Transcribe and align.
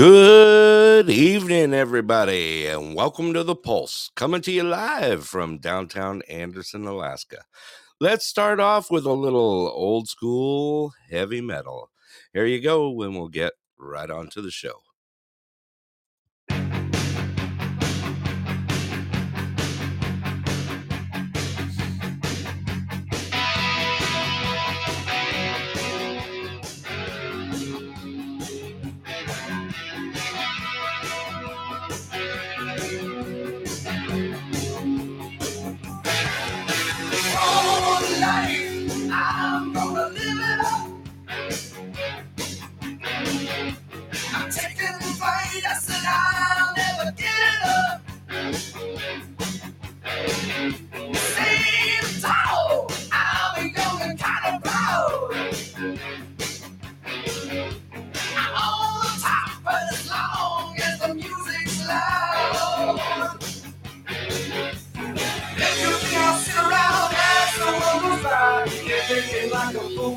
Good 0.00 1.10
evening, 1.10 1.74
everybody, 1.74 2.66
and 2.66 2.94
welcome 2.94 3.34
to 3.34 3.44
the 3.44 3.54
Pulse, 3.54 4.10
coming 4.14 4.40
to 4.40 4.50
you 4.50 4.62
live 4.62 5.26
from 5.26 5.58
downtown 5.58 6.22
Anderson, 6.26 6.86
Alaska. 6.86 7.44
Let's 8.00 8.24
start 8.24 8.60
off 8.60 8.90
with 8.90 9.04
a 9.04 9.12
little 9.12 9.68
old 9.68 10.08
school 10.08 10.94
heavy 11.10 11.42
metal. 11.42 11.90
Here 12.32 12.46
you 12.46 12.62
go, 12.62 13.02
and 13.02 13.14
we'll 13.14 13.28
get 13.28 13.52
right 13.76 14.10
on 14.10 14.30
to 14.30 14.40
the 14.40 14.50
show. 14.50 14.80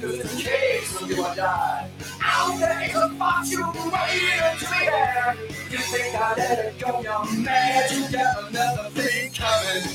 'Cause 0.02 1.10
you 1.10 1.16
die. 1.36 1.90
Out 2.22 2.62
a 2.96 3.10
fortune 3.20 3.92
waiting 3.92 4.58
to 4.60 4.66
be. 4.72 5.72
You 5.72 5.78
think 5.78 6.16
I 6.16 6.34
let 6.38 6.60
it 6.66 6.80
go, 6.80 7.02
you're 7.02 7.42
mad. 7.42 7.92
You 7.92 8.08
got 8.12 8.50
another 8.50 8.90
thing 8.92 9.32
coming. 9.34 9.86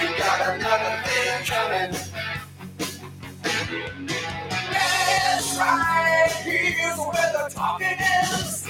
You 0.00 0.08
got 0.18 0.40
another 0.54 1.02
thing 1.04 1.44
coming. 1.46 1.92
Right, 5.56 6.32
here's 6.42 6.98
where 6.98 7.32
the 7.32 7.50
talking 7.54 7.96
is. 8.32 8.66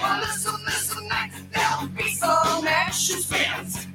Well, 0.00 0.20
listen, 0.20 1.08
there'll 1.52 1.88
be 1.88 2.08
some 2.14 2.66
spins. 3.00 3.86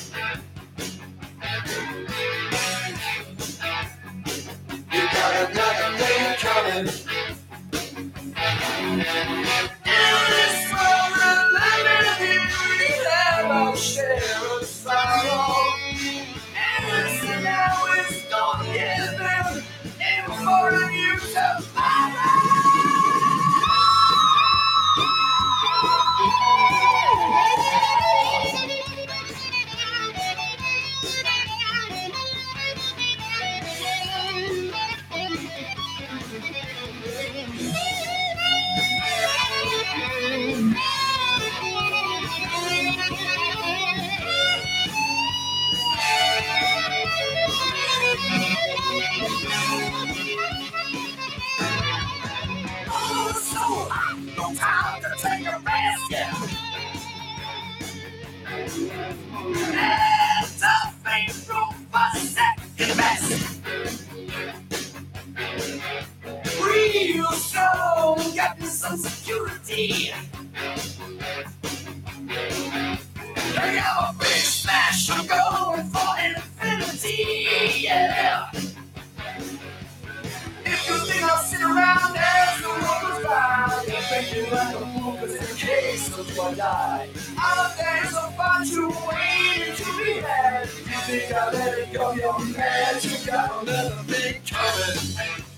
You 4.93 5.03
got 5.13 5.51
another 5.51 5.99
thing 5.99 6.37
coming. 6.39 6.87
In 9.85 10.21
this 10.31 10.73
world 10.73 11.13
living 11.85 12.45
we 12.71 12.87
have 13.11 13.47
our 13.51 13.77
share 13.77 14.57
of 14.57 14.65
sorrow. 14.65 15.77
You 20.93 21.19
to 21.19 21.61
Oh, 21.77 22.50
Real 67.61 68.17
strong, 68.17 68.35
getting 68.35 68.67
some 68.67 68.97
security. 68.97 70.13
They 73.55 73.77
have 73.77 74.15
a 74.15 74.19
big 74.19 74.29
smash, 74.29 75.11
I'm 75.11 75.27
going 75.27 75.87
for 75.89 76.19
infinity, 76.25 77.83
yeah. 77.83 78.51
If 80.65 80.89
you 80.89 80.99
think 81.07 81.23
I'll 81.25 81.43
sit 81.43 81.61
around 81.61 82.17
as 82.17 82.63
the 82.63 82.69
world 82.69 83.03
goes 83.03 83.25
by, 83.27 83.85
you're 83.89 84.03
thinking 84.03 84.51
like 84.53 84.75
a 84.75 84.79
fool, 84.79 85.17
cause 85.17 85.35
in 85.35 85.57
case 85.57 86.19
of 86.19 86.35
you 86.35 86.43
I 86.43 86.55
die. 86.55 87.09
Out 87.39 87.77
there's 87.77 88.15
a 88.15 88.31
fortune 88.39 88.95
waiting 89.07 89.75
to 89.77 89.85
be 89.99 90.21
had. 90.21 90.65
You 90.65 91.01
think 91.07 91.33
I 91.33 91.51
let 91.53 91.79
it 91.79 91.93
go, 91.93 92.13
you're 92.13 92.39
mad. 92.57 93.05
You 93.05 93.17
got 93.27 93.63
another 93.63 94.03
thing 94.05 94.41
coming. 94.47 95.50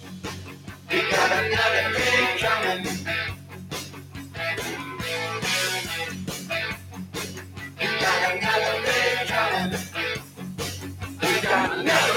You 0.92 1.00
got 1.10 1.32
another 1.32 1.98
thing 1.98 2.38
coming. 2.38 2.84
You 7.80 7.88
got 8.00 8.20
another 8.36 8.76
thing 8.84 9.26
coming. 9.26 9.72
You 11.22 11.42
got 11.42 11.78
another. 11.78 12.11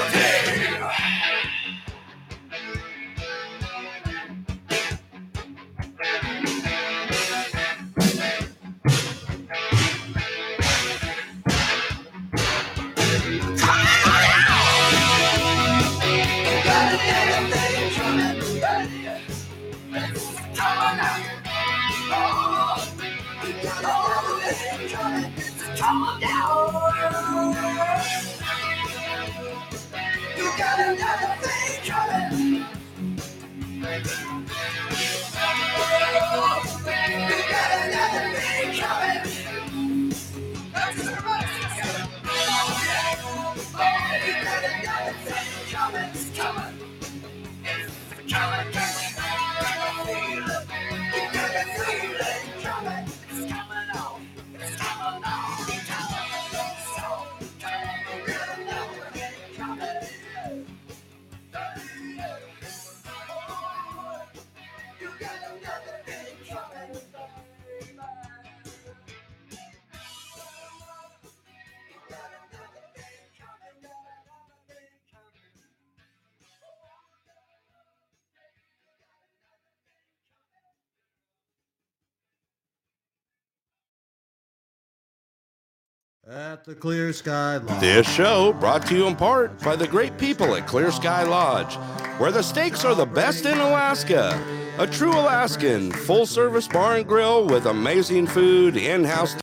At 86.56 86.64
the 86.64 86.74
Clear 86.74 87.12
Sky 87.12 87.58
Lodge. 87.58 87.80
This 87.80 88.08
show 88.08 88.54
brought 88.54 88.86
to 88.86 88.96
you 88.96 89.06
in 89.06 89.14
part 89.14 89.60
by 89.60 89.76
the 89.76 89.86
great 89.86 90.16
people 90.16 90.54
at 90.54 90.66
Clear 90.66 90.90
Sky 90.90 91.22
Lodge, 91.22 91.74
where 92.18 92.32
the 92.32 92.42
steaks 92.42 92.82
are 92.82 92.94
the 92.94 93.04
best 93.04 93.44
in 93.44 93.58
Alaska. 93.58 94.42
A 94.78 94.86
true 94.86 95.12
Alaskan 95.12 95.92
full 95.92 96.24
service 96.24 96.66
bar 96.66 96.96
and 96.96 97.06
grill 97.06 97.46
with 97.46 97.66
amazing 97.66 98.26
food, 98.26 98.78
in 98.78 99.04
house. 99.04 99.36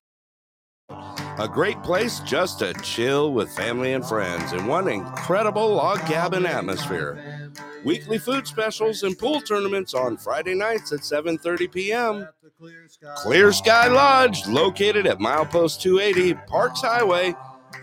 A 1.37 1.47
great 1.47 1.79
place 1.83 2.19
just 2.21 2.57
to 2.59 2.73
chill 2.81 3.31
with 3.31 3.55
family 3.55 3.93
and 3.93 4.03
friends 4.03 4.51
in 4.51 4.65
one 4.65 4.87
incredible 4.87 5.71
log 5.71 5.99
cabin 6.07 6.47
atmosphere. 6.47 7.51
Weekly 7.85 8.17
food 8.17 8.47
specials 8.47 9.03
and 9.03 9.15
pool 9.19 9.39
tournaments 9.39 9.93
on 9.93 10.17
Friday 10.17 10.55
nights 10.55 10.91
at 10.91 11.01
7:30 11.01 11.71
p.m. 11.71 12.27
Clear 12.63 12.87
Sky 12.87 13.13
Clear 13.17 13.51
Sky 13.51 13.87
Lodge. 13.89 14.45
Lodge, 14.45 14.47
located 14.47 15.05
at 15.05 15.19
milepost 15.19 15.81
280 15.81 16.35
Parks 16.47 16.79
Highway, 16.79 17.35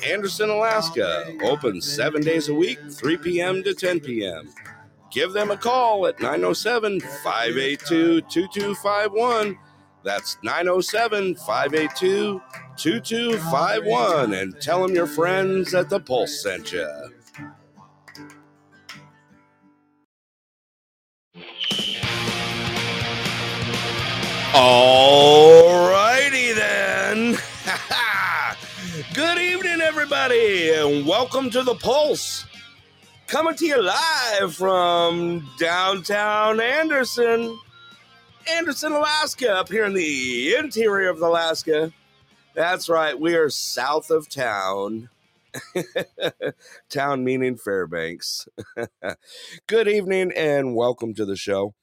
Anderson, 0.06 0.48
Alaska. 0.48 1.36
Open 1.42 1.82
seven 1.82 2.22
days 2.22 2.48
a 2.48 2.54
week, 2.54 2.78
3 2.90 3.18
p.m. 3.18 3.62
to 3.62 3.74
10 3.74 4.00
p.m. 4.00 4.48
Give 5.10 5.34
them 5.34 5.50
a 5.50 5.58
call 5.58 6.06
at 6.06 6.18
907 6.20 7.00
582 7.00 8.22
2251. 8.22 9.58
That's 10.02 10.38
907 10.42 11.34
582 11.34 12.40
2251. 12.78 14.32
And 14.32 14.58
tell 14.62 14.80
them 14.80 14.96
your 14.96 15.06
friends 15.06 15.74
at 15.74 15.90
the 15.90 16.00
Pulse 16.00 16.42
sent 16.42 16.72
you. 16.72 16.88
Alrighty 24.52 26.52
then. 26.56 27.38
Good 29.14 29.38
evening, 29.38 29.80
everybody, 29.80 30.72
and 30.72 31.06
welcome 31.06 31.50
to 31.50 31.62
the 31.62 31.76
Pulse. 31.76 32.46
Coming 33.28 33.54
to 33.54 33.64
you 33.64 33.80
live 33.80 34.56
from 34.56 35.48
downtown 35.60 36.60
Anderson, 36.60 37.56
Anderson, 38.50 38.90
Alaska, 38.92 39.52
up 39.52 39.68
here 39.68 39.84
in 39.84 39.94
the 39.94 40.56
interior 40.56 41.10
of 41.10 41.22
Alaska. 41.22 41.92
That's 42.54 42.88
right, 42.88 43.18
we 43.18 43.36
are 43.36 43.50
south 43.50 44.10
of 44.10 44.28
town. 44.28 45.10
town 46.90 47.22
meaning 47.22 47.56
Fairbanks. 47.56 48.48
Good 49.68 49.86
evening 49.86 50.32
and 50.34 50.74
welcome 50.74 51.14
to 51.14 51.24
the 51.24 51.36
show. 51.36 51.74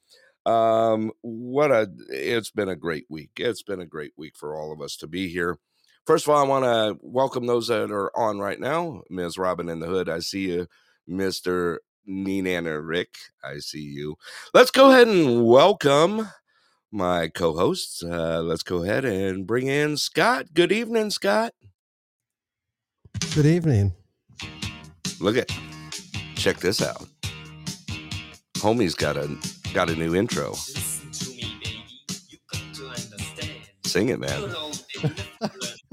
Um, 0.47 1.11
what 1.21 1.71
a 1.71 1.91
it's 2.09 2.51
been 2.51 2.69
a 2.69 2.75
great 2.75 3.05
week. 3.09 3.31
It's 3.35 3.63
been 3.63 3.81
a 3.81 3.85
great 3.85 4.13
week 4.15 4.38
for 4.38 4.55
all 4.55 4.71
of 4.71 4.81
us 4.81 4.95
to 4.97 5.07
be 5.07 5.27
here. 5.27 5.59
First 6.05 6.25
of 6.25 6.33
all, 6.33 6.41
I 6.41 6.47
want 6.47 6.63
to 6.63 6.97
welcome 7.01 7.45
those 7.47 7.67
that 7.67 7.91
are 7.91 8.17
on 8.17 8.39
right 8.39 8.59
now. 8.59 9.01
Ms. 9.09 9.38
Robin 9.38 9.67
in 9.67 9.81
the 9.81 9.88
Hood, 9.88 10.07
I 10.07 10.19
see 10.19 10.49
you. 10.49 10.67
Mr. 11.09 11.79
Nenana 12.09 12.79
Rick, 12.81 13.15
I 13.44 13.57
see 13.57 13.81
you. 13.81 14.15
Let's 14.53 14.71
go 14.71 14.89
ahead 14.89 15.09
and 15.09 15.45
welcome 15.45 16.29
my 16.94 17.27
co-hosts. 17.27 18.01
Uh, 18.01 18.41
let's 18.41 18.63
go 18.63 18.83
ahead 18.83 19.03
and 19.03 19.45
bring 19.45 19.67
in 19.67 19.97
Scott. 19.97 20.53
Good 20.53 20.71
evening, 20.71 21.09
Scott. 21.09 21.51
Good 23.35 23.45
evening. 23.45 23.94
Look 25.19 25.35
at 25.35 25.51
check 26.35 26.59
this 26.59 26.81
out. 26.81 27.05
Homie's 28.59 28.95
got 28.95 29.17
a 29.17 29.27
got 29.73 29.89
a 29.89 29.95
new 29.95 30.15
intro. 30.15 30.51
Listen 30.51 31.11
to 31.11 31.29
me, 31.31 31.57
baby. 31.63 31.83
You 32.29 32.37
got 32.51 32.73
to 32.75 32.85
understand. 32.87 33.51
Sing 33.85 34.09
it, 34.09 34.19
man. 34.19 34.41
Good 34.41 34.55
old 34.55 34.85
influence. 34.95 35.83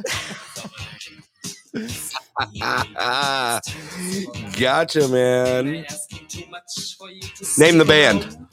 gotcha, 4.58 5.08
man. 5.08 5.68
Ain't 5.68 5.86
asking 5.90 6.26
too 6.28 6.50
much 6.50 6.96
for 6.98 7.10
you 7.10 7.20
to 7.22 7.60
Name 7.60 7.78
the 7.78 7.84
band. 7.84 8.24
along. 8.24 8.48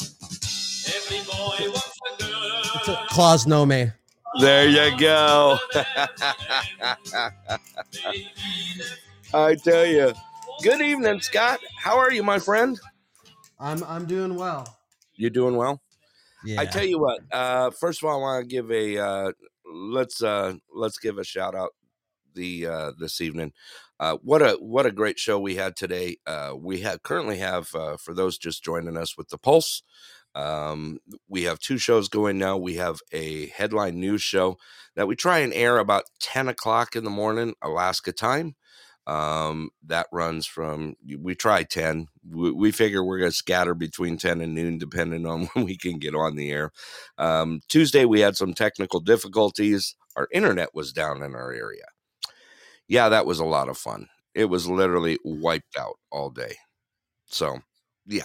Every 0.95 1.19
boy 1.19 1.71
wants 1.71 1.99
a 2.19 2.23
girl. 2.23 2.95
a 2.95 3.07
Claus 3.09 3.47
Nome. 3.47 3.91
There 4.39 4.67
you 4.69 4.97
go. 4.97 5.59
I 9.33 9.55
tell 9.55 9.85
you. 9.85 10.13
Good 10.63 10.81
evening, 10.81 11.21
Scott. 11.21 11.59
How 11.77 11.97
are 11.97 12.11
you, 12.11 12.23
my 12.23 12.39
friend? 12.39 12.79
I'm 13.59 13.83
I'm 13.83 14.05
doing 14.05 14.35
well. 14.35 14.77
You 15.21 15.29
doing 15.29 15.55
well? 15.55 15.83
Yeah. 16.43 16.61
I 16.61 16.65
tell 16.65 16.83
you 16.83 16.99
what. 16.99 17.19
Uh, 17.31 17.69
first 17.69 18.01
of 18.01 18.09
all, 18.09 18.17
I 18.17 18.21
want 18.21 18.49
to 18.49 18.55
give 18.55 18.71
a 18.71 18.97
uh, 18.97 19.31
let's 19.71 20.23
uh, 20.23 20.55
let's 20.73 20.97
give 20.97 21.19
a 21.19 21.23
shout 21.23 21.53
out 21.53 21.75
the 22.33 22.65
uh, 22.65 22.91
this 22.99 23.21
evening. 23.21 23.53
Uh, 23.99 24.17
what 24.23 24.41
a 24.41 24.53
what 24.53 24.87
a 24.87 24.91
great 24.91 25.19
show 25.19 25.39
we 25.39 25.57
had 25.57 25.75
today. 25.75 26.17
Uh, 26.25 26.55
we 26.57 26.79
have 26.79 27.03
currently 27.03 27.37
have 27.37 27.69
uh, 27.75 27.97
for 27.97 28.15
those 28.15 28.39
just 28.39 28.63
joining 28.63 28.97
us 28.97 29.15
with 29.15 29.29
the 29.29 29.37
Pulse. 29.37 29.83
Um, 30.33 30.97
we 31.29 31.43
have 31.43 31.59
two 31.59 31.77
shows 31.77 32.09
going 32.09 32.39
now. 32.39 32.57
We 32.57 32.77
have 32.77 32.97
a 33.11 33.45
headline 33.49 33.99
news 33.99 34.23
show 34.23 34.57
that 34.95 35.07
we 35.07 35.15
try 35.15 35.37
and 35.39 35.53
air 35.53 35.77
about 35.77 36.05
ten 36.19 36.47
o'clock 36.47 36.95
in 36.95 37.03
the 37.03 37.11
morning, 37.11 37.53
Alaska 37.61 38.11
time. 38.11 38.55
Um, 39.07 39.71
that 39.87 40.07
runs 40.11 40.45
from 40.45 40.95
we 41.19 41.35
try 41.35 41.63
ten. 41.63 42.07
We, 42.29 42.51
we 42.51 42.71
figure 42.71 43.03
we're 43.03 43.19
gonna 43.19 43.31
scatter 43.31 43.73
between 43.73 44.17
ten 44.17 44.41
and 44.41 44.53
noon, 44.53 44.77
depending 44.77 45.25
on 45.25 45.45
when 45.53 45.65
we 45.65 45.77
can 45.77 45.99
get 45.99 46.15
on 46.15 46.35
the 46.35 46.51
air. 46.51 46.71
Um, 47.17 47.61
Tuesday 47.67 48.05
we 48.05 48.19
had 48.21 48.35
some 48.37 48.53
technical 48.53 48.99
difficulties. 48.99 49.95
Our 50.15 50.27
internet 50.31 50.69
was 50.75 50.93
down 50.93 51.23
in 51.23 51.35
our 51.35 51.51
area. 51.51 51.85
Yeah, 52.87 53.09
that 53.09 53.25
was 53.25 53.39
a 53.39 53.45
lot 53.45 53.69
of 53.69 53.77
fun. 53.77 54.07
It 54.35 54.45
was 54.45 54.67
literally 54.69 55.17
wiped 55.23 55.77
out 55.77 55.97
all 56.11 56.29
day. 56.29 56.55
So, 57.25 57.59
yeah. 58.05 58.23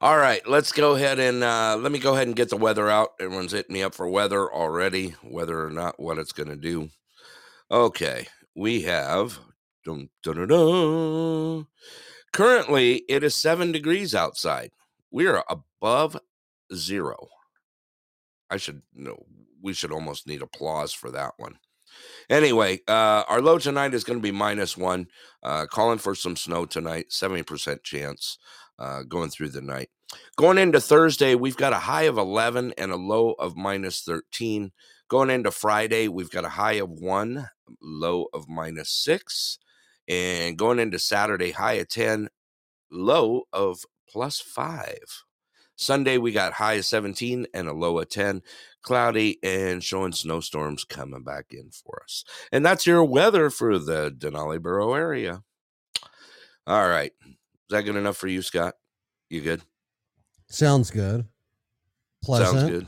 All 0.00 0.16
right, 0.16 0.46
let's 0.46 0.70
go 0.70 0.94
ahead 0.94 1.18
and 1.18 1.42
uh, 1.42 1.76
let 1.80 1.90
me 1.90 1.98
go 1.98 2.14
ahead 2.14 2.28
and 2.28 2.36
get 2.36 2.50
the 2.50 2.56
weather 2.56 2.88
out. 2.88 3.10
Everyone's 3.20 3.50
hitting 3.52 3.72
me 3.74 3.82
up 3.82 3.94
for 3.94 4.08
weather 4.08 4.52
already, 4.52 5.16
whether 5.22 5.64
or 5.64 5.70
not 5.70 5.98
what 5.98 6.18
it's 6.18 6.32
going 6.32 6.48
to 6.50 6.56
do. 6.56 6.90
Okay, 7.70 8.28
we 8.58 8.82
have. 8.82 9.38
Dun, 9.84 10.10
dun, 10.22 10.48
dun. 10.48 11.66
Currently, 12.32 12.96
it 13.08 13.22
is 13.22 13.34
seven 13.36 13.72
degrees 13.72 14.14
outside. 14.14 14.72
We 15.10 15.26
are 15.28 15.44
above 15.48 16.18
zero. 16.74 17.28
I 18.50 18.56
should 18.56 18.82
know. 18.92 19.24
We 19.62 19.72
should 19.72 19.92
almost 19.92 20.26
need 20.26 20.42
applause 20.42 20.92
for 20.92 21.10
that 21.12 21.32
one. 21.36 21.58
Anyway, 22.28 22.80
uh, 22.88 23.22
our 23.28 23.40
low 23.40 23.58
tonight 23.58 23.94
is 23.94 24.04
going 24.04 24.18
to 24.18 24.22
be 24.22 24.32
minus 24.32 24.76
one. 24.76 25.06
Uh, 25.42 25.66
calling 25.66 25.98
for 25.98 26.14
some 26.14 26.36
snow 26.36 26.66
tonight, 26.66 27.06
70% 27.10 27.82
chance 27.84 28.38
uh, 28.78 29.02
going 29.04 29.30
through 29.30 29.50
the 29.50 29.60
night. 29.60 29.88
Going 30.36 30.58
into 30.58 30.80
Thursday, 30.80 31.34
we've 31.34 31.56
got 31.56 31.72
a 31.72 31.78
high 31.78 32.04
of 32.04 32.18
11 32.18 32.74
and 32.76 32.90
a 32.90 32.96
low 32.96 33.32
of 33.32 33.56
minus 33.56 34.02
13. 34.02 34.72
Going 35.08 35.30
into 35.30 35.50
Friday, 35.50 36.06
we've 36.08 36.30
got 36.30 36.44
a 36.44 36.50
high 36.50 36.74
of 36.74 36.90
one, 36.90 37.48
low 37.80 38.26
of 38.34 38.48
minus 38.48 38.90
six. 38.90 39.58
And 40.06 40.56
going 40.56 40.78
into 40.78 40.98
Saturday, 40.98 41.52
high 41.52 41.74
of 41.74 41.88
10, 41.88 42.28
low 42.90 43.42
of 43.52 43.80
plus 44.08 44.40
five. 44.40 45.24
Sunday, 45.76 46.18
we 46.18 46.32
got 46.32 46.54
high 46.54 46.74
of 46.74 46.84
17 46.84 47.46
and 47.54 47.68
a 47.68 47.72
low 47.72 47.98
of 47.98 48.08
10 48.08 48.42
cloudy 48.82 49.38
and 49.42 49.82
showing 49.82 50.12
snowstorms 50.12 50.84
coming 50.84 51.22
back 51.22 51.46
in 51.50 51.70
for 51.70 52.02
us. 52.02 52.24
And 52.50 52.66
that's 52.66 52.86
your 52.86 53.04
weather 53.04 53.48
for 53.48 53.78
the 53.78 54.10
Denali 54.10 54.60
Borough 54.60 54.94
area. 54.94 55.42
All 56.66 56.88
right. 56.88 57.12
Is 57.24 57.36
that 57.70 57.82
good 57.82 57.96
enough 57.96 58.16
for 58.16 58.28
you, 58.28 58.42
Scott? 58.42 58.74
You 59.30 59.40
good? 59.40 59.62
Sounds 60.48 60.90
good. 60.90 61.26
Pleasant. 62.24 62.58
Sounds 62.58 62.70
good. 62.70 62.86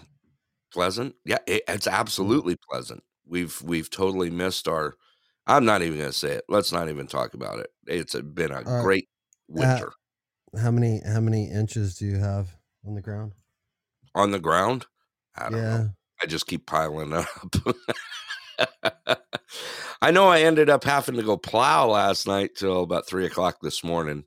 Pleasant? 0.72 1.14
Yeah, 1.24 1.38
it, 1.46 1.62
it's 1.68 1.86
absolutely 1.86 2.56
pleasant. 2.70 3.02
We've 3.26 3.60
we've 3.62 3.90
totally 3.90 4.30
missed 4.30 4.68
our 4.68 4.94
I'm 5.46 5.64
not 5.64 5.82
even 5.82 5.98
going 5.98 6.10
to 6.10 6.16
say 6.16 6.32
it. 6.32 6.44
Let's 6.48 6.72
not 6.72 6.88
even 6.88 7.06
talk 7.06 7.34
about 7.34 7.58
it. 7.58 7.70
It's 7.86 8.14
a, 8.14 8.22
been 8.22 8.52
a 8.52 8.60
Uh, 8.60 8.82
great 8.82 9.08
winter. 9.48 9.92
How 10.60 10.70
many 10.70 11.00
how 11.04 11.20
many 11.20 11.50
inches 11.50 11.96
do 11.96 12.06
you 12.06 12.18
have 12.18 12.56
on 12.86 12.94
the 12.94 13.02
ground? 13.02 13.32
On 14.14 14.30
the 14.30 14.38
ground? 14.38 14.86
I 15.36 15.48
don't 15.48 15.58
yeah. 15.58 15.76
know. 15.76 15.90
I 16.22 16.26
just 16.26 16.46
keep 16.46 16.66
piling 16.66 17.12
up. 17.12 17.26
I 20.02 20.10
know 20.10 20.28
I 20.28 20.42
ended 20.42 20.70
up 20.70 20.84
having 20.84 21.16
to 21.16 21.22
go 21.22 21.36
plow 21.36 21.88
last 21.88 22.26
night 22.26 22.54
till 22.56 22.82
about 22.82 23.06
three 23.06 23.26
o'clock 23.26 23.58
this 23.62 23.84
morning, 23.84 24.24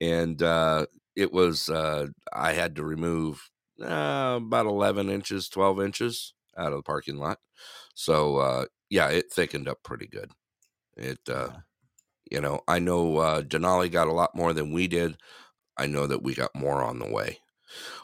and 0.00 0.42
uh, 0.42 0.86
it 1.14 1.32
was 1.32 1.68
uh, 1.68 2.08
I 2.32 2.52
had 2.52 2.76
to 2.76 2.84
remove 2.84 3.48
uh, 3.82 4.38
about 4.40 4.66
eleven 4.66 5.10
inches, 5.10 5.48
twelve 5.48 5.80
inches 5.80 6.34
out 6.56 6.72
of 6.72 6.78
the 6.78 6.82
parking 6.82 7.18
lot. 7.18 7.38
So 7.94 8.36
uh, 8.36 8.64
yeah, 8.90 9.08
it 9.08 9.32
thickened 9.32 9.68
up 9.68 9.82
pretty 9.82 10.06
good. 10.06 10.30
It 10.96 11.20
uh, 11.28 11.50
you 12.30 12.40
know 12.40 12.60
I 12.68 12.78
know 12.78 13.18
uh, 13.18 13.42
Denali 13.42 13.90
got 13.90 14.08
a 14.08 14.12
lot 14.12 14.34
more 14.34 14.52
than 14.52 14.72
we 14.72 14.86
did. 14.86 15.16
I 15.76 15.86
know 15.86 16.06
that 16.06 16.22
we 16.22 16.34
got 16.34 16.54
more 16.54 16.82
on 16.82 16.98
the 16.98 17.10
way. 17.10 17.40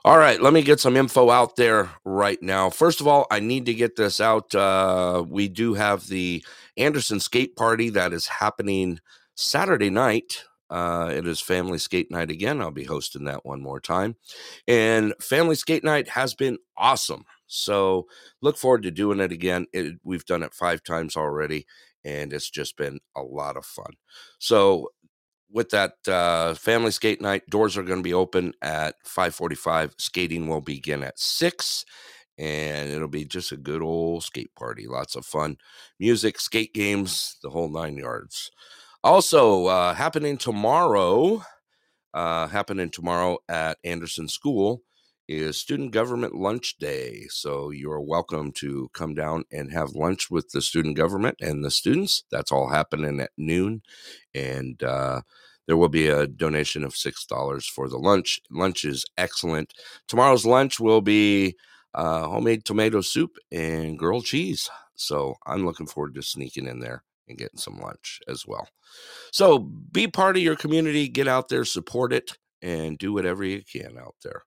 All 0.04 0.18
right, 0.18 0.40
let 0.40 0.52
me 0.52 0.62
get 0.62 0.80
some 0.80 0.96
info 0.96 1.30
out 1.30 1.56
there 1.56 1.90
right 2.04 2.42
now. 2.42 2.68
First 2.68 3.00
of 3.00 3.06
all, 3.06 3.26
I 3.30 3.40
need 3.40 3.66
to 3.66 3.74
get 3.74 3.96
this 3.96 4.20
out. 4.20 4.54
Uh, 4.54 5.24
we 5.26 5.48
do 5.48 5.74
have 5.74 6.08
the 6.08 6.44
Anderson 6.76 7.20
Skate 7.20 7.54
Party 7.56 7.88
that 7.90 8.12
is 8.12 8.26
happening 8.26 8.98
Saturday 9.36 9.90
night. 9.90 10.44
Uh, 10.72 11.12
it 11.14 11.26
is 11.26 11.40
Family 11.40 11.78
Skate 11.78 12.10
Night 12.10 12.30
again. 12.30 12.60
I'll 12.62 12.70
be 12.70 12.84
hosting 12.84 13.24
that 13.24 13.44
one 13.44 13.60
more 13.60 13.80
time. 13.80 14.16
And 14.66 15.14
Family 15.20 15.54
Skate 15.56 15.84
Night 15.84 16.08
has 16.10 16.34
been 16.34 16.58
awesome. 16.76 17.24
So 17.46 18.06
look 18.40 18.56
forward 18.56 18.82
to 18.84 18.90
doing 18.90 19.20
it 19.20 19.32
again. 19.32 19.66
It, 19.72 19.96
we've 20.04 20.24
done 20.24 20.42
it 20.42 20.54
five 20.54 20.82
times 20.82 21.16
already, 21.16 21.66
and 22.04 22.32
it's 22.32 22.50
just 22.50 22.76
been 22.78 23.00
a 23.16 23.22
lot 23.22 23.56
of 23.58 23.66
fun. 23.66 23.92
So 24.38 24.88
with 25.50 25.70
that 25.70 25.94
uh, 26.08 26.54
family 26.54 26.90
skate 26.90 27.20
night, 27.20 27.42
doors 27.48 27.76
are 27.76 27.82
going 27.82 27.98
to 28.00 28.02
be 28.02 28.14
open 28.14 28.54
at 28.62 28.96
5:45. 29.04 29.94
Skating 29.98 30.48
will 30.48 30.60
begin 30.62 31.02
at 31.02 31.18
six, 31.18 31.84
and 32.38 32.90
it'll 32.90 33.08
be 33.08 33.24
just 33.24 33.52
a 33.52 33.56
good 33.56 33.82
old 33.82 34.24
skate 34.24 34.54
party. 34.56 34.86
Lots 34.86 35.16
of 35.16 35.26
fun, 35.26 35.58
music, 36.00 36.40
skate 36.40 36.74
games, 36.74 37.36
the 37.42 37.50
whole 37.50 37.68
nine 37.70 37.96
yards. 37.96 38.50
Also 39.04 39.66
uh, 39.66 39.94
happening 39.94 40.36
tomorrow, 40.38 41.42
uh, 42.14 42.46
happening 42.46 42.88
tomorrow 42.88 43.38
at 43.48 43.76
Anderson 43.82 44.28
School 44.28 44.82
is 45.26 45.56
Student 45.56 45.90
Government 45.90 46.36
Lunch 46.36 46.78
Day. 46.78 47.26
So 47.28 47.70
you 47.70 47.90
are 47.90 48.00
welcome 48.00 48.52
to 48.52 48.88
come 48.94 49.14
down 49.16 49.42
and 49.50 49.72
have 49.72 49.96
lunch 49.96 50.30
with 50.30 50.50
the 50.50 50.62
student 50.62 50.96
government 50.96 51.38
and 51.40 51.64
the 51.64 51.70
students. 51.72 52.22
That's 52.30 52.52
all 52.52 52.68
happening 52.68 53.20
at 53.20 53.32
noon, 53.36 53.82
and 54.34 54.80
uh, 54.84 55.22
there 55.66 55.76
will 55.76 55.88
be 55.88 56.06
a 56.06 56.28
donation 56.28 56.84
of 56.84 56.94
six 56.94 57.26
dollars 57.26 57.66
for 57.66 57.88
the 57.88 57.98
lunch. 57.98 58.40
Lunch 58.52 58.84
is 58.84 59.04
excellent. 59.18 59.72
Tomorrow's 60.06 60.46
lunch 60.46 60.78
will 60.78 61.00
be 61.00 61.56
uh, 61.92 62.28
homemade 62.28 62.64
tomato 62.64 63.00
soup 63.00 63.36
and 63.50 63.98
grilled 63.98 64.26
cheese. 64.26 64.70
So 64.94 65.34
I'm 65.44 65.66
looking 65.66 65.88
forward 65.88 66.14
to 66.14 66.22
sneaking 66.22 66.68
in 66.68 66.78
there 66.78 67.02
and 67.28 67.38
getting 67.38 67.58
some 67.58 67.78
lunch 67.78 68.20
as 68.28 68.46
well. 68.46 68.68
So 69.32 69.58
be 69.58 70.06
part 70.08 70.36
of 70.36 70.42
your 70.42 70.56
community. 70.56 71.08
Get 71.08 71.28
out 71.28 71.48
there, 71.48 71.64
support 71.64 72.12
it, 72.12 72.36
and 72.60 72.98
do 72.98 73.12
whatever 73.12 73.44
you 73.44 73.62
can 73.70 73.98
out 73.98 74.16
there. 74.22 74.42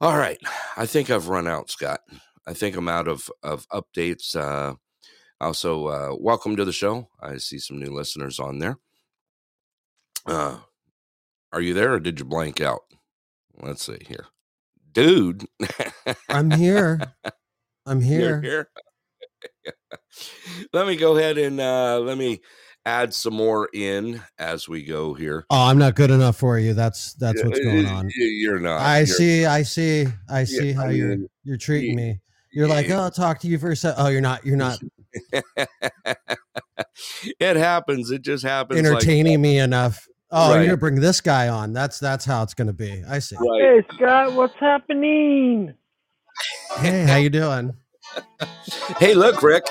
All 0.00 0.16
right. 0.16 0.38
I 0.76 0.86
think 0.86 1.10
I've 1.10 1.28
run 1.28 1.46
out, 1.46 1.70
Scott. 1.70 2.00
I 2.46 2.52
think 2.52 2.76
I'm 2.76 2.88
out 2.88 3.08
of, 3.08 3.30
of 3.42 3.66
updates. 3.70 4.36
Uh, 4.36 4.74
also, 5.40 5.86
uh, 5.86 6.16
welcome 6.18 6.56
to 6.56 6.64
the 6.64 6.72
show. 6.72 7.08
I 7.20 7.38
see 7.38 7.58
some 7.58 7.78
new 7.78 7.92
listeners 7.92 8.38
on 8.38 8.58
there. 8.58 8.78
Uh, 10.26 10.58
are 11.52 11.60
you 11.60 11.74
there 11.74 11.94
or 11.94 12.00
did 12.00 12.18
you 12.18 12.24
blank 12.24 12.60
out? 12.60 12.82
Let's 13.60 13.84
see 13.86 14.02
here. 14.06 14.26
Dude. 14.92 15.46
I'm 16.28 16.50
here. 16.50 17.00
I'm 17.86 18.00
You're 18.00 18.40
here. 18.40 18.68
Here. 19.64 19.74
let 20.72 20.86
me 20.86 20.96
go 20.96 21.16
ahead 21.16 21.38
and 21.38 21.60
uh, 21.60 21.98
let 22.00 22.16
me 22.18 22.40
add 22.86 23.14
some 23.14 23.34
more 23.34 23.68
in 23.72 24.20
as 24.38 24.68
we 24.68 24.84
go 24.84 25.14
here. 25.14 25.46
Oh, 25.50 25.66
I'm 25.66 25.78
not 25.78 25.94
good 25.94 26.10
enough 26.10 26.36
for 26.36 26.58
you. 26.58 26.74
That's 26.74 27.14
that's 27.14 27.42
what's 27.44 27.58
going 27.60 27.86
on. 27.86 28.10
you- 28.14 28.26
You're 28.26 28.60
not. 28.60 28.80
I 28.80 28.98
You're- 28.98 29.06
see. 29.06 29.46
I 29.46 29.62
see. 29.62 30.06
I 30.28 30.44
see 30.44 30.72
how 30.72 30.86
I 30.86 30.90
you're 30.90 31.16
you're 31.44 31.56
treating 31.56 31.90
you- 31.92 31.96
me. 31.96 32.20
You're 32.52 32.68
like, 32.68 32.88
oh, 32.90 32.98
I'll 32.98 33.10
talk 33.10 33.40
to 33.40 33.48
you 33.48 33.58
for 33.58 33.72
a 33.72 33.76
sec. 33.76 33.94
Oh, 33.98 34.06
you're 34.08 34.20
not. 34.20 34.46
You're 34.46 34.56
not 34.56 34.78
it 37.40 37.56
happens. 37.56 38.10
It 38.10 38.22
just 38.22 38.44
happens. 38.44 38.80
like 38.80 38.88
entertaining 38.90 39.40
me 39.40 39.58
enough. 39.58 40.06
Oh, 40.30 40.50
Right. 40.50 40.56
you're 40.58 40.66
gonna 40.66 40.76
bring 40.76 40.96
this 41.00 41.20
guy 41.20 41.48
on. 41.48 41.72
That's 41.72 41.98
that's 41.98 42.24
how 42.24 42.42
it's 42.42 42.54
gonna 42.54 42.72
be. 42.72 43.02
I 43.08 43.18
see. 43.18 43.36
that. 43.36 43.42
Right. 43.42 43.82
Hey 43.88 43.96
Scott, 43.96 44.32
what's 44.34 44.54
happening? 44.58 45.74
Hey, 46.78 47.04
how 47.04 47.16
you 47.16 47.30
doing? 47.30 47.74
Hey, 48.98 49.14
look, 49.14 49.42
Rick. 49.42 49.64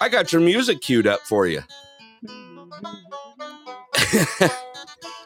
I 0.00 0.08
got 0.08 0.32
your 0.32 0.40
music 0.40 0.80
queued 0.80 1.06
up 1.06 1.20
for 1.20 1.46
you. 1.46 1.62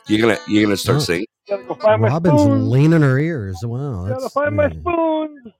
you're 0.08 0.20
gonna 0.20 0.38
you're 0.48 0.62
gonna 0.64 0.76
start 0.76 0.96
Oh. 0.96 1.00
singing. 1.00 1.26
Gotta 1.48 1.64
go 1.64 1.74
find 1.74 2.00
my 2.02 2.08
Robin's 2.08 2.40
spoons. 2.40 2.68
leaning 2.68 3.02
her 3.02 3.18
ears. 3.18 3.58
Wow. 3.62 4.06
Gotta 4.08 4.20
That's, 4.22 4.32
find 4.32 4.56
my 4.56 4.68
mm. 4.68 4.80
spoons. 4.80 5.52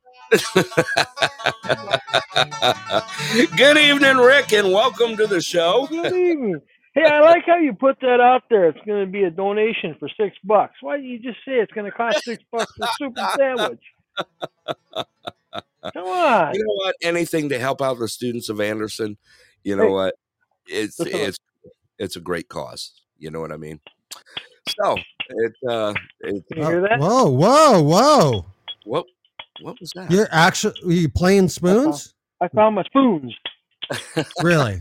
Good 3.56 3.76
evening, 3.78 4.16
Rick, 4.16 4.52
and 4.52 4.72
welcome 4.72 5.16
to 5.16 5.26
the 5.26 5.40
show. 5.40 5.86
Good 5.88 6.12
evening. 6.14 6.60
Hey, 6.94 7.04
I 7.04 7.20
like 7.20 7.44
how 7.46 7.56
you 7.58 7.72
put 7.72 8.00
that 8.00 8.20
out 8.20 8.44
there. 8.48 8.68
It's 8.68 8.78
going 8.86 9.04
to 9.04 9.10
be 9.10 9.24
a 9.24 9.30
donation 9.30 9.96
for 9.98 10.08
six 10.16 10.36
bucks. 10.44 10.74
Why 10.80 10.96
didn't 10.96 11.10
you 11.10 11.18
just 11.18 11.38
say 11.44 11.54
it's 11.54 11.72
going 11.72 11.90
to 11.90 11.96
cost 11.96 12.22
six 12.24 12.42
bucks 12.52 12.72
for 12.76 13.06
a 13.06 13.06
and 13.06 13.18
sandwich? 13.36 13.82
Come 15.92 16.06
on. 16.06 16.54
You 16.54 16.60
know 16.60 16.74
what? 16.74 16.96
Anything 17.02 17.48
to 17.50 17.58
help 17.58 17.82
out 17.82 17.98
the 17.98 18.08
students 18.08 18.48
of 18.48 18.60
Anderson. 18.60 19.16
You 19.62 19.76
know 19.76 19.84
Hey. 19.84 19.90
what? 19.92 20.14
It's 20.66 20.98
it's 21.00 21.38
it's 21.98 22.16
a 22.16 22.20
great 22.20 22.48
cause. 22.48 23.00
You 23.18 23.30
know 23.30 23.40
what 23.40 23.52
I 23.52 23.56
mean? 23.56 23.80
So 24.80 24.96
it 25.28 25.52
uh 25.68 25.94
it, 26.20 26.44
Can 26.48 26.58
you 26.62 26.66
hear 26.66 26.80
that? 26.82 26.98
Whoa, 26.98 27.28
whoa, 27.28 27.82
whoa! 27.82 28.46
what 28.84 29.04
what 29.60 29.78
was 29.80 29.90
that? 29.94 30.10
You're 30.10 30.28
actually 30.30 30.74
are 30.86 30.92
you 30.92 31.08
playing 31.08 31.48
spoons? 31.48 32.14
I 32.40 32.48
found 32.48 32.74
my 32.76 32.82
spoons. 32.84 33.34
Really? 34.42 34.80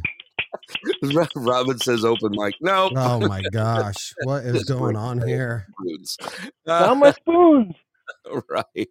Robin 1.36 1.78
says 1.80 2.04
open 2.06 2.32
mic. 2.32 2.56
No. 2.62 2.90
Oh 2.96 3.20
my 3.28 3.42
gosh, 3.52 4.14
what 4.24 4.44
is 4.46 4.64
going 4.64 4.96
on 4.96 5.26
here? 5.28 5.68
Spoons. 5.80 6.18
Found 6.66 7.00
my 7.02 7.12
spoons. 7.22 7.76
right. 8.50 8.88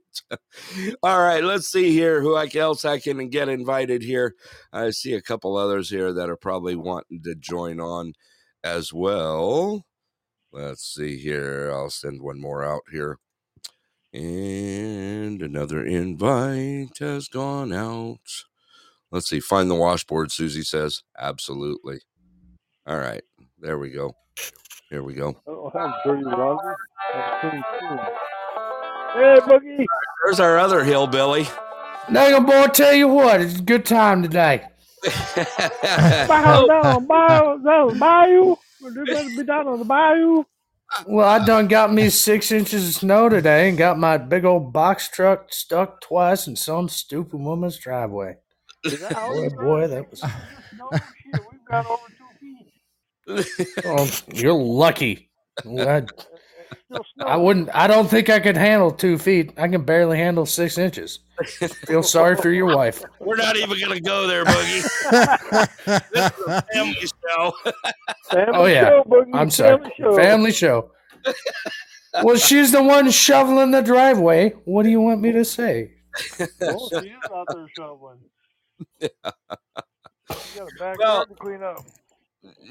All 1.02 1.20
right. 1.20 1.42
Let's 1.42 1.68
see 1.68 1.92
here 1.92 2.20
who 2.20 2.36
else 2.36 2.84
I 2.84 2.98
can 2.98 3.28
get 3.28 3.48
invited 3.48 4.02
here. 4.02 4.34
I 4.72 4.90
see 4.90 5.14
a 5.14 5.22
couple 5.22 5.56
others 5.56 5.90
here 5.90 6.12
that 6.12 6.30
are 6.30 6.36
probably 6.36 6.76
wanting 6.76 7.22
to 7.24 7.34
join 7.34 7.80
on 7.80 8.14
as 8.64 8.92
well. 8.92 9.84
Let's 10.52 10.84
see 10.84 11.18
here. 11.18 11.70
I'll 11.72 11.90
send 11.90 12.22
one 12.22 12.40
more 12.40 12.62
out 12.62 12.82
here. 12.90 13.18
And 14.12 15.40
another 15.40 15.84
invite 15.84 16.98
has 16.98 17.28
gone 17.28 17.72
out. 17.72 18.18
Let's 19.10 19.28
see. 19.28 19.40
Find 19.40 19.70
the 19.70 19.74
washboard, 19.74 20.30
Susie 20.30 20.62
says. 20.62 21.02
Absolutely. 21.18 22.00
All 22.86 22.98
right. 22.98 23.22
There 23.58 23.78
we 23.78 23.90
go. 23.90 24.14
Here 24.90 25.02
we 25.02 25.14
go. 25.14 25.40
I 25.46 25.50
don't 25.50 25.74
have 25.74 25.94
dirty. 26.04 26.24
Hey, 29.14 29.38
Boogie. 29.40 29.84
There's 30.24 30.40
our 30.40 30.58
other 30.58 30.84
hillbilly. 30.84 31.44
Nigga 32.08 32.44
boy, 32.46 32.66
tell 32.68 32.92
you 32.94 33.08
what, 33.08 33.40
it's 33.40 33.58
a 33.58 33.62
good 33.62 33.84
time 33.84 34.22
today. 34.22 34.62
Bow 36.28 36.66
down, 36.66 37.06
bow 37.06 37.58
down, 37.58 37.98
bayou. 37.98 38.56
They're 38.80 39.04
going 39.04 39.30
to 39.30 39.36
be 39.36 39.44
down 39.44 39.68
on 39.68 39.78
the 39.78 39.84
bayou. 39.84 40.44
Well, 41.06 41.28
I 41.28 41.44
done 41.44 41.68
got 41.68 41.92
me 41.92 42.08
six 42.10 42.50
inches 42.52 42.88
of 42.88 42.94
snow 42.94 43.28
today 43.28 43.68
and 43.68 43.78
got 43.78 43.98
my 43.98 44.18
big 44.18 44.44
old 44.44 44.72
box 44.72 45.08
truck 45.08 45.52
stuck 45.52 46.00
twice 46.00 46.46
in 46.46 46.56
some 46.56 46.88
stupid 46.88 47.40
woman's 47.40 47.78
driveway. 47.78 48.36
Is 48.84 49.00
that 49.00 49.12
how 49.12 49.28
Boy, 49.32 49.48
boy, 49.50 49.80
done? 49.82 49.90
that 49.90 50.10
was. 50.10 50.22
No 50.22 50.90
shit, 50.92 51.40
we've 51.50 51.64
got 51.66 51.86
over 51.86 52.02
two 52.08 52.24
feet. 52.40 53.84
Oh, 53.86 54.10
you're 54.34 54.52
lucky. 54.52 55.30
I, 55.66 55.70
It's 55.70 55.70
still 55.70 56.08
snow. 56.08 56.31
I 57.24 57.36
wouldn't. 57.36 57.68
I 57.74 57.86
don't 57.86 58.08
think 58.08 58.28
I 58.30 58.40
could 58.40 58.56
handle 58.56 58.90
two 58.90 59.18
feet. 59.18 59.52
I 59.56 59.68
can 59.68 59.82
barely 59.84 60.18
handle 60.18 60.46
six 60.46 60.78
inches. 60.78 61.20
Feel 61.86 62.02
sorry 62.02 62.36
for 62.36 62.50
your 62.50 62.74
wife. 62.74 63.02
We're 63.20 63.36
not 63.36 63.56
even 63.56 63.78
going 63.80 63.92
to 63.94 64.00
go 64.00 64.26
there, 64.26 64.44
Boogie. 64.44 64.82
this 66.12 66.32
is 66.38 66.46
a 66.46 66.62
family 66.72 66.94
show. 67.28 67.52
Family 68.30 68.52
Oh, 68.54 68.66
yeah. 68.66 68.88
show, 68.88 69.04
Boogie. 69.04 69.30
I'm 69.34 69.50
sorry. 69.50 69.78
Family 69.78 69.92
show. 69.98 70.16
Family 70.16 70.52
show. 70.52 70.90
Well, 72.22 72.36
she's 72.36 72.72
the 72.72 72.82
one 72.82 73.10
shoveling 73.10 73.70
the 73.70 73.80
driveway. 73.80 74.50
What 74.64 74.82
do 74.84 74.90
you 74.90 75.00
want 75.00 75.20
me 75.20 75.32
to 75.32 75.44
say? 75.44 75.92
Oh, 76.62 76.88
she 77.00 77.08
is 77.08 77.12
out 77.34 77.46
there 77.48 77.66
shoveling. 77.76 78.18
You 80.30 80.60
got 80.60 80.68
a 80.68 80.78
backyard 80.78 80.98
Well- 80.98 81.26
to 81.26 81.34
clean 81.34 81.62
up. 81.62 81.78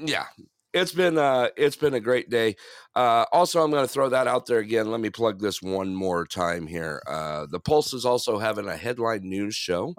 yeah 0.04 0.24
it's 0.72 0.92
been 0.92 1.18
uh 1.18 1.48
it's 1.56 1.76
been 1.76 1.94
a 1.94 2.00
great 2.00 2.30
day. 2.30 2.56
Uh 2.94 3.24
also 3.32 3.62
i'm 3.62 3.70
going 3.70 3.84
to 3.84 3.92
throw 3.92 4.08
that 4.08 4.26
out 4.26 4.46
there 4.46 4.58
again 4.58 4.90
let 4.90 5.00
me 5.00 5.10
plug 5.10 5.40
this 5.40 5.62
one 5.62 5.94
more 5.94 6.26
time 6.26 6.66
here. 6.66 7.02
Uh 7.06 7.46
the 7.46 7.60
pulse 7.60 7.92
is 7.92 8.04
also 8.04 8.38
having 8.38 8.66
a 8.68 8.76
headline 8.76 9.22
news 9.28 9.54
show 9.54 9.94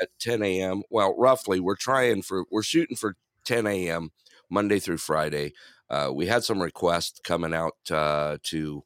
at 0.00 0.08
10 0.20 0.42
a.m 0.42 0.82
well 0.90 1.14
roughly 1.18 1.60
we're 1.60 1.76
trying 1.76 2.22
for 2.22 2.44
we're 2.50 2.62
shooting 2.62 2.96
for 2.96 3.16
10 3.44 3.66
a.m 3.66 4.10
monday 4.50 4.78
through 4.78 4.98
friday. 4.98 5.52
Uh 5.88 6.10
we 6.14 6.26
had 6.26 6.44
some 6.44 6.60
requests 6.62 7.20
coming 7.20 7.54
out 7.54 7.76
uh 7.90 8.36
to 8.42 8.82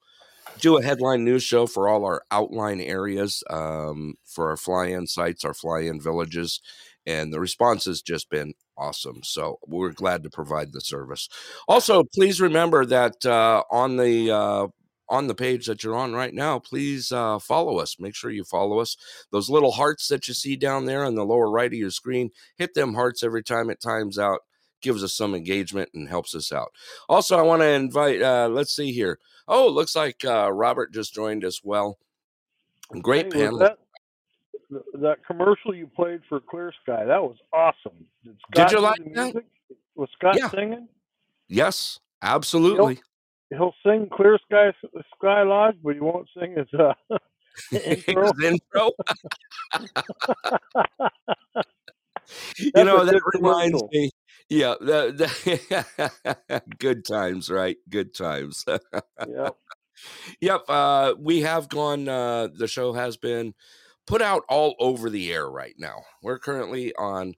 do 0.60 0.76
a 0.76 0.82
headline 0.82 1.24
news 1.24 1.42
show 1.42 1.66
for 1.66 1.88
all 1.88 2.04
our 2.04 2.22
outline 2.30 2.80
areas 2.80 3.42
um 3.50 4.14
for 4.24 4.50
our 4.50 4.56
fly-in 4.56 5.06
sites 5.06 5.44
our 5.44 5.54
fly-in 5.54 6.00
villages 6.00 6.60
and 7.06 7.32
the 7.32 7.40
response 7.40 7.84
has 7.86 8.02
just 8.02 8.28
been 8.30 8.52
awesome. 8.80 9.20
So 9.22 9.58
we're 9.66 9.92
glad 9.92 10.22
to 10.24 10.30
provide 10.30 10.72
the 10.72 10.80
service. 10.80 11.28
Also, 11.68 12.02
please 12.02 12.40
remember 12.40 12.84
that 12.86 13.24
uh, 13.26 13.62
on 13.70 13.96
the 13.96 14.30
uh, 14.30 14.68
on 15.08 15.26
the 15.26 15.34
page 15.34 15.66
that 15.66 15.84
you're 15.84 15.96
on 15.96 16.12
right 16.12 16.32
now, 16.32 16.58
please 16.58 17.12
uh, 17.12 17.38
follow 17.38 17.78
us. 17.78 17.98
Make 17.98 18.14
sure 18.14 18.30
you 18.30 18.44
follow 18.44 18.78
us. 18.78 18.96
Those 19.30 19.50
little 19.50 19.72
hearts 19.72 20.08
that 20.08 20.26
you 20.28 20.34
see 20.34 20.56
down 20.56 20.86
there 20.86 21.04
on 21.04 21.14
the 21.14 21.26
lower 21.26 21.50
right 21.50 21.72
of 21.72 21.78
your 21.78 21.90
screen, 21.90 22.30
hit 22.56 22.74
them 22.74 22.94
hearts 22.94 23.22
every 23.22 23.42
time 23.42 23.70
it 23.70 23.80
times 23.80 24.18
out. 24.18 24.40
Gives 24.82 25.04
us 25.04 25.12
some 25.12 25.34
engagement 25.34 25.90
and 25.92 26.08
helps 26.08 26.34
us 26.34 26.52
out. 26.52 26.72
Also, 27.08 27.38
I 27.38 27.42
want 27.42 27.60
to 27.60 27.68
invite. 27.68 28.22
Uh, 28.22 28.48
let's 28.50 28.74
see 28.74 28.92
here. 28.92 29.18
Oh, 29.46 29.68
looks 29.68 29.94
like 29.94 30.24
uh, 30.24 30.50
Robert 30.52 30.92
just 30.92 31.12
joined 31.12 31.44
us. 31.44 31.60
Well, 31.62 31.98
great 33.02 33.32
Hey, 33.32 33.42
panel. 33.44 33.76
That, 34.70 35.16
commercial 35.26 35.74
you 35.74 35.86
played 35.88 36.20
for 36.28 36.40
Clear 36.40 36.72
Sky, 36.82 37.04
that 37.04 37.22
was 37.22 37.36
awesome. 37.52 38.04
Did, 38.24 38.36
Did 38.52 38.70
you 38.72 38.80
like 38.80 38.98
that? 39.14 39.24
music? 39.34 39.44
Was 39.96 40.08
Scott 40.16 40.36
Yeah. 40.38 40.48
singing? 40.50 40.88
Yes, 41.48 41.98
absolutely. 42.22 43.00
He'll 43.50 43.74
sing 43.84 44.08
Clear 44.12 44.38
Sky 44.46 44.72
Sky 45.18 45.42
Lodge, 45.42 45.74
but 45.82 45.94
he 45.94 46.00
won't 46.00 46.28
sing 46.38 46.54
his 46.56 46.68
uh, 46.78 46.94
intro. 47.72 48.32
His 48.38 48.44
intro. 48.44 48.90
you 52.58 52.70
That's 52.72 52.86
know 52.86 53.04
that 53.04 53.20
reminds 53.34 53.82
commercial. 53.82 53.88
me. 53.92 54.10
Yeah, 54.48 54.74
that, 54.80 55.18
that- 56.48 56.78
good 56.78 57.04
times, 57.04 57.50
right? 57.50 57.76
Good 57.88 58.14
times. 58.14 58.64
Yep. 59.26 59.56
yep, 60.40 60.60
uh, 60.68 61.14
we 61.18 61.40
have 61.42 61.68
gone. 61.68 62.08
Uh, 62.08 62.48
the 62.56 62.68
show 62.68 62.92
has 62.92 63.16
been 63.16 63.54
put 64.10 64.22
out 64.22 64.42
all 64.48 64.74
over 64.78 65.08
the 65.08 65.32
air 65.32 65.48
right 65.48 65.74
now. 65.78 66.02
We're 66.22 66.38
currently 66.38 66.92
on. 66.96 67.34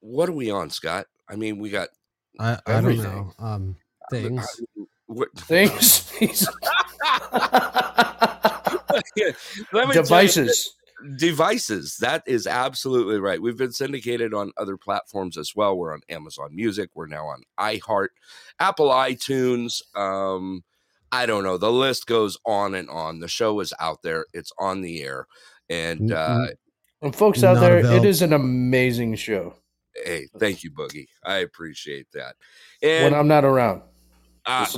What 0.00 0.28
are 0.28 0.32
we 0.32 0.50
on, 0.50 0.70
Scott? 0.70 1.06
I 1.28 1.36
mean, 1.36 1.58
we 1.58 1.70
got 1.70 1.88
I, 2.38 2.58
I 2.66 2.80
don't 2.80 2.98
know. 2.98 3.32
Um, 3.38 3.76
things. 4.10 4.46
what, 5.06 5.28
Things. 5.38 6.10
let 9.72 9.88
me 9.88 9.94
Devices. 9.94 10.74
devices. 11.16 11.96
That 11.98 12.22
is 12.26 12.46
absolutely 12.46 13.18
right. 13.20 13.40
We've 13.40 13.56
been 13.56 13.72
syndicated 13.72 14.34
on 14.34 14.52
other 14.56 14.76
platforms 14.76 15.36
as 15.38 15.54
well. 15.54 15.76
We're 15.76 15.92
on 15.94 16.00
Amazon 16.08 16.54
Music. 16.54 16.90
We're 16.94 17.06
now 17.06 17.26
on 17.26 17.42
iHeart, 17.58 18.08
Apple 18.58 18.90
iTunes. 18.90 19.80
Um, 19.96 20.64
I 21.12 21.26
don't 21.26 21.44
know. 21.44 21.58
The 21.58 21.70
list 21.70 22.06
goes 22.06 22.36
on 22.44 22.74
and 22.74 22.90
on. 22.90 23.20
The 23.20 23.28
show 23.28 23.60
is 23.60 23.72
out 23.78 24.02
there. 24.02 24.26
It's 24.34 24.52
on 24.58 24.80
the 24.80 25.02
air. 25.02 25.28
And 25.70 26.10
N- 26.10 26.16
uh, 26.16 26.46
And 27.02 27.14
folks 27.14 27.42
out 27.42 27.60
there, 27.60 27.78
it 27.78 28.04
is 28.04 28.22
an 28.22 28.32
amazing 28.32 29.14
show 29.16 29.54
hey, 30.04 30.26
thank 30.38 30.64
you, 30.64 30.70
Boogie. 30.70 31.06
I 31.24 31.36
appreciate 31.38 32.06
that. 32.12 32.34
when 32.82 33.14
I'm 33.14 33.28
not 33.28 33.44
around. 33.44 33.82
uh, 34.46 34.66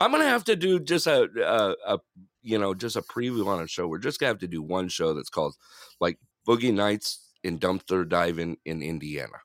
I'm 0.00 0.10
gonna 0.10 0.24
have 0.24 0.44
to 0.44 0.56
do 0.56 0.80
just 0.80 1.06
a, 1.06 1.28
a, 1.44 1.94
a 1.94 1.98
you 2.42 2.58
know 2.58 2.72
just 2.74 2.96
a 2.96 3.02
preview 3.02 3.46
on 3.46 3.62
a 3.62 3.68
show. 3.68 3.86
We're 3.86 3.98
just 3.98 4.18
gonna 4.18 4.28
have 4.28 4.38
to 4.38 4.48
do 4.48 4.62
one 4.62 4.88
show 4.88 5.12
that's 5.12 5.28
called 5.28 5.54
like 6.00 6.18
Boogie 6.48 6.72
Nights 6.72 7.32
in 7.44 7.58
Dumpster 7.58 8.08
Diving 8.08 8.56
in 8.64 8.82
Indiana. 8.82 9.36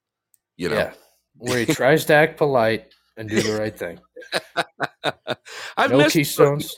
You 0.56 0.70
know, 0.70 0.76
Yeah. 0.76 0.94
Where 1.36 1.60
he 1.60 1.66
tries 1.74 2.06
to 2.06 2.14
act 2.14 2.38
polite 2.38 2.94
and 3.18 3.30
do 3.30 3.42
the 3.42 3.60
right 3.60 3.78
thing. 3.78 4.00
I've 5.78 5.92
No 5.92 5.98
missed 5.98 6.14
keystones. 6.14 6.78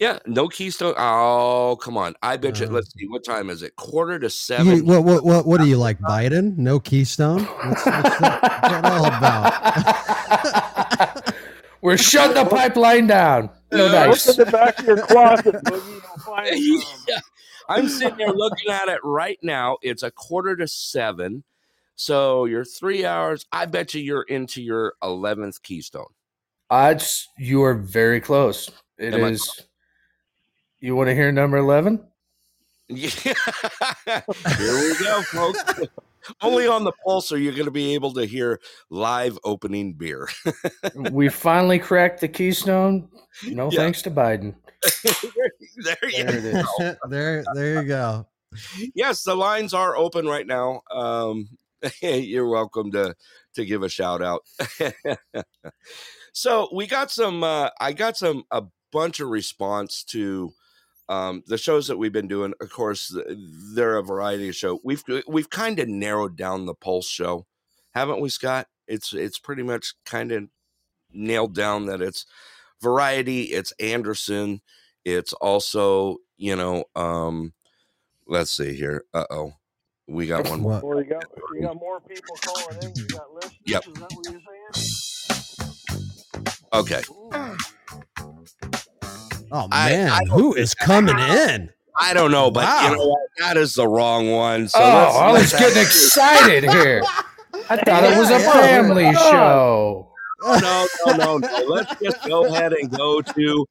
Yeah, 0.00 0.18
no 0.26 0.48
Keystone. 0.48 0.94
Oh, 0.98 1.78
come 1.80 1.96
on! 1.96 2.14
I 2.22 2.36
bet 2.36 2.58
you. 2.58 2.66
Uh, 2.66 2.70
Let's 2.70 2.92
see. 2.92 3.06
What 3.06 3.22
time 3.24 3.48
is 3.48 3.62
it? 3.62 3.76
Quarter 3.76 4.18
to 4.18 4.24
You, 4.26 4.30
seven. 4.30 4.84
what, 4.86 5.04
what, 5.04 5.24
what, 5.24 5.46
what 5.46 5.60
are 5.60 5.66
you 5.66 5.76
like, 5.76 5.98
Biden? 6.00 6.56
No 6.58 6.80
Keystone? 6.80 7.44
What's, 7.44 7.86
what's 7.86 8.18
that, 8.18 8.42
what's 8.42 8.68
that 8.68 8.84
all 8.84 9.06
about? 9.06 9.54
We're 11.82 11.96
shutting 11.98 12.34
the 12.42 12.48
pipeline 12.50 13.06
down. 13.06 13.50
No 13.70 13.86
Uh, 13.86 13.92
dice. 13.92 14.26
Look 14.26 14.38
in 14.38 14.44
the 14.46 14.50
back 14.50 14.78
of 14.80 14.86
your 14.86 15.06
closet, 15.06 15.54
Boogie. 15.64 15.86
You'll 15.86 16.00
find 16.24 16.58
some. 16.82 17.00
Yeah. 17.08 17.20
I'm 17.68 17.88
sitting 17.88 18.16
there 18.18 18.32
looking 18.32 18.72
at 18.72 18.88
it 18.88 18.98
right 19.04 19.38
now. 19.42 19.76
It's 19.82 20.02
a 20.02 20.10
quarter 20.10 20.56
to 20.56 20.66
seven. 20.66 21.44
So 21.94 22.46
you're 22.46 22.64
three 22.64 23.04
hours. 23.04 23.46
I 23.52 23.66
bet 23.66 23.94
you 23.94 24.00
you're 24.02 24.22
into 24.24 24.60
your 24.62 24.94
11th 25.02 25.62
Keystone. 25.62 26.06
Odds 26.70 27.28
you 27.38 27.62
are 27.62 27.74
very 27.74 28.20
close. 28.20 28.68
It 28.98 29.14
Am 29.14 29.22
I 29.24 29.28
is. 29.28 29.62
You 30.84 30.94
want 30.94 31.08
to 31.08 31.14
hear 31.14 31.32
number 31.32 31.56
11? 31.56 31.98
Yeah. 32.90 33.08
Here 34.04 34.74
we 34.74 34.94
go, 35.02 35.22
folks. 35.22 35.64
Only 36.42 36.66
on 36.66 36.84
the 36.84 36.92
pulse 37.06 37.32
are 37.32 37.38
you 37.38 37.52
going 37.52 37.64
to 37.64 37.70
be 37.70 37.94
able 37.94 38.12
to 38.12 38.26
hear 38.26 38.60
live 38.90 39.38
opening 39.44 39.94
beer. 39.94 40.28
we 41.10 41.30
finally 41.30 41.78
cracked 41.78 42.20
the 42.20 42.28
keystone. 42.28 43.08
No 43.46 43.70
Yeah. 43.70 43.78
thanks 43.78 44.02
to 44.02 44.10
Biden. 44.10 44.56
there 45.02 46.10
you 46.10 46.24
There 46.24 46.36
it 46.36 46.44
is. 46.44 46.66
there, 47.08 47.44
there 47.54 47.82
you 47.82 47.88
go. 47.88 48.26
yes, 48.94 49.22
the 49.22 49.34
lines 49.34 49.72
are 49.72 49.96
open 49.96 50.26
right 50.26 50.46
now. 50.46 50.82
Um, 50.92 51.48
you're 52.02 52.48
welcome 52.50 52.92
to 52.92 53.14
to 53.54 53.64
give 53.64 53.82
a 53.82 53.88
shout 53.88 54.20
out. 54.20 54.42
so 56.34 56.68
we 56.74 56.86
got 56.86 57.10
some. 57.10 57.42
Uh, 57.42 57.70
I 57.80 57.94
got 57.94 58.18
some 58.18 58.44
a 58.50 58.64
bunch 58.92 59.20
of 59.20 59.30
response 59.30 60.04
to 60.04 60.52
um, 61.08 61.42
the 61.46 61.58
shows 61.58 61.88
that 61.88 61.98
we've 61.98 62.12
been 62.12 62.28
doing. 62.28 62.54
Of 62.60 62.70
course, 62.70 63.08
th- 63.08 63.26
they're 63.74 63.96
a 63.96 64.02
variety 64.02 64.48
of 64.48 64.56
show. 64.56 64.80
We've 64.84 65.02
we've 65.26 65.50
kind 65.50 65.78
of 65.78 65.88
narrowed 65.88 66.36
down 66.36 66.66
the 66.66 66.74
Pulse 66.74 67.08
show, 67.08 67.46
haven't 67.94 68.20
we, 68.20 68.28
Scott? 68.28 68.68
It's 68.86 69.12
it's 69.12 69.38
pretty 69.38 69.62
much 69.62 69.94
kind 70.04 70.32
of 70.32 70.48
nailed 71.12 71.54
down 71.54 71.86
that 71.86 72.02
it's 72.02 72.26
variety. 72.80 73.44
It's 73.44 73.72
Anderson. 73.80 74.60
It's 75.04 75.32
also 75.34 76.18
you 76.36 76.56
know. 76.56 76.84
Um, 76.96 77.52
let's 78.26 78.50
see 78.50 78.74
here. 78.74 79.04
Uh 79.12 79.26
oh, 79.30 79.54
we 80.06 80.26
got 80.26 80.48
one. 80.48 80.60
more. 80.60 80.80
What? 80.80 80.84
Or 80.84 81.04
got 81.04 81.24
you 81.54 81.62
got 81.62 81.76
more 81.76 82.00
people 82.00 82.36
calling 82.44 82.82
in. 82.82 82.92
You 82.96 83.06
got 83.08 83.34
listeners. 83.34 83.58
Yep. 83.66 83.86
Is 83.86 83.94
that 83.94 84.10
Oh 89.56 89.68
man, 89.68 90.08
I 90.10 90.18
don't 90.24 90.28
who 90.38 90.54
is 90.54 90.74
coming 90.74 91.16
in? 91.18 91.70
I 92.00 92.12
don't 92.12 92.32
know, 92.32 92.50
but 92.50 92.64
Wow. 92.64 92.90
you 92.90 92.96
know 92.96 93.06
what? 93.06 93.20
That 93.38 93.56
is 93.56 93.74
the 93.74 93.86
wrong 93.86 94.32
one. 94.32 94.66
So 94.66 94.80
oh, 94.82 94.88
let's, 94.88 95.16
I 95.16 95.30
was 95.30 95.52
let's 95.52 95.58
getting 95.60 95.82
excited 95.82 96.64
here. 96.64 97.02
I 97.70 97.76
thought 97.76 98.02
it 98.02 98.18
was 98.18 98.30
a 98.30 98.32
Yeah, 98.32 98.40
yeah. 98.40 98.52
family 98.52 99.14
show. 99.14 100.10
no, 100.42 100.56
no, 101.06 101.14
no, 101.16 101.38
no. 101.38 101.48
Let's 101.68 101.94
just 102.02 102.18
go 102.26 102.46
ahead 102.46 102.72
and 102.72 102.90
go 102.90 103.22
to 103.22 103.66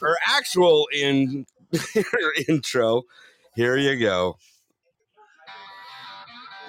her 0.00 0.16
actual 0.26 0.88
in 0.94 1.44
intro. 2.48 3.02
Here 3.54 3.76
you 3.76 4.00
go. 4.00 4.38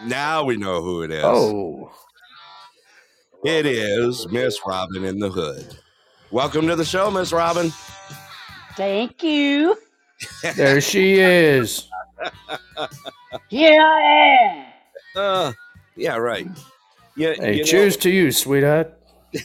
Now 0.08 0.43
we 0.43 0.58
know 0.58 0.82
who 0.84 1.03
it 1.03 1.12
is. 1.12 1.23
Oh, 1.23 1.89
It 3.45 3.65
is 3.65 4.27
Miss 4.30 4.60
Robin 4.67 5.06
in 5.06 5.19
the 5.19 5.30
Hood. 5.30 5.77
Welcome 6.32 6.67
to 6.67 6.75
the 6.75 6.84
show, 6.86 7.10
Miss 7.10 7.32
Robin. 7.32 7.71
Thank 8.78 9.24
you. 9.24 9.76
there 10.56 10.80
she 10.82 11.16
is. 11.20 11.90
Here 13.50 13.82
I 13.82 14.02
am. 14.04 14.66
Uh, 15.16 15.52
yeah, 15.96 16.16
right. 16.18 16.48
Yeah, 17.16 17.34
Hey, 17.34 17.54
you 17.54 17.60
know- 17.60 17.63
cheers 17.66 17.98
to 17.98 18.12
you, 18.12 18.32
sweetheart. 18.32 18.94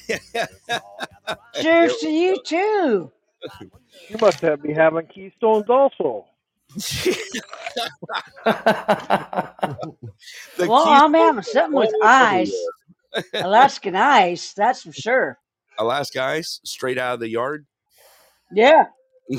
Cheers 1.60 1.96
to 1.98 2.08
you 2.10 2.36
too. 2.44 3.10
You 4.08 4.16
must 4.20 4.40
have 4.40 4.62
be 4.62 4.72
having 4.74 5.06
keystones 5.06 5.68
also. 5.68 6.26
The 10.58 10.68
well, 10.68 10.84
I'm 10.86 11.14
having 11.14 11.42
something 11.42 11.78
with 11.78 11.92
ice, 12.02 12.54
Alaskan 13.34 13.96
ice. 13.96 14.52
That's 14.52 14.82
for 14.82 14.92
sure. 14.92 15.38
Alaska 15.78 16.22
ice, 16.22 16.60
straight 16.64 16.98
out 16.98 17.14
of 17.14 17.20
the 17.20 17.28
yard. 17.28 17.66
Yeah. 18.52 18.84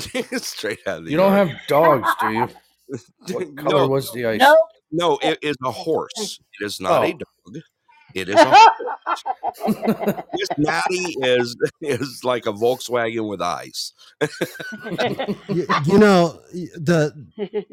straight 0.38 0.80
out 0.86 0.98
of 0.98 1.04
the 1.04 1.10
you 1.10 1.16
don't 1.16 1.32
yard. 1.32 1.48
have 1.48 1.58
dogs, 1.68 2.08
do 2.20 2.30
you? 2.30 2.48
What 3.32 3.56
color 3.56 3.78
no, 3.82 3.88
was 3.88 4.12
the 4.12 4.26
ice? 4.26 4.40
No. 4.40 4.56
no, 4.92 5.18
it 5.22 5.38
is 5.42 5.56
a 5.64 5.70
horse. 5.70 6.38
It 6.60 6.64
is 6.66 6.80
not 6.80 7.02
a 7.04 7.06
Oh. 7.06 7.12
dog. 7.12 7.62
It 8.14 8.28
is 8.28 8.36
a 8.36 8.64
Miss 10.34 10.48
Maddie 10.58 11.16
is 11.22 11.56
is 11.80 12.20
like 12.22 12.46
a 12.46 12.52
Volkswagen 12.52 13.28
with 13.28 13.40
ice. 13.42 13.92
You, 15.48 15.66
you 15.86 15.98
know 15.98 16.40
the 16.76 17.12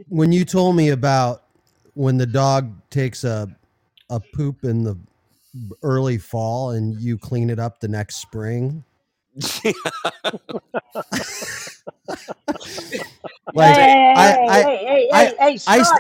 when 0.08 0.32
you 0.32 0.46
told 0.46 0.76
me 0.78 0.90
about 0.90 1.44
when 1.94 2.18
the 2.18 2.26
dog 2.26 2.74
takes 2.90 3.24
a 3.24 3.48
a 4.10 4.20
poop 4.34 4.64
in 4.64 4.84
the 4.84 4.98
early 5.84 6.18
fall 6.18 6.72
and 6.72 7.00
you 7.02 7.18
clean 7.18 7.50
it 7.50 7.60
up 7.60 7.80
the 7.80 7.88
next 7.88 8.16
spring. 8.16 8.84
Like 13.54 13.76
I, 13.76 13.82
hey, 13.82 14.16
I, 14.18 14.62
hey, 14.62 14.78
hey, 14.78 15.10
I- 15.12 15.26
hey, 15.26 15.58
hey, 15.58 15.58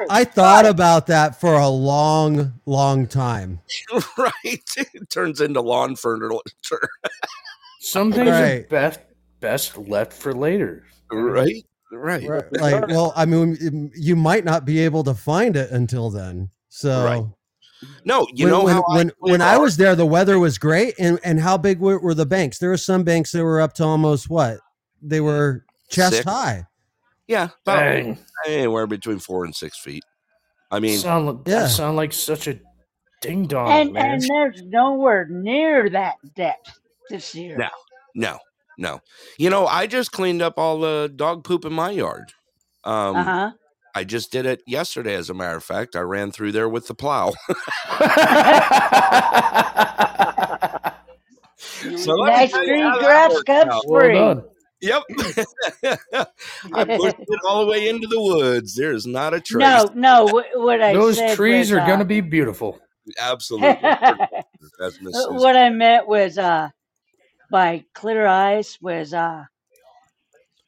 I, 0.10 0.24
thought 0.24 0.66
about 0.66 1.08
that 1.08 1.40
for 1.40 1.54
a 1.56 1.68
long, 1.68 2.54
long 2.66 3.08
time. 3.08 3.60
right. 4.18 4.32
It 4.44 5.10
turns 5.10 5.42
into 5.42 5.62
lawn 5.62 5.96
furniture. 5.96 6.90
Some 7.82 8.12
things 8.14 8.30
are 8.30 8.68
best 8.70 9.00
best 9.40 9.78
left 9.78 10.14
for 10.14 10.34
later. 10.34 10.86
Right. 11.12 11.66
Right. 11.92 12.28
Right. 12.28 12.52
Like, 12.54 12.88
well, 12.88 13.12
I 13.16 13.26
mean, 13.26 13.92
you 13.96 14.16
might 14.16 14.46
not 14.46 14.64
be 14.64 14.80
able 14.80 15.04
to 15.04 15.14
find 15.14 15.58
it 15.58 15.72
until 15.72 16.10
then. 16.10 16.50
So 16.70 17.04
Right. 17.04 17.26
No, 18.06 18.28
you 18.34 18.46
when, 18.46 18.54
know 18.54 18.64
when 18.64 18.74
how 18.76 18.84
when, 18.88 19.10
I 19.10 19.14
when 19.20 19.42
I 19.42 19.58
was 19.58 19.78
there, 19.78 19.96
the 19.96 20.06
weather 20.06 20.40
was 20.40 20.58
great, 20.58 20.96
and 21.00 21.20
and 21.24 21.40
how 21.40 21.58
big 21.58 21.80
were, 21.80 22.00
were 22.00 22.14
the 22.14 22.26
banks? 22.26 22.60
There 22.60 22.70
were 22.70 22.78
some 22.78 23.04
banks 23.04 23.32
that 23.32 23.44
were 23.44 23.62
up 23.62 23.74
to 23.74 23.84
almost 23.84 24.30
what 24.30 24.60
they 25.02 25.22
were 25.22 25.66
chest 25.90 26.14
Six. 26.14 26.26
high. 26.26 26.68
yeah, 27.28 27.50
about 27.66 27.80
Dang. 27.80 28.18
anywhere 28.48 28.88
between 28.88 29.20
four 29.20 29.46
and 29.46 29.56
six 29.56 29.80
feet. 29.80 30.04
I 30.70 30.80
mean, 30.80 30.98
sound, 31.00 31.28
li- 31.28 31.38
yeah. 31.48 31.62
that 31.62 31.70
sound 31.70 31.98
like 31.98 32.14
such 32.14 32.48
a 32.48 32.60
ding 33.22 33.46
dong, 33.48 33.70
and 33.70 33.94
man. 33.94 34.14
and 34.14 34.22
there's 34.24 34.62
nowhere 34.64 35.28
near 35.30 35.90
that 35.90 36.16
depth 36.36 36.80
this 37.10 37.36
year. 37.36 37.58
No. 37.58 37.70
no, 38.16 38.40
no. 38.78 39.00
You 39.38 39.50
know, 39.50 39.68
I 39.68 39.88
just 39.88 40.12
cleaned 40.12 40.42
up 40.42 40.54
all 40.58 40.80
the 40.80 41.12
dog 41.16 41.44
poop 41.44 41.66
in 41.66 41.74
my 41.74 41.92
yard. 41.92 42.32
Um, 42.84 43.16
Uh 43.16 43.24
huh. 43.24 43.52
I 43.94 44.04
just 44.04 44.32
did 44.32 44.46
it 44.46 44.62
yesterday, 44.66 45.16
as 45.16 45.30
a 45.30 45.34
matter 45.34 45.58
of 45.58 45.64
fact. 45.64 45.96
I 45.96 46.00
ran 46.02 46.32
through 46.32 46.54
there 46.54 46.70
with 46.70 46.88
the 46.88 46.96
plow. 46.96 47.34
So 51.98 52.16
Nice 52.16 52.52
green 52.52 52.92
grass 53.00 53.34
worked 53.34 53.46
comes 53.48 53.72
out. 53.72 53.84
well 53.88 54.36
free. 54.36 54.44
Yep. 54.82 55.04
I 56.74 56.86
pushed 56.86 57.20
it 57.20 57.40
all 57.48 57.66
the 57.66 57.72
way 57.72 57.88
into 57.88 58.08
the 58.08 58.20
woods. 58.20 58.76
There's 58.76 59.06
not 59.06 59.34
a 59.34 59.40
trace. 59.40 59.60
No, 59.60 59.90
no. 59.94 60.26
What, 60.26 60.48
what 60.56 60.82
I 60.82 60.94
Those 60.94 61.18
said 61.18 61.36
trees 61.36 61.72
was, 61.72 61.78
are 61.78 61.82
uh, 61.82 61.88
going 61.88 62.00
to 62.00 62.06
be 62.06 62.22
beautiful. 62.22 62.80
Absolutely. 63.20 63.70
That's 63.82 65.02
Miss 65.02 65.14
Susan. 65.16 65.36
what 65.36 65.56
I 65.56 65.70
meant 65.70 66.08
was 66.08 66.38
uh 66.38 66.70
by 67.52 67.86
clear 67.94 68.26
ice 68.26 68.80
was 68.82 69.14
uh 69.14 69.44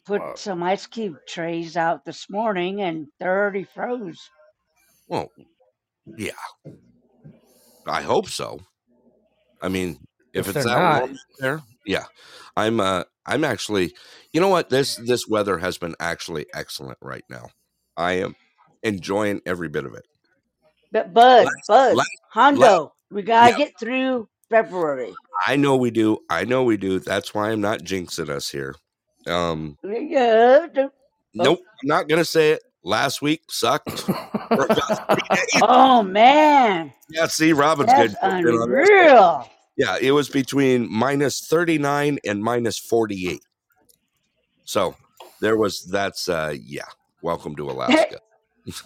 put 0.06 0.22
Wow. 0.22 0.34
some 0.36 0.64
ice 0.64 0.86
cube 0.88 1.18
trays 1.28 1.78
out 1.78 2.06
this 2.06 2.30
morning 2.30 2.82
and 2.82 3.08
they're 3.20 3.40
already 3.42 3.64
froze. 3.64 4.20
Well, 5.08 5.30
yeah. 6.18 6.32
I 7.88 8.02
hope 8.02 8.28
so. 8.30 8.60
I 9.62 9.70
mean, 9.70 10.00
if, 10.34 10.48
If 10.48 10.56
it's 10.56 10.66
they're 10.66 10.76
that 10.76 10.80
not- 10.82 11.00
warm 11.02 11.12
out 11.12 11.18
there, 11.40 11.62
yeah. 11.86 12.06
I'm 12.56 12.80
uh 12.80 13.04
I'm 13.26 13.44
actually 13.44 13.94
you 14.34 14.42
know 14.42 14.50
what? 14.50 14.70
This 14.70 14.96
this 14.98 15.28
weather 15.28 15.58
has 15.58 15.78
been 15.78 15.96
actually 16.00 16.46
excellent 16.54 16.98
right 17.02 17.24
now. 17.30 17.48
I 17.98 18.14
am 18.14 18.36
enjoying 18.84 19.42
every 19.46 19.70
bit 19.70 19.86
of 19.86 19.94
it. 19.94 20.06
But 20.92 21.14
Bud, 21.14 21.46
Last- 21.46 21.68
Bud, 21.68 21.96
last- 21.98 22.10
Hondo, 22.32 22.94
we 23.12 23.22
gotta 23.24 23.52
Yeah. 23.52 23.58
get 23.58 23.80
through 23.80 24.28
February. 24.50 25.14
I 25.48 25.56
know 25.56 25.76
we 25.78 25.90
do. 25.92 26.20
I 26.30 26.46
know 26.46 26.64
we 26.64 26.78
do. 26.78 27.00
That's 27.00 27.34
why 27.34 27.50
I'm 27.52 27.62
not 27.62 27.80
jinxing 27.80 28.30
us 28.30 28.50
here. 28.50 28.76
Um 29.28 29.78
Yeah, 29.84 30.68
nope, 31.34 31.60
I'm 31.82 31.88
not 31.88 32.08
gonna 32.08 32.26
say 32.26 32.52
it. 32.52 32.64
Last 32.84 33.22
week 33.22 33.42
sucked. 33.50 33.90
For 34.02 34.66
about 34.66 35.08
three 35.08 35.38
days. 35.38 35.48
Oh 35.64 36.04
man, 36.04 36.92
yeah, 37.10 37.28
see, 37.28 37.54
Robin's 37.54 37.92
that's 37.94 38.14
good. 38.14 38.56
unreal. 38.56 39.50
Yeah, 39.78 39.98
it 40.02 40.12
was 40.12 40.30
between 40.30 40.92
minus 40.92 41.48
39 41.48 42.20
and 42.26 42.44
minus 42.44 42.78
48. 42.78 43.40
So 44.66 44.96
there 45.42 45.58
was 45.58 45.84
that's 45.86 46.28
uh 46.30 46.54
yeah. 46.62 46.84
Welcome 47.22 47.56
to 47.56 47.70
Alaska. 47.72 48.18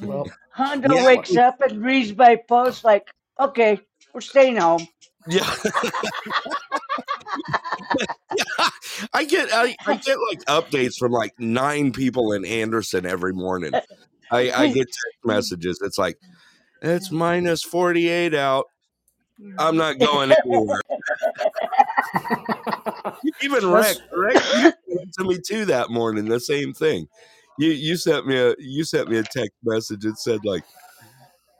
well, 0.03 0.27
Hondo 0.51 0.93
Yeah. 0.93 1.05
wakes 1.05 1.35
up 1.35 1.59
and 1.61 1.83
reads 1.83 2.15
my 2.15 2.35
post 2.35 2.83
like, 2.83 3.07
okay, 3.39 3.79
we're 4.13 4.21
staying 4.21 4.57
home. 4.57 4.87
yeah. 5.27 5.51
I 9.13 9.23
get 9.25 9.49
I, 9.53 9.75
I 9.85 9.95
get 9.95 10.17
like 10.29 10.43
updates 10.45 10.97
from 10.97 11.11
like 11.11 11.33
nine 11.39 11.91
people 11.91 12.33
in 12.33 12.45
Anderson 12.45 13.05
every 13.05 13.33
morning. 13.33 13.73
I, 14.31 14.51
I 14.51 14.67
get 14.67 14.87
text 14.87 14.99
mm. 15.25 15.27
messages. 15.27 15.79
It's 15.83 15.97
like 15.97 16.17
it's 16.81 17.09
mm. 17.09 17.13
minus 17.13 17.63
48 17.63 18.33
out. 18.33 18.65
I'm 19.59 19.75
mm. 19.75 19.77
not 19.77 19.99
going 19.99 20.31
anywhere. 20.31 20.81
Even 23.41 23.67
Rex, 23.71 24.01
Rex 24.11 24.73
to 25.17 25.23
me 25.23 25.39
too 25.45 25.65
that 25.65 25.89
morning. 25.89 26.25
The 26.25 26.39
same 26.39 26.73
thing. 26.73 27.07
You 27.59 27.69
you 27.71 27.97
sent 27.97 28.27
me 28.27 28.37
a 28.37 28.55
you 28.59 28.83
sent 28.83 29.09
me 29.09 29.17
a 29.17 29.23
text 29.23 29.55
message. 29.63 30.05
It 30.05 30.17
said 30.17 30.39
like 30.43 30.63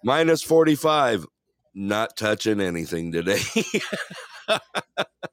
minus 0.04 0.42
forty 0.42 0.76
five. 0.76 1.26
Not 1.80 2.18
touching 2.18 2.60
anything 2.60 3.12
today. 3.12 3.42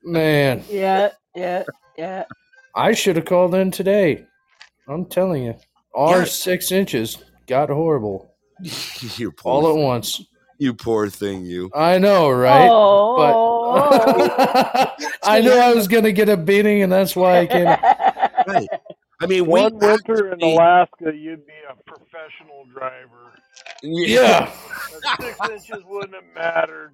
Man, 0.02 0.62
Yeah, 0.70 1.10
yeah, 1.34 1.64
yeah. 1.96 2.24
I 2.74 2.92
should 2.92 3.16
have 3.16 3.24
called 3.24 3.54
in 3.54 3.70
today. 3.70 4.24
I'm 4.88 5.06
telling 5.06 5.44
you, 5.44 5.54
our 5.94 6.18
Yeah. 6.20 6.24
six 6.24 6.72
inches 6.72 7.18
got 7.46 7.68
horrible 7.70 8.34
you 9.16 9.30
poor 9.32 9.52
all 9.52 9.68
at 9.70 9.74
thing. 9.74 9.84
once. 9.84 10.20
you 10.58 10.74
poor 10.74 11.08
thing. 11.08 11.44
You. 11.44 11.70
I 11.74 11.98
know, 11.98 12.30
right? 12.30 12.68
Oh, 12.70 13.16
But 13.16 14.94
I 15.24 15.40
knew 15.40 15.52
I 15.52 15.72
was 15.74 15.88
going 15.88 16.04
to 16.04 16.12
get 16.12 16.28
a 16.28 16.36
beating, 16.36 16.82
and 16.82 16.92
that's 16.92 17.14
why 17.16 17.40
I 17.40 17.46
came. 17.46 17.66
Right. 18.46 18.68
I 19.22 19.26
mean, 19.26 19.46
we 19.46 19.52
One 19.62 19.78
winter 19.78 20.26
in 20.26 20.32
actually- 20.34 20.52
Alaska, 20.54 21.12
you'd 21.16 21.46
be 21.46 21.52
a 21.70 21.74
professional 21.90 22.66
driver. 22.74 23.32
Yeah. 23.82 24.50
Six 25.18 25.38
inches 25.50 25.82
wouldn't 25.88 26.14
have 26.14 26.24
mattered. 26.34 26.92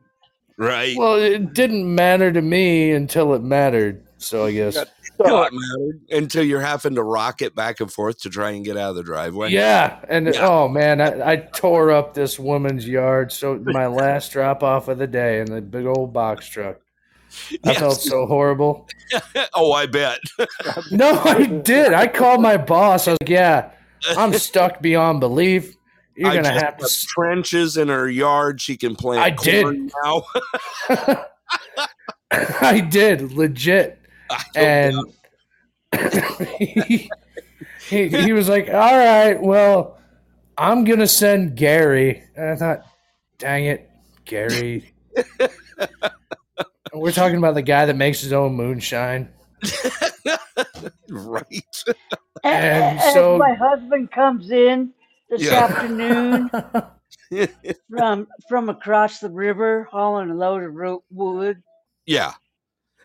Right. 0.60 0.94
Well, 0.96 1.14
it 1.16 1.54
didn't 1.54 1.92
matter 1.94 2.30
to 2.30 2.42
me 2.42 2.92
until 2.92 3.32
it 3.34 3.42
mattered. 3.42 4.04
So 4.18 4.44
I 4.44 4.52
guess. 4.52 4.76
Until 5.18 5.42
it 5.44 5.52
mattered. 5.54 6.00
Until 6.10 6.44
you're 6.44 6.60
having 6.60 6.94
to 6.96 7.02
rock 7.02 7.40
it 7.40 7.54
back 7.54 7.80
and 7.80 7.90
forth 7.90 8.20
to 8.20 8.28
try 8.30 8.50
and 8.50 8.62
get 8.64 8.76
out 8.76 8.90
of 8.90 8.96
the 8.96 9.02
driveway. 9.02 9.50
Yeah, 9.50 9.98
and 10.08 10.26
Yeah. 10.26 10.46
oh 10.46 10.68
man, 10.68 11.00
I, 11.00 11.32
I 11.32 11.36
tore 11.36 11.90
up 11.90 12.12
this 12.12 12.38
woman's 12.38 12.86
yard. 12.86 13.32
So 13.32 13.58
my 13.64 13.86
last 13.86 14.32
drop 14.32 14.62
off 14.62 14.88
of 14.88 14.98
the 14.98 15.06
day 15.06 15.40
in 15.40 15.46
the 15.46 15.62
big 15.62 15.86
old 15.86 16.12
box 16.12 16.46
truck. 16.46 16.76
I 17.64 17.70
Yes. 17.70 17.78
felt 17.78 18.00
so 18.00 18.26
horrible. 18.26 18.86
oh, 19.54 19.72
I 19.72 19.86
bet. 19.86 20.18
No, 20.90 21.18
I 21.24 21.46
did. 21.46 21.94
I 21.94 22.06
called 22.06 22.42
my 22.42 22.56
boss. 22.58 23.08
I 23.08 23.12
was 23.12 23.18
like, 23.22 23.30
"Yeah, 23.30 23.70
I'm 24.16 24.32
stuck 24.48 24.82
beyond 24.82 25.20
belief. 25.20 25.76
You're 26.20 26.30
I 26.30 26.34
gonna 26.36 26.52
have 26.52 26.76
to." 26.76 26.86
trenches 27.08 27.76
in 27.78 27.88
her 27.88 28.08
yard. 28.08 28.60
She 28.60 28.76
can 28.76 28.94
plant 28.94 29.20
I 29.22 29.30
did. 29.30 29.90
now. 30.04 30.24
I 32.30 32.80
did 32.80 33.32
legit, 33.32 33.98
I 34.30 34.42
and 34.54 34.96
he, 36.58 37.10
he 37.88 38.08
he 38.08 38.32
was 38.34 38.48
like, 38.50 38.68
"All 38.68 38.98
right, 38.98 39.40
well, 39.40 39.98
I'm 40.58 40.84
gonna 40.84 41.08
send 41.08 41.56
Gary." 41.56 42.22
And 42.36 42.50
I 42.50 42.56
thought, 42.56 42.82
"Dang 43.38 43.64
it, 43.64 43.90
Gary." 44.26 44.92
We're 46.92 47.12
talking 47.12 47.38
about 47.38 47.54
the 47.54 47.62
guy 47.62 47.86
that 47.86 47.96
makes 47.96 48.20
his 48.20 48.32
own 48.32 48.54
moonshine. 48.56 49.30
right. 51.08 51.84
And 52.44 52.98
As 53.00 53.14
so- 53.14 53.38
my 53.38 53.54
husband 53.54 54.10
comes 54.12 54.50
in 54.50 54.92
this 55.30 55.42
Yeah. 55.42 55.64
afternoon 55.64 56.50
from 57.96 58.26
from 58.48 58.68
across 58.68 59.20
the 59.20 59.30
river, 59.30 59.88
hauling 59.90 60.30
a 60.30 60.34
load 60.34 60.62
of 60.64 60.74
ro- 60.74 61.04
wood 61.10 61.62
yeah. 62.06 62.28
on 62.28 62.34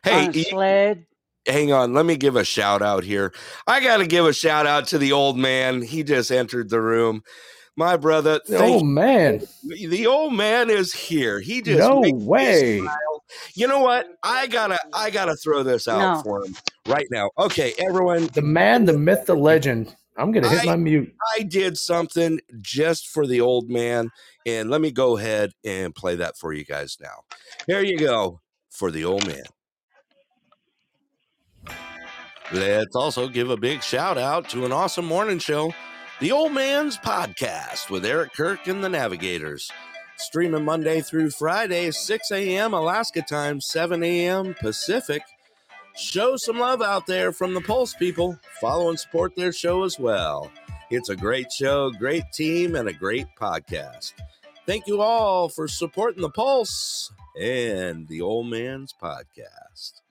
Hey, 0.03 0.25
a 0.27 0.31
y- 0.31 0.43
sled. 0.43 1.05
hang 1.47 1.71
on. 1.71 1.93
Let 1.93 2.05
me 2.05 2.17
give 2.17 2.35
a 2.35 2.43
shout 2.43 2.81
out 2.81 3.03
here. 3.03 3.33
I 3.67 3.79
got 3.81 3.97
to 3.97 4.07
give 4.07 4.25
a 4.25 4.33
shout 4.33 4.65
out 4.67 4.87
to 4.87 4.97
the 4.97 5.11
old 5.11 5.37
man. 5.37 5.81
He 5.81 6.03
just 6.03 6.31
entered 6.31 6.69
the 6.69 6.81
room. 6.81 7.23
My 7.77 7.97
brother, 7.97 8.39
thank 8.47 8.81
oh 8.81 8.85
man, 8.85 9.41
the 9.63 10.07
old 10.07 10.33
man 10.33 10.69
is 10.69 10.93
here. 10.93 11.41
He 11.41 11.61
just 11.61 11.79
no 11.79 12.01
way! 12.13 12.81
You 13.53 13.67
know 13.67 13.79
what? 13.81 14.07
I 14.23 14.47
gotta, 14.47 14.79
I 14.93 15.09
gotta 15.09 15.35
throw 15.35 15.61
this 15.61 15.85
out 15.87 15.99
No. 16.17 16.21
for 16.23 16.45
him 16.45 16.55
right 16.87 17.05
now. 17.11 17.31
Okay, 17.37 17.73
everyone. 17.77 18.27
The 18.27 18.41
man, 18.43 18.85
the 18.85 18.97
myth, 18.97 19.25
the 19.25 19.35
legend. 19.35 19.93
I'm 20.17 20.31
gonna 20.31 20.49
hit 20.49 20.61
I- 20.61 20.65
my 20.65 20.75
mute. 20.77 21.13
I 21.37 21.41
did 21.43 21.77
something 21.77 22.39
just 22.61 23.07
for 23.07 23.27
the 23.27 23.41
old 23.41 23.69
man, 23.69 24.11
and 24.45 24.69
let 24.69 24.81
me 24.81 24.91
go 24.91 25.17
ahead 25.17 25.51
and 25.63 25.93
play 25.93 26.15
that 26.15 26.37
for 26.37 26.53
you 26.53 26.63
guys 26.63 26.97
now. 27.01 27.23
Here 27.67 27.81
you 27.81 27.97
go 27.97 28.41
for 28.69 28.91
the 28.91 29.05
old 29.05 29.27
man. 29.27 29.43
Let's 32.51 32.95
also 32.95 33.27
give 33.27 33.49
a 33.49 33.57
big 33.57 33.81
shout 33.81 34.17
out 34.17 34.49
to 34.49 34.65
an 34.65 34.71
awesome 34.71 35.05
morning 35.05 35.39
show, 35.39 35.73
The 36.21 36.31
Old 36.31 36.53
Man's 36.53 36.95
Podcast 36.97 37.89
with 37.89 38.05
Eric 38.05 38.33
Kirk 38.33 38.67
and 38.67 38.83
the 38.83 38.89
Navigators. 38.89 39.71
Streaming 40.17 40.63
Monday 40.63 41.01
through 41.01 41.31
Friday, 41.31 41.91
6 41.91 42.31
a.m. 42.31 42.73
Alaska 42.73 43.21
time, 43.21 43.59
7 43.59 44.01
a.m. 44.03 44.53
Pacific. 44.53 45.23
Show 45.97 46.35
some 46.35 46.59
love 46.59 46.81
out 46.81 47.07
there 47.07 47.31
from 47.31 47.53
the 47.53 47.61
Pulse 47.61 47.93
people. 47.93 48.37
Follow 48.59 48.89
and 48.89 48.99
support 48.99 49.33
their 49.35 49.53
show 49.53 49.83
as 49.83 49.97
well. 49.97 50.51
It's 50.89 51.09
a 51.09 51.15
great 51.15 51.51
show, 51.51 51.89
great 51.91 52.23
team, 52.33 52.75
and 52.75 52.89
a 52.89 52.93
great 52.93 53.27
podcast. 53.39 54.13
Thank 54.65 54.87
you 54.87 55.01
all 55.01 55.47
for 55.47 55.67
supporting 55.67 56.21
the 56.21 56.29
Pulse 56.29 57.11
and 57.39 58.07
the 58.07 58.21
Old 58.21 58.47
Man's 58.47 58.93
Podcast. 58.93 60.01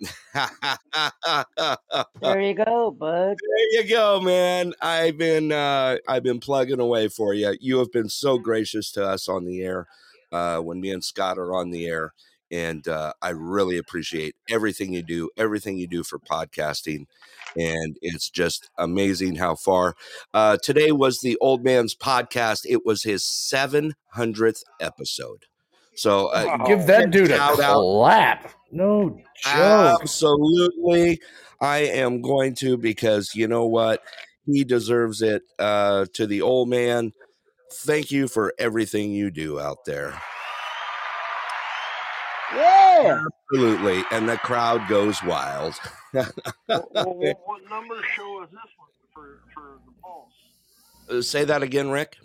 There 2.20 2.40
you 2.40 2.54
go, 2.54 2.90
bud. 2.90 3.36
There 3.74 3.82
you 3.82 3.88
go, 3.88 4.20
man. 4.20 4.72
I've 4.80 5.18
been 5.18 5.52
uh, 5.52 5.96
I've 6.08 6.22
been 6.22 6.40
plugging 6.40 6.80
away 6.80 7.08
for 7.08 7.34
you. 7.34 7.56
You 7.60 7.78
have 7.78 7.92
been 7.92 8.08
so 8.08 8.38
gracious 8.38 8.90
to 8.92 9.04
us 9.04 9.28
on 9.28 9.44
the 9.44 9.62
air 9.62 9.86
uh, 10.32 10.58
when 10.60 10.80
me 10.80 10.90
and 10.90 11.04
Scott 11.04 11.38
are 11.38 11.54
on 11.54 11.70
the 11.70 11.86
air, 11.86 12.12
and 12.54 12.86
uh, 12.86 13.12
I 13.20 13.30
really 13.30 13.78
appreciate 13.78 14.36
everything 14.48 14.92
you 14.92 15.02
do, 15.02 15.28
everything 15.36 15.76
you 15.76 15.88
do 15.88 16.04
for 16.04 16.20
podcasting, 16.20 17.06
and 17.56 17.96
it's 18.00 18.30
just 18.30 18.70
amazing 18.78 19.34
how 19.34 19.56
far. 19.56 19.96
Uh, 20.32 20.56
today 20.62 20.92
was 20.92 21.20
the 21.20 21.36
Old 21.40 21.64
Man's 21.64 21.96
podcast. 21.96 22.64
It 22.64 22.86
was 22.86 23.02
his 23.02 23.24
seven 23.24 23.94
hundredth 24.10 24.62
episode. 24.80 25.46
So 25.96 26.28
uh, 26.28 26.58
Give 26.64 26.86
that 26.86 27.10
dude 27.10 27.32
a 27.32 27.36
Shout 27.36 27.60
out. 27.60 27.80
clap. 27.80 28.52
No 28.70 29.10
joke. 29.42 30.00
Absolutely. 30.02 31.20
I 31.60 31.78
am 31.78 32.22
going 32.22 32.54
to 32.56 32.76
because 32.76 33.34
you 33.34 33.48
know 33.48 33.66
what? 33.66 34.00
He 34.46 34.62
deserves 34.62 35.22
it. 35.22 35.42
Uh, 35.58 36.06
to 36.14 36.26
the 36.26 36.42
old 36.42 36.68
man, 36.68 37.12
thank 37.72 38.10
you 38.12 38.28
for 38.28 38.54
everything 38.58 39.10
you 39.10 39.30
do 39.32 39.58
out 39.58 39.84
there. 39.86 40.20
Yeah. 42.54 43.22
Absolutely. 43.52 44.02
And 44.10 44.28
the 44.28 44.36
crowd 44.38 44.88
goes 44.88 45.22
wild. 45.22 45.74
Well, 46.12 46.30
well, 46.68 46.88
well, 46.94 47.34
what 47.44 47.68
number 47.68 47.96
show 48.16 48.42
is 48.42 48.50
this 48.50 48.60
one 48.76 48.88
for, 49.12 49.40
for 49.52 49.78
the 49.84 49.92
Pulse? 50.02 50.32
Uh, 51.10 51.22
Say 51.22 51.44
that 51.44 51.62
again, 51.62 51.90
Rick. 51.90 52.16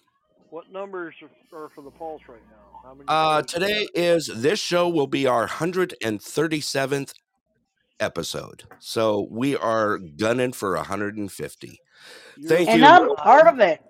What 0.51 0.71
numbers 0.71 1.15
are, 1.53 1.65
are 1.65 1.69
for 1.69 1.81
the 1.83 1.91
Pulse 1.91 2.21
right 2.27 2.39
now? 2.49 2.79
How 2.83 2.93
many? 2.93 3.05
Uh, 3.07 3.41
shows? 3.41 3.51
today 3.51 3.87
is 3.93 4.27
this 4.33 4.59
show 4.59 4.87
will 4.89 5.07
be 5.07 5.27
our 5.27 5.47
137th 5.47 7.13
episode. 7.99 8.63
So 8.79 9.27
we 9.29 9.55
are 9.57 9.97
gunning 9.97 10.53
for 10.53 10.75
150. 10.75 11.79
You're- 12.37 12.47
Thank 12.55 12.69
And 12.69 12.79
you. 12.79 12.85
And 12.85 12.93
I'm 13.09 13.15
part 13.15 13.47
of 13.47 13.59
it. 13.59 13.81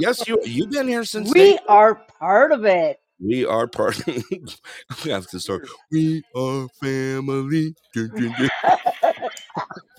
Yes, 0.00 0.26
you 0.26 0.38
you've 0.44 0.70
been 0.70 0.88
here 0.88 1.04
since 1.04 1.32
We 1.32 1.40
day 1.40 1.58
are 1.68 1.94
part 2.18 2.52
of 2.52 2.64
it. 2.64 2.98
We 3.20 3.44
are 3.46 3.66
part. 3.66 4.00
we 5.04 5.10
have 5.10 5.26
to 5.28 5.40
start. 5.40 5.66
We 5.90 6.22
are 6.36 6.68
family. 6.82 7.74
Dun, 7.94 8.10
dun, 8.16 8.34
dun. 8.38 8.50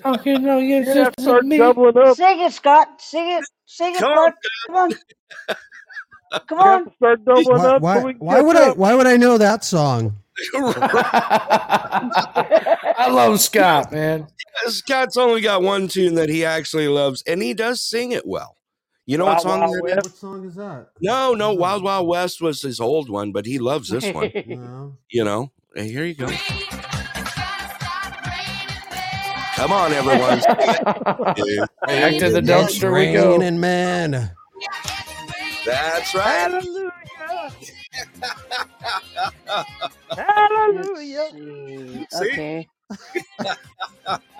Okay, 0.05 0.37
no, 0.37 0.57
yeah, 0.59 0.77
You're 0.81 0.85
gonna 0.85 1.03
just 1.05 1.17
to 1.17 1.23
start 1.23 1.45
me. 1.45 1.57
doubling 1.57 1.97
up. 1.97 2.15
Sing 2.15 2.39
it, 2.41 2.53
Scott. 2.53 3.01
Sing 3.01 3.29
it. 3.31 3.43
Sing 3.65 3.95
it, 3.95 3.99
Come. 3.99 4.31
Come 4.67 4.75
on. 4.75 4.91
Come 6.47 6.59
on. 6.59 6.91
start 6.95 7.25
doubling 7.25 7.57
Why, 7.57 7.63
up. 7.63 7.81
why, 7.81 7.95
so 7.95 8.01
we 8.05 8.13
can 8.13 8.25
why 8.25 8.35
catch 8.35 8.45
would 8.45 8.55
I? 8.57 8.71
Why 8.73 8.93
would 8.95 9.07
I 9.07 9.17
know 9.17 9.37
that 9.37 9.63
song? 9.65 10.15
I 10.55 11.29
love 13.11 13.39
Scott, 13.41 13.91
man. 13.91 14.27
Scott's 14.67 15.17
only 15.17 15.41
got 15.41 15.61
one 15.63 15.87
tune 15.87 16.15
that 16.15 16.29
he 16.29 16.45
actually 16.45 16.87
loves, 16.87 17.23
and 17.27 17.41
he 17.41 17.53
does 17.53 17.81
sing 17.81 18.11
it 18.11 18.25
well. 18.27 18.56
You 19.07 19.17
know 19.17 19.23
what 19.23 19.35
Wild 19.35 19.41
song 19.43 19.59
Wild 19.61 19.73
that 19.87 19.99
is? 19.99 20.03
What 20.03 20.15
song 20.17 20.45
is 20.45 20.55
that? 20.55 20.89
No, 20.99 21.33
no, 21.33 21.53
Wild 21.53 21.81
Wild 21.81 22.09
West 22.09 22.41
was 22.41 22.61
his 22.61 22.81
old 22.81 23.09
one, 23.09 23.31
but 23.31 23.45
he 23.45 23.57
loves 23.57 23.89
this 23.89 24.13
one. 24.13 24.31
No. 24.47 24.97
You 25.09 25.23
know, 25.23 25.49
And 25.77 25.87
here 25.87 26.03
you 26.03 26.13
go. 26.13 26.27
Come 29.55 29.71
on, 29.71 29.93
everyone. 29.93 30.39
Back 30.41 32.17
to 32.19 32.29
the 32.29 32.41
dumpster 32.43 32.93
we 32.93 33.13
go. 33.13 33.37
raining, 33.37 33.61
man. 33.61 34.31
That's 35.65 36.13
right. 36.13 36.51
Hallelujah. 36.51 36.91
Hallelujah. 40.09 41.29
see. 41.31 42.07
See? 42.11 42.17
Okay. 42.25 42.67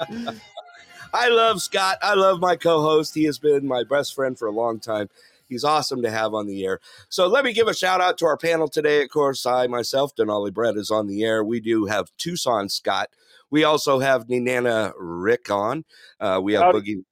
I 1.18 1.30
love 1.30 1.62
Scott. 1.62 1.98
I 2.02 2.14
love 2.14 2.40
my 2.40 2.56
co-host. 2.56 3.16
He 3.16 3.24
has 3.24 3.40
been 3.40 3.68
my 3.68 3.84
best 3.84 4.14
friend 4.14 4.38
for 4.38 4.48
a 4.48 4.52
long 4.52 4.80
time. 4.80 5.10
He's 5.50 5.64
awesome 5.64 6.02
to 6.04 6.12
have 6.12 6.34
on 6.34 6.46
the 6.46 6.64
air. 6.66 6.80
So 7.10 7.26
let 7.28 7.44
me 7.46 7.54
give 7.54 7.68
a 7.68 7.74
shout 7.74 8.02
out 8.02 8.18
to 8.20 8.26
our 8.26 8.38
panel 8.38 8.68
today. 8.68 9.02
Of 9.02 9.10
course, 9.10 9.46
I 9.46 9.66
myself, 9.68 10.16
Denali 10.16 10.54
Brett, 10.54 10.76
is 10.76 10.92
on 10.92 11.08
the 11.08 11.24
air. 11.24 11.44
We 11.44 11.60
do 11.60 11.86
have 11.86 12.12
Tucson 12.18 12.70
Scott. 12.70 13.10
We 13.50 13.64
also 13.64 14.00
have 14.00 14.28
Nenana 14.28 14.92
Rick 14.98 15.50
on. 15.50 15.86
Uh, 16.20 16.42
we 16.44 16.54
have 16.54 16.64
Howdy. 16.64 16.98
Boogie 16.98 17.04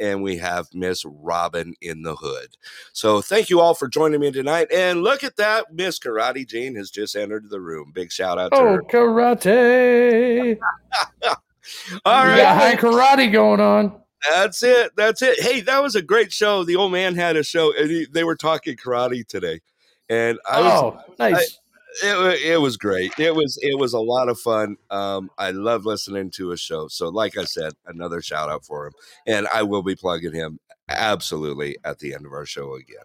and 0.00 0.22
we 0.22 0.36
have 0.38 0.66
Miss 0.74 1.04
Robin 1.04 1.74
in 1.80 2.02
the 2.02 2.16
Hood. 2.16 2.56
So 2.92 3.20
thank 3.20 3.48
you 3.48 3.60
all 3.60 3.74
for 3.74 3.86
joining 3.88 4.20
me 4.20 4.32
tonight. 4.32 4.68
And 4.72 5.02
look 5.02 5.22
at 5.24 5.36
that, 5.36 5.72
Miss 5.72 5.98
Karate 6.00 6.46
Jane 6.46 6.74
has 6.76 6.90
just 6.90 7.14
entered 7.16 7.48
the 7.48 7.60
room. 7.60 7.92
Big 7.94 8.10
shout 8.12 8.38
out 8.38 8.52
to 8.52 8.58
Oh, 8.58 8.64
her. 8.74 8.82
karate. 8.90 10.58
All 12.04 12.24
We 12.24 12.30
right. 12.30 12.36
got 12.38 12.56
high 12.60 12.76
karate 12.76 13.32
going 13.32 13.60
on. 13.60 14.00
That's 14.30 14.62
it. 14.62 14.92
That's 14.96 15.20
it. 15.22 15.38
Hey, 15.40 15.60
that 15.62 15.82
was 15.82 15.94
a 15.96 16.02
great 16.02 16.32
show. 16.32 16.64
The 16.64 16.76
old 16.76 16.92
man 16.92 17.14
had 17.14 17.36
a 17.36 17.42
show, 17.42 17.72
and 17.76 17.90
he, 17.90 18.06
they 18.10 18.24
were 18.24 18.36
talking 18.36 18.76
karate 18.76 19.26
today, 19.26 19.60
and 20.08 20.38
I 20.50 20.60
was. 20.60 20.72
Oh, 20.82 21.00
nice. 21.18 21.58
It, 22.02 22.42
it 22.42 22.60
was 22.60 22.76
great. 22.76 23.12
It 23.20 23.34
was 23.36 23.56
it 23.62 23.78
was 23.78 23.92
a 23.92 24.00
lot 24.00 24.28
of 24.28 24.36
fun. 24.40 24.76
Um, 24.90 25.30
I 25.38 25.50
love 25.52 25.84
listening 25.84 26.30
to 26.32 26.50
a 26.52 26.56
show. 26.56 26.88
So, 26.88 27.08
like 27.08 27.36
I 27.38 27.44
said, 27.44 27.72
another 27.86 28.20
shout 28.20 28.48
out 28.50 28.64
for 28.64 28.86
him, 28.86 28.92
and 29.28 29.46
I 29.54 29.62
will 29.62 29.82
be 29.82 29.94
plugging 29.94 30.32
him 30.34 30.58
absolutely 30.88 31.76
at 31.84 31.98
the 32.00 32.12
end 32.14 32.26
of 32.26 32.32
our 32.32 32.46
show 32.46 32.74
again. 32.74 33.04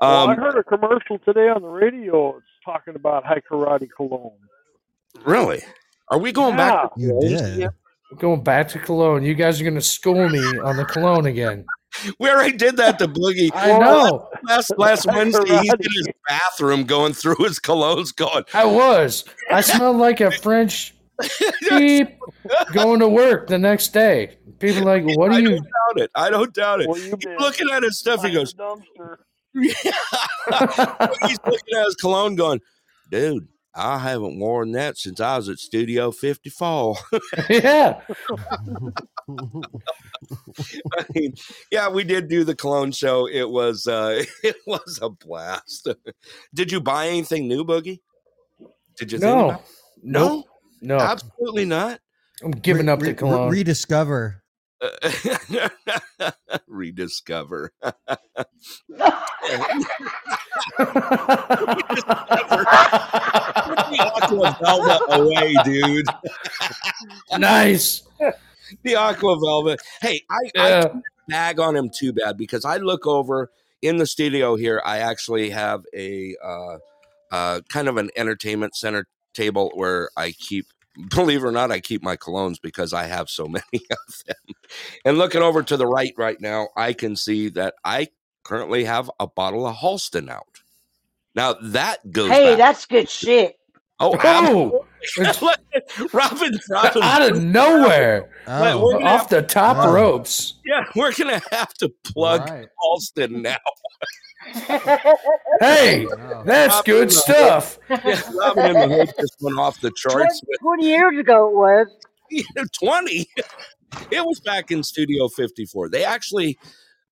well, 0.00 0.28
I 0.28 0.32
Um, 0.32 0.38
heard 0.38 0.56
a 0.56 0.62
commercial 0.64 1.18
today 1.18 1.48
on 1.48 1.60
the 1.62 1.68
radio. 1.68 2.36
It's 2.38 2.46
talking 2.64 2.94
about 2.94 3.24
high 3.24 3.40
karate 3.50 3.88
cologne. 3.94 4.32
really, 5.26 5.62
are 6.08 6.18
we 6.18 6.32
going 6.32 6.56
back? 6.56 6.94
To 6.94 7.00
You 7.00 7.08
colognes? 7.12 7.56
did. 7.56 7.70
We're 8.12 8.18
going 8.18 8.42
back 8.44 8.68
to 8.68 8.78
Cologne. 8.78 9.22
You 9.22 9.32
guys 9.32 9.58
are 9.58 9.64
going 9.64 9.74
to 9.74 9.80
school 9.80 10.28
me 10.28 10.58
on 10.58 10.76
the 10.76 10.84
Cologne 10.84 11.24
again. 11.24 11.64
We 12.18 12.28
already 12.28 12.54
did 12.58 12.76
that 12.76 12.98
to 12.98 13.08
Boogie. 13.08 13.50
I 13.54 13.78
know. 13.78 14.28
Last 14.46 14.70
last 14.76 15.06
Wednesday, 15.06 15.58
he's 15.60 15.72
in 15.72 15.78
his 15.80 16.08
bathroom 16.28 16.84
going 16.84 17.14
through 17.14 17.36
his 17.38 17.58
colognes, 17.58 18.14
going, 18.14 18.44
I 18.52 18.66
was. 18.66 19.24
I 19.50 19.62
smelled 19.62 19.96
like 19.96 20.20
a 20.20 20.30
French 20.30 20.94
beep 21.70 22.18
going 22.74 23.00
to 23.00 23.08
work 23.08 23.46
the 23.46 23.58
next 23.58 23.94
day. 23.94 24.36
People 24.58 24.86
are 24.88 25.00
like, 25.00 25.16
what 25.16 25.32
I 25.32 25.36
are 25.36 25.40
you? 25.40 25.48
don't 25.48 25.62
doubt 25.62 26.04
it. 26.04 26.10
I 26.14 26.28
don't 26.28 26.52
doubt 26.52 26.82
it. 26.82 26.88
Well, 26.88 26.98
you 26.98 27.16
He's 27.18 27.40
looking 27.40 27.70
at 27.72 27.82
his 27.82 27.98
stuff. 27.98 28.22
He 28.22 28.30
goes, 28.30 28.52
dumpster. 28.52 29.16
he's 29.54 29.74
looking 31.46 31.76
at 31.78 31.84
his 31.86 31.96
cologne, 31.98 32.34
going, 32.34 32.60
dude, 33.10 33.48
I 33.74 33.98
haven't 33.98 34.38
worn 34.38 34.72
that 34.72 34.98
since 34.98 35.18
I 35.20 35.36
was 35.38 35.48
at 35.48 35.58
Studio 35.58 36.10
54. 36.10 36.96
yeah. 37.50 38.00
I 40.98 41.04
mean, 41.14 41.34
yeah, 41.70 41.88
we 41.88 42.04
did 42.04 42.28
do 42.28 42.44
the 42.44 42.54
cologne 42.54 42.92
show. 42.92 43.26
It 43.26 43.48
was 43.48 43.86
uh 43.86 44.22
it 44.42 44.56
was 44.66 44.98
a 45.02 45.08
blast. 45.10 45.88
did 46.54 46.70
you 46.72 46.80
buy 46.80 47.08
anything 47.08 47.48
new, 47.48 47.64
Boogie? 47.64 48.00
Did 48.96 49.12
you 49.12 49.18
think 49.18 49.34
No. 49.34 49.48
about 49.50 49.62
Nope. 50.02 50.46
No. 50.80 50.98
Absolutely 50.98 51.64
not. 51.64 52.00
I'm 52.42 52.50
giving 52.50 52.86
Re- 52.86 52.92
up 52.92 53.00
re- 53.00 53.08
the 53.08 53.14
Cologne. 53.14 53.50
rediscover. 53.50 54.41
Rediscover. 56.66 57.72
the 57.80 58.02
Aqua 64.00 64.58
Velvet 64.60 65.02
away, 65.08 65.54
dude. 65.64 66.06
nice. 67.38 68.02
The 68.82 68.96
Aqua 68.96 69.38
Velvet. 69.38 69.80
Hey, 70.00 70.22
I, 70.30 70.50
I 70.58 70.90
bag 71.28 71.60
on 71.60 71.76
him 71.76 71.90
too 71.90 72.12
bad 72.12 72.36
because 72.36 72.64
I 72.64 72.78
look 72.78 73.06
over 73.06 73.50
in 73.80 73.96
the 73.96 74.06
studio 74.06 74.56
here. 74.56 74.82
I 74.84 74.98
actually 74.98 75.50
have 75.50 75.84
a 75.94 76.36
uh, 76.42 76.78
uh, 77.30 77.60
kind 77.68 77.88
of 77.88 77.96
an 77.96 78.10
entertainment 78.16 78.76
center 78.76 79.06
table 79.34 79.70
where 79.74 80.10
I 80.16 80.32
keep, 80.32 80.66
believe 81.10 81.42
it 81.42 81.46
or 81.46 81.52
not, 81.52 81.70
I 81.72 81.80
keep 81.80 82.02
my 82.02 82.16
colognes 82.16 82.60
because 82.60 82.92
I 82.92 83.04
have 83.04 83.28
so 83.30 83.46
many 83.48 83.62
of 83.90 84.22
them. 84.26 84.54
And 85.04 85.18
looking 85.18 85.42
over 85.42 85.62
to 85.62 85.76
the 85.76 85.86
right 85.86 86.14
right 86.16 86.40
now, 86.40 86.68
I 86.76 86.92
can 86.92 87.16
see 87.16 87.48
that 87.50 87.74
I 87.84 88.08
currently 88.44 88.84
have 88.84 89.10
a 89.20 89.26
bottle 89.26 89.66
of 89.66 89.76
Halston 89.76 90.28
out. 90.30 90.60
Now 91.34 91.54
that 91.62 92.10
goes 92.12 92.30
Hey, 92.30 92.50
back. 92.50 92.58
that's 92.58 92.86
good 92.86 93.08
shit. 93.08 93.56
oh, 94.00 94.16
Oh, 94.22 94.86
it's 95.16 95.42
Robin, 96.12 96.58
Robin, 96.70 97.02
out 97.02 97.22
of 97.22 97.42
nowhere, 97.42 98.30
Oh, 98.46 98.84
we're 98.84 99.02
off 99.02 99.28
the 99.28 99.42
top 99.42 99.76
Wow. 99.78 99.92
ropes. 99.92 100.54
yeah, 100.64 100.84
we're 100.94 101.12
gonna 101.12 101.40
have 101.50 101.72
to 101.74 101.88
plug 102.04 102.48
right. 102.48 102.68
Halston 102.84 103.42
now. 103.42 103.56
Hey, 105.60 106.06
Wow. 106.06 106.42
that's 106.44 106.82
good 106.82 107.12
stuff. 107.12 107.78
Yeah, 107.90 108.20
Robin 108.38 108.66
in 108.76 108.88
the 108.88 108.96
Hood 108.96 109.12
just 109.20 109.36
went 109.40 109.58
off 109.58 109.80
the 109.80 109.92
charts. 109.96 110.40
20 110.60 110.86
years 110.86 111.18
ago 111.18 111.48
it 111.48 111.54
was. 111.54 111.86
with 112.56 112.72
20. 112.82 113.28
It 114.10 114.24
was 114.24 114.40
back 114.40 114.70
in 114.70 114.82
Studio 114.82 115.28
54. 115.28 115.90
They 115.90 116.02
actually 116.04 116.58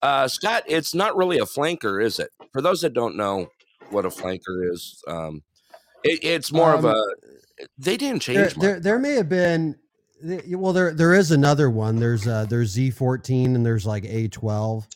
Uh, 0.02 0.26
Scott, 0.26 0.62
it's 0.66 0.94
not 0.94 1.14
really 1.14 1.36
a 1.38 1.44
flanker, 1.44 2.02
is 2.02 2.18
it? 2.18 2.30
For 2.52 2.62
those 2.62 2.80
that 2.80 2.94
don't 2.94 3.16
know 3.16 3.48
what 3.90 4.06
a 4.06 4.08
flanker 4.08 4.72
is, 4.72 5.02
um, 5.06 5.42
it, 6.02 6.24
it's 6.24 6.50
more 6.52 6.72
of 6.72 6.86
Um, 6.86 6.94
a. 6.96 7.66
They 7.76 7.98
didn't 7.98 8.24
There, 8.24 8.34
change 8.46 8.56
much. 8.56 8.62
there, 8.64 8.80
there 8.80 8.98
may 8.98 9.12
have 9.12 9.28
been. 9.28 9.76
Well, 10.48 10.72
there 10.72 10.94
there 10.94 11.12
is 11.14 11.30
another 11.32 11.68
one. 11.68 11.96
There's 11.96 12.26
uh 12.26 12.46
there's 12.48 12.74
Z14 12.74 13.54
and 13.54 13.64
there's 13.66 13.84
like 13.86 14.04
A12. 14.04 14.86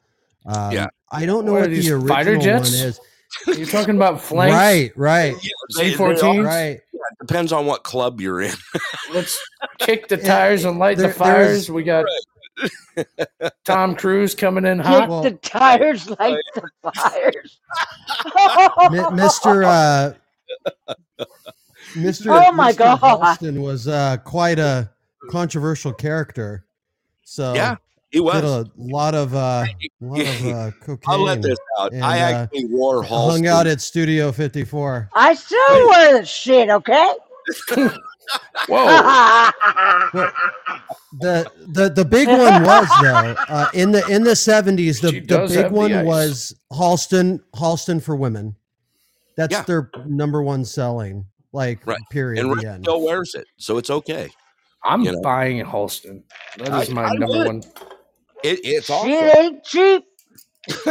Um, 0.47 0.73
Yeah. 0.73 0.87
I 1.15 1.27
don't 1.27 1.45
know 1.47 1.53
What 1.53 1.63
what, 1.63 1.71
the 1.71 1.77
original 1.93 2.09
fighter 2.09 2.37
jets? 2.37 2.71
one 2.73 2.89
is. 2.89 3.01
You're 3.59 3.67
talking 3.67 3.97
about 3.97 4.21
flanks. 4.21 4.55
Right, 4.55 4.93
right, 4.97 5.35
They- 5.77 5.91
they 5.91 5.95
C14s? 5.97 6.23
all- 6.23 6.43
right. 6.43 6.81
depends 7.21 7.53
on 7.53 7.67
what 7.67 7.83
club 7.85 8.21
you're 8.21 8.41
in. 8.43 8.55
Let's 9.13 9.39
kick 9.79 10.09
the 10.09 10.17
Yeah, 10.17 10.23
tires 10.27 10.65
and 10.65 10.79
light 10.79 10.99
there- 10.99 11.09
the 11.09 11.15
fires. 11.15 11.71
we 11.71 11.83
got 11.83 12.05
Tom 13.65 13.97
Cruise 13.97 14.35
coming 14.35 14.65
in 14.65 14.79
Kick 14.79 14.87
hot. 14.87 15.09
Well- 15.09 15.23
the 15.23 15.33
tires 15.33 16.09
like 16.11 16.39
the 16.55 16.93
fires. 16.95 17.59
Mr. 19.13 19.65
Uh, 19.65 20.95
Mr. 21.95 22.27
Oh 22.49 22.53
my 22.53 22.73
Mr. 22.73 22.79
God. 22.79 23.01
Halston 23.01 23.61
was 23.63 23.89
uh, 23.89 24.17
quite 24.25 24.59
a 24.59 24.91
controversial 25.31 25.93
character. 25.93 26.65
So 27.25 27.55
Yeah, 27.55 27.77
He 28.15 28.21
did 28.21 28.45
a 28.45 28.65
lot 28.79 29.15
of 29.15 29.35
uh, 29.35 29.65
lot 30.01 30.21
of 30.21 30.47
uh, 30.47 30.71
cocaine. 30.81 30.99
I'll 31.07 31.21
let 31.23 31.43
this 31.43 31.59
out. 31.81 31.93
and, 31.93 32.05
I 32.05 32.19
uh, 32.21 32.43
actually 32.45 32.67
wore 32.67 33.03
Halston. 33.03 33.09
hung 33.09 33.43
Halston. 33.43 33.47
out 33.49 33.67
at 33.67 33.81
Studio 33.81 34.31
54. 34.33 35.11
I 35.15 35.35
still 35.35 35.89
wear 35.89 36.21
the 36.21 36.25
shit, 36.25 36.71
okay? 36.71 37.13
Whoa. 38.69 39.51
The 41.21 41.49
the 41.69 41.91
the 41.91 42.05
big 42.05 42.27
one 42.27 42.65
was 42.65 42.89
though 43.01 43.37
uh, 43.49 43.69
in 43.73 43.93
the 43.93 44.05
in 44.09 44.25
the 44.25 44.33
70s. 44.33 45.01
The, 45.01 45.21
the 45.21 45.47
big 45.47 45.51
have 45.53 45.71
the 45.73 45.79
one 45.79 46.05
was 46.05 46.53
Halston 46.73 47.41
Halston 47.55 48.03
for 48.03 48.17
women. 48.17 48.57
That's 49.37 49.53
Yeah. 49.53 49.63
their 49.63 49.91
number 50.07 50.43
one 50.43 50.65
selling. 50.65 51.27
Like 51.53 51.87
Right. 51.87 52.01
period. 52.11 52.41
and 52.45 52.51
the 52.51 52.57
Rick 52.57 52.79
still 52.83 53.01
wears 53.05 53.37
it, 53.37 53.47
so 53.59 53.79
it's 53.79 53.91
okay. 53.91 54.29
I'm 54.83 55.03
You 55.03 55.13
know. 55.13 55.21
buying 55.23 55.61
a 55.61 55.65
Halston. 55.65 56.25
That 56.59 56.83
is 56.83 56.91
I- 56.91 56.93
my 56.93 57.05
I 57.05 57.13
number 57.15 57.27
would. 57.39 57.47
one. 57.47 57.63
It, 58.45 58.61
it's 58.63 58.87
Shit 58.87 58.95
awesome. 58.95 59.11
ain't 59.11 59.65
cheap. 59.65 60.05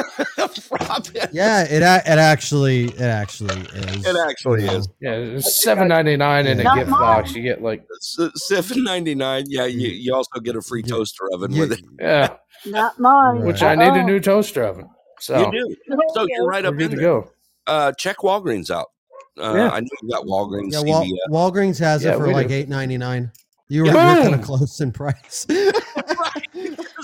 Yeah, 1.32 1.64
it 1.64 1.72
it 1.82 1.84
actually 1.84 2.86
it 2.86 3.02
actually 3.02 3.62
is. 3.62 4.06
It 4.06 4.16
actually 4.30 4.64
you 4.66 4.70
is. 4.72 4.88
Yeah, 5.02 5.14
it's 5.14 5.64
seven 5.64 5.88
ninety 5.88 6.16
nine 6.16 6.46
in 6.48 6.60
a 6.60 6.64
gift 6.76 6.90
mine. 6.90 7.00
box. 7.00 7.34
You 7.34 7.42
get 7.42 7.62
like 7.62 7.84
Seven 8.02 8.84
ninety 8.84 9.16
nine. 9.16 9.46
Yeah, 9.48 9.66
you, 9.66 9.88
you 9.90 10.14
also 10.14 10.40
get 10.42 10.56
a 10.56 10.62
free 10.62 10.82
You- 10.86 10.92
toaster 10.94 11.24
oven 11.34 11.52
you- 11.54 11.62
with 11.62 11.72
it. 11.74 11.82
yeah, 12.00 12.36
Not 12.68 13.00
mine. 13.00 13.38
Right. 13.38 13.46
which 13.48 13.64
I 13.64 13.74
need 13.76 13.94
a 14.00 14.04
new 14.04 14.20
toaster 14.20 14.64
oven. 14.64 14.90
So 15.20 15.52
You 15.52 15.52
do. 15.52 15.76
So 16.14 16.26
you're 16.30 16.46
right 16.46 16.64
we're 16.64 16.70
up 16.70 16.78
good 16.78 16.92
to 16.92 16.98
there. 16.98 17.06
go. 17.06 17.32
Uh, 17.66 17.92
check 17.94 18.18
Walgreens 18.18 18.70
out. 18.70 18.88
Uh, 19.42 19.54
Yeah. 19.56 19.70
I 19.70 19.80
know 19.80 19.88
you 20.04 20.10
got 20.10 20.26
Walgreens. 20.26 20.72
Yeah, 20.74 20.82
Wal- 20.82 21.52
Walgreens 21.52 21.80
has 21.80 22.04
Yeah, 22.04 22.14
it 22.16 22.18
for 22.18 22.28
like 22.32 22.50
do. 22.50 22.54
eight 22.54 22.70
ninety 22.70 22.98
nine. 22.98 23.32
You 23.70 23.84
were 23.84 23.88
Yeah. 23.88 24.14
you're 24.16 24.24
kind 24.24 24.36
of 24.36 24.42
close 24.44 24.80
in 24.82 24.92
price. 24.92 25.48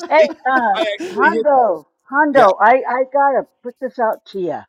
Hey, 0.10 0.30
uh, 0.48 0.78
I 0.78 0.86
actually 0.95 1.32
hit- 1.32 1.48
Hondo, 1.48 1.88
Hondo, 2.10 2.58
I, 2.62 2.84
I 2.89 3.04
gotta 3.13 3.48
put 3.63 3.76
this 3.82 4.00
out 4.00 4.26
to 4.28 4.41
you. 4.41 4.62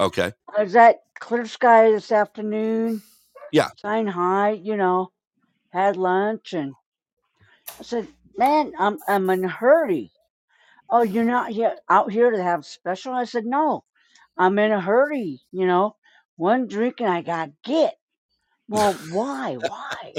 Okay. 0.00 0.32
I 0.56 0.64
was 0.64 0.76
at 0.76 0.96
Clear 1.20 1.46
Sky 1.46 1.92
this 1.92 2.12
afternoon. 2.12 3.02
Yeah. 3.52 3.70
Saying 3.76 4.08
hi, 4.08 4.52
you 4.52 4.76
know, 4.76 5.10
had 5.72 5.96
lunch, 5.96 6.54
and 6.54 6.74
I 7.80 7.84
said, 7.84 8.08
"Man, 8.36 8.72
I'm 8.78 8.98
I'm 9.08 9.30
in 9.30 9.44
a 9.44 9.48
hurry." 9.48 10.12
Oh, 10.90 11.02
you're 11.02 11.24
not 11.24 11.50
here 11.52 11.76
out 11.90 12.12
here 12.12 12.30
to 12.30 12.42
have 12.42 12.66
special? 12.66 13.14
I 13.14 13.24
said, 13.24 13.46
"No, 13.46 13.84
I'm 14.38 14.58
in 14.58 14.72
a 14.72 14.80
hurry. 14.80 15.40
You 15.52 15.66
know, 15.66 15.96
one 16.36 16.68
drink 16.68 17.00
and 17.00 17.10
I 17.10 17.22
got 17.22 17.50
get." 17.64 17.96
Well, 18.68 18.94
why? 19.10 19.56
Why? 19.56 20.14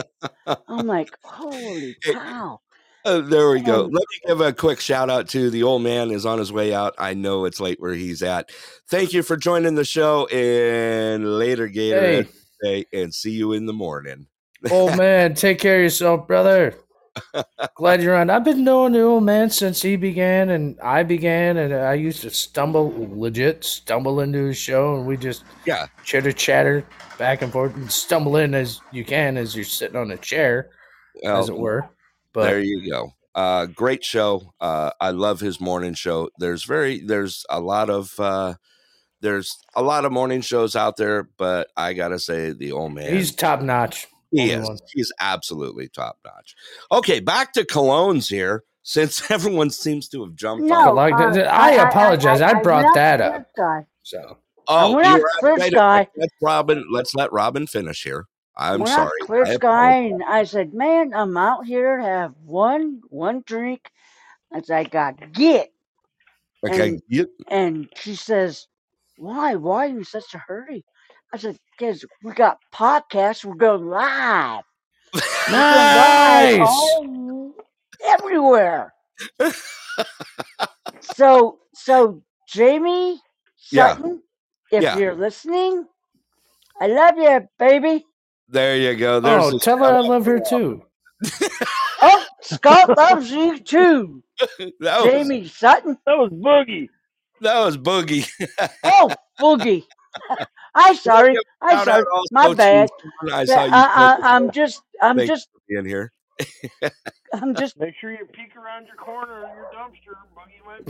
I'm 0.68 0.88
like, 0.88 1.12
holy 1.24 1.98
cow! 2.02 2.62
Uh, 3.06 3.22
there 3.22 3.50
we 3.50 3.62
go. 3.62 3.86
Um, 3.86 3.92
Let 3.92 4.04
me 4.12 4.20
give 4.28 4.42
a 4.42 4.52
quick 4.54 4.80
shout 4.80 5.10
out 5.10 5.30
to 5.30 5.50
the 5.50 5.64
old 5.64 5.82
man 5.82 6.12
is 6.12 6.26
on 6.26 6.38
his 6.38 6.52
way 6.52 6.74
out. 6.74 6.96
I 6.98 7.14
know 7.14 7.46
it's 7.46 7.60
late 7.60 7.80
where 7.80 7.94
he's 7.94 8.22
at. 8.22 8.50
Thank 8.90 9.14
you 9.14 9.24
for 9.24 9.38
joining 9.38 9.76
the 9.76 9.86
show 9.86 10.28
and 10.28 11.38
later 11.38 11.68
Gator 11.68 12.28
Hey, 12.62 12.86
and 12.92 13.14
see 13.14 13.32
you 13.32 13.54
in 13.54 13.66
the 13.66 13.74
morning. 13.74 14.28
old 14.70 14.98
man, 14.98 15.34
take 15.34 15.60
care 15.60 15.78
of 15.78 15.84
yourself, 15.84 16.28
brother. 16.28 16.76
Glad 17.76 18.04
you're 18.04 18.16
on. 18.18 18.30
I've 18.30 18.44
been 18.44 18.64
knowing 18.66 18.92
the 18.94 19.02
old 19.02 19.24
man 19.24 19.50
since 19.50 19.82
he 19.82 19.96
began 19.96 20.50
and 20.50 20.78
I 20.82 21.04
began, 21.04 21.56
and 21.58 21.74
I 21.74 21.94
used 21.94 22.22
to 22.24 22.30
stumble, 22.30 22.94
legit 23.14 23.64
stumble 23.64 24.20
into 24.20 24.46
his 24.48 24.58
show, 24.58 24.96
and 24.98 25.06
we 25.08 25.16
just 25.16 25.44
Yeah. 25.66 25.88
chitter 26.04 26.34
chatter 26.34 26.86
back 27.18 27.42
and 27.42 27.52
forth, 27.52 27.76
and 27.76 27.90
stumble 27.92 28.36
in 28.38 28.54
as 28.54 28.82
you 28.92 29.06
can 29.06 29.38
as 29.38 29.56
you're 29.56 29.64
sitting 29.66 29.96
on 29.98 30.12
a 30.12 30.18
chair, 30.18 30.70
Well, 31.24 31.40
as 31.40 31.48
it 31.50 31.58
were. 31.58 31.90
There 32.34 32.60
you 32.60 32.89
go. 32.89 33.13
Uh, 33.36 33.65
great 33.68 34.04
show. 34.04 34.54
Uh, 34.60 34.92
I 35.00 35.12
love 35.12 35.39
his 35.39 35.60
morning 35.62 35.94
show. 35.94 36.30
There's 36.39 36.63
very 36.65 37.00
there's 37.02 37.46
a 37.50 37.60
lot 37.60 37.89
of 37.89 38.13
uh, 38.20 38.56
there's 39.22 39.56
a 39.76 39.82
lot 39.84 40.06
of 40.06 40.12
morning 40.12 40.42
shows 40.42 40.76
out 40.76 40.98
there, 40.98 41.30
but 41.38 41.70
I 41.78 41.94
gotta 41.94 42.20
say 42.20 42.52
the 42.52 42.72
old 42.72 42.94
man 42.94 43.13
he's 43.13 43.34
top 43.34 43.62
notch. 43.62 44.08
He 44.32 44.52
is. 44.52 44.68
one. 44.68 44.78
He's 44.94 45.12
absolutely 45.20 45.88
top 45.89 46.18
notch. 46.26 46.56
Okay, 46.92 47.20
back 47.20 47.54
to 47.54 47.63
colognes 47.63 48.30
here. 48.30 48.63
Since 48.82 49.30
everyone 49.30 49.70
seems 49.70 50.08
to 50.10 50.24
have 50.24 50.34
jumped 50.34 50.63
No, 50.65 50.98
on. 50.98 51.13
uh, 51.13 51.30
that- 51.32 51.54
I 51.54 51.74
apologize. 51.88 52.42
I 52.42 52.54
went 52.54 52.63
brought 52.63 52.86
out 52.86 52.96
that 52.96 53.22
up. 53.22 53.46
Sky. 53.56 53.86
So 54.02 54.38
Oh, 54.68 54.96
went 54.96 55.06
out 55.08 55.18
you're 55.20 55.20
to 55.20 55.24
right. 55.26 55.39
Clear 55.39 55.58
Wait 55.60 55.74
a 55.74 56.08
Let's 56.18 56.34
Robin. 56.42 56.86
Let's 56.92 57.13
let 57.13 57.32
Robin 57.32 57.68
finish 57.68 58.02
here. 58.04 58.26
I'm 58.60 58.86
out 58.88 58.88
sorry. 58.88 59.19
Clear 59.19 59.45
I 59.45 59.58
Sky, 59.58 60.00
and 60.04 60.24
I 60.24 60.45
said, 60.45 60.74
"Man, 60.74 61.13
I'm 61.13 61.38
out 61.38 61.65
here 61.65 61.98
to 61.98 62.04
have 62.04 62.36
one 62.43 63.02
one 63.10 63.43
drink." 63.45 63.91
As 64.54 64.69
I 64.72 64.86
got 64.86 65.34
get, 65.34 65.72
Okay. 66.65 66.91
and 66.91 67.02
and 67.50 67.89
she 67.98 68.15
says, 68.15 68.67
"Why? 69.17 69.56
Why 69.56 69.88
are 69.88 69.89
you 69.89 69.98
in 70.00 70.06
such 70.06 70.34
a 70.36 70.39
hurry?" 70.39 70.86
I 71.34 71.38
said, 71.38 71.58
"Because 71.78 72.06
we 72.24 72.34
got 72.34 72.60
podcasts. 72.74 73.45
We're 73.45 73.56
going 73.56 73.88
live. 73.88 74.63
We're 75.48 75.65
going 75.65 75.91
live 75.93 76.19
nice. 76.24 77.02
everywhere." 78.06 78.93
So, 81.02 81.60
so 81.74 82.24
Jamie 82.48 83.22
Yeah. 83.72 83.98
Sutton, 83.98 84.24
if 84.72 84.84
Yeah. 84.84 84.95
you're 84.95 85.15
listening, 85.15 85.86
I 86.82 86.88
love 86.88 87.17
you, 87.17 87.48
baby. 87.60 88.06
There 88.50 88.78
you 88.78 88.96
go. 88.96 89.20
There's 89.20 89.54
Oh, 89.54 89.58
tell 89.58 89.78
her 89.78 89.86
I 89.86 90.00
love 90.00 90.26
her 90.26 90.40
too. 90.40 90.84
Oh, 92.02 92.26
Scott 92.42 92.98
loves 92.98 93.30
you 93.30 93.60
too, 93.60 94.24
that 94.80 95.02
was 95.02 95.06
Jamie 95.06 95.48
Sutton. 95.48 95.98
That 96.06 96.18
was 96.18 96.30
Boogie. 96.32 96.88
that 97.42 97.60
was 97.60 97.78
Boogie. 97.78 98.30
Oh, 98.84 99.12
Boogie. 99.40 99.84
I'm 100.76 100.96
sorry. 100.96 101.38
I'm 101.62 101.84
sorry. 101.86 102.06
My 102.32 102.54
bad. 102.54 102.90
I 103.32 103.46
saw 103.46 103.66
you 103.66 103.72
uh, 103.72 103.74
I, 103.74 103.94
I, 103.96 104.14
uh, 104.14 104.18
I'm 104.22 104.52
just, 104.52 104.82
I'm 105.02 105.18
Thanks 105.18 105.30
just, 105.30 105.50
for 105.52 105.60
being 105.68 105.86
here. 105.86 106.14
I'm 107.34 107.54
just. 107.54 107.78
Make 107.78 107.96
sure 108.00 108.12
you 108.12 108.26
peek 108.32 108.56
around 108.56 108.88
your 108.88 108.96
corner 108.96 109.44
of 109.46 109.52
your 109.56 109.70
dumpster. 109.76 110.16
Boogie 110.34 110.64
might 110.66 110.86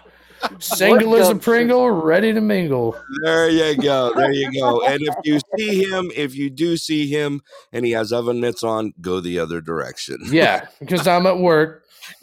be 0.00 0.10
hanging 0.42 0.54
out. 0.54 0.62
Single 0.62 1.16
as 1.16 1.28
a? 1.28 1.34
Pringle, 1.36 1.90
ready 1.90 2.32
to 2.32 2.40
mingle. 2.40 2.96
There 3.22 3.48
you 3.48 3.76
go. 3.76 4.12
There 4.14 4.32
you 4.32 4.52
go. 4.60 4.84
And 4.86 5.00
if 5.02 5.14
you 5.24 5.40
see 5.56 5.84
him, 5.84 6.10
if 6.14 6.34
you 6.34 6.50
do 6.50 6.76
see 6.76 7.06
him 7.08 7.40
and 7.72 7.84
he 7.84 7.92
has 7.92 8.12
oven 8.12 8.40
mitts 8.40 8.62
on, 8.62 8.92
go 9.00 9.20
the 9.20 9.38
other 9.38 9.60
direction. 9.60 10.18
Yeah, 10.24 10.66
because 10.80 11.06
I'm 11.06 11.26
at 11.26 11.38
work. 11.38 11.84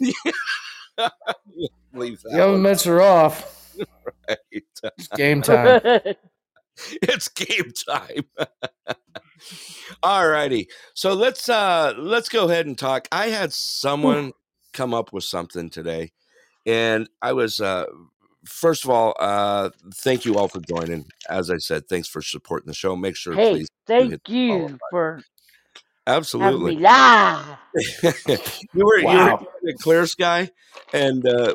Leave 1.94 2.20
that 2.22 2.30
The 2.32 2.44
oven 2.44 2.62
mitts 2.62 2.86
are 2.86 3.00
off. 3.00 3.74
right. 4.28 4.38
It's 4.98 5.08
game 5.16 5.40
time. 5.42 5.80
It's 7.02 7.28
game 7.28 7.72
time. 7.88 8.24
All 10.02 10.28
righty. 10.28 10.68
So 10.94 11.14
let's 11.14 11.48
uh 11.48 11.94
let's 11.96 12.28
go 12.28 12.48
ahead 12.48 12.66
and 12.66 12.76
talk. 12.76 13.08
I 13.12 13.28
had 13.28 13.52
someone 13.52 14.32
come 14.72 14.92
up 14.92 15.12
with 15.12 15.24
something 15.24 15.70
today. 15.70 16.12
And 16.66 17.08
I 17.22 17.32
was 17.32 17.60
uh 17.60 17.86
first 18.44 18.84
of 18.84 18.90
all, 18.90 19.14
uh 19.18 19.70
thank 19.94 20.24
you 20.24 20.36
all 20.36 20.48
for 20.48 20.60
joining. 20.60 21.06
As 21.28 21.50
I 21.50 21.58
said, 21.58 21.88
thanks 21.88 22.08
for 22.08 22.22
supporting 22.22 22.66
the 22.66 22.74
show. 22.74 22.96
Make 22.96 23.16
sure 23.16 23.34
hey, 23.34 23.50
please 23.52 23.68
thank 23.86 24.10
hit 24.10 24.24
the 24.24 24.48
follow 24.48 24.68
you 24.68 24.78
for 24.90 25.22
absolutely 26.06 26.76
live. 26.76 27.58
you 28.72 28.84
were 28.84 29.02
Wow. 29.02 29.40
you 29.40 29.72
were 29.72 29.72
Clear 29.78 30.06
Sky, 30.06 30.50
and 30.92 31.26
uh, 31.26 31.54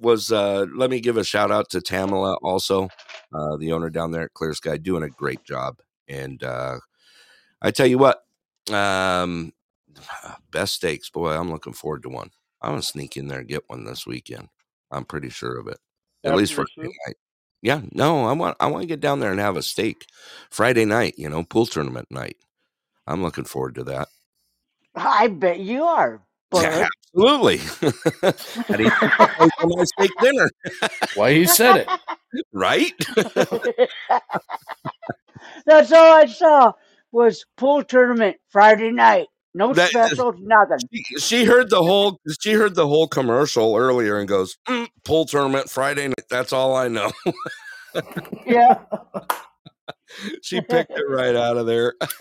was 0.00 0.30
uh, 0.32 0.66
let 0.74 0.90
me 0.90 1.00
give 1.00 1.16
a 1.16 1.24
shout 1.24 1.50
out 1.50 1.70
to 1.70 1.80
Tamala 1.80 2.36
also, 2.42 2.88
uh, 3.34 3.56
the 3.56 3.72
owner 3.72 3.90
down 3.90 4.10
there 4.10 4.24
at 4.24 4.34
Clear 4.34 4.54
Sky, 4.54 4.76
doing 4.76 5.02
a 5.02 5.08
great 5.08 5.44
job. 5.44 5.80
And 6.08 6.42
uh, 6.42 6.78
I 7.62 7.70
tell 7.70 7.86
you 7.86 7.98
what, 7.98 8.22
um, 8.70 9.52
best 10.50 10.74
steaks, 10.74 11.10
boy, 11.10 11.30
I'm 11.30 11.50
looking 11.50 11.72
forward 11.72 12.02
to 12.02 12.08
one. 12.08 12.30
I'm 12.60 12.72
gonna 12.72 12.82
sneak 12.82 13.16
in 13.16 13.28
there 13.28 13.40
and 13.40 13.48
get 13.48 13.68
one 13.68 13.84
this 13.84 14.06
weekend. 14.06 14.48
I'm 14.90 15.04
pretty 15.04 15.30
sure 15.30 15.58
of 15.58 15.66
it. 15.68 15.78
At 16.24 16.36
least 16.36 16.54
for 16.54 16.66
Friday 16.74 16.88
soup? 16.88 16.96
night. 17.06 17.16
Yeah, 17.62 17.80
no, 17.92 18.26
I 18.26 18.32
want 18.32 18.56
I 18.60 18.66
want 18.66 18.82
to 18.82 18.86
get 18.86 19.00
down 19.00 19.20
there 19.20 19.30
and 19.30 19.40
have 19.40 19.56
a 19.56 19.62
steak 19.62 20.06
Friday 20.50 20.84
night. 20.84 21.14
You 21.16 21.28
know, 21.28 21.44
pool 21.44 21.66
tournament 21.66 22.08
night. 22.10 22.36
I'm 23.06 23.22
looking 23.22 23.44
forward 23.44 23.74
to 23.76 23.84
that. 23.84 24.08
I 24.94 25.28
bet 25.28 25.60
you 25.60 25.84
are, 25.84 26.22
Bud. 26.50 26.88
Absolutely. 27.14 27.60
I'd 28.68 28.80
eat 28.80 28.92
a 29.00 29.66
nice 29.66 29.88
steak 29.98 30.10
dinner, 30.20 30.50
Why 31.14 31.30
you 31.30 31.46
said 31.46 31.76
it? 31.78 31.88
right? 32.52 32.92
That's 35.66 35.92
all 35.92 36.12
I 36.12 36.26
saw 36.26 36.72
was 37.12 37.46
pool 37.56 37.82
tournament 37.84 38.36
Friday 38.50 38.90
night. 38.90 39.26
No 39.56 39.72
That- 39.72 39.90
specials, 39.90 40.34
nothing. 40.40 40.78
She, 40.92 41.02
she 41.20 41.44
heard 41.44 41.70
the 41.70 41.82
whole 41.82 42.20
she 42.40 42.52
heard 42.54 42.74
the 42.74 42.86
whole 42.88 43.06
commercial 43.06 43.76
earlier 43.76 44.18
and 44.18 44.26
goes, 44.28 44.56
"Mm, 44.68 44.88
"Pool 45.04 45.26
tournament 45.26 45.70
Friday 45.70 46.08
night. 46.08 46.24
That's 46.28 46.52
all 46.52 46.74
I 46.76 46.88
know." 46.88 47.12
Yeah. 48.46 48.80
she 50.42 50.60
picked 50.60 50.90
it 50.90 51.04
right 51.08 51.36
out 51.36 51.56
of 51.56 51.66
there. 51.66 51.94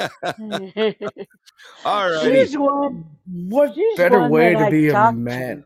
all 1.86 2.10
right, 2.12 2.22
She's 2.24 2.56
one. 2.58 3.06
What 3.26 3.74
She's 3.74 3.98
better 3.98 4.20
one 4.20 4.30
way 4.32 4.54
to 4.54 4.60
I 4.60 4.70
be 4.70 4.90
a 4.90 4.92
talked 4.92 5.16
to. 5.16 5.20
man? 5.20 5.66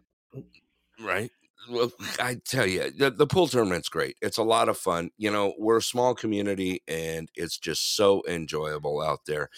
right. 1.03 1.31
Well, 1.69 1.91
I 2.19 2.37
tell 2.45 2.65
you, 2.65 2.91
the, 2.91 3.11
the 3.11 3.27
pool 3.27 3.47
tournament's 3.47 3.89
great. 3.89 4.15
It's 4.21 4.37
a 4.37 4.43
lot 4.43 4.69
of 4.69 4.77
fun. 4.77 5.11
You 5.17 5.31
know, 5.31 5.53
we're 5.57 5.77
a 5.77 5.81
small 5.81 6.15
community, 6.15 6.81
and 6.87 7.29
it's 7.35 7.57
just 7.57 7.95
so 7.95 8.23
enjoyable 8.27 9.01
out 9.01 9.25
there. 9.25 9.49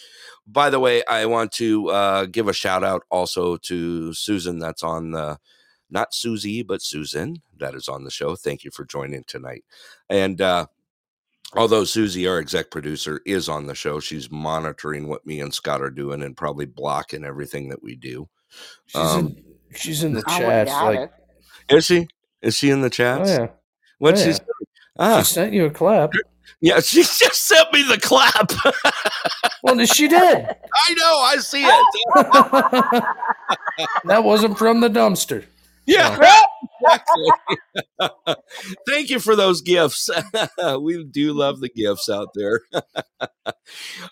By 0.46 0.70
the 0.70 0.80
way, 0.80 1.04
I 1.04 1.26
want 1.26 1.52
to 1.52 1.88
uh, 1.90 2.26
give 2.26 2.48
a 2.48 2.52
shout 2.52 2.82
out 2.82 3.04
also 3.10 3.56
to 3.58 4.12
Susan. 4.12 4.58
That's 4.58 4.82
on 4.82 5.12
the 5.12 5.38
not 5.90 6.14
Susie, 6.14 6.62
but 6.62 6.82
Susan 6.82 7.42
that 7.58 7.74
is 7.74 7.88
on 7.88 8.04
the 8.04 8.10
show. 8.10 8.34
Thank 8.34 8.64
you 8.64 8.70
for 8.70 8.84
joining 8.84 9.24
tonight. 9.24 9.64
And 10.08 10.40
uh, 10.40 10.66
although 11.54 11.84
Susie, 11.84 12.26
our 12.26 12.38
exec 12.38 12.70
producer, 12.70 13.20
is 13.26 13.48
on 13.48 13.66
the 13.66 13.74
show, 13.74 14.00
she's 14.00 14.30
monitoring 14.30 15.08
what 15.08 15.26
me 15.26 15.40
and 15.40 15.52
Scott 15.52 15.82
are 15.82 15.90
doing 15.90 16.22
and 16.22 16.36
probably 16.36 16.66
blocking 16.66 17.24
everything 17.24 17.68
that 17.68 17.82
we 17.82 17.94
do. 17.96 18.28
She's 18.86 19.00
Um, 19.00 19.26
in. 19.28 19.44
She's 19.72 20.02
in 20.02 20.14
the 20.14 20.24
I 20.26 20.38
chat. 20.38 20.66
Like, 20.68 20.98
it. 20.98 21.10
Is 21.70 21.86
she? 21.86 22.08
Is 22.42 22.56
she 22.56 22.70
in 22.70 22.80
the 22.80 22.86
oh 22.86 22.90
chat? 22.90 23.26
yeah, 23.26 23.46
What'd 23.98 24.18
Oh, 24.20 24.22
she 24.22 24.28
yeah. 24.30 24.34
say? 24.34 24.44
Ah, 24.98 25.18
she 25.22 25.24
sent 25.34 25.52
you 25.52 25.66
a 25.66 25.70
clap. 25.70 26.10
yeah, 26.60 26.80
she 26.80 27.02
just 27.02 27.46
sent 27.46 27.72
me 27.72 27.82
the 27.82 27.98
clap. 28.00 28.50
Well, 29.62 29.84
she 29.84 30.08
did. 30.08 30.22
I 30.46 30.94
know, 30.94 31.18
I 31.18 31.36
see 31.36 31.62
it. 31.66 31.86
that 34.04 34.24
wasn't 34.24 34.56
from 34.56 34.80
the 34.80 34.88
dumpster. 34.88 35.44
Yeah, 35.84 36.14
exactly. 36.16 37.30
Thank 38.88 39.10
you 39.10 39.18
for 39.20 39.36
those 39.36 39.60
gifts. 39.60 40.08
we 40.80 41.04
do 41.04 41.34
love 41.34 41.60
the 41.60 41.68
gifts 41.68 42.08
out 42.08 42.28
there. 42.34 42.62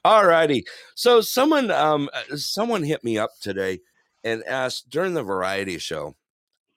All 0.04 0.26
righty. 0.26 0.64
So 0.94 1.22
someone 1.22 1.70
um 1.70 2.10
uh, 2.12 2.36
someone 2.36 2.82
hit 2.82 3.02
me 3.02 3.16
up 3.16 3.30
today 3.40 3.80
and 4.22 4.44
asked 4.44 4.90
during 4.90 5.14
the 5.14 5.22
variety 5.22 5.78
show. 5.78 6.14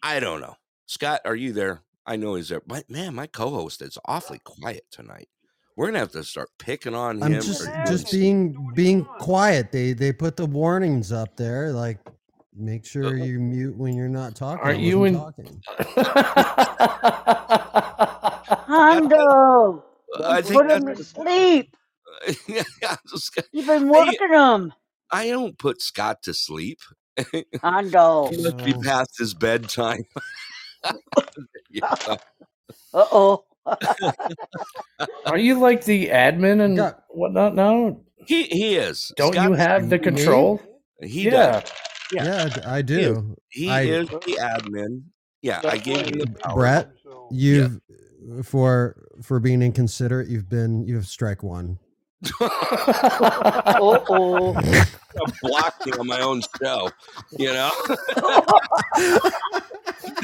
I 0.02 0.22
don't 0.22 0.40
know. 0.40 0.56
Scott, 0.92 1.22
are 1.24 1.36
you 1.38 1.54
there? 1.54 1.84
I 2.06 2.18
know 2.18 2.36
he's 2.36 2.50
there. 2.50 2.62
But 2.68 2.90
man, 2.90 3.16
my 3.16 3.26
co-host 3.26 3.82
is 3.82 3.98
awfully 4.04 4.40
quiet 4.44 4.84
tonight. 4.92 5.30
We're 5.78 5.86
gonna 5.86 6.00
have 6.00 6.12
to 6.12 6.24
start 6.26 6.50
picking 6.60 6.94
on 6.94 7.16
him. 7.18 7.24
I'm 7.24 7.34
for 7.36 7.40
just 7.40 7.64
doing 7.64 7.86
just 7.88 8.12
being 8.12 8.72
being 8.76 9.06
quiet. 9.06 9.72
They 9.72 9.94
they 9.94 10.12
put 10.12 10.36
the 10.36 10.46
warnings 10.46 11.14
up 11.14 11.38
there, 11.38 11.72
like 11.72 11.98
make 12.54 12.82
uh, 12.82 12.88
sure 12.90 13.06
uh 13.06 13.12
you 13.24 13.40
mute 13.40 13.78
when 13.78 13.96
you're 13.96 14.10
not 14.10 14.36
talking. 14.36 14.62
Aren't 14.66 14.82
you 14.82 15.00
wasn't 15.00 15.38
in- 15.40 15.62
talking. 15.62 15.62
Hondo, 18.68 19.86
I 20.26 20.42
think 20.42 20.62
put 20.62 20.72
him 20.72 20.82
to 20.88 20.94
that's 20.94 21.08
sleep. 21.08 21.74
I 22.28 22.98
just- 23.10 23.42
You've 23.54 23.66
been 23.68 23.88
working 23.88 24.34
him. 24.34 24.74
I 25.10 25.30
don't 25.30 25.58
put 25.58 25.82
Scott 25.82 26.22
to 26.24 26.34
sleep. 26.34 26.80
Hondo. 27.62 28.28
He 28.30 28.44
must 28.44 28.58
be 28.58 28.74
Oh. 28.74 28.80
Uh. 28.80 28.84
past 28.84 29.18
his 29.18 29.34
bedtime. 29.34 30.04
Yeah. 31.74 31.94
Uh 32.94 33.06
oh. 33.12 33.44
Are 35.26 35.38
you 35.38 35.60
like 35.60 35.86
the 35.86 36.08
admin 36.10 36.62
and 36.62 36.78
Got- 36.78 37.04
whatnot 37.10 37.56
now? 37.56 37.98
He 38.28 38.44
he 38.44 38.76
is. 38.76 39.12
Don't 39.16 39.36
you 39.36 39.54
have 39.54 39.90
the 39.90 39.98
me? 39.98 40.04
control? 40.04 40.62
He 41.02 41.26
yeah. 41.26 41.62
does. 41.62 41.72
Yeah, 42.12 42.50
I 42.66 42.82
do. 42.82 43.36
He 43.50 43.70
I- 43.70 43.82
is 43.84 44.10
the 44.10 44.38
admin. 44.42 45.04
Yeah, 45.42 45.62
I 45.64 45.78
gave 45.78 46.06
him 46.08 46.20
the 46.20 46.28
power. 46.28 46.56
Brett, 46.56 46.92
you've 47.32 47.80
for 48.44 48.98
for 49.24 49.40
being 49.40 49.62
inconsiderate, 49.62 50.28
you've 50.28 50.50
been 50.50 50.86
you 50.86 50.96
have 50.96 51.08
strike 51.08 51.42
one. 51.42 51.80
Oh. 53.80 54.54
I 55.14 55.32
blocked 55.42 55.86
me 55.86 55.92
on 55.94 56.08
my 56.08 56.22
own 56.22 56.42
show. 56.62 56.90
You 57.38 57.48
know, 57.52 57.70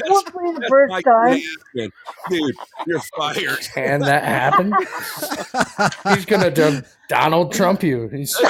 Hopefully 0.06 0.54
the 0.54 0.60
That's 0.60 0.70
first 0.70 1.04
time. 1.04 1.40
admin. 1.76 1.90
dude, 2.30 2.54
you're 2.86 3.00
fired. 3.16 3.58
Can 3.74 4.00
that 4.00 4.24
happen? 4.24 4.72
He's 6.14 6.24
gonna 6.24 6.50
do 6.50 6.80
Donald 7.08 7.52
Trump 7.52 7.82
you. 7.82 8.08
He's 8.08 8.34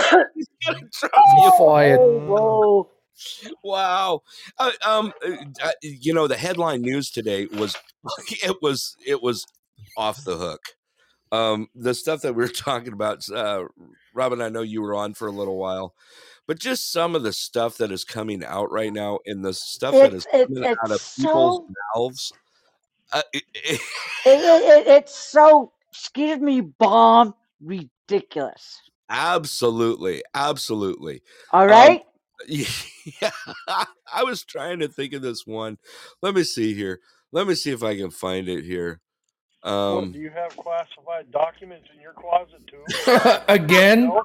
Oh, 1.17 1.55
fired. 1.59 1.99
whoa. 1.99 2.89
wow. 3.65 4.23
Uh, 4.59 4.71
um, 4.85 5.13
uh, 5.27 5.31
uh, 5.65 5.71
you 5.83 6.13
know, 6.15 6.27
the 6.29 6.37
headline 6.37 6.83
news 6.83 7.11
today 7.11 7.47
was 7.47 7.77
it 8.43 8.57
was 8.63 8.97
it 9.05 9.23
was 9.23 9.45
off 9.97 10.23
the 10.25 10.37
hook. 10.37 10.61
Um, 11.33 11.69
the 11.75 11.95
stuff 11.95 12.23
that 12.23 12.35
we 12.35 12.43
were 12.43 12.49
talking 12.51 12.93
about, 12.93 13.29
uh, 13.31 13.65
Robin, 14.15 14.41
I 14.43 14.49
know 14.49 14.63
you 14.63 14.83
were 14.83 14.95
on 14.95 15.15
for 15.15 15.29
a 15.29 15.33
little 15.33 15.59
while, 15.59 15.95
but 16.47 16.59
just 16.59 16.93
some 16.93 17.15
of 17.15 17.23
the 17.23 17.33
stuff 17.33 17.79
that 17.79 17.93
is 17.93 18.05
coming 18.05 18.45
out 18.45 18.71
right 18.73 18.93
now, 18.93 19.21
and 19.27 19.45
the 19.45 19.55
stuff 19.55 20.01
that 20.01 20.15
is 20.15 20.27
it, 20.33 20.49
coming 20.49 20.65
out 20.85 20.93
of 20.93 21.03
it's 21.03 21.17
people's 21.19 21.61
mouths. 21.97 22.33
Uh, 23.13 23.23
it- 23.33 23.45
it- 23.55 23.81
it, 23.81 23.81
it, 24.27 24.87
it, 24.89 24.89
it's 24.89 25.15
so 25.17 25.73
excuse 25.93 26.41
me 26.41 26.61
bomb 26.63 27.35
ridiculous. 27.61 28.83
absolutely, 29.11 30.23
absolutely. 30.35 31.23
All 31.53 31.69
right. 31.69 32.03
Um. 32.03 32.03
Yeah, 33.23 33.31
I 34.13 34.25
was 34.25 34.45
trying 34.45 34.81
to 34.81 34.89
think 34.89 35.13
of 35.15 35.23
this 35.23 35.47
one. 35.47 35.79
Let 36.23 36.35
me 36.35 36.45
see 36.45 36.75
here. 36.75 37.01
Let 37.33 37.47
me 37.49 37.55
see 37.55 37.71
if 37.73 37.83
I 37.83 37.97
can 37.97 38.11
find 38.11 38.49
it 38.49 38.65
here. 38.65 39.01
What, 39.63 39.71
Um, 39.71 40.13
do 40.13 40.19
you 40.19 40.31
have 40.31 40.57
classified 40.57 41.31
documents 41.31 41.89
in 41.95 42.01
your 42.01 42.13
closet 42.13 42.63
too? 42.67 43.43
Again? 43.53 44.05
No? 44.09 44.25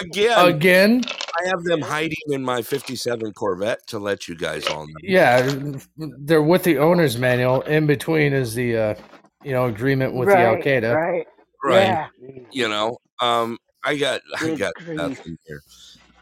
again, 0.00 0.46
Again? 0.48 1.04
I 1.40 1.48
have 1.48 1.62
them 1.64 1.80
hiding 1.80 2.16
in 2.28 2.42
my 2.42 2.62
'57 2.62 3.32
Corvette 3.32 3.86
to 3.88 3.98
let 3.98 4.28
you 4.28 4.36
guys 4.36 4.66
all 4.66 4.86
know. 4.86 4.94
Yeah, 5.02 5.50
they're 5.96 6.42
with 6.42 6.64
the 6.64 6.78
owner's 6.78 7.16
manual. 7.16 7.62
In 7.62 7.86
between 7.86 8.32
is 8.32 8.54
the 8.54 8.76
uh, 8.76 8.94
you 9.42 9.52
know 9.52 9.66
agreement 9.66 10.14
with 10.14 10.28
right, 10.28 10.42
the 10.42 10.46
Al 10.46 10.56
Qaeda. 10.56 10.94
Right. 10.94 11.26
Right. 11.64 11.84
Yeah. 11.84 12.08
You 12.50 12.68
know, 12.68 12.98
um, 13.20 13.58
I 13.84 13.96
got 13.96 14.20
I 14.40 14.54
got 14.56 14.74
grief. 14.74 14.96
nothing 14.96 15.38
here. 15.46 15.62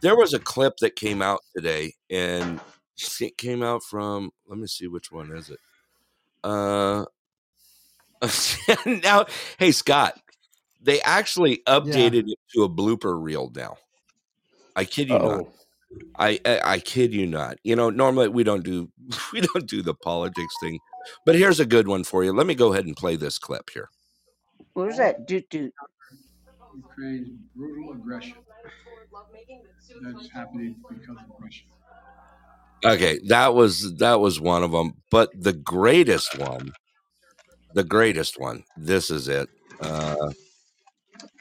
There 0.01 0.17
was 0.17 0.33
a 0.33 0.39
clip 0.39 0.75
that 0.81 0.97
came 0.97 1.23
out 1.23 1.41
today, 1.55 1.95
and 2.11 2.61
it 3.21 3.37
came 3.37 3.63
out 3.63 3.83
from. 3.83 4.31
Let 4.47 4.59
me 4.59 4.67
see 4.67 4.87
which 4.87 5.11
one 5.11 5.31
is 5.33 5.51
it. 5.51 5.59
Uh, 6.45 7.05
now, 8.87 9.27
hey 9.59 9.73
Scott, 9.73 10.21
they 10.81 11.01
actually 11.03 11.63
updated 11.67 12.25
it 12.29 12.39
to 12.55 12.65
a 12.65 12.69
blooper 12.69 13.21
reel 13.21 13.51
now. 13.55 13.77
I 14.77 14.85
kid 14.85 15.09
you 15.09 15.19
not. 15.19 15.43
Oh, 15.43 15.53
I, 16.19 16.41
I 16.45 16.61
I 16.65 16.79
kid 16.79 17.13
you 17.13 17.27
not. 17.27 17.59
You 17.65 17.77
know, 17.77 17.91
normally 17.91 18.29
we 18.29 18.45
don't 18.45 18.65
do 18.65 18.91
we 19.33 19.41
don't 19.41 19.67
do 19.67 19.83
the 19.83 19.95
politics 19.95 20.55
thing, 20.61 20.79
but 21.25 21.35
here's 21.35 21.61
a 21.61 21.67
good 21.67 21.89
one 21.89 22.05
for 22.05 22.25
you. 22.25 22.33
Let 22.33 22.47
me 22.47 22.55
go 22.55 22.73
ahead 22.73 22.87
and 22.87 22.97
play 22.97 23.17
this 23.17 23.39
clip 23.39 23.71
here. 23.73 23.89
What 24.75 24.87
was 24.87 24.97
that? 24.99 25.27
Doot 25.27 25.49
doot. 25.51 25.73
Ukraine's 26.77 27.29
brutal 27.55 27.93
aggression 27.93 28.35
that's 30.03 30.31
happening 30.31 30.77
because 30.89 31.17
of 31.17 31.25
Russia. 31.39 31.65
Okay, 32.85 33.19
that 33.27 33.55
was 33.55 33.97
that 33.97 34.21
was 34.21 34.41
one 34.41 34.63
of 34.63 34.73
them, 34.73 34.95
but 35.11 35.31
the 35.35 35.53
greatest 35.53 36.39
one, 36.39 36.73
the 37.75 37.85
greatest 37.85 38.39
one. 38.41 38.65
This 38.77 39.11
is 39.11 39.29
it 39.29 39.49
uh, 39.81 40.31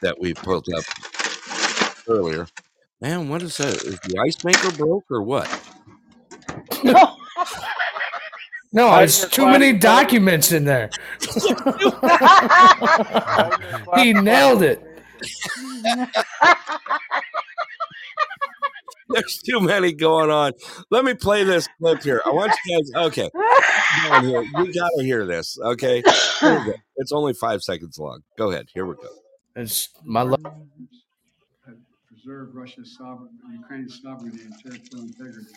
that 0.02 0.18
we 0.20 0.34
put 0.34 0.66
up 0.76 0.84
earlier. 2.08 2.46
Man, 3.00 3.28
what 3.28 3.42
is 3.42 3.56
that? 3.58 3.74
Is 3.82 3.98
the 4.00 4.18
ice 4.18 4.44
maker 4.44 4.70
broke 4.72 5.04
or 5.10 5.22
what? 5.22 5.48
No. 6.84 6.92
no, 8.72 8.88
Hide 8.88 9.04
it's 9.04 9.26
too 9.28 9.46
many 9.46 9.78
classified- 9.78 9.80
documents 9.80 10.52
in 10.52 10.64
there. 10.64 10.90
He 13.96 14.12
nailed 14.12 14.62
it. 14.62 14.80
There's 19.14 19.38
too 19.38 19.60
many 19.60 19.92
going 19.92 20.30
on. 20.30 20.52
Let 20.90 21.04
me 21.04 21.14
play 21.14 21.44
this 21.44 21.68
clip 21.78 22.02
here. 22.02 22.22
I 22.24 22.30
want 22.30 22.52
you 22.64 22.76
guys. 22.76 23.06
Okay, 23.06 23.30
here. 24.20 24.42
you 24.42 24.72
gotta 24.72 25.02
hear 25.02 25.26
this. 25.26 25.58
Okay, 25.58 26.02
go. 26.02 26.72
it's 26.96 27.12
only 27.12 27.32
five 27.32 27.62
seconds 27.62 27.98
long. 27.98 28.22
Go 28.38 28.50
ahead. 28.50 28.66
Here 28.72 28.86
we 28.86 28.94
go. 28.94 29.08
It's 29.56 29.88
my 30.04 30.22
love. 30.22 30.42
Have 30.44 31.76
preserved 32.06 32.54
Russia's 32.54 32.96
sovereign, 32.96 33.30
Ukraine's 33.52 34.00
sovereignty 34.00 34.42
and 34.44 34.54
territorial 34.62 35.08
integrity. 35.08 35.52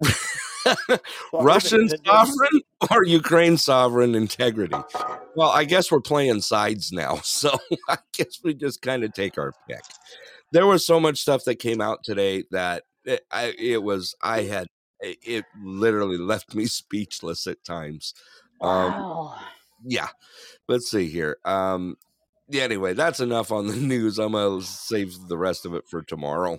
Russian 1.32 1.88
sovereign 2.04 2.62
or 2.90 3.04
Ukraine 3.04 3.56
sovereign 3.56 4.14
integrity? 4.14 4.76
Well, 5.36 5.50
I 5.50 5.64
guess 5.64 5.90
we're 5.90 6.00
playing 6.00 6.40
sides 6.40 6.92
now. 6.92 7.20
So 7.32 7.58
I 7.88 7.98
guess 8.12 8.40
we 8.44 8.54
just 8.54 8.82
kind 8.82 9.04
of 9.04 9.12
take 9.14 9.38
our 9.38 9.52
pick. 9.68 9.82
There 10.52 10.66
was 10.66 10.86
so 10.86 11.00
much 11.00 11.18
stuff 11.20 11.44
that 11.44 11.56
came 11.56 11.80
out 11.80 12.04
today 12.04 12.44
that 12.50 12.84
it, 13.04 13.22
I, 13.30 13.54
it 13.58 13.82
was, 13.82 14.14
I 14.22 14.42
had, 14.42 14.68
it, 15.00 15.18
it 15.24 15.44
literally 15.62 16.18
left 16.18 16.54
me 16.54 16.66
speechless 16.66 17.46
at 17.46 17.64
times. 17.64 18.14
Um, 18.60 18.92
Wow. 18.92 19.38
yeah 19.84 20.08
let's 20.68 20.90
see 20.90 21.08
here 21.08 21.36
um 21.44 21.96
yeah, 22.48 22.62
anyway 22.62 22.92
that's 22.94 23.20
enough 23.20 23.50
on 23.52 23.66
the 23.66 23.76
news 23.92 24.18
i'm 24.18 24.32
gonna 24.32 24.62
save 24.62 25.14
the 25.28 25.38
rest 25.38 25.66
of 25.66 25.74
it 25.74 25.84
for 25.88 26.02
tomorrow 26.02 26.58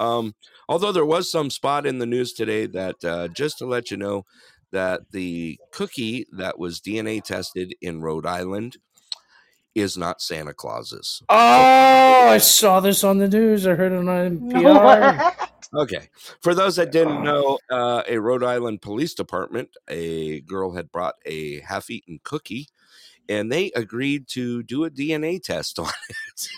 um 0.00 0.34
although 0.68 0.92
there 0.92 1.06
was 1.06 1.30
some 1.30 1.50
spot 1.50 1.86
in 1.86 1.98
the 1.98 2.06
news 2.06 2.32
today 2.32 2.66
that 2.66 2.96
uh 3.04 3.28
just 3.28 3.58
to 3.58 3.66
let 3.66 3.90
you 3.90 3.96
know 3.96 4.24
that 4.72 5.02
the 5.12 5.58
cookie 5.72 6.26
that 6.32 6.58
was 6.58 6.80
dna 6.80 7.22
tested 7.22 7.74
in 7.80 8.00
rhode 8.00 8.26
island 8.26 8.76
is 9.74 9.96
not 9.96 10.20
santa 10.20 10.54
claus's 10.54 11.22
Oh, 11.28 12.28
I 12.28 12.38
saw 12.38 12.80
this 12.80 13.04
on 13.04 13.18
the 13.18 13.28
news. 13.28 13.66
I 13.66 13.74
heard 13.74 13.92
it 13.92 13.96
on 13.96 14.06
NPR. 14.06 15.32
Okay. 15.74 16.08
For 16.40 16.54
those 16.54 16.76
that 16.76 16.92
didn't 16.92 17.24
know, 17.24 17.58
uh, 17.70 18.02
a 18.08 18.16
Rhode 18.18 18.44
Island 18.44 18.80
police 18.80 19.12
department, 19.14 19.68
a 19.88 20.40
girl 20.42 20.72
had 20.72 20.90
brought 20.92 21.16
a 21.26 21.60
half 21.60 21.90
eaten 21.90 22.20
cookie 22.22 22.68
and 23.28 23.50
they 23.50 23.70
agreed 23.74 24.28
to 24.28 24.62
do 24.62 24.84
a 24.84 24.90
DNA 24.90 25.42
test 25.42 25.78
on 25.78 25.90
it. 26.08 26.48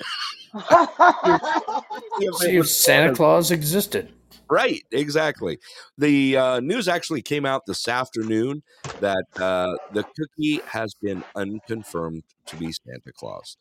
See 2.39 2.57
if 2.57 2.69
Santa 2.69 3.15
Claus 3.15 3.51
existed. 3.51 4.13
Right, 4.49 4.85
exactly. 4.93 5.59
The 5.99 6.37
uh, 6.37 6.61
news 6.61 6.87
actually 6.87 7.23
came 7.23 7.45
out 7.45 7.67
this 7.67 7.89
afternoon 7.89 8.63
that 9.01 9.25
uh, 9.37 9.75
the 9.93 10.05
cookie 10.05 10.61
has 10.67 10.95
been 10.95 11.25
unconfirmed 11.35 12.23
to 12.47 12.57
be 12.57 12.71
Santa 12.71 13.13
Claus. 13.13 13.57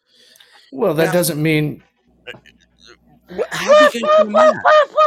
Well, 0.72 0.94
that 0.94 1.08
Now- 1.08 1.12
doesn't 1.12 1.42
mean. 1.42 1.84
How 3.52 3.90
do 3.90 4.00
you 4.00 4.06
that? 4.06 5.04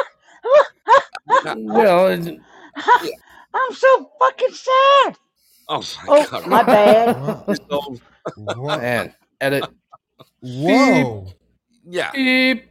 Well, 1.56 2.08
I'm 3.54 3.72
so 3.74 4.10
fucking 4.18 4.52
sad. 4.52 5.16
Oh 5.68 5.82
my 6.06 6.08
Oh, 6.08 6.26
god! 6.30 6.46
my 6.46 6.62
bad. 6.62 7.16
Whoa. 7.18 7.54
So, 7.70 7.96
man, 8.78 9.14
edit. 9.40 9.64
Whoa. 10.40 11.26
yeah, 11.84 12.10
Beep. 12.12 12.64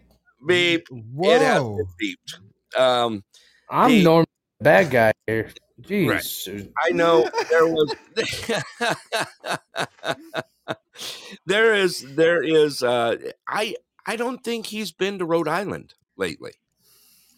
beep. 0.47 0.87
It 0.91 1.41
has 1.41 1.61
Whoa. 1.61 1.77
been 1.77 1.87
beeped. 2.01 2.79
Um, 2.79 3.23
I'm 3.69 3.91
Hey. 3.91 4.03
Norm, 4.03 4.25
bad 4.61 4.89
guy 4.91 5.11
here. 5.27 5.51
Jeez. 5.81 6.69
I 6.83 6.89
know 6.89 7.29
there 7.51 7.67
was 7.67 7.93
there 11.45 11.75
is 11.75 12.15
there 12.15 12.41
is 12.43 12.81
uh 12.81 13.15
I 13.47 13.75
I 14.05 14.15
don't 14.15 14.43
think 14.43 14.65
he's 14.67 14.91
been 14.91 15.19
to 15.19 15.25
Rhode 15.25 15.47
Island 15.47 15.93
lately. 16.17 16.53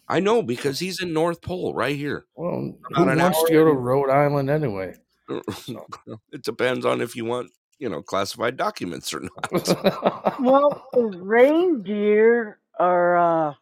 I 0.08 0.20
know 0.20 0.42
because 0.42 0.78
he's 0.78 1.00
in 1.02 1.12
North 1.12 1.42
Pole 1.42 1.74
right 1.74 1.94
here. 1.96 2.24
Well, 2.34 2.74
who 2.94 3.08
an 3.08 3.18
wants 3.18 3.42
to 3.44 3.52
go 3.52 3.64
to. 3.66 3.72
Rhode 3.72 4.10
Island 4.10 4.48
anyway? 4.50 4.94
it 6.32 6.42
depends 6.42 6.84
on 6.86 7.00
if 7.00 7.16
you 7.16 7.24
want, 7.24 7.50
you 7.78 7.88
know, 7.88 8.02
classified 8.02 8.56
documents 8.56 9.12
or 9.14 9.20
not. 9.52 10.40
Well, 10.40 10.86
the 10.92 11.02
reindeer 11.04 12.58
are 12.78 13.16
uh 13.50 13.54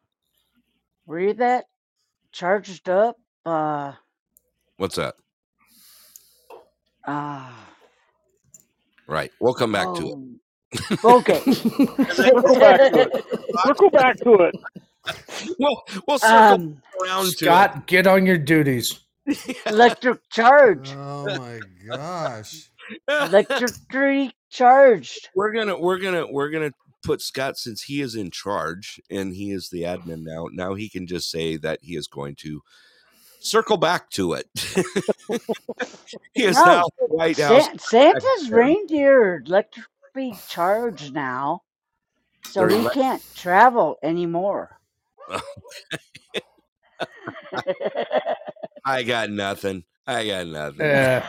were 1.07 1.21
you 1.21 1.35
that 1.35 1.67
charged 2.33 2.89
up? 2.89 3.17
Uh 3.45 3.93
What's 4.77 4.97
that? 4.97 5.15
uh 7.07 7.51
Right. 9.07 9.33
We'll 9.41 9.55
come 9.55 9.73
back 9.73 9.95
to 9.95 10.09
it. 10.09 10.15
oh, 11.05 11.19
Okay. 11.19 11.41
Circle 12.13 12.55
back 12.61 12.93
to 12.93 13.01
it. 13.01 13.25
Circle 13.65 13.91
back 13.91 14.17
to 14.19 14.35
it. 14.35 14.55
We'll 15.59 15.83
we'll 16.07 16.19
circle 16.19 16.57
um 16.57 16.83
around 17.03 17.25
to 17.25 17.31
Scott, 17.31 17.87
get 17.87 18.07
on 18.07 18.27
your 18.27 18.39
duties. 18.39 19.01
electric 19.67 20.29
charge. 20.31 20.93
Oh 20.97 21.25
my 21.27 21.61
gosh. 21.87 22.71
it. 22.91 23.29
Electrically 23.29 24.33
charged. 24.51 25.29
we're 25.35 25.53
gonna 25.53 25.79
we're 25.79 25.99
gonna 25.99 26.27
we're 26.31 26.51
gonna 26.51 26.73
put 27.03 27.21
Scott 27.21 27.57
since 27.57 27.83
he 27.83 28.01
is 28.01 28.15
in 28.15 28.31
charge 28.31 29.01
and 29.11 29.35
he 29.35 29.51
is 29.53 29.69
the 29.71 29.83
admin 29.83 30.23
now. 30.23 30.47
Now 30.53 30.75
he 30.75 30.89
can 30.89 31.07
just 31.07 31.31
say 31.31 31.57
that 31.59 31.81
he 31.83 31.97
is 31.97 32.07
going 32.07 32.35
to 32.37 32.63
circle 33.41 33.77
back 33.77 34.11
to 34.11 34.33
it. 34.33 34.49
he 36.35 36.45
is 36.45 36.57
No, 36.57 36.65
now 36.65 36.83
the 36.99 37.07
White 37.07 37.39
House. 37.39 37.67
Sa- 37.67 37.77
Santa's 37.79 38.51
reindeer 38.51 39.35
are 39.35 39.43
electrically 39.47 40.35
charged 40.49 41.15
now. 41.15 41.63
So 42.47 42.67
They're 42.67 42.79
he 42.79 42.85
elec- 42.87 42.93
can't 42.95 43.23
travel 43.35 43.97
anymore. 44.03 44.79
I 48.89 49.03
got 49.03 49.31
nothing. 49.31 49.85
I 50.07 50.27
got 50.27 50.47
nothing. 50.47 50.81
Yeah. 50.87 51.29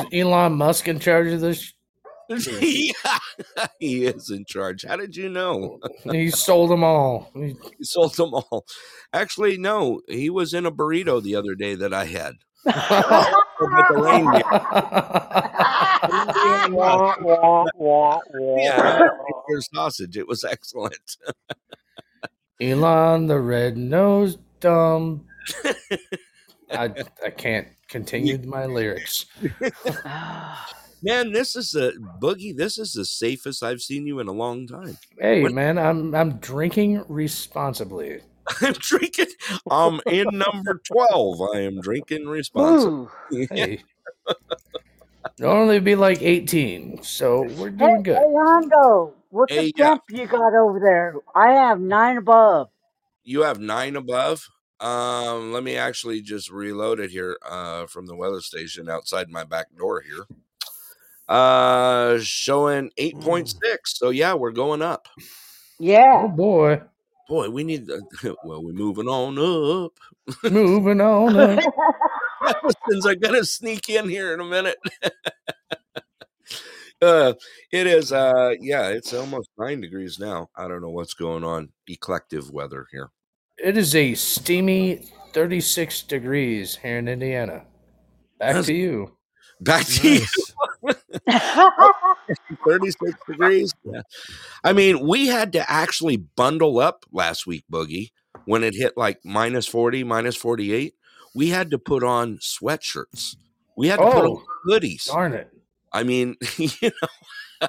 Is 0.00 0.06
Elon 0.12 0.54
Musk 0.54 0.88
in 0.88 0.98
charge 0.98 1.28
of 1.28 1.40
this? 1.40 1.72
yeah, 2.28 3.18
he 3.80 4.04
is 4.06 4.30
in 4.30 4.44
charge. 4.46 4.84
How 4.86 4.96
did 4.96 5.16
you 5.16 5.28
know? 5.28 5.78
He 6.10 6.30
sold 6.30 6.70
them 6.70 6.82
all. 6.84 7.30
He- 7.34 7.56
He 7.78 7.84
sold 7.84 8.14
them 8.16 8.34
all. 8.34 8.64
Actually, 9.12 9.56
no. 9.58 10.00
He 10.08 10.30
was 10.30 10.54
in 10.54 10.66
a 10.66 10.70
burrito 10.72 11.22
the 11.22 11.34
other 11.36 11.54
day 11.54 11.74
that 11.76 11.92
I 11.94 12.04
had. 12.06 12.34
With 12.64 12.74
the 12.74 13.96
reindeer. 13.96 14.42
Yeah, 18.58 18.98
reindeer 18.98 19.60
sausage. 19.74 20.16
It 20.16 20.28
was 20.28 20.44
excellent. 20.44 21.16
Elon 22.60 23.26
the 23.26 23.40
red 23.40 23.76
nosed 23.76 24.38
dumb. 24.60 25.26
I 26.72 26.92
I 27.24 27.30
can't 27.30 27.68
continue 27.88 28.38
my 28.44 28.66
lyrics. 28.66 29.26
Man, 31.02 31.32
this 31.32 31.56
is 31.56 31.70
the 31.70 31.94
boogie. 32.20 32.54
This 32.54 32.76
is 32.78 32.92
the 32.92 33.06
safest 33.06 33.62
I've 33.62 33.80
seen 33.80 34.06
you 34.06 34.20
in 34.20 34.28
a 34.28 34.32
long 34.32 34.66
time. 34.66 34.98
Hey 35.18 35.42
What- 35.44 35.52
man, 35.52 35.78
I'm 35.78 36.14
I'm 36.14 36.32
drinking 36.38 37.04
responsibly. 37.08 38.20
I'm 38.60 38.74
drinking. 38.74 39.26
I'm 39.70 40.00
in 40.06 40.26
number 40.36 40.80
twelve. 40.86 41.40
I 41.54 41.60
am 41.60 41.80
drinking 41.80 42.26
responsibly. 42.28 43.08
Ooh. 43.32 43.46
Hey. 43.50 43.82
Normally 45.38 45.80
be 45.80 45.94
like 45.94 46.20
18, 46.20 47.02
so 47.02 47.42
we're 47.58 47.70
Hey, 47.70 47.76
doing 47.78 48.02
good. 48.02 48.16
hey, 48.18 48.34
Hondo, 48.34 49.14
what's 49.30 49.54
Hey, 49.54 49.68
the 49.68 49.72
yeah. 49.76 49.88
temp 49.88 50.02
you 50.10 50.26
got 50.26 50.54
over 50.54 50.78
there? 50.78 51.14
I 51.34 51.52
have 51.52 51.80
nine 51.80 52.18
above. 52.18 52.68
You 53.24 53.42
have 53.44 53.58
nine 53.58 53.96
above. 53.96 54.46
Um, 54.80 55.52
let 55.52 55.62
me 55.64 55.76
actually 55.76 56.22
just 56.22 56.50
reload 56.50 57.00
it 57.00 57.10
here 57.10 57.36
uh, 57.48 57.86
from 57.86 58.06
the 58.06 58.16
weather 58.16 58.40
station 58.40 58.88
outside 58.88 59.28
my 59.30 59.44
back 59.44 59.66
door 59.76 60.00
here. 60.02 60.24
Uh, 61.28 62.18
showing 62.20 62.90
eight 62.96 63.18
point 63.20 63.54
six. 63.62 63.98
So 63.98 64.10
yeah, 64.10 64.34
we're 64.34 64.52
going 64.52 64.82
up. 64.82 65.08
Oh 65.18 65.26
Yeah. 65.78 66.26
boy, 66.28 66.82
Boy, 67.28 67.50
we 67.50 67.64
need. 67.64 67.86
To, 67.88 68.02
well, 68.44 68.62
we're 68.64 68.72
moving 68.72 69.08
on 69.08 69.38
up. 69.38 69.92
moving 70.50 71.00
on. 71.00 71.36
Up. 71.36 71.60
Allison's 72.42 73.06
are 73.06 73.14
gonna 73.16 73.44
sneak 73.44 73.88
in 73.90 74.08
here 74.08 74.32
in 74.34 74.40
a 74.40 74.44
minute. 74.44 74.78
uh, 77.02 77.32
it 77.72 77.86
is. 77.86 78.12
Uh, 78.12 78.54
yeah, 78.60 78.88
it's 78.88 79.12
almost 79.12 79.48
nine 79.58 79.80
degrees 79.80 80.18
now. 80.18 80.48
I 80.56 80.68
don't 80.68 80.82
know 80.82 80.90
what's 80.90 81.14
going 81.14 81.44
on. 81.44 81.70
Eclective 81.88 82.50
weather 82.50 82.86
here. 82.92 83.10
It 83.62 83.76
is 83.76 83.94
a 83.94 84.14
steamy 84.14 85.06
36 85.32 86.02
degrees 86.02 86.76
here 86.76 86.98
in 86.98 87.08
Indiana. 87.08 87.64
Back 88.38 88.54
That's- 88.54 88.66
to 88.66 88.74
you. 88.74 89.16
Back 89.60 89.84
to 89.86 90.08
you. 90.14 90.26
36 92.66 93.12
degrees. 93.28 93.74
Yeah. 93.84 94.00
I 94.64 94.72
mean, 94.72 95.06
we 95.06 95.26
had 95.26 95.52
to 95.52 95.70
actually 95.70 96.16
bundle 96.16 96.78
up 96.78 97.04
last 97.12 97.46
week, 97.46 97.64
Boogie, 97.70 98.12
when 98.46 98.64
it 98.64 98.74
hit 98.74 98.96
like 98.96 99.18
minus 99.24 99.66
40, 99.66 100.04
minus 100.04 100.36
48. 100.36 100.94
We 101.34 101.48
had 101.50 101.70
to 101.72 101.78
put 101.78 102.02
on 102.02 102.38
sweatshirts. 102.38 103.36
We 103.76 103.88
had 103.88 103.98
to 103.98 104.06
put 104.10 104.14
on 104.24 104.26
Oh, 104.26 104.42
hoodies. 104.66 105.06
darn 105.06 105.32
it. 105.34 105.50
I 105.92 106.02
mean, 106.04 106.36
you 106.56 106.68
know, 107.62 107.68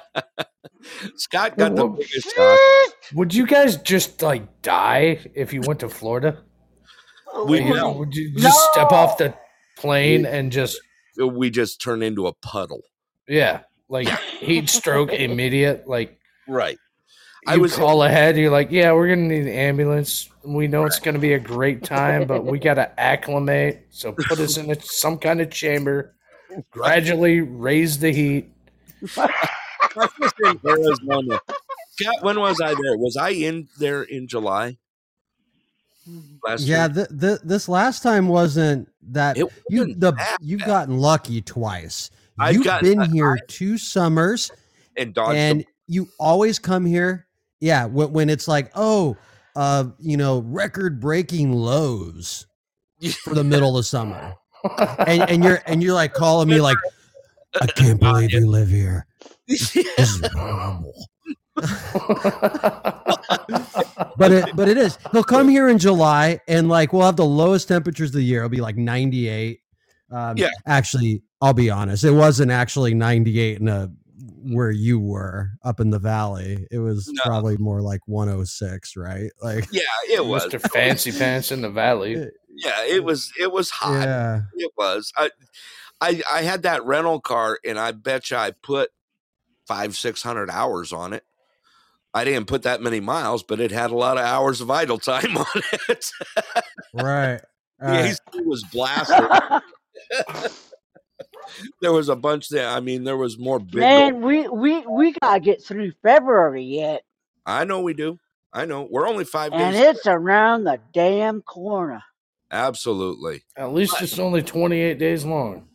Scott 1.16 1.56
got 1.56 1.74
the 1.76 1.86
biggest 1.86 2.34
shock. 2.34 2.58
Would 3.14 3.34
you 3.34 3.46
guys 3.46 3.76
just 3.78 4.22
like 4.22 4.62
die 4.62 5.18
if 5.34 5.52
you 5.52 5.60
went 5.62 5.80
to 5.80 5.88
Florida? 5.88 6.42
Oh, 7.32 7.46
we 7.46 7.60
You 7.60 7.70
know. 7.70 7.74
know, 7.74 7.92
would 7.92 8.14
you 8.14 8.34
just 8.36 8.58
step 8.72 8.92
off 8.92 9.16
the 9.16 9.34
plane 9.78 10.26
and 10.26 10.52
just 10.52 10.78
uh, 11.20 11.26
We 11.26 11.48
just 11.50 11.80
turn 11.80 12.02
into 12.02 12.26
a 12.26 12.32
puddle. 12.34 12.82
yeah, 13.28 13.60
like 13.88 14.08
heat 14.08 14.68
stroke 14.68 15.12
immediate. 15.12 15.88
Like 15.88 16.18
Right. 16.46 16.78
you 17.46 17.52
I 17.54 17.56
was 17.56 17.74
call 17.76 18.02
ahead. 18.02 18.36
You're 18.36 18.50
like, 18.50 18.70
yeah, 18.70 18.92
we're 18.92 19.08
gonna 19.08 19.28
need 19.28 19.42
an 19.42 19.48
ambulance. 19.48 20.28
We 20.44 20.68
know 20.68 20.84
it's 20.84 20.98
gonna 21.00 21.18
be 21.18 21.32
a 21.34 21.38
great 21.38 21.82
time, 21.84 22.26
but 22.26 22.44
we 22.44 22.58
gotta 22.58 22.98
acclimate. 23.00 23.86
So 23.90 24.12
put 24.12 24.38
us 24.38 24.56
in 24.58 24.70
a, 24.70 24.80
some 24.82 25.16
kind 25.18 25.40
of 25.40 25.50
chamber. 25.50 26.14
Gradually 26.70 27.40
raise 27.40 27.98
the 27.98 28.12
heat. 28.12 28.50
I 29.16 29.28
was 30.18 30.32
in 30.44 30.60
Arizona. 30.66 31.40
Scott, 31.90 32.14
when 32.22 32.40
was 32.40 32.60
I 32.60 32.68
there? 32.68 32.96
Was 32.98 33.16
I 33.16 33.30
in 33.30 33.68
there 33.78 34.02
in 34.02 34.26
July? 34.28 34.78
Last 36.44 36.62
Yeah, 36.64 36.86
year? 36.86 37.06
th- 37.08 37.20
th- 37.20 37.40
this 37.44 37.68
last 37.68 38.02
time 38.02 38.26
wasn't 38.28 38.88
that 39.10 39.36
you 39.36 39.50
wasn't 39.70 40.00
the 40.00 40.12
that 40.12 40.38
you've 40.40 40.60
bad. 40.60 40.66
gotten 40.66 40.98
lucky 40.98 41.40
twice. 41.42 42.10
I've 42.38 42.54
You've 42.54 42.64
gotten- 42.64 42.98
been 42.98 43.10
here 43.12 43.38
two 43.46 43.78
summers 43.78 44.50
and 44.96 45.14
dodged 45.14 45.36
and 45.36 45.60
the- 45.60 45.66
you 45.86 46.08
always 46.18 46.58
come 46.58 46.84
here. 46.86 47.26
Yeah, 47.60 47.84
when, 47.86 48.12
when 48.12 48.30
it's 48.30 48.48
like, 48.48 48.72
oh, 48.74 49.16
uh, 49.54 49.84
you 50.00 50.16
know, 50.16 50.40
record 50.40 50.98
breaking 51.00 51.52
lows 51.52 52.46
for 53.22 53.34
the 53.34 53.44
middle 53.44 53.78
of 53.78 53.86
summer. 53.86 54.34
And 55.06 55.22
and 55.30 55.44
you're 55.44 55.60
and 55.66 55.82
you're 55.82 55.94
like 55.94 56.12
calling 56.14 56.48
me 56.48 56.60
like, 56.60 56.78
I 57.60 57.66
can't 57.66 57.98
believe 58.00 58.32
you 58.32 58.46
live 58.48 58.68
here. 58.68 59.06
This 59.48 59.74
is 59.76 60.26
horrible. 60.34 60.94
But 64.16 64.30
it 64.30 64.54
but 64.54 64.68
it 64.68 64.76
is. 64.76 64.98
He'll 65.10 65.24
come 65.24 65.48
here 65.48 65.68
in 65.68 65.78
July 65.78 66.38
and 66.46 66.68
like 66.68 66.92
we'll 66.92 67.06
have 67.06 67.16
the 67.16 67.24
lowest 67.24 67.66
temperatures 67.68 68.10
of 68.10 68.14
the 68.14 68.22
year. 68.22 68.40
It'll 68.40 68.50
be 68.50 68.60
like 68.60 68.76
98. 68.76 69.60
Um, 70.10 70.36
Yeah. 70.36 70.50
Actually, 70.66 71.22
I'll 71.40 71.54
be 71.54 71.70
honest. 71.70 72.04
It 72.04 72.12
wasn't 72.12 72.50
actually 72.52 72.94
98 72.94 73.60
in 73.60 73.68
a 73.68 73.90
where 74.44 74.70
you 74.70 75.00
were 75.00 75.50
up 75.64 75.80
in 75.80 75.90
the 75.90 75.98
valley. 75.98 76.66
It 76.70 76.78
was 76.78 77.08
No. 77.12 77.20
probably 77.24 77.56
more 77.56 77.80
like 77.80 78.00
106, 78.06 78.96
right? 78.96 79.30
Like 79.42 79.66
yeah, 79.72 79.80
it 80.10 80.24
was. 80.24 80.44
Mr. 80.46 80.60
Fancy 80.72 81.10
Pants 81.12 81.50
in 81.52 81.62
the 81.62 81.70
Valley. 81.70 82.28
Yeah, 82.54 82.84
it 82.84 83.04
was. 83.04 83.32
It 83.40 83.52
was 83.52 83.70
hot. 83.70 84.02
yeah. 84.02 84.42
It 84.54 84.70
was. 84.76 85.12
I, 85.16 85.30
I, 86.00 86.22
I 86.30 86.42
had 86.42 86.62
that 86.62 86.84
rental 86.84 87.20
car, 87.20 87.58
and 87.64 87.78
I 87.78 87.92
bet 87.92 88.30
you 88.30 88.36
I 88.36 88.52
put 88.62 88.90
five, 89.66 89.96
six 89.96 90.22
hundred 90.22 90.50
hours 90.50 90.92
on 90.92 91.12
it. 91.12 91.24
I 92.14 92.24
didn't 92.24 92.46
put 92.46 92.62
that 92.62 92.82
many 92.82 93.00
miles, 93.00 93.42
but 93.42 93.58
it 93.58 93.70
had 93.70 93.90
a 93.90 93.96
lot 93.96 94.18
of 94.18 94.24
hours 94.24 94.60
of 94.60 94.70
idle 94.70 94.98
time 94.98 95.36
on 95.36 95.46
it. 95.88 96.10
Right. 96.92 97.40
the 97.78 97.86
All 97.86 97.90
right. 97.90 98.10
AC 98.10 98.18
was 98.44 98.62
blasted. 98.64 99.62
there 101.80 101.92
was 101.92 102.08
a 102.08 102.16
bunch 102.16 102.48
there. 102.48 102.68
I 102.68 102.80
mean, 102.80 103.04
there 103.04 103.16
was 103.16 103.38
more 103.38 103.58
big. 103.58 103.80
Man, 103.80 104.20
we 104.20 104.46
we 104.48 104.86
we 104.86 105.12
gotta 105.20 105.40
get 105.40 105.64
through 105.64 105.92
February 106.02 106.64
yet, 106.64 107.02
I 107.46 107.64
know 107.64 107.80
we 107.80 107.94
do. 107.94 108.18
I 108.52 108.66
know. 108.66 108.86
We're 108.90 109.08
only 109.08 109.24
five 109.24 109.52
and 109.52 109.74
days. 109.74 109.96
it's 109.96 110.06
around 110.06 110.64
the 110.64 110.78
damn 110.92 111.42
corner. 111.42 112.02
Absolutely 112.52 113.42
At 113.56 113.72
least 113.72 114.00
it's 114.02 114.18
only 114.18 114.42
28 114.42 114.98
days 114.98 115.24
long. 115.24 115.68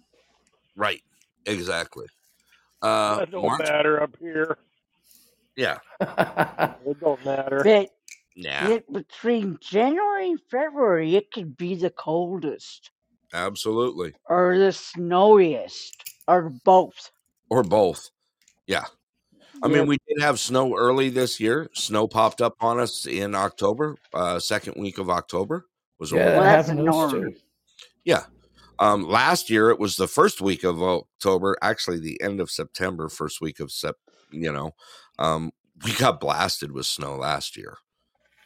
right. 0.76 1.02
Exactly. 1.46 2.06
Uh, 2.82 3.20
That 3.20 3.32
don't 3.32 3.46
March- 3.46 3.62
matter 3.68 4.04
up 4.04 4.16
here. 4.20 4.58
yeah. 5.56 5.78
It 6.86 7.00
don't 7.00 7.24
matter. 7.26 7.62
But 7.64 7.90
Yeah. 8.36 8.68
it, 8.70 8.92
between 8.94 9.58
January 9.62 10.30
and 10.32 10.42
February, 10.52 11.16
it 11.16 11.32
could 11.32 11.56
be 11.58 11.74
the 11.76 11.90
coldest 11.90 12.92
Absolutely. 13.34 14.14
or 14.30 14.58
the 14.60 14.72
snowiest 14.74 16.14
or 16.28 16.50
both. 16.64 17.12
Or 17.50 17.64
both. 17.64 18.10
Yeah. 18.68 18.86
I 19.64 19.70
mean, 19.70 19.88
we 19.88 19.98
did 20.08 20.22
have 20.22 20.40
snow 20.40 20.76
early 20.78 21.10
this 21.10 21.40
year. 21.40 21.70
Snow 21.74 22.08
popped 22.08 22.42
up 22.42 22.56
on 22.62 22.80
us 22.80 23.08
in 23.08 23.34
October, 23.34 23.96
uh, 24.14 24.38
second 24.40 24.76
week 24.80 24.98
of 25.00 25.10
October 25.10 25.66
was 26.00 26.12
Yeah, 26.12 26.18
real- 26.18 26.26
Well, 26.34 26.44
that 26.44 26.56
that's 26.56 26.68
happened 26.68 26.86
to 26.86 26.92
us 26.92 27.14
Um, 28.80 29.10
last 29.10 29.50
year 29.50 29.72
it 29.72 29.80
was 29.80 29.96
the 29.96 30.08
first 30.08 30.40
week 30.40 30.64
of 30.64 30.84
October, 30.84 31.58
actually 31.64 32.00
the 32.00 32.22
end 32.22 32.40
of 32.40 32.52
September, 32.52 33.10
first 33.10 33.42
week 33.42 33.60
of 33.60 33.72
Sep. 33.72 33.96
You 34.32 34.52
know, 34.52 34.76
um, 35.18 35.52
we 35.84 35.94
got 35.94 36.20
blasted 36.20 36.72
with 36.72 36.86
snow 36.86 37.16
last 37.16 37.58
year. 37.58 37.78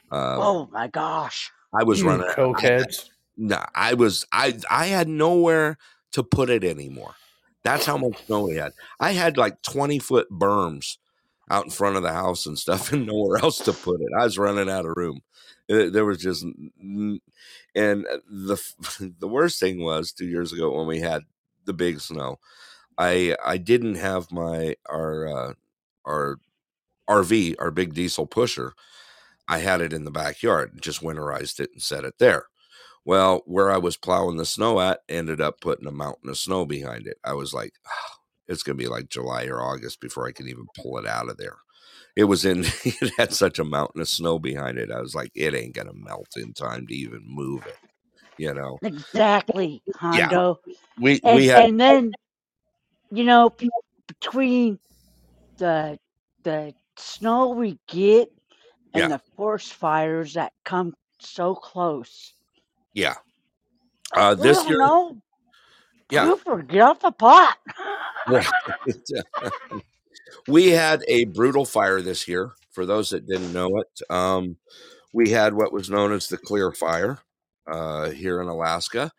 Uh, 0.09 0.37
oh 0.39 0.69
my 0.71 0.87
gosh! 0.87 1.51
I 1.73 1.83
was 1.83 1.99
You 2.01 2.07
running. 2.07 2.27
cokeheads. 2.27 3.09
No, 3.35 3.61
I 3.75 3.93
was. 3.95 4.25
I 4.31 4.57
I 4.69 4.85
had 4.87 5.09
nowhere 5.09 5.77
to 6.13 6.23
put 6.23 6.49
it 6.49 6.63
anymore. 6.63 7.15
That's 7.63 7.85
how 7.85 7.97
much 7.97 8.25
snow 8.25 8.45
we 8.45 8.55
had. 8.55 8.71
I 9.01 9.11
had 9.11 9.35
like 9.37 9.61
twenty 9.63 9.99
foot 9.99 10.29
berms 10.31 10.97
out 11.49 11.65
in 11.65 11.71
front 11.71 11.95
of 11.97 12.03
the 12.03 12.13
house 12.13 12.45
and 12.45 12.57
stuff, 12.57 12.91
and 12.93 13.05
nowhere 13.07 13.37
else 13.39 13.57
to 13.59 13.73
put 13.73 13.99
it. 13.99 14.07
I 14.17 14.23
was 14.23 14.37
running 14.37 14.69
out 14.69 14.85
of 14.85 14.93
room. 14.95 15.21
There 15.91 16.05
was 16.05 16.17
just, 16.19 16.43
and 17.75 18.05
uh, 18.07 18.17
the 18.29 18.57
the 19.19 19.27
worst 19.27 19.59
thing 19.59 19.83
was 19.83 20.11
two 20.11 20.27
years 20.27 20.53
ago 20.53 20.75
when 20.75 20.87
we 20.87 20.99
had 20.99 21.23
the 21.65 21.73
big 21.73 21.99
snow. 22.01 22.39
I 22.97 23.35
I 23.45 23.57
didn't 23.57 23.95
have 23.95 24.31
my 24.31 24.75
our 24.89 25.27
uh, 25.27 25.53
our 26.05 26.37
RV, 27.07 27.55
our 27.59 27.71
big 27.71 27.93
diesel 27.93 28.27
pusher. 28.27 28.73
I 29.47 29.59
had 29.59 29.81
it 29.81 29.93
in 29.93 30.05
the 30.05 30.11
backyard, 30.11 30.81
just 30.81 31.01
winterized 31.01 31.59
it 31.59 31.71
and 31.73 31.81
set 31.81 32.05
it 32.05 32.15
there. 32.19 32.45
Well, 33.05 33.43
where 33.45 33.71
I 33.71 33.77
was 33.77 33.97
plowing 33.97 34.37
the 34.37 34.45
snow 34.45 34.81
at 34.81 35.01
ended 35.09 35.41
up 35.41 35.61
putting 35.61 35.87
a 35.87 35.91
mountain 35.91 36.29
of 36.29 36.37
snow 36.37 36.65
behind 36.65 37.07
it. 37.07 37.17
I 37.23 37.33
was 37.33 37.53
like, 37.53 37.73
"Ah, 37.87 38.17
it's 38.47 38.63
going 38.63 38.77
to 38.77 38.83
be 38.83 38.89
like 38.89 39.09
July 39.09 39.45
or 39.45 39.61
August 39.61 40.01
before 40.01 40.27
I 40.27 40.33
can 40.33 40.47
even 40.49 40.67
pull 40.77 40.97
it 40.99 41.07
out 41.07 41.29
of 41.29 41.37
there. 41.37 41.57
It 42.15 42.25
was 42.25 42.45
in, 42.45 42.59
it 42.83 43.11
had 43.17 43.33
such 43.33 43.59
a 43.59 43.63
mountain 43.63 44.01
of 44.01 44.07
snow 44.09 44.39
behind 44.39 44.77
it. 44.77 44.91
I 44.91 44.99
was 44.99 45.15
like, 45.15 45.31
it 45.35 45.53
ain't 45.55 45.75
going 45.75 45.87
to 45.87 45.93
melt 45.93 46.29
in 46.37 46.53
time 46.53 46.87
to 46.87 46.93
even 46.93 47.21
move 47.25 47.65
it. 47.65 47.77
You 48.37 48.53
know, 48.53 48.79
Exactly, 48.83 49.83
Hondo. 49.95 50.59
we, 50.99 51.21
And, 51.23 51.35
we 51.35 51.47
had, 51.47 51.65
and 51.65 51.79
then, 51.79 52.11
you 53.11 53.23
know, 53.23 53.53
between 54.07 54.79
the 55.57 55.97
the 56.43 56.73
snow 56.97 57.49
we 57.49 57.77
get 57.87 58.31
and 58.93 59.03
Yeah. 59.03 59.17
the 59.17 59.21
forest 59.37 59.73
fires 59.73 60.33
that 60.33 60.53
come 60.65 60.95
so 61.19 61.53
close. 61.55 62.33
yeah. 62.93 63.15
Uh, 64.13 64.35
this 64.35 64.67
year, 64.67 64.77
no, 64.79 65.17
yeah. 66.09 66.25
Cooper, 66.25 66.61
get 66.63 66.81
off 66.81 66.99
the 66.99 67.11
pot. 67.11 67.57
Right. 70.47 70.53
we 70.53 70.69
had 70.69 71.03
a 71.07 71.25
brutal 71.25 71.65
fire 71.65 72.01
this 72.01 72.27
year. 72.27 72.51
For 72.71 72.85
those 72.85 73.09
that 73.09 73.27
didn't 73.27 73.51
know 73.51 73.79
it, 73.79 74.01
um, 74.09 74.55
we 75.13 75.29
had 75.29 75.53
what 75.53 75.73
was 75.73 75.89
known 75.89 76.13
as 76.13 76.27
the 76.27 76.37
Clear 76.37 76.71
Fire 76.71 77.19
uh, 77.67 78.11
here 78.11 78.41
in 78.41 78.47
Alaska, 78.47 79.11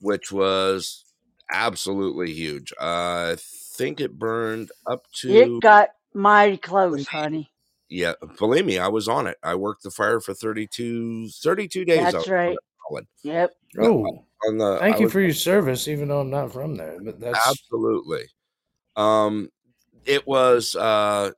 which 0.00 0.30
was 0.30 1.04
absolutely 1.50 2.32
huge. 2.32 2.72
Uh, 2.78 3.32
I 3.32 3.36
think 3.38 4.00
it 4.00 4.18
burned 4.18 4.70
up 4.86 5.06
to 5.20 5.30
It 5.32 5.62
got 5.62 5.88
mighty 6.12 6.58
close, 6.58 7.06
honey. 7.06 7.50
yeah. 7.88 8.12
Believe 8.38 8.66
me, 8.66 8.78
I 8.78 8.88
was 8.88 9.08
on 9.08 9.26
it. 9.26 9.38
I 9.42 9.54
worked 9.54 9.82
the 9.82 9.90
fire 9.90 10.20
for 10.20 10.34
32, 10.34 11.30
32 11.30 11.84
days. 11.86 12.12
That's 12.12 12.28
right. 12.28 12.56
solid. 12.86 13.06
Yep. 13.22 13.50
Oh, 13.78 14.04
On 14.46 14.58
the, 14.58 14.76
thank 14.78 14.96
I 14.96 14.98
you 14.98 15.08
for 15.08 15.20
your 15.20 15.32
service, 15.32 15.88
even 15.88 16.08
though 16.08 16.20
I'm 16.20 16.28
not 16.30 16.52
from 16.52 16.76
there. 16.76 16.98
But 17.02 17.18
that's 17.18 17.48
Absolutely. 17.48 18.24
Um, 18.96 19.48
it 20.06 20.26
was. 20.26 20.76
Uh, 20.76 21.32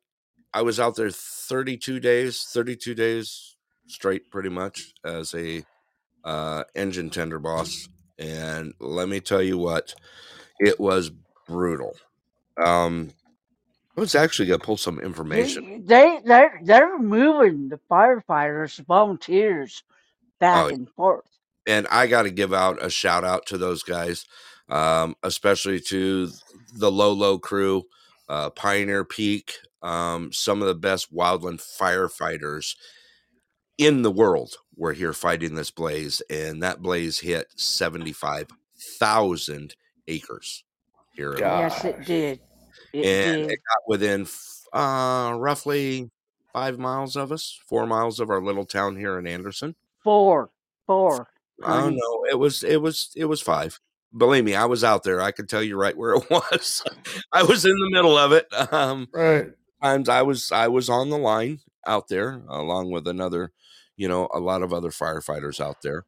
I 0.55 0.63
was 0.63 0.81
out 0.81 0.97
there 0.97 1.11
32 1.11 2.01
days, 2.01 2.45
32 2.53 2.95
days 2.95 3.57
straight, 3.87 4.31
pretty 4.31 4.51
much 4.51 4.95
as 5.05 5.35
a 5.35 5.65
uh, 6.25 6.65
engine 6.75 7.11
tender 7.11 7.39
boss, 7.39 7.89
and 8.19 8.75
let 8.81 9.09
me 9.09 9.21
tell 9.21 9.43
you 9.43 9.59
what, 9.59 9.95
it 10.61 10.79
was 10.81 11.11
brutal. 11.47 11.95
Um, 12.63 13.11
I 13.97 14.01
was 14.01 14.15
actually 14.15 14.49
gonna 14.49 14.59
pull 14.59 14.77
some 14.77 15.01
information. 15.01 15.85
They 15.87 16.21
they 16.25 16.49
they're 16.63 16.99
moving 16.99 17.69
the 17.69 17.81
firefighters, 17.91 18.85
volunteers, 18.87 19.83
back 20.41 20.65
Oh, 20.65 20.69
and 20.71 20.89
forth. 20.91 21.25
and 21.67 21.87
I 21.91 22.07
got 22.07 22.23
to 22.23 22.31
give 22.31 22.53
out 22.55 22.83
a 22.85 22.91
shout 22.91 23.25
out 23.25 23.47
to 23.47 23.59
those 23.59 23.83
guys, 23.83 24.27
um, 24.69 25.15
especially 25.23 25.81
to 25.89 26.31
the 26.77 26.91
Lolo 26.91 27.39
crew, 27.39 27.85
uh, 28.29 28.51
Pioneer 28.51 29.05
Peak, 29.05 29.59
um, 29.83 30.33
some 30.33 30.63
of 30.63 30.69
the 30.69 30.75
best 30.75 31.15
wildland 31.15 31.63
firefighters 31.79 32.77
in 33.79 34.03
the 34.03 34.11
world 34.11 34.57
were 34.77 34.93
here 34.93 35.13
fighting 35.13 35.55
this 35.55 35.71
blaze, 35.71 36.23
and 36.31 36.63
that 36.63 36.83
blaze 36.83 37.19
hit 37.19 37.47
seventy 37.57 38.13
five 38.13 38.49
thousand 38.99 39.75
acres 40.09 40.65
here. 41.15 41.37
Yes, 41.39 41.85
it 41.85 42.05
did. 42.05 42.41
It 42.93 43.05
and 43.05 43.43
did. 43.43 43.53
it 43.53 43.59
got 43.69 43.89
within 43.89 44.27
uh, 44.73 45.35
roughly 45.37 46.11
five 46.53 46.79
miles 46.79 47.17
of 47.17 47.33
us, 47.33 47.59
four 47.67 47.87
miles 47.87 48.21
of 48.21 48.31
our 48.31 48.43
little 48.43 48.67
town 48.67 48.97
here 48.97 49.19
in 49.19 49.27
Anderson. 49.27 49.75
Four, 50.03 50.51
four. 50.87 51.29
Oh 51.63 51.73
honey. 51.73 51.97
no, 52.01 52.27
it 52.31 52.39
was 52.39 52.63
it 52.63 52.81
was 52.81 53.13
it 53.17 53.27
was 53.27 53.41
five. 53.41 53.81
Believe 54.17 54.45
me, 54.45 54.55
I 54.55 54.67
was 54.67 54.85
out 54.85 55.03
there. 55.05 55.21
I 55.23 55.31
could 55.33 55.49
tell 55.49 55.63
you 55.63 55.77
right 55.77 55.97
where 55.97 56.15
it 56.15 56.25
was. 56.31 56.83
I 57.33 57.43
was 57.43 57.65
in 57.65 57.73
the 57.73 57.91
middle 57.91 58.17
of 58.19 58.33
it. 58.33 58.47
Um, 58.73 59.09
Right. 59.13 59.47
times 59.83 60.09
I 60.09 60.23
was 60.23 60.53
I 60.53 60.69
was 60.69 60.89
on 60.89 61.11
the 61.11 61.19
line 61.19 61.61
out 61.87 62.09
there 62.09 62.43
along 62.49 62.91
with 62.91 63.07
another, 63.09 63.53
you 63.97 64.09
know, 64.09 64.29
a 64.33 64.41
lot 64.41 64.63
of 64.63 64.73
other 64.73 64.91
firefighters 64.91 65.61
out 65.61 65.83
there. 65.83 66.05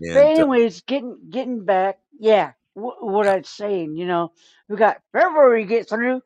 And 0.00 0.14
But 0.14 0.24
uh, 0.24 0.30
anyways, 0.30 0.82
getting 0.82 1.18
getting 1.30 1.64
back, 1.64 1.98
yeah. 2.18 2.52
Wh- 2.74 3.02
what 3.02 3.28
I'm 3.28 3.44
saying, 3.44 3.96
you 3.96 4.06
know, 4.06 4.32
we 4.68 4.76
got 4.76 5.00
February 5.12 5.64
get 5.64 5.88
through. 5.88 6.22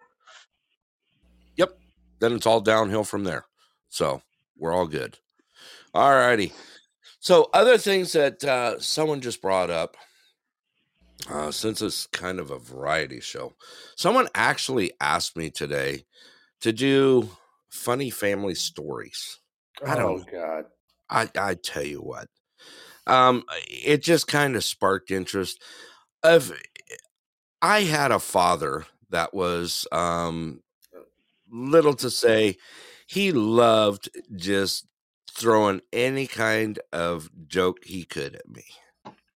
Yep. 1.56 1.78
Then 2.20 2.32
it's 2.32 2.46
all 2.46 2.60
downhill 2.60 3.04
from 3.04 3.24
there. 3.24 3.44
So 3.88 4.22
we're 4.56 4.72
all 4.72 4.86
good. 4.86 5.18
All 5.94 6.10
righty. 6.14 6.52
So 7.20 7.50
other 7.52 7.78
things 7.78 8.12
that 8.12 8.44
uh, 8.44 8.78
someone 8.80 9.20
just 9.20 9.42
brought 9.42 9.70
up, 9.70 9.96
uh, 11.28 11.50
since 11.50 11.82
it's 11.82 12.06
kind 12.06 12.38
of 12.40 12.50
a 12.50 12.58
variety 12.58 13.20
show, 13.20 13.54
someone 13.96 14.28
actually 14.34 14.92
asked 15.00 15.36
me 15.36 15.50
today 15.50 16.04
to 16.60 16.72
do 16.72 17.30
funny 17.70 18.10
family 18.10 18.54
stories. 18.54 19.40
I 19.84 19.96
don't 19.96 20.20
Oh 20.20 20.30
God. 20.30 20.66
I 21.10 21.30
I 21.36 21.54
tell 21.54 21.84
you 21.84 22.00
what, 22.00 22.28
um, 23.06 23.44
it 23.68 24.02
just 24.02 24.28
kind 24.28 24.56
of 24.56 24.64
sparked 24.64 25.10
interest. 25.10 25.62
Of 26.22 26.52
I 27.60 27.82
had 27.82 28.12
a 28.12 28.18
father 28.18 28.86
that 29.10 29.34
was 29.34 29.86
um 29.92 30.62
little 31.50 31.94
to 31.94 32.10
say. 32.10 32.56
He 33.06 33.32
loved 33.32 34.10
just 34.36 34.86
throwing 35.30 35.80
any 35.92 36.26
kind 36.26 36.78
of 36.92 37.30
joke 37.48 37.84
he 37.84 38.04
could 38.04 38.34
at 38.36 38.48
me. 38.48 38.64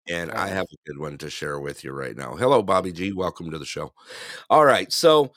And 0.09 0.31
I 0.31 0.47
have 0.49 0.65
a 0.71 0.89
good 0.89 0.99
one 0.99 1.17
to 1.19 1.29
share 1.29 1.59
with 1.59 1.83
you 1.83 1.91
right 1.91 2.15
now. 2.15 2.35
Hello, 2.35 2.61
Bobby 2.61 2.91
G. 2.91 3.13
Welcome 3.13 3.51
to 3.51 3.57
the 3.57 3.65
show. 3.65 3.93
All 4.49 4.65
right. 4.65 4.91
So 4.91 5.31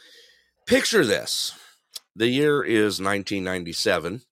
picture 0.67 1.05
this 1.05 1.53
the 2.17 2.27
year 2.27 2.63
is 2.65 3.01
1997. 3.01 4.23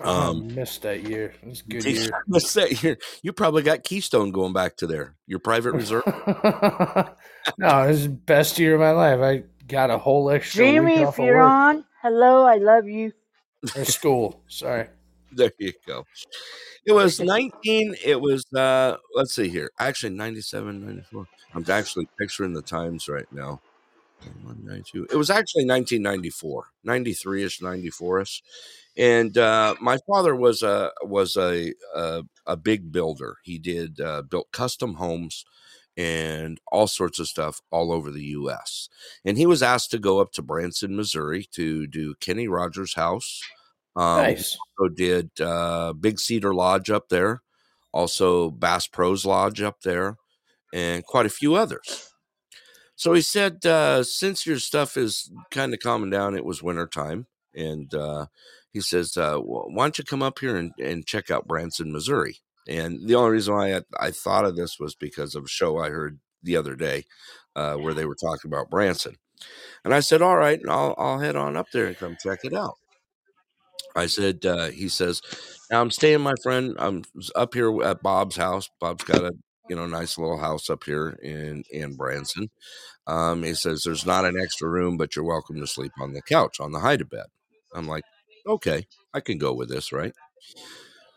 Oh, 0.00 0.30
Um, 0.30 0.42
I 0.50 0.54
missed 0.54 0.82
that 0.82 1.04
year. 1.04 1.32
It 1.42 1.48
was 1.48 1.60
a 1.60 1.64
good 1.64 1.82
Geez, 1.82 2.06
year. 2.06 2.22
Let's 2.26 2.50
say 2.50 2.70
you 2.82 2.96
you 3.22 3.32
probably 3.32 3.62
got 3.62 3.84
Keystone 3.84 4.32
going 4.32 4.52
back 4.52 4.76
to 4.78 4.86
there. 4.88 5.14
Your 5.28 5.38
private 5.38 5.72
reserve. 5.72 6.02
no, 6.06 7.82
it 7.84 7.88
was 7.88 8.04
the 8.04 8.08
best 8.26 8.58
year 8.58 8.74
of 8.74 8.80
my 8.80 8.90
life. 8.90 9.20
I 9.20 9.44
got 9.68 9.90
a 9.90 9.98
whole 9.98 10.28
extra 10.30 10.64
Jamie, 10.64 10.94
week 10.94 11.00
if 11.02 11.08
off 11.08 11.18
of 11.20 11.24
you're 11.24 11.38
work. 11.38 11.48
on, 11.48 11.84
hello, 12.02 12.42
I 12.44 12.56
love 12.56 12.88
you. 12.88 13.12
Or 13.76 13.84
school. 13.84 14.42
Sorry. 14.48 14.88
There 15.36 15.52
you 15.58 15.72
go. 15.86 16.04
It 16.86 16.92
was 16.92 17.20
19. 17.20 17.94
It 18.04 18.20
was 18.20 18.44
uh 18.54 18.96
let's 19.14 19.34
see 19.34 19.48
here. 19.48 19.70
Actually 19.78 20.14
97, 20.14 20.84
94. 20.86 21.26
I'm 21.54 21.64
actually 21.68 22.08
picturing 22.18 22.52
the 22.52 22.62
times 22.62 23.08
right 23.08 23.30
now. 23.32 23.60
92. 24.62 25.06
It 25.10 25.16
was 25.16 25.30
actually 25.30 25.66
1994, 25.66 26.66
93ish, 26.84 27.60
94ish. 27.60 28.42
And 28.96 29.36
uh 29.38 29.74
my 29.80 29.98
father 30.06 30.34
was 30.34 30.62
a 30.62 30.90
was 31.02 31.36
a 31.36 31.72
a, 31.94 32.22
a 32.46 32.56
big 32.56 32.92
builder. 32.92 33.36
He 33.42 33.58
did 33.58 34.00
uh 34.00 34.22
built 34.22 34.52
custom 34.52 34.94
homes 34.94 35.44
and 35.96 36.58
all 36.72 36.86
sorts 36.86 37.18
of 37.18 37.28
stuff 37.28 37.60
all 37.70 37.92
over 37.92 38.10
the 38.10 38.24
US. 38.38 38.88
And 39.24 39.38
he 39.38 39.46
was 39.46 39.62
asked 39.62 39.90
to 39.92 39.98
go 39.98 40.20
up 40.20 40.32
to 40.32 40.42
Branson, 40.42 40.96
Missouri 40.96 41.44
to 41.52 41.86
do 41.86 42.14
Kenny 42.20 42.48
Rogers' 42.48 42.94
house. 42.94 43.42
Um, 43.96 44.22
Nice. 44.22 44.58
also 44.78 44.92
did 44.92 45.30
uh, 45.40 45.92
Big 45.92 46.18
Cedar 46.18 46.54
Lodge 46.54 46.90
up 46.90 47.08
there, 47.08 47.42
also 47.92 48.50
Bass 48.50 48.86
Pros 48.86 49.24
Lodge 49.24 49.62
up 49.62 49.82
there, 49.82 50.16
and 50.72 51.04
quite 51.04 51.26
a 51.26 51.30
few 51.30 51.54
others. 51.54 52.10
So 52.96 53.12
he 53.12 53.22
said, 53.22 53.64
uh, 53.66 54.02
since 54.02 54.46
your 54.46 54.58
stuff 54.58 54.96
is 54.96 55.30
kind 55.50 55.74
of 55.74 55.80
calming 55.80 56.10
down, 56.10 56.36
it 56.36 56.44
was 56.44 56.62
winter 56.62 56.86
time, 56.86 57.26
and 57.54 57.92
uh, 57.94 58.26
he 58.72 58.80
says, 58.80 59.16
uh, 59.16 59.36
why 59.38 59.84
don't 59.84 59.98
you 59.98 60.04
come 60.04 60.22
up 60.22 60.38
here 60.38 60.56
and, 60.56 60.72
and 60.80 61.06
check 61.06 61.30
out 61.30 61.46
Branson, 61.46 61.92
Missouri? 61.92 62.38
And 62.66 63.06
the 63.06 63.14
only 63.14 63.30
reason 63.30 63.54
why 63.54 63.76
I, 63.76 63.82
I 64.00 64.10
thought 64.10 64.44
of 64.44 64.56
this 64.56 64.80
was 64.80 64.94
because 64.94 65.34
of 65.34 65.44
a 65.44 65.48
show 65.48 65.78
I 65.78 65.90
heard 65.90 66.18
the 66.42 66.56
other 66.56 66.74
day 66.74 67.04
uh, 67.54 67.74
where 67.74 67.94
they 67.94 68.06
were 68.06 68.16
talking 68.16 68.50
about 68.50 68.70
Branson. 68.70 69.16
And 69.84 69.94
I 69.94 70.00
said, 70.00 70.22
all 70.22 70.36
right, 70.36 70.60
I'll, 70.68 70.94
I'll 70.96 71.18
head 71.18 71.36
on 71.36 71.56
up 71.56 71.70
there 71.72 71.86
and 71.86 71.96
come 71.96 72.16
check 72.20 72.40
it 72.44 72.54
out. 72.54 72.74
I 73.94 74.06
said, 74.06 74.44
uh, 74.44 74.70
he 74.70 74.88
says, 74.88 75.22
now 75.70 75.80
I'm 75.80 75.90
staying, 75.90 76.20
my 76.20 76.34
friend. 76.42 76.74
I'm 76.78 77.02
up 77.34 77.54
here 77.54 77.82
at 77.82 78.02
Bob's 78.02 78.36
house. 78.36 78.68
Bob's 78.80 79.04
got 79.04 79.24
a, 79.24 79.32
you 79.68 79.76
know, 79.76 79.86
nice 79.86 80.18
little 80.18 80.38
house 80.38 80.68
up 80.68 80.84
here 80.84 81.18
in, 81.22 81.64
in 81.70 81.96
Branson. 81.96 82.50
Um, 83.06 83.42
he 83.42 83.54
says, 83.54 83.82
there's 83.82 84.06
not 84.06 84.24
an 84.24 84.38
extra 84.40 84.68
room, 84.68 84.96
but 84.96 85.14
you're 85.14 85.24
welcome 85.24 85.60
to 85.60 85.66
sleep 85.66 85.92
on 86.00 86.12
the 86.12 86.22
couch, 86.22 86.58
on 86.60 86.72
the 86.72 86.80
hide 86.80 87.08
bed. 87.08 87.26
I'm 87.74 87.86
like, 87.86 88.04
okay, 88.46 88.86
I 89.12 89.20
can 89.20 89.38
go 89.38 89.52
with 89.52 89.68
this, 89.68 89.92
right? 89.92 90.12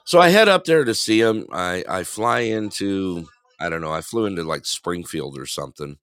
So 0.06 0.20
I 0.20 0.30
head 0.30 0.48
up 0.48 0.66
there 0.66 0.86
to 0.86 0.94
see 0.94 1.20
him. 1.20 1.48
I, 1.52 1.84
I 1.88 2.04
fly 2.04 2.40
into, 2.40 3.28
I 3.60 3.70
don't 3.70 3.82
know, 3.82 3.92
I 3.92 4.02
flew 4.02 4.26
into 4.26 4.44
like 4.44 4.66
Springfield 4.66 5.38
or 5.38 5.46
something. 5.46 5.98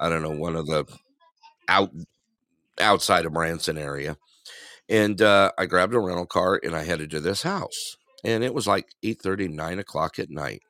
I 0.00 0.08
don't 0.08 0.22
know, 0.22 0.30
one 0.30 0.56
of 0.56 0.66
the 0.66 0.86
out 1.68 1.90
outside 2.80 3.26
of 3.26 3.32
Branson 3.32 3.78
area. 3.78 4.16
And 4.88 5.20
uh, 5.22 5.52
I 5.56 5.66
grabbed 5.66 5.94
a 5.94 5.98
rental 5.98 6.26
car 6.26 6.60
and 6.62 6.74
I 6.74 6.84
headed 6.84 7.10
to 7.10 7.20
this 7.20 7.42
house. 7.42 7.96
And 8.22 8.42
it 8.42 8.54
was 8.54 8.66
like 8.66 8.86
8 9.02 9.24
9 9.24 9.78
o'clock 9.78 10.18
at 10.18 10.30
night. 10.30 10.62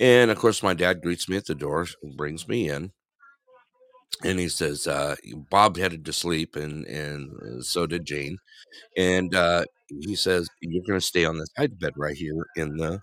And 0.00 0.30
of 0.30 0.38
course, 0.38 0.62
my 0.62 0.74
dad 0.74 1.02
greets 1.02 1.28
me 1.28 1.36
at 1.36 1.46
the 1.46 1.54
door 1.54 1.86
and 2.02 2.16
brings 2.16 2.48
me 2.48 2.68
in. 2.68 2.92
And 4.24 4.38
he 4.38 4.48
says, 4.48 4.86
uh, 4.86 5.16
Bob 5.50 5.76
headed 5.76 6.04
to 6.04 6.12
sleep, 6.12 6.54
and, 6.54 6.84
and 6.86 7.64
so 7.64 7.86
did 7.86 8.04
Jane. 8.04 8.38
And 8.96 9.34
uh, 9.34 9.64
he 9.88 10.14
says, 10.14 10.48
You're 10.60 10.84
going 10.86 11.00
to 11.00 11.06
stay 11.06 11.24
on 11.24 11.38
this 11.38 11.48
side 11.56 11.78
bed 11.78 11.94
right 11.96 12.16
here 12.16 12.46
in 12.56 12.76
the. 12.76 13.00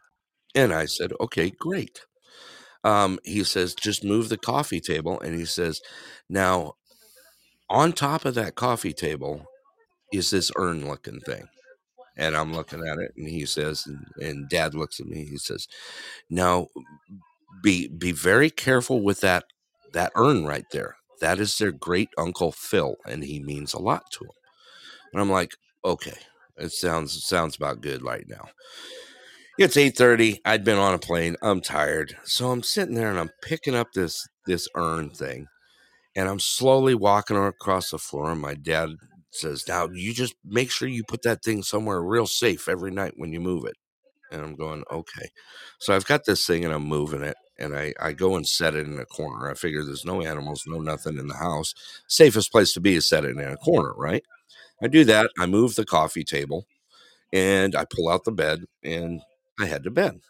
And 0.56 0.74
I 0.74 0.86
said, 0.86 1.12
Okay, 1.20 1.52
great. 1.60 2.02
Um, 2.84 3.20
he 3.24 3.44
says, 3.44 3.76
Just 3.76 4.04
move 4.04 4.30
the 4.30 4.38
coffee 4.38 4.80
table. 4.80 5.20
And 5.20 5.36
he 5.36 5.46
says, 5.46 5.82
Now, 6.30 6.74
on 7.70 7.92
top 7.94 8.26
of 8.26 8.36
that 8.36 8.56
coffee 8.56 8.94
table 8.94 9.46
is 10.12 10.32
this 10.32 10.52
urn 10.58 10.88
looking 10.88 11.20
thing. 11.22 11.48
And 12.18 12.36
I'm 12.36 12.54
looking 12.54 12.86
at 12.86 12.98
it, 12.98 13.14
and 13.18 13.30
he 13.30 13.46
says, 13.46 13.86
and, 13.88 14.06
and 14.22 14.50
dad 14.50 14.76
looks 14.76 15.00
at 15.00 15.08
me, 15.08 15.26
he 15.26 15.38
says, 15.38 15.68
Now 16.30 16.68
be 17.64 17.88
be 17.88 18.12
very 18.12 18.50
careful 18.50 19.02
with 19.02 19.22
that 19.22 19.46
that 19.94 20.12
urn 20.16 20.46
right 20.46 20.66
there. 20.72 20.96
That 21.22 21.40
is 21.40 21.58
their 21.58 21.72
great 21.72 22.10
uncle 22.18 22.52
Phil, 22.52 22.96
and 23.06 23.24
he 23.24 23.40
means 23.40 23.74
a 23.74 23.82
lot 23.82 24.04
to 24.14 24.26
him. 24.26 24.32
And 25.14 25.22
I'm 25.22 25.30
like, 25.30 25.56
okay, 25.84 26.18
it 26.58 26.72
sounds 26.72 27.24
sounds 27.24 27.56
about 27.56 27.82
good 27.82 28.04
right 28.04 28.26
now. 28.28 28.50
It's 29.58 29.78
8:30. 29.78 30.40
I'd 30.46 30.64
been 30.64 30.78
on 30.78 30.94
a 30.94 31.00
plane. 31.00 31.36
I'm 31.42 31.62
tired. 31.62 32.18
So 32.24 32.52
I'm 32.52 32.64
sitting 32.64 32.96
there 32.96 33.10
and 33.10 33.20
I'm 33.20 33.32
picking 33.42 33.76
up 33.76 33.94
this 33.94 34.28
this 34.46 34.68
urn 34.76 35.10
thing. 35.10 35.48
And 36.16 36.28
I'm 36.30 36.40
slowly 36.40 36.96
walking 36.96 37.38
across 37.38 37.92
the 37.92 38.00
floor. 38.00 38.32
And 38.32 38.42
my 38.42 38.56
dad 38.56 38.92
says, 39.32 39.68
Now 39.68 39.88
you 39.92 40.14
just 40.14 40.36
make 40.44 40.72
sure 40.72 40.88
you 40.88 41.04
put 41.04 41.24
that 41.24 41.44
thing 41.44 41.64
somewhere 41.64 42.02
real 42.02 42.28
safe 42.28 42.68
every 42.68 42.92
night 42.92 43.14
when 43.18 43.32
you 43.34 43.40
move 43.40 43.66
it. 43.66 43.76
And 44.32 44.42
I'm 44.42 44.56
going, 44.56 44.84
okay. 44.92 45.30
So 45.80 45.96
I've 45.96 46.06
got 46.06 46.26
this 46.26 46.46
thing 46.46 46.64
and 46.64 46.74
I'm 46.74 46.84
moving 46.86 47.24
it. 47.24 47.36
And 47.58 47.76
I, 47.76 47.94
I 48.00 48.14
go 48.14 48.36
and 48.36 48.48
set 48.48 48.76
it 48.76 48.86
in 48.88 49.00
a 49.00 49.06
corner. 49.06 49.50
I 49.50 49.56
figure 49.56 49.84
there's 49.84 50.06
no 50.06 50.22
animals, 50.22 50.64
no 50.68 50.80
nothing 50.80 51.18
in 51.18 51.28
the 51.28 51.36
house. 51.36 51.74
Safest 52.08 52.52
place 52.52 52.72
to 52.74 52.80
be 52.80 52.96
is 52.96 53.08
set 53.10 53.26
it 53.26 53.32
in 53.32 53.40
a 53.40 53.58
corner, 53.58 53.94
right? 53.98 54.24
I 54.82 54.88
do 54.88 55.04
that. 55.06 55.32
I 55.40 55.46
move 55.46 55.76
the 55.76 55.86
coffee 55.86 56.24
table 56.24 56.66
and 57.34 57.76
I 57.76 57.86
pull 57.86 58.10
out 58.10 58.24
the 58.24 58.32
bed 58.32 58.66
and 58.84 59.22
I 59.60 59.66
head 59.66 59.84
to 59.84 59.92
bed. 59.92 60.22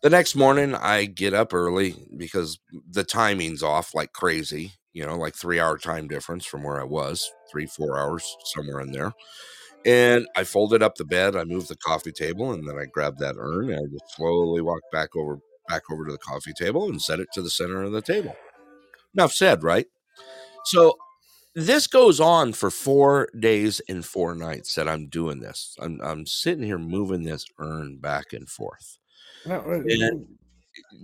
The 0.00 0.10
next 0.10 0.36
morning, 0.36 0.74
I 0.76 1.06
get 1.06 1.34
up 1.34 1.52
early 1.52 1.96
because 2.16 2.60
the 2.88 3.02
timing's 3.02 3.64
off 3.64 3.94
like 3.94 4.12
crazy, 4.12 4.74
you 4.92 5.04
know, 5.06 5.16
like 5.16 5.34
three 5.34 5.60
hour 5.60 5.78
time 5.78 6.08
difference 6.08 6.44
from 6.44 6.62
where 6.62 6.80
I 6.80 6.84
was, 6.84 7.30
three, 7.50 7.66
four 7.66 7.98
hours, 7.98 8.24
somewhere 8.44 8.80
in 8.80 8.92
there. 8.92 9.12
And 9.86 10.26
I 10.36 10.44
folded 10.44 10.82
up 10.82 10.96
the 10.96 11.04
bed, 11.04 11.36
I 11.36 11.44
moved 11.44 11.68
the 11.68 11.76
coffee 11.76 12.12
table, 12.12 12.52
and 12.52 12.68
then 12.68 12.76
I 12.78 12.86
grabbed 12.86 13.20
that 13.20 13.36
urn 13.38 13.70
and 13.70 13.78
I 13.78 13.92
just 13.92 14.16
slowly 14.16 14.60
walked 14.60 14.90
back 14.92 15.14
over 15.16 15.38
back 15.68 15.82
over 15.92 16.06
to 16.06 16.12
the 16.12 16.18
coffee 16.18 16.52
table 16.54 16.88
and 16.88 17.00
set 17.00 17.20
it 17.20 17.28
to 17.34 17.42
the 17.42 17.50
center 17.50 17.82
of 17.82 17.92
the 17.92 18.00
table. 18.02 18.34
Enough 19.14 19.32
said, 19.32 19.62
right? 19.62 19.86
So 20.64 20.96
this 21.54 21.86
goes 21.86 22.20
on 22.20 22.52
for 22.52 22.70
four 22.70 23.28
days 23.38 23.80
and 23.88 24.04
four 24.04 24.34
nights 24.34 24.74
that 24.76 24.88
I'm 24.88 25.08
doing 25.08 25.40
this. 25.40 25.76
I'm 25.80 26.00
I'm 26.02 26.26
sitting 26.26 26.64
here 26.64 26.78
moving 26.78 27.24
this 27.24 27.44
urn 27.58 27.98
back 27.98 28.32
and 28.32 28.48
forth. 28.48 28.98
No, 29.46 29.56
uh, 29.60 29.82
And- 29.88 30.26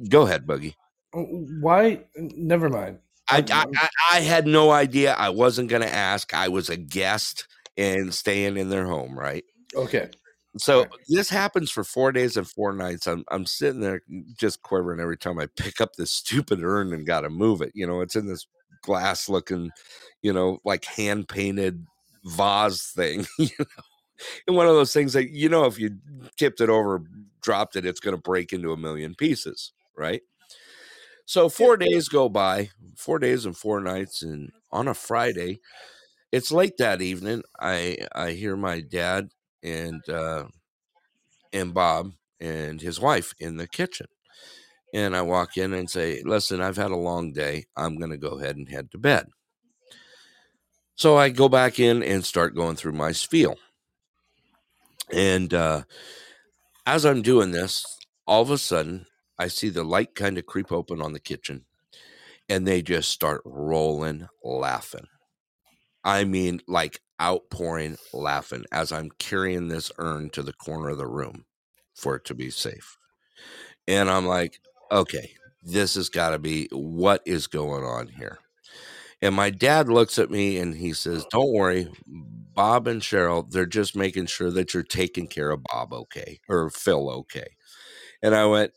Go 0.08 0.22
ahead, 0.22 0.46
Boogie. 0.46 0.74
Why? 1.12 2.04
Never 2.16 2.68
mind. 2.70 2.98
I, 3.28 3.44
I, 3.50 3.88
I, 4.12 4.20
had 4.20 4.46
no 4.46 4.70
idea. 4.70 5.14
I 5.14 5.30
wasn't 5.30 5.70
going 5.70 5.82
to 5.82 5.92
ask. 5.92 6.34
I 6.34 6.48
was 6.48 6.68
a 6.68 6.76
guest 6.76 7.46
and 7.76 8.12
staying 8.12 8.56
in 8.56 8.68
their 8.68 8.86
home, 8.86 9.18
right? 9.18 9.44
Okay. 9.74 10.10
So 10.56 10.80
Right. 10.80 10.90
this 11.08 11.28
happens 11.28 11.70
for 11.70 11.82
four 11.84 12.12
days 12.12 12.36
and 12.36 12.48
four 12.48 12.72
nights. 12.72 13.06
I'm 13.06 13.24
I'm 13.28 13.46
sitting 13.46 13.80
there 13.80 14.02
just 14.38 14.62
quivering 14.62 15.00
every 15.00 15.16
time 15.16 15.38
I 15.38 15.46
pick 15.56 15.80
up 15.80 15.94
this 15.96 16.12
stupid 16.12 16.62
urn 16.62 16.92
and 16.92 17.06
got 17.06 17.22
to 17.22 17.30
move 17.30 17.60
it. 17.60 17.72
You 17.74 17.86
know, 17.86 18.00
it's 18.00 18.14
in 18.14 18.26
this 18.26 18.46
glass 18.82 19.28
looking, 19.28 19.70
you 20.22 20.32
know, 20.32 20.60
like 20.64 20.84
hand 20.84 21.28
painted 21.28 21.86
vase 22.24 22.92
thing. 22.94 23.26
You 23.38 23.48
know, 23.58 23.66
and 24.46 24.56
one 24.56 24.68
of 24.68 24.74
those 24.74 24.92
things 24.92 25.12
that 25.14 25.30
you 25.30 25.48
know 25.48 25.64
if 25.64 25.76
you 25.76 25.98
tipped 26.36 26.60
it 26.60 26.70
over, 26.70 27.02
dropped 27.42 27.74
it, 27.74 27.84
it's 27.84 27.98
going 27.98 28.14
to 28.14 28.22
break 28.22 28.52
into 28.52 28.72
a 28.72 28.76
million 28.76 29.16
pieces, 29.16 29.72
right? 29.98 30.22
So 31.26 31.48
four 31.48 31.76
days 31.76 32.08
go 32.08 32.28
by, 32.28 32.70
four 32.96 33.18
days 33.18 33.46
and 33.46 33.56
four 33.56 33.80
nights, 33.80 34.22
and 34.22 34.50
on 34.70 34.88
a 34.88 34.94
Friday, 34.94 35.60
it's 36.32 36.52
late 36.52 36.76
that 36.78 37.02
evening. 37.02 37.42
I 37.60 37.98
I 38.14 38.32
hear 38.32 38.56
my 38.56 38.80
dad 38.80 39.30
and 39.62 40.06
uh, 40.08 40.46
and 41.52 41.72
Bob 41.74 42.12
and 42.40 42.80
his 42.80 43.00
wife 43.00 43.34
in 43.38 43.56
the 43.56 43.66
kitchen, 43.68 44.06
and 44.94 45.16
I 45.16 45.22
walk 45.22 45.56
in 45.58 45.72
and 45.74 45.90
say, 45.90 46.22
"Listen, 46.24 46.60
I've 46.60 46.76
had 46.78 46.92
a 46.92 46.96
long 46.96 47.32
day. 47.32 47.66
I'm 47.76 47.98
going 47.98 48.12
to 48.12 48.18
go 48.18 48.38
ahead 48.40 48.56
and 48.56 48.68
head 48.68 48.90
to 48.92 48.98
bed." 48.98 49.28
So 50.96 51.16
I 51.16 51.28
go 51.28 51.48
back 51.48 51.78
in 51.78 52.02
and 52.02 52.24
start 52.24 52.56
going 52.56 52.74
through 52.74 52.94
my 52.94 53.12
spiel, 53.12 53.56
and 55.12 55.52
uh, 55.52 55.82
as 56.86 57.04
I'm 57.04 57.22
doing 57.22 57.50
this, 57.50 57.84
all 58.26 58.42
of 58.42 58.50
a 58.50 58.58
sudden 58.58 59.06
I 59.38 59.48
see 59.48 59.68
the 59.68 59.84
light 59.84 60.14
kind 60.14 60.38
of 60.38 60.46
creep 60.46 60.70
open 60.72 61.02
on 61.02 61.12
the 61.12 61.20
kitchen, 61.20 61.64
and 62.48 62.66
they 62.66 62.82
just 62.82 63.10
start 63.10 63.42
rolling 63.44 64.28
laughing. 64.42 65.06
I 66.04 66.24
mean, 66.24 66.60
like 66.68 67.00
outpouring 67.20 67.96
laughing 68.12 68.64
as 68.70 68.92
I'm 68.92 69.10
carrying 69.18 69.68
this 69.68 69.90
urn 69.98 70.30
to 70.30 70.42
the 70.42 70.52
corner 70.52 70.90
of 70.90 70.98
the 70.98 71.06
room 71.06 71.46
for 71.94 72.16
it 72.16 72.24
to 72.26 72.34
be 72.34 72.50
safe. 72.50 72.96
And 73.88 74.10
I'm 74.10 74.26
like, 74.26 74.60
okay, 74.90 75.32
this 75.62 75.94
has 75.94 76.08
got 76.08 76.30
to 76.30 76.38
be 76.38 76.68
what 76.72 77.22
is 77.24 77.46
going 77.46 77.84
on 77.84 78.08
here. 78.08 78.38
And 79.22 79.34
my 79.34 79.50
dad 79.50 79.88
looks 79.88 80.18
at 80.18 80.30
me 80.30 80.58
and 80.58 80.74
he 80.74 80.92
says, 80.92 81.24
Don't 81.30 81.52
worry, 81.52 81.88
Bob 82.06 82.86
and 82.86 83.00
Cheryl, 83.00 83.50
they're 83.50 83.64
just 83.64 83.96
making 83.96 84.26
sure 84.26 84.50
that 84.50 84.74
you're 84.74 84.82
taking 84.82 85.26
care 85.26 85.50
of 85.50 85.62
Bob 85.72 85.92
okay 85.94 86.40
or 86.48 86.68
Phil 86.68 87.08
okay. 87.10 87.56
And 88.22 88.34
I 88.34 88.44
went, 88.46 88.72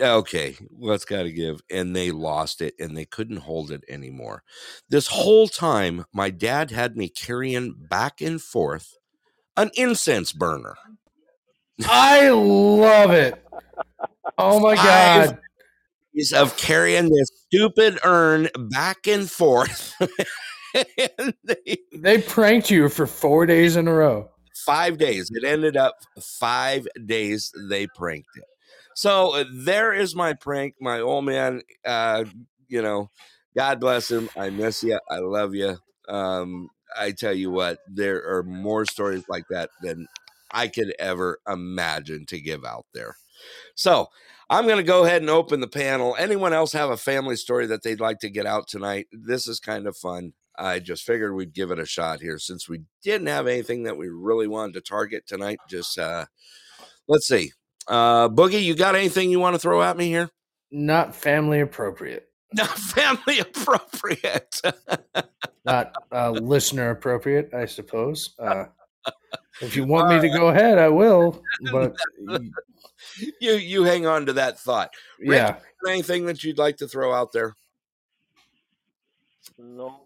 okay, 0.00 0.56
what's 0.70 1.04
got 1.04 1.22
to 1.24 1.32
give? 1.32 1.60
And 1.70 1.94
they 1.94 2.10
lost 2.10 2.60
it 2.60 2.74
and 2.78 2.96
they 2.96 3.04
couldn't 3.04 3.38
hold 3.38 3.70
it 3.70 3.84
anymore. 3.88 4.42
This 4.88 5.08
whole 5.08 5.48
time, 5.48 6.04
my 6.12 6.30
dad 6.30 6.70
had 6.70 6.96
me 6.96 7.08
carrying 7.08 7.74
back 7.88 8.20
and 8.20 8.40
forth 8.40 8.96
an 9.56 9.70
incense 9.74 10.32
burner. 10.32 10.76
I 11.84 12.28
love 12.30 13.10
it. 13.10 13.42
Oh 14.38 14.60
my 14.60 14.74
god. 14.74 15.38
Of 16.34 16.56
carrying 16.56 17.10
this 17.10 17.28
stupid 17.46 17.98
urn 18.02 18.48
back 18.70 19.06
and 19.06 19.30
forth. 19.30 19.94
and 20.74 21.34
they, 21.44 21.78
They 21.92 22.22
pranked 22.22 22.70
you 22.70 22.88
for 22.88 23.06
four 23.06 23.44
days 23.46 23.76
in 23.76 23.86
a 23.86 23.92
row. 23.92 24.30
five 24.64 24.98
days. 24.98 25.30
It 25.32 25.44
ended 25.44 25.76
up 25.76 25.94
five 26.20 26.86
days 27.06 27.52
they 27.68 27.86
pranked 27.86 28.30
it. 28.36 28.44
So 28.96 29.36
uh, 29.36 29.44
there 29.52 29.92
is 29.92 30.16
my 30.16 30.32
prank. 30.32 30.76
My 30.80 31.00
old 31.00 31.26
man, 31.26 31.60
uh, 31.84 32.24
you 32.66 32.80
know, 32.80 33.10
God 33.54 33.78
bless 33.78 34.10
him. 34.10 34.30
I 34.34 34.48
miss 34.48 34.82
you. 34.82 34.98
I 35.10 35.18
love 35.18 35.54
you. 35.54 35.76
Um, 36.08 36.70
I 36.98 37.10
tell 37.10 37.34
you 37.34 37.50
what, 37.50 37.78
there 37.86 38.26
are 38.26 38.42
more 38.42 38.86
stories 38.86 39.24
like 39.28 39.44
that 39.50 39.68
than 39.82 40.06
I 40.50 40.68
could 40.68 40.94
ever 40.98 41.40
imagine 41.46 42.24
to 42.26 42.40
give 42.40 42.64
out 42.64 42.86
there. 42.94 43.16
So 43.74 44.08
I'm 44.48 44.64
going 44.64 44.78
to 44.78 44.82
go 44.82 45.04
ahead 45.04 45.20
and 45.20 45.30
open 45.30 45.60
the 45.60 45.68
panel. 45.68 46.16
Anyone 46.18 46.54
else 46.54 46.72
have 46.72 46.88
a 46.88 46.96
family 46.96 47.36
story 47.36 47.66
that 47.66 47.82
they'd 47.82 48.00
like 48.00 48.20
to 48.20 48.30
get 48.30 48.46
out 48.46 48.66
tonight? 48.66 49.08
This 49.12 49.46
is 49.46 49.60
kind 49.60 49.86
of 49.86 49.94
fun. 49.94 50.32
I 50.58 50.78
just 50.78 51.02
figured 51.04 51.34
we'd 51.34 51.52
give 51.52 51.70
it 51.70 51.78
a 51.78 51.84
shot 51.84 52.22
here 52.22 52.38
since 52.38 52.66
we 52.66 52.84
didn't 53.02 53.26
have 53.26 53.46
anything 53.46 53.82
that 53.82 53.98
we 53.98 54.08
really 54.08 54.46
wanted 54.46 54.72
to 54.74 54.80
target 54.80 55.26
tonight. 55.26 55.58
Just 55.68 55.98
uh 55.98 56.24
let's 57.08 57.28
see. 57.28 57.52
Uh 57.88 58.28
Boogie, 58.28 58.62
you 58.62 58.74
got 58.74 58.94
anything 58.94 59.30
you 59.30 59.40
want 59.40 59.54
to 59.54 59.58
throw 59.58 59.82
at 59.82 59.96
me 59.96 60.06
here? 60.08 60.30
Not 60.70 61.14
family 61.14 61.60
appropriate. 61.60 62.28
Not 62.52 62.68
family 62.78 63.40
appropriate. 63.40 64.60
Not 65.64 65.92
uh, 66.12 66.30
listener 66.30 66.90
appropriate, 66.90 67.52
I 67.52 67.66
suppose. 67.66 68.34
Uh, 68.38 68.66
if 69.60 69.74
you 69.74 69.84
want 69.84 70.08
me 70.08 70.20
to 70.20 70.28
go 70.28 70.48
ahead, 70.48 70.78
I 70.78 70.88
will. 70.88 71.42
But 71.72 71.96
you 73.40 73.54
you 73.54 73.82
hang 73.84 74.06
on 74.06 74.26
to 74.26 74.32
that 74.34 74.60
thought. 74.60 74.90
Rick, 75.18 75.30
yeah, 75.30 75.56
anything 75.88 76.26
that 76.26 76.44
you'd 76.44 76.58
like 76.58 76.76
to 76.78 76.86
throw 76.88 77.12
out 77.12 77.32
there? 77.32 77.54
No. 79.58 80.00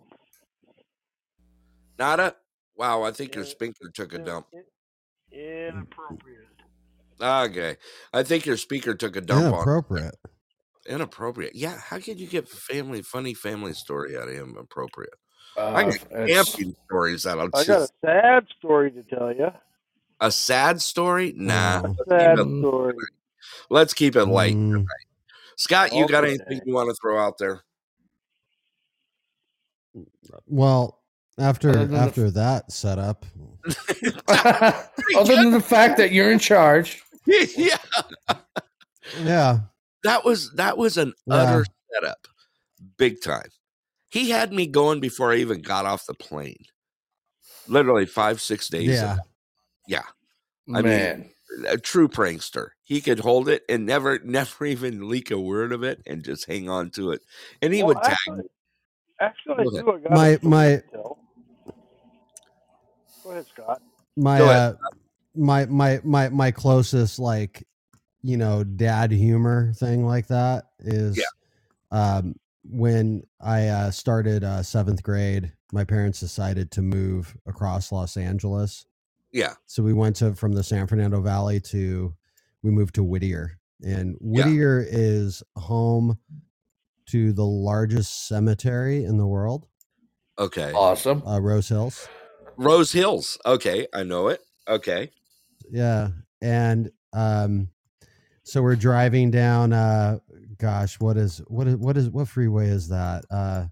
Nada? 1.98 2.36
Wow, 2.76 3.02
I 3.02 3.12
think 3.12 3.34
your 3.34 3.44
Yeah, 3.44 3.50
speaker 3.50 3.90
took 3.92 4.14
a 4.14 4.18
dump. 4.18 4.46
in- 4.52 4.64
Inappropriate. 5.38 6.48
Okay. 7.20 7.76
I 8.12 8.22
think 8.22 8.46
your 8.46 8.56
speaker 8.56 8.94
took 8.94 9.16
a 9.16 9.20
dump 9.20 9.44
on 9.46 9.52
Inappropriate. 9.54 10.16
inappropriate. 10.88 11.54
Yeah, 11.54 11.76
how 11.78 11.98
could 11.98 12.18
you 12.18 12.26
get 12.26 12.48
family 12.48 13.02
funny 13.02 13.34
family 13.34 13.72
story 13.74 14.16
out 14.16 14.28
of 14.28 14.34
him 14.34 14.56
appropriate? 14.58 15.14
I 15.56 15.62
uh, 15.62 15.82
got 15.82 15.94
it's- 15.94 16.54
camping 16.54 16.74
stories 16.86 17.22
that'll 17.24 17.48
I 17.54 17.64
got 17.64 17.82
a 17.82 17.88
sad 18.04 18.46
story 18.58 18.90
to 18.92 19.02
tell 19.02 19.32
you. 19.34 19.48
a 20.20 20.30
sad 20.30 20.80
story? 20.80 21.34
Nah. 21.36 21.82
Oh. 21.84 21.96
Sad 22.08 22.38
Keep 22.38 22.46
it- 22.46 22.58
story. 22.60 22.94
Let's 23.68 23.94
keep 23.94 24.16
it 24.16 24.24
light. 24.26 24.54
Mm, 24.54 24.86
Scott, 25.56 25.92
you 25.92 26.06
got 26.08 26.24
anything 26.24 26.60
you 26.64 26.74
want 26.74 26.88
to 26.88 26.96
throw 27.02 27.18
out 27.18 27.36
there? 27.38 27.62
well, 30.46 31.00
after 31.38 31.70
Other 31.70 31.78
than 31.80 31.90
the- 31.92 31.98
after 31.98 32.30
that 32.32 32.70
setup, 32.72 33.26
other 34.28 35.36
than 35.36 35.50
the 35.50 35.60
fact 35.64 35.96
that 35.98 36.12
you're 36.12 36.30
in 36.30 36.38
charge, 36.38 37.02
yeah. 37.56 37.76
yeah, 39.22 39.58
That 40.04 40.24
was 40.24 40.52
that 40.54 40.76
was 40.78 40.96
an 40.96 41.12
utter 41.30 41.64
setup. 41.92 42.26
Big 42.96 43.20
time. 43.22 43.48
He 44.10 44.30
had 44.30 44.52
me 44.52 44.66
going 44.66 45.00
before 45.00 45.32
I 45.32 45.36
even 45.36 45.62
got 45.62 45.86
off 45.86 46.06
the 46.06 46.14
plane. 46.14 46.64
Literally 47.68 48.06
five, 48.06 48.40
six 48.40 48.68
days. 48.68 48.88
yeah. 48.88 49.18
Yeah. 49.86 50.02
I 50.74 50.82
mean, 50.82 51.30
a 51.66 51.76
true 51.76 52.08
prankster. 52.08 52.68
He 52.84 53.00
could 53.00 53.20
hold 53.20 53.48
it 53.48 53.62
and 53.68 53.84
never, 53.86 54.18
never 54.24 54.64
even 54.66 55.08
leak 55.08 55.30
a 55.30 55.38
word 55.38 55.72
of 55.72 55.82
it 55.82 56.00
and 56.06 56.24
just 56.24 56.46
hang 56.46 56.68
on 56.68 56.90
to 56.92 57.10
it. 57.12 57.22
And 57.62 57.72
he 57.74 57.82
Well, 57.82 57.94
would 57.94 58.02
tag 58.02 58.12
actually, 58.12 58.38
me. 58.38 58.44
actually, 59.20 59.54
I 59.78 59.82
do. 59.82 59.90
I 59.92 59.98
got 60.00 60.10
My- 60.12 60.38
my- 60.42 60.82
Go 63.22 63.30
ahead, 63.32 63.46
Scott. 63.52 63.82
my 64.16 64.38
Go 64.38 64.46
uh, 64.46 64.48
ahead. 64.50 64.76
My 65.34 65.66
my 65.66 66.00
my 66.04 66.28
my 66.28 66.50
closest 66.50 67.18
like 67.18 67.66
you 68.22 68.36
know 68.36 68.64
dad 68.64 69.10
humor 69.10 69.72
thing 69.74 70.04
like 70.04 70.26
that 70.26 70.64
is 70.80 71.22
um 71.90 72.34
when 72.64 73.22
i 73.40 73.68
uh 73.68 73.90
started 73.90 74.44
uh 74.44 74.62
seventh 74.62 75.02
grade 75.02 75.52
my 75.72 75.84
parents 75.84 76.20
decided 76.20 76.70
to 76.70 76.82
move 76.82 77.36
across 77.46 77.90
los 77.92 78.16
angeles 78.16 78.86
Yeah. 79.32 79.54
so 79.66 79.82
we 79.82 79.92
went 79.92 80.16
to 80.16 80.34
from 80.34 80.52
the 80.52 80.62
san 80.62 80.86
fernando 80.86 81.20
valley 81.20 81.60
to 81.60 82.14
we 82.62 82.70
moved 82.70 82.96
to 82.96 83.04
whittier 83.04 83.58
and 83.82 84.18
Yeah. 84.20 84.44
whittier 84.44 84.84
is 84.86 85.42
home 85.56 86.18
to 87.06 87.32
the 87.32 87.44
largest 87.46 88.28
cemetery 88.28 89.04
in 89.04 89.16
the 89.16 89.26
world 89.26 89.66
Okay. 90.38 90.72
Awesome. 90.72 91.22
uh 91.26 91.40
rose 91.40 91.68
hills 91.68 92.08
Rose 92.56 92.92
Hills. 92.92 93.38
Okay. 93.46 93.86
I 93.94 94.02
know 94.02 94.28
it. 94.28 94.42
Okay. 94.68 95.10
Yeah 95.70 96.08
and 96.42 96.90
um 97.12 97.68
so 98.44 98.62
we're 98.62 98.76
driving 98.76 99.30
down 99.30 99.72
uh 99.72 100.18
gosh 100.58 100.98
what 101.00 101.16
is 101.16 101.38
what 101.48 101.66
is 101.68 101.76
what 101.76 101.96
is 101.96 102.08
what 102.10 102.28
freeway 102.28 102.68
is 102.68 102.88
that 102.88 103.24
uh 103.30 103.64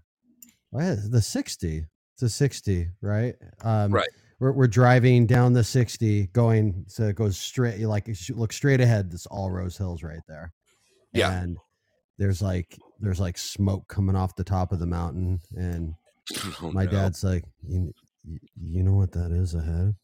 what 0.71 0.83
is 0.83 1.09
the 1.09 1.21
60 1.21 1.85
it's 2.13 2.21
a 2.21 2.29
60 2.29 2.87
right 3.01 3.35
um 3.63 3.91
Right. 3.91 4.07
we're, 4.39 4.51
we're 4.51 4.67
driving 4.67 5.25
down 5.25 5.53
the 5.53 5.63
60 5.63 6.27
going 6.27 6.85
so 6.87 7.03
it 7.03 7.15
goes 7.15 7.37
straight 7.37 7.77
you 7.79 7.87
like 7.87 8.07
you 8.07 8.13
should 8.13 8.37
look 8.37 8.53
straight 8.53 8.81
ahead 8.81 9.09
it's 9.13 9.25
all 9.27 9.49
rose 9.51 9.77
hills 9.77 10.03
right 10.03 10.21
there 10.27 10.53
Yeah. 11.13 11.31
and 11.41 11.57
there's 12.17 12.41
like 12.41 12.77
there's 12.99 13.19
like 13.19 13.37
smoke 13.37 13.87
coming 13.87 14.15
off 14.15 14.35
the 14.35 14.43
top 14.43 14.71
of 14.71 14.79
the 14.79 14.85
mountain 14.85 15.39
and 15.55 15.95
Oh, 16.61 16.71
my 16.71 16.85
no. 16.85 16.91
dad's 16.91 17.23
like 17.23 17.43
you, 17.67 17.91
you 18.61 18.83
know 18.83 18.93
what 18.93 19.11
that 19.13 19.31
is 19.31 19.55
ahead 19.55 19.95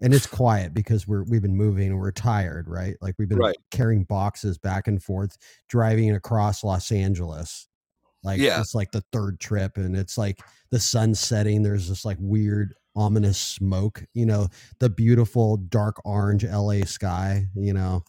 and 0.00 0.12
it's 0.14 0.26
quiet 0.40 0.74
because 0.74 1.06
we're 1.08 1.24
we've 1.24 1.42
been 1.42 1.56
moving 1.56 1.88
and 1.88 1.98
we're 1.98 2.10
tired 2.12 2.68
right 2.68 2.96
like 3.00 3.14
we've 3.18 3.28
been 3.28 3.38
Right. 3.38 3.56
carrying 3.70 4.04
boxes 4.04 4.58
back 4.58 4.88
and 4.88 5.02
forth 5.02 5.36
driving 5.68 6.14
across 6.14 6.64
los 6.64 6.90
angeles 6.92 7.68
like 8.22 8.40
Yeah. 8.40 8.60
it's 8.60 8.74
like 8.74 8.90
the 8.92 9.04
third 9.12 9.38
trip 9.40 9.76
and 9.76 9.96
it's 9.96 10.16
like 10.18 10.40
the 10.70 10.80
sun 10.80 11.14
setting 11.14 11.62
there's 11.62 11.88
this 11.88 12.04
like 12.04 12.16
weird 12.20 12.74
ominous 12.96 13.38
smoke. 13.38 14.04
You 14.14 14.24
know, 14.24 14.46
the 14.78 14.88
beautiful 14.88 15.56
dark 15.56 16.00
orange 16.04 16.44
L.A. 16.44 16.86
sky. 16.86 17.48
You 17.56 17.72
know, 17.74 18.04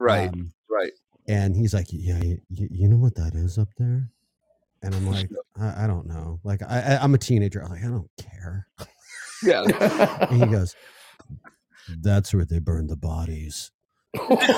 Right. 0.00 0.30
Um, 0.30 0.54
right. 0.70 0.90
and 1.28 1.54
he's 1.54 1.74
like, 1.74 1.88
"Yeah, 1.90 2.18
you, 2.22 2.38
you 2.48 2.88
know 2.88 2.96
what 2.96 3.14
that 3.16 3.34
is 3.34 3.58
up 3.58 3.68
there?" 3.76 4.08
And 4.82 4.94
I'm 4.94 5.06
like, 5.06 5.28
"I, 5.60 5.84
I 5.84 5.86
don't 5.86 6.06
know." 6.06 6.40
Like, 6.44 6.62
I, 6.62 6.80
I, 6.80 7.04
I'm 7.04 7.12
a 7.14 7.18
teenager. 7.18 7.62
I'm 7.62 7.70
like, 7.72 7.84
I 7.84 7.88
don't 7.88 8.10
care. 8.16 8.66
Yeah. 9.42 9.64
And 10.30 10.42
he 10.42 10.48
goes, 10.48 10.74
"That's 11.88 12.32
where 12.34 12.44
they 12.44 12.58
burn 12.58 12.86
the 12.88 12.96
bodies." 12.96 13.70
this 14.14 14.48
is 14.50 14.56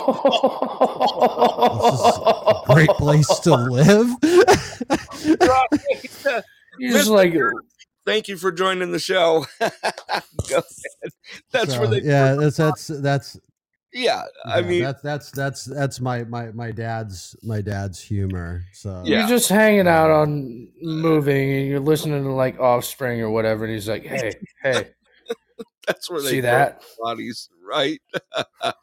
a 2.16 2.62
Great 2.66 2.88
place 2.90 3.28
to 3.40 3.54
live. 3.70 4.08
You're 6.78 7.04
like, 7.14 7.34
Thank 8.06 8.28
you 8.28 8.36
for 8.36 8.52
joining 8.52 8.90
the 8.92 8.98
show. 8.98 9.46
Go 9.60 9.66
ahead. 10.48 10.60
That's 11.52 11.72
So, 11.72 11.78
where 11.80 11.88
they. 11.88 12.00
yeah, 12.02 12.34
that's 12.34 12.56
that's 12.58 12.86
that's 12.88 13.38
Yeah. 13.94 14.24
I 14.44 14.58
yeah, 14.58 14.66
mean, 14.68 14.82
that's 14.82 15.00
that's 15.00 15.30
that's 15.30 15.64
that's 15.64 16.00
my 16.00 16.24
my 16.24 16.50
my 16.52 16.70
dad's 16.70 17.34
my 17.42 17.60
dad's 17.62 18.00
humor. 18.02 18.64
So 18.74 19.02
Yeah. 19.06 19.20
you're 19.20 19.28
just 19.28 19.48
hanging 19.48 19.88
out 19.88 20.10
on 20.10 20.68
moving 20.82 21.50
and 21.54 21.66
you're 21.68 21.80
listening 21.80 22.24
to 22.24 22.32
like 22.32 22.58
Offspring 22.60 23.20
or 23.22 23.30
whatever. 23.30 23.64
And 23.64 23.72
he's 23.72 23.88
like, 23.88 24.04
hey, 24.04 24.34
hey, 24.62 24.90
that's 25.86 26.10
where 26.10 26.22
they 26.22 26.30
see 26.30 26.40
that? 26.40 26.82
bodies, 27.00 27.48
right? 27.66 28.00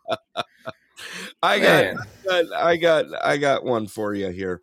I 1.42 1.60
got, 1.60 1.96
I 1.98 1.98
got, 2.26 2.54
I 2.54 2.76
got, 2.78 3.06
I 3.26 3.38
got 3.38 3.64
one 3.64 3.88
for 3.88 4.14
you 4.14 4.30
here. 4.30 4.62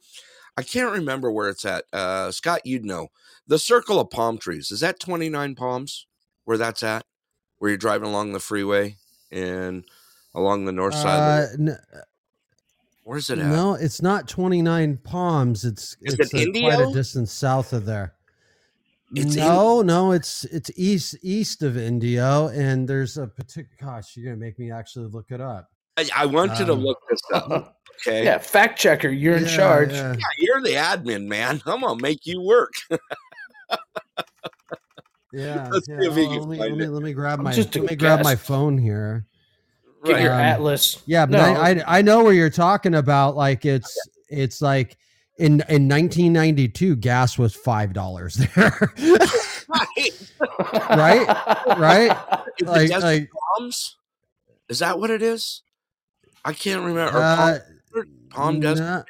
I 0.57 0.63
can't 0.63 0.93
remember 0.93 1.31
where 1.31 1.49
it's 1.49 1.65
at. 1.65 1.85
Uh, 1.93 2.31
Scott, 2.31 2.65
you'd 2.65 2.85
know. 2.85 3.09
The 3.47 3.59
Circle 3.59 4.01
of 4.01 4.11
Palm 4.11 4.39
Trees 4.39 4.71
is 4.71 4.81
that 4.81 5.01
Twenty 5.01 5.29
Nine 5.29 5.55
Palms? 5.55 6.07
Where 6.45 6.59
that's 6.59 6.83
at? 6.83 7.05
Where 7.59 7.71
you're 7.71 7.79
driving 7.79 8.09
along 8.09 8.33
the 8.33 8.41
freeway 8.41 8.97
and 9.31 9.85
along 10.35 10.65
the 10.65 10.73
north 10.73 10.95
side. 10.95 11.41
Uh, 11.41 11.45
of 11.45 11.51
the, 11.53 11.73
n- 11.73 12.03
where's 13.05 13.31
it 13.31 13.39
at? 13.39 13.47
no, 13.47 13.75
it's 13.75 14.03
not 14.03 14.29
29 14.29 14.99
Palms. 14.99 15.65
It's 15.65 15.97
Is 16.03 16.17
it's 16.19 16.33
it 16.35 16.49
uh, 16.49 16.61
quite 16.61 16.81
a 16.81 16.93
distance 16.93 17.33
south 17.33 17.73
of 17.73 17.85
there. 17.85 18.15
It's 19.15 19.37
in- 19.37 19.43
no, 19.43 19.81
no, 19.83 20.13
it's 20.13 20.45
it's 20.45 20.71
east 20.77 21.17
east 21.23 21.63
of 21.63 21.77
Indio, 21.79 22.49
and 22.49 22.87
there's 22.89 23.17
a 23.17 23.27
particular. 23.27 23.69
Gosh, 23.81 24.17
you're 24.17 24.27
gonna 24.27 24.37
make 24.37 24.59
me 24.59 24.71
actually 24.71 25.07
look 25.09 25.31
it 25.31 25.41
up. 25.41 25.71
I, 25.97 26.09
I 26.15 26.27
want 26.27 26.59
you 26.59 26.67
to 26.67 26.73
Um, 26.75 26.81
look 26.81 26.99
this 27.11 27.21
up. 27.33 27.75
Okay. 28.07 28.23
Yeah, 28.25 28.39
fact 28.39 28.79
checker, 28.79 29.09
you're 29.09 29.37
in 29.37 29.45
charge. 29.47 29.91
yeah. 29.91 30.13
Yeah, 30.13 30.25
you're 30.39 30.61
the 30.63 30.75
admin, 30.75 31.27
man. 31.27 31.61
I'm 31.67 31.81
gonna 31.81 32.01
make 32.01 32.27
you 32.27 32.41
work. 32.43 32.73
Yeah, 35.33 35.69
Let's 35.73 35.89
yeah. 35.89 36.01
see 36.01 36.07
if 36.07 36.15
he 36.15 36.27
oh, 36.27 36.41
let, 36.41 36.49
me, 36.49 36.59
let 36.59 36.73
me 36.73 36.87
let 36.87 37.03
me 37.03 37.13
grab 37.13 37.39
I'm 37.41 37.45
my 37.45 37.53
just 37.53 37.75
let 37.75 37.91
me 37.91 37.97
grab 37.97 38.23
my 38.25 38.37
phone 38.37 38.79
here. 38.79 39.27
Get 40.05 40.23
your 40.23 40.33
Um, 40.33 40.41
atlas. 40.41 41.03
Yeah, 41.07 41.27
but 41.27 41.33
No. 41.39 41.61
I, 41.61 41.71
I 41.71 41.99
I 41.99 42.03
know 42.03 42.23
where 42.25 42.33
you're 42.33 42.51
talking 42.51 42.95
about. 42.95 43.37
Like 43.37 43.65
it's 43.65 43.95
it's 44.29 44.63
like 44.63 44.97
in 45.39 45.63
in 45.69 45.89
1992, 45.89 46.97
gas 46.97 47.39
was 47.39 47.55
five 47.55 47.93
dollars 47.93 48.35
there. 48.35 48.93
Right? 50.91 51.27
right? 51.79 52.43
Is 52.59 52.67
like 52.69 52.91
like 53.03 53.31
Palms? 53.59 53.97
Is 54.71 54.79
that 54.79 54.99
what 54.99 55.11
it 55.11 55.21
is? 55.21 55.63
I 56.45 56.55
can't 56.55 56.83
remember. 56.85 57.19
Uh, 57.19 57.59
Palm? 57.93 58.05
Palm 58.31 58.61
Desert. 58.61 59.05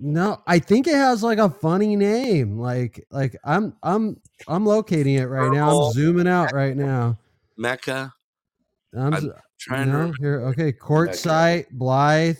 no, 0.00 0.30
no, 0.30 0.42
I 0.46 0.58
think 0.58 0.88
it 0.88 0.94
has 0.94 1.22
like 1.22 1.38
a 1.38 1.48
funny 1.48 1.94
name. 1.94 2.58
Like 2.58 3.06
like 3.12 3.36
I'm 3.44 3.76
I'm 3.82 4.20
I'm 4.48 4.66
locating 4.66 5.14
it 5.14 5.26
right 5.26 5.52
now. 5.52 5.70
I'm 5.70 5.92
zooming 5.92 6.26
out 6.26 6.52
right 6.52 6.76
now. 6.76 7.16
Mecca. 7.56 8.12
I'm, 8.96 9.14
I'm 9.14 9.32
Trying 9.58 9.86
to 9.86 9.92
no, 9.92 9.98
remember. 9.98 10.16
here. 10.20 10.40
Okay, 10.48 10.72
Quartzsite, 10.72 11.66
Blythe, 11.72 12.38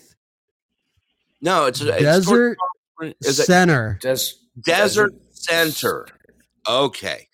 No, 1.41 1.65
it's, 1.65 1.81
it's 1.81 2.01
Desert 2.01 2.57
toward- 2.99 3.15
Is 3.21 3.39
it 3.39 3.45
Center, 3.45 3.97
Des- 4.01 4.33
Desert 4.63 5.13
Center? 5.31 6.05
Okay, 6.67 7.27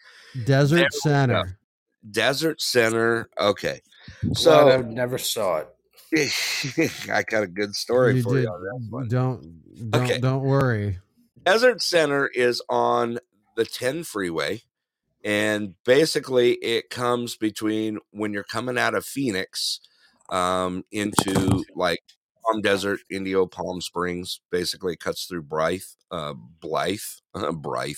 Desert 0.46 0.78
There. 0.78 0.90
Center. 0.92 1.60
Desert 2.10 2.62
Center. 2.62 3.30
Okay, 3.40 3.82
Glad 4.44 4.68
I 4.72 4.78
never 4.88 5.18
saw 5.18 5.58
it. 5.62 5.70
I 7.12 7.24
got 7.24 7.44
a 7.44 7.48
good 7.48 7.76
story 7.76 8.18
You 8.18 8.24
for 8.24 8.36
did- 8.36 8.44
you 8.44 8.50
on 8.50 8.62
that 8.62 8.88
one. 8.92 9.08
Don't 9.08 9.90
don't 9.90 10.04
Okay. 10.04 10.20
don't 10.20 10.44
worry. 10.44 11.00
Desert 11.44 11.82
Center 11.82 12.28
is 12.28 12.62
on 12.70 13.20
the 13.56 13.66
10 13.66 14.04
freeway. 14.04 14.62
And 15.24 15.74
basically, 15.86 16.54
it 16.54 16.90
comes 16.92 17.36
between 17.36 17.98
when 18.12 18.32
you're 18.34 18.44
coming 18.44 18.78
out 18.78 18.94
of 18.94 19.06
Phoenix 19.06 19.80
um, 20.30 20.84
into 20.92 21.64
like 21.76 22.02
Palm 22.48 22.62
Desert, 22.62 23.00
Indio, 23.10 23.46
Palm 23.46 23.82
Springs. 23.82 24.40
Basically, 24.52 24.94
it 24.94 25.00
cuts 25.00 25.26
through 25.26 25.44
Blythe, 25.44 25.82
uh, 26.12 26.34
Blythe, 26.60 27.00
Blythe. 27.54 27.96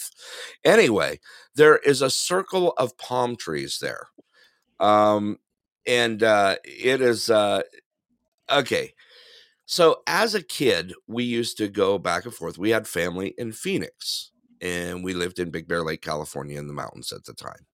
Anyway, 0.63 1.19
there 1.55 1.77
is 1.77 2.01
a 2.01 2.09
circle 2.09 2.73
of 2.77 2.97
palm 2.97 3.35
trees 3.35 3.79
there. 3.81 4.07
Um, 4.79 5.39
and 5.87 6.23
uh, 6.23 6.57
it 6.65 7.01
is 7.01 7.29
uh, 7.29 7.63
okay. 8.51 8.93
So 9.65 10.01
as 10.07 10.35
a 10.35 10.43
kid, 10.43 10.93
we 11.07 11.23
used 11.23 11.57
to 11.57 11.67
go 11.67 11.97
back 11.97 12.25
and 12.25 12.33
forth. 12.33 12.57
We 12.57 12.71
had 12.71 12.87
family 12.87 13.33
in 13.37 13.51
Phoenix, 13.51 14.31
and 14.61 15.03
we 15.03 15.13
lived 15.13 15.39
in 15.39 15.51
Big 15.51 15.67
Bear 15.67 15.83
Lake, 15.83 16.01
California, 16.01 16.59
in 16.59 16.67
the 16.67 16.73
mountains 16.73 17.11
at 17.11 17.25
the 17.25 17.33
time. 17.33 17.65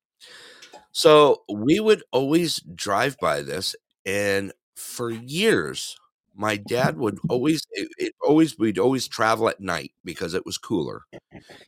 So 0.91 1.43
we 1.51 1.79
would 1.79 2.03
always 2.11 2.57
drive 2.75 3.17
by 3.19 3.41
this, 3.41 3.75
and 4.05 4.53
for 4.75 5.09
years, 5.11 5.97
my 6.35 6.55
mm-hmm. 6.55 6.63
dad 6.67 6.97
would 6.97 7.19
always, 7.29 7.65
it, 7.71 7.89
it 7.97 8.13
always, 8.21 8.57
we'd 8.57 8.79
always 8.79 9.07
travel 9.07 9.49
at 9.49 9.59
night 9.59 9.91
because 10.03 10.33
it 10.33 10.45
was 10.45 10.57
cooler. 10.57 11.03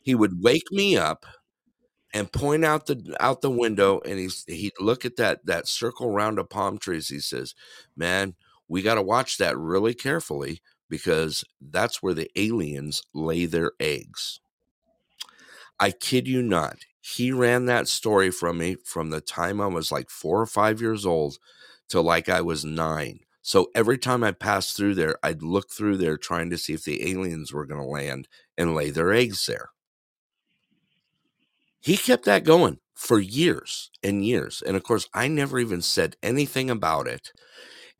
He 0.02 0.14
would 0.14 0.42
wake 0.42 0.70
me 0.70 0.96
up 0.96 1.26
and 2.14 2.32
point 2.32 2.64
out 2.64 2.86
the 2.86 3.14
out 3.20 3.42
the 3.42 3.50
window, 3.50 4.00
and 4.06 4.18
he's 4.18 4.44
he'd 4.46 4.72
look 4.80 5.04
at 5.04 5.16
that 5.16 5.44
that 5.44 5.68
circle 5.68 6.10
round 6.10 6.38
of 6.38 6.48
palm 6.48 6.78
trees. 6.78 7.08
He 7.08 7.18
says, 7.18 7.54
"Man, 7.96 8.36
we 8.68 8.80
got 8.82 8.94
to 8.94 9.02
watch 9.02 9.36
that 9.38 9.58
really 9.58 9.92
carefully 9.92 10.62
because 10.88 11.44
that's 11.60 12.02
where 12.02 12.14
the 12.14 12.30
aliens 12.36 13.02
lay 13.14 13.46
their 13.46 13.72
eggs. 13.80 14.40
I 15.78 15.90
kid 15.90 16.26
you 16.26 16.42
not. 16.42 16.78
He 17.00 17.32
ran 17.32 17.66
that 17.66 17.88
story 17.88 18.30
from 18.30 18.58
me 18.58 18.76
from 18.84 19.10
the 19.10 19.20
time 19.20 19.60
I 19.60 19.66
was 19.66 19.92
like 19.92 20.10
four 20.10 20.40
or 20.40 20.46
five 20.46 20.80
years 20.80 21.04
old 21.04 21.38
till 21.88 22.02
like 22.02 22.28
I 22.28 22.40
was 22.40 22.64
nine. 22.64 23.20
So 23.46 23.70
every 23.76 23.96
time 23.96 24.24
I 24.24 24.32
passed 24.32 24.76
through 24.76 24.96
there, 24.96 25.14
I'd 25.22 25.40
look 25.40 25.70
through 25.70 25.98
there 25.98 26.16
trying 26.16 26.50
to 26.50 26.58
see 26.58 26.72
if 26.72 26.82
the 26.82 27.08
aliens 27.08 27.52
were 27.52 27.64
going 27.64 27.80
to 27.80 27.86
land 27.86 28.26
and 28.58 28.74
lay 28.74 28.90
their 28.90 29.12
eggs 29.12 29.46
there. 29.46 29.68
He 31.78 31.96
kept 31.96 32.24
that 32.24 32.42
going 32.42 32.80
for 32.92 33.20
years 33.20 33.92
and 34.02 34.26
years. 34.26 34.62
And 34.66 34.76
of 34.76 34.82
course, 34.82 35.08
I 35.14 35.28
never 35.28 35.60
even 35.60 35.80
said 35.80 36.16
anything 36.24 36.70
about 36.70 37.06
it. 37.06 37.30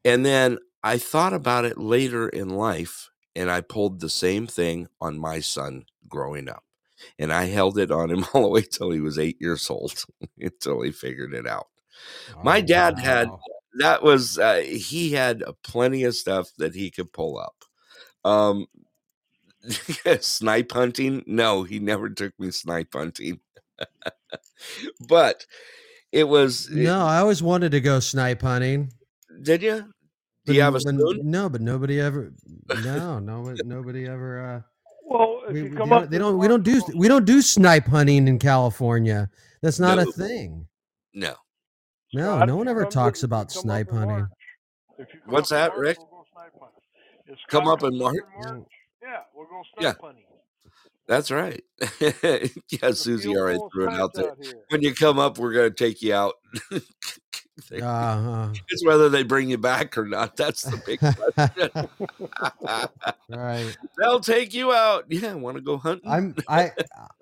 And 0.05 0.26
then 0.26 0.59
I 0.82 0.99
thought 0.99 1.32
about 1.32 1.64
it 1.64 1.78
later 1.78 2.28
in 2.28 2.49
life, 2.49 3.09
and 3.36 3.49
I 3.49 3.61
pulled 3.61 4.01
the 4.01 4.11
same 4.11 4.49
thing 4.49 4.88
on 5.01 5.16
my 5.16 5.38
son 5.38 5.84
growing 6.09 6.49
up. 6.49 6.64
And 7.20 7.32
I 7.32 7.44
held 7.44 7.78
it 7.78 7.92
on 7.92 8.11
him 8.11 8.24
all 8.34 8.42
the 8.42 8.49
way 8.49 8.62
till 8.62 8.90
he 8.90 9.01
was 9.01 9.16
eight 9.16 9.36
years 9.40 9.70
old 9.70 10.07
until 10.40 10.82
he 10.82 10.90
figured 10.90 11.34
it 11.34 11.47
out. 11.47 11.68
My 12.42 12.59
oh, 12.59 12.62
dad 12.62 12.99
had- 12.99 13.28
Wow. 13.28 13.40
That 13.79 14.03
was, 14.03 14.39
uh, 14.39 14.62
he 14.64 15.12
had 15.12 15.43
plenty 15.64 16.05
of 16.05 16.14
stuff 16.14 16.51
that 16.59 16.74
he 16.74 16.91
could 16.91 17.12
pull 17.12 17.39
up. 17.39 17.55
Um, 18.24 18.66
snipe 20.20 20.72
hunting? 20.72 21.22
No, 21.27 21.62
he 21.62 21.79
never 21.79 22.09
took 22.11 22.33
me 22.39 22.51
snipe 22.51 22.93
hunting. 22.95 23.41
but 25.09 25.45
it 26.12 26.24
was, 26.24 26.68
No, 26.70 27.01
I 27.05 27.18
always 27.18 27.43
wanted 27.43 27.72
to 27.72 27.81
go 27.81 28.01
snipe 28.01 28.43
hunting. 28.43 28.93
did 29.43 29.62
you? 29.62 29.93
Do 30.47 30.55
you 30.55 30.62
have 30.62 30.74
a 30.74 30.79
n- 30.87 30.97
but 30.97 31.11
spoon? 31.11 31.31
No, 31.31 31.49
but 31.49 31.61
nobody 31.61 32.01
ever. 32.01 32.33
No, 32.85 33.18
no, 33.18 33.55
nobody 33.64 34.07
ever. 34.07 34.41
Uh, 34.57 34.61
Well, 35.05 35.43
if 35.49 35.53
we, 35.55 35.62
you 35.64 35.70
we- 35.70 35.77
come 35.77 35.89
they 35.89 35.95
up, 35.97 36.01
don't, 36.03 36.11
they 36.11 36.18
don't. 36.18 36.39
We 36.39 36.49
don't 36.49 36.62
do. 36.62 36.81
We 36.95 37.09
don't 37.09 37.24
do 37.24 37.43
snipe 37.43 37.87
hunting 37.87 38.29
in 38.29 38.39
California. 38.39 39.29
That's 39.62 39.79
not 39.81 39.97
No. 39.99 40.03
a 40.05 40.12
thing. 40.12 40.66
No. 41.14 41.35
No, 42.14 42.36
Scott, 42.36 42.48
no 42.48 42.57
one 42.57 42.68
ever 42.68 42.84
talks 42.84 43.20
with- 43.22 43.28
about 43.30 43.50
snipe 43.50 43.90
hunting. 43.90 44.09
March- 44.18 44.30
if 44.98 45.09
you 45.12 45.20
come 45.24 45.32
What's 45.32 45.50
that, 45.50 45.70
March, 45.70 45.80
Rick? 45.80 45.98
We'll 45.98 46.09
go 46.09 46.24
snipe 46.32 46.52
hunting. 46.61 46.80
If 47.26 47.38
Come 47.48 47.68
up 47.68 47.82
in 47.82 47.90
comes 47.90 48.00
March? 48.00 48.16
March, 48.44 48.64
yeah, 49.02 49.18
we'll 49.34 49.46
go 49.46 49.62
Yeah. 49.80 49.90
snipe 49.92 50.00
hunting. 50.00 50.22
That's 51.09 51.30
right. 51.30 51.62
yeah, 52.00 52.11
There's 52.80 52.98
Susie 53.00 53.36
already 53.36 53.61
threw 53.72 53.86
it 53.88 53.92
out 53.94 54.12
there. 54.14 54.30
out. 54.32 54.38
When 54.70 54.82
you 54.82 54.92
come 54.94 55.18
up, 55.20 55.38
we're 55.38 55.52
going 55.52 55.70
to 55.70 55.74
take 55.74 56.02
you 56.02 56.14
out. 56.14 56.34
They- 57.70 57.80
Uh, 57.80 58.52
it's 58.68 58.84
whether 58.84 59.09
they 59.09 59.22
bring 59.22 59.48
you 59.48 59.57
back 59.57 59.96
or 59.96 60.04
not. 60.04 60.36
That's 60.36 60.61
the 60.62 60.76
big 60.84 60.98
question. 60.98 61.88
right. 63.30 63.76
They'll 63.98 64.20
take 64.20 64.52
you 64.52 64.72
out. 64.74 65.04
Yeah, 65.09 65.32
want 65.34 65.57
to 65.57 65.62
go 65.62 65.78
hunting? 65.78 66.11
I'm 66.11 66.34
I, 66.48 66.72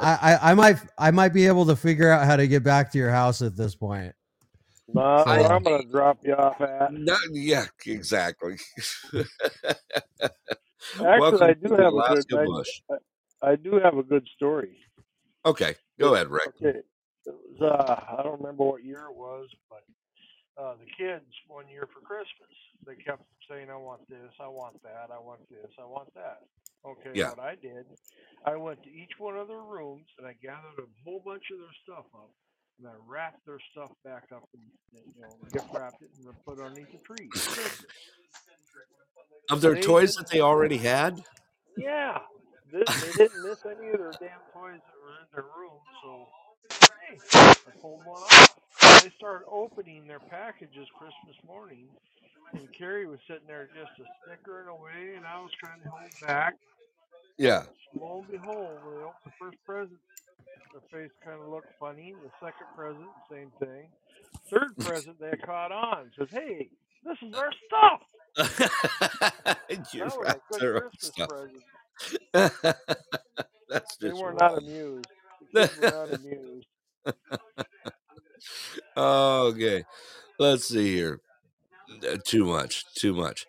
I 0.01 0.11
I 0.11 0.39
I 0.51 0.55
might 0.55 0.79
I 0.99 1.11
might 1.13 1.33
be 1.33 1.47
able 1.47 1.67
to 1.67 1.77
figure 1.77 2.11
out 2.11 2.27
how 2.27 2.35
to 2.37 2.49
get 2.49 2.65
back 2.65 2.91
to 2.93 2.99
your 2.99 3.11
house 3.11 3.43
at 3.43 3.57
this 3.57 3.77
point. 3.77 4.13
Not 4.93 5.27
where 5.27 5.53
I'm 5.53 5.63
gonna 5.63 5.85
drop 5.85 6.19
you 6.23 6.35
off 6.35 6.61
at. 6.61 6.93
No, 6.93 7.17
yeah, 7.33 7.67
exactly. 7.87 8.57
Actually, 10.95 11.21
Welcome 11.21 11.43
I 11.43 11.55
to 11.55 11.55
do 11.55 11.75
have 11.75 11.95
a 11.95 12.03
good. 12.03 12.65
I, 12.91 13.51
I 13.53 13.57
do 13.57 13.81
have 13.83 13.97
a 13.99 14.03
good 14.03 14.29
story. 14.37 14.77
Okay, 15.47 15.75
go 15.99 16.15
ahead, 16.15 16.29
Rick. 16.29 16.49
Okay, 16.61 16.79
it 16.79 16.87
was. 17.27 17.61
Uh, 17.61 18.17
I 18.19 18.23
don't 18.23 18.41
remember 18.41 18.65
what 18.65 18.85
year 18.85 19.07
it 19.11 19.17
was, 19.17 19.49
but 19.71 19.85
uh, 20.63 20.75
the 20.75 20.87
kids 20.97 21.25
one 21.49 21.69
year 21.69 21.89
for 21.93 22.01
Christmas, 22.01 22.53
they 22.87 22.95
kept 23.03 23.25
saying, 23.51 23.71
"I 23.71 23.77
want 23.77 24.09
this, 24.09 24.31
I 24.41 24.49
want 24.49 24.83
that, 24.83 25.09
I 25.13 25.19
want 25.19 25.41
this, 25.51 25.71
I 25.81 25.85
want 25.87 26.13
that." 26.15 26.41
Okay, 26.87 27.11
Yeah. 27.15 27.31
what 27.31 27.41
I 27.41 27.55
did, 27.57 27.87
I 28.45 28.57
went 28.57 28.83
to 28.85 28.91
each 28.91 29.13
one 29.19 29.37
of 29.39 29.49
their 29.49 29.63
rooms 29.63 30.05
and 30.19 30.27
I 30.27 30.35
gathered 30.43 30.79
a 30.79 30.89
whole 31.03 31.23
bunch 31.25 31.45
of 31.51 31.59
their 31.59 31.73
stuff 31.83 32.05
up, 32.15 32.31
and 32.79 32.89
I 32.89 32.93
wrapped 33.07 33.45
their 33.47 33.59
stuff 33.73 33.91
back 34.05 34.25
up 34.35 34.49
and 34.55 34.63
you 35.17 35.23
know 35.23 35.29
gift 35.53 35.67
wrapped 35.73 36.03
it 36.03 36.11
and 36.19 36.35
put 36.45 36.59
it 36.59 36.65
underneath 36.65 36.93
the 36.93 36.99
tree. 36.99 37.29
Of 39.51 39.61
their 39.61 39.75
They 39.75 39.83
toys 39.83 40.15
that 40.15 40.31
they 40.31 40.41
already 40.41 40.79
had? 40.79 41.23
Yeah, 41.77 42.19
this, 42.73 42.89
they 42.89 43.13
didn't 43.25 43.45
miss 43.45 43.59
any 43.67 43.91
of 43.91 43.99
their 43.99 44.13
damn 44.19 44.41
toys 44.55 44.81
that 44.81 44.97
were 45.05 45.15
in 45.21 45.27
their 45.35 45.45
room, 45.45 45.79
so 46.03 46.29
hey, 47.07 47.19
I 47.43 47.71
pulled 47.81 48.05
one 48.07 48.23
off. 48.23 48.57
They 49.03 49.13
started 49.19 49.45
opening 49.51 50.07
their 50.07 50.19
packages 50.19 50.89
Christmas 50.97 51.37
morning, 51.47 51.89
and 52.55 52.67
Carrie 52.73 53.07
was 53.07 53.19
sitting 53.29 53.47
there 53.47 53.69
just 53.75 53.93
a 54.01 54.05
snickering 54.25 54.69
away, 54.69 55.15
and 55.17 55.27
I 55.27 55.41
was 55.41 55.51
trying 55.61 55.83
to 55.83 55.91
hold 55.91 56.11
back. 56.27 56.55
Yeah. 57.37 57.65
Lo 58.01 58.25
and 58.27 58.31
behold, 58.31 58.79
when 58.83 58.95
they 58.97 59.03
opened 59.03 59.25
the 59.27 59.33
first 59.39 59.59
present, 59.67 59.99
their 60.75 60.83
face 60.93 61.13
kind 61.25 61.41
of 61.43 61.49
looked 61.51 61.73
funny. 61.81 62.15
The 62.23 62.31
second 62.41 62.69
present, 62.77 63.09
same 63.33 63.53
thing. 63.61 63.89
Third 64.51 64.79
present, 64.81 65.21
they 65.21 65.37
caught 65.47 65.73
on. 65.73 66.11
Says, 66.19 66.29
"Hey, 66.33 66.71
this 67.05 67.19
is 67.23 67.35
our 67.35 67.53
stuff." 67.69 68.03
you 69.93 70.01
That 70.01 70.17
was 70.17 70.35
a 70.35 70.41
good 70.53 70.67
Christmas 70.73 71.13
stuff. 71.15 71.29
present. 71.29 71.65
That's 73.69 73.97
They 74.03 74.13
just 74.13 74.15
were 74.15 74.35
not 74.35 74.59
amused. 74.59 75.07
The 75.55 75.71
were 75.77 75.89
not 75.89 76.11
amused. 76.15 76.67
okay. 78.97 79.85
Let's 80.39 80.69
see 80.69 80.95
here. 80.95 81.21
Uh, 82.09 82.19
Too 82.25 82.45
much. 82.47 82.85
Too 82.95 83.15
much. 83.15 83.47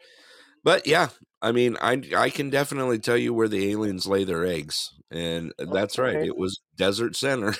But 0.64 0.88
yeah, 0.88 1.10
I 1.42 1.54
mean, 1.54 1.78
I 1.82 2.02
I 2.18 2.32
can 2.32 2.52
definitely 2.52 3.00
tell 3.00 3.18
you 3.18 3.34
where 3.34 3.50
the 3.50 3.72
aliens 3.72 4.08
lay 4.08 4.26
their 4.26 4.46
eggs, 4.46 4.95
and 5.12 5.54
that's 5.72 5.98
right. 5.98 6.16
It 6.26 6.36
was 6.38 6.60
Desert 6.78 7.16
Center. 7.16 7.54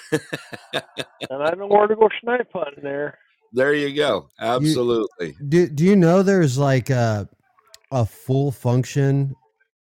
And 0.74 1.44
I 1.44 1.52
know 1.56 1.68
where 1.68 1.88
to 1.88 1.96
go 1.96 2.10
snipe 2.22 2.50
hunting 2.54 2.84
there. 2.84 3.18
there 3.54 3.74
you 3.74 3.96
go. 3.96 4.30
Absolutely. 4.40 5.36
Do 5.48 5.68
Do 5.70 5.84
you 5.84 5.96
know 5.96 6.24
there's 6.24 6.58
like 6.58 6.90
a 6.90 7.28
a 7.92 8.06
full 8.06 8.52
function 8.52 9.36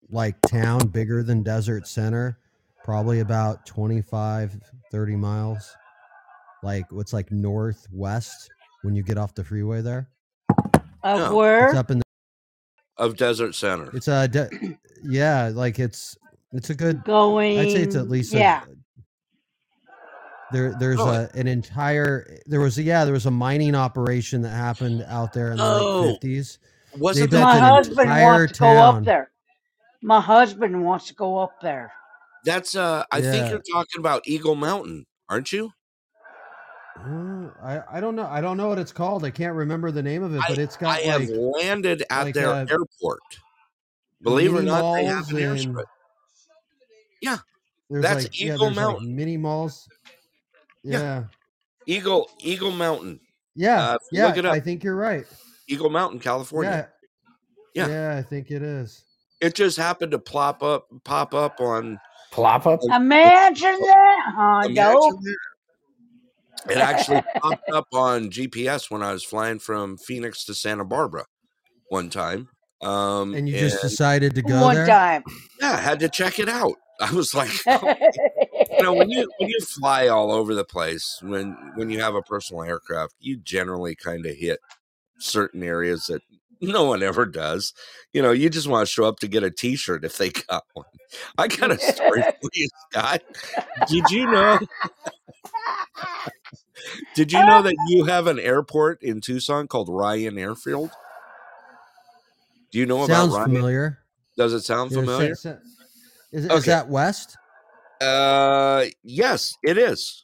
like 0.10 0.40
town 0.42 0.88
bigger 0.88 1.24
than 1.24 1.42
Desert 1.44 1.88
Center, 1.88 2.38
probably 2.84 3.22
about 3.22 3.66
25, 3.66 4.60
30 4.92 5.16
miles. 5.16 5.74
Like 6.64 6.86
what's 6.92 7.14
like 7.14 7.32
northwest 7.32 8.50
when 8.84 8.96
you 8.96 9.04
get 9.04 9.18
off 9.18 9.34
the 9.34 9.44
freeway 9.44 9.82
there. 9.82 10.10
Of 11.04 11.18
No. 11.20 11.26
It's 11.26 11.34
where? 11.34 11.76
up 11.76 11.90
in 11.92 12.00
the, 12.00 12.04
Of 12.98 13.16
Desert 13.18 13.56
Center. 13.56 13.90
it's 13.96 14.08
a 14.08 14.28
de- 14.28 14.78
yeah, 15.04 15.50
like 15.54 15.80
it's 15.80 16.16
it's 16.54 16.70
a 16.70 16.76
good 16.76 17.04
Going. 17.04 17.60
I'd 17.60 17.72
say 17.72 17.82
it's 17.82 17.96
at 17.96 18.10
least 18.10 18.34
a- 18.34 18.38
Yeah. 18.40 18.64
there 20.52 20.76
there's 20.80 21.00
Oh. 21.00 21.08
a 21.10 21.30
an 21.38 21.48
entire 21.48 22.38
there 22.46 22.60
was 22.60 22.78
a 22.78 22.84
yeah 22.84 23.06
there 23.06 23.14
was 23.14 23.26
a 23.26 23.32
mining 23.32 23.74
operation 23.76 24.42
that 24.42 24.50
happened 24.50 25.04
out 25.08 25.32
there 25.34 25.52
in 25.52 25.58
the 25.58 25.64
Oh. 25.64 26.02
late 26.02 26.22
50s 26.22 26.58
Wasn't 26.98 27.30
They 27.32 27.38
that 27.38 27.44
built 27.44 27.54
My 27.54 27.56
the- 27.56 27.74
husband 27.74 28.10
wants 28.10 28.54
to 28.54 28.60
go 28.60 28.78
up 28.78 29.04
there. 29.06 29.32
My 30.02 30.20
husband 30.20 30.84
wants 30.84 31.08
to 31.08 31.14
go 31.14 31.38
up 31.38 31.62
there. 31.62 31.94
that's 32.44 32.76
uh 32.76 33.04
I 33.12 33.22
think 33.22 33.50
you're 33.50 33.62
talking 33.72 34.00
about 34.00 34.24
Eagle 34.26 34.56
Mountain, 34.56 35.06
aren't 35.30 35.52
you? 35.54 35.72
I 36.98 37.82
I 37.90 38.00
don't 38.02 38.16
know 38.16 38.28
I 38.28 38.42
don't 38.42 38.58
know 38.58 38.68
what 38.68 38.78
it's 38.78 38.92
called 38.92 39.24
I 39.24 39.32
can't 39.32 39.56
remember 39.56 39.90
the 39.92 40.04
name 40.04 40.22
of 40.22 40.36
it 40.36 40.42
but 40.48 40.58
it's 40.58 40.76
got 40.76 41.00
I 41.00 41.04
have 41.04 41.22
like 41.22 41.30
landed 41.64 42.04
at 42.10 42.24
like, 42.26 42.34
their 42.36 42.50
uh, 42.50 42.66
airport. 42.70 43.22
Believe 44.22 44.54
it 44.54 44.60
or 44.60 44.62
not, 44.64 44.96
they 44.96 45.06
have 45.06 45.32
malls 45.32 45.64
an 45.66 45.78
and- 45.78 45.86
airstrip. 47.24 47.42
there's 47.90 48.04
that's 48.04 48.24
like 48.26 48.40
yeah 48.40 48.54
Eagle 48.56 48.68
like 48.68 48.76
Mountain. 48.76 49.16
mini 49.16 49.38
malls 49.38 49.88
Yeah. 50.84 51.00
yeah 51.00 51.24
Eagle 51.88 52.30
Eagle 52.40 52.72
Mountain, 52.72 53.20
yeah 53.56 53.82
Uh, 53.92 53.98
yeah 54.12 54.28
look 54.28 54.38
it 54.38 54.46
up, 54.46 54.54
I 54.54 54.60
think 54.60 54.84
you're 54.84 54.96
right 54.96 55.26
Eagle 55.68 55.90
Mountain, 55.90 56.20
California. 56.20 56.90
yeah 57.76 57.88
Yeah. 57.88 58.12
yeah 58.14 58.18
I 58.18 58.22
think 58.22 58.52
it 58.52 58.62
is 58.62 59.04
It 59.42 59.56
just 59.56 59.78
happened 59.78 60.12
to 60.12 60.20
plop 60.20 60.62
up, 60.64 60.88
pop 61.04 61.34
up 61.34 61.60
on. 61.60 62.00
Plop 62.32 62.66
up. 62.68 62.80
Imagine 62.84 63.78
that, 63.82 64.32
huh, 64.36 64.62
Imagine 64.66 64.76
dope? 64.94 65.20
that. 65.22 65.38
It 66.70 66.78
actually 66.78 67.24
popped 67.42 67.70
up 67.74 67.88
on 67.92 68.30
GPS 68.30 68.92
when 68.92 69.02
I 69.02 69.12
was 69.12 69.24
flying 69.24 69.58
from 69.60 69.98
Phoenix 69.98 70.46
to 70.46 70.54
Santa 70.54 70.86
Barbara 70.86 71.26
one 71.90 72.10
time. 72.12 72.50
Um, 72.82 73.34
and 73.34 73.50
you 73.50 73.58
just 73.58 73.82
decided 73.82 74.36
to 74.36 74.42
go 74.44 74.62
One 74.62 74.76
there 74.76 74.86
time. 74.88 75.24
yeah, 75.60 75.74
I 75.74 75.78
had 75.82 76.00
to 76.02 76.10
check 76.10 76.38
it 76.40 76.48
out. 76.50 76.76
I 77.02 77.12
was 77.14 77.34
like, 77.34 77.52
oh. 77.68 77.96
you 78.72 78.84
know, 78.84 78.94
when 78.94 79.10
you 79.10 79.30
when 79.38 79.50
you 79.50 79.60
fly 79.62 80.08
all 80.08 80.32
over 80.32 80.54
the 80.54 80.64
place, 80.64 81.20
when 81.22 81.58
when 81.76 81.90
you 81.90 82.00
have 82.00 82.16
a 82.16 82.22
personal 82.22 82.64
aircraft, 82.64 83.16
you 83.20 83.38
generally 83.38 83.96
kind 83.96 84.26
of 84.26 84.36
hit 84.36 84.60
certain 85.18 85.64
areas 85.64 86.08
that 86.08 86.22
no 86.62 86.84
one 86.86 87.02
ever 87.02 87.26
does. 87.26 87.74
You 88.14 88.22
know, 88.22 88.32
you 88.32 88.50
just 88.50 88.68
want 88.68 88.88
to 88.88 88.92
show 88.92 89.06
up 89.06 89.20
to 89.20 89.28
get 89.28 89.44
a 89.44 89.52
T-shirt 89.52 90.06
if 90.06 90.18
they 90.18 90.30
got 90.30 90.64
one. 90.74 90.86
I 91.38 91.48
got 91.48 91.72
a 91.72 91.80
story 91.80 92.22
for 92.22 92.50
you, 92.54 92.70
Scott. 92.90 93.22
Did 93.88 94.10
you 94.12 94.30
know? 94.30 94.60
Did 97.16 97.32
you 97.32 97.46
know 97.46 97.62
that 97.62 97.76
you 97.88 98.06
have 98.06 98.28
an 98.28 98.40
airport 98.40 99.04
in 99.04 99.22
Tucson 99.22 99.68
called 99.68 99.90
Ryan 99.90 100.38
Airfield? 100.38 100.92
Do 102.72 102.80
you 102.80 102.86
know 102.86 103.06
sounds 103.06 103.34
about 103.34 103.40
Ryan? 103.40 103.56
familiar 103.56 104.00
Does 104.38 104.54
it 104.54 104.62
sound 104.62 104.92
familiar? 104.92 105.36
sa- 105.36 105.56
is, 106.32 106.46
is 106.46 106.66
that 106.66 106.88
west 106.90 107.38
Uh, 108.02 108.86
yes, 109.04 109.56
it 109.64 109.78
is. 109.78 110.24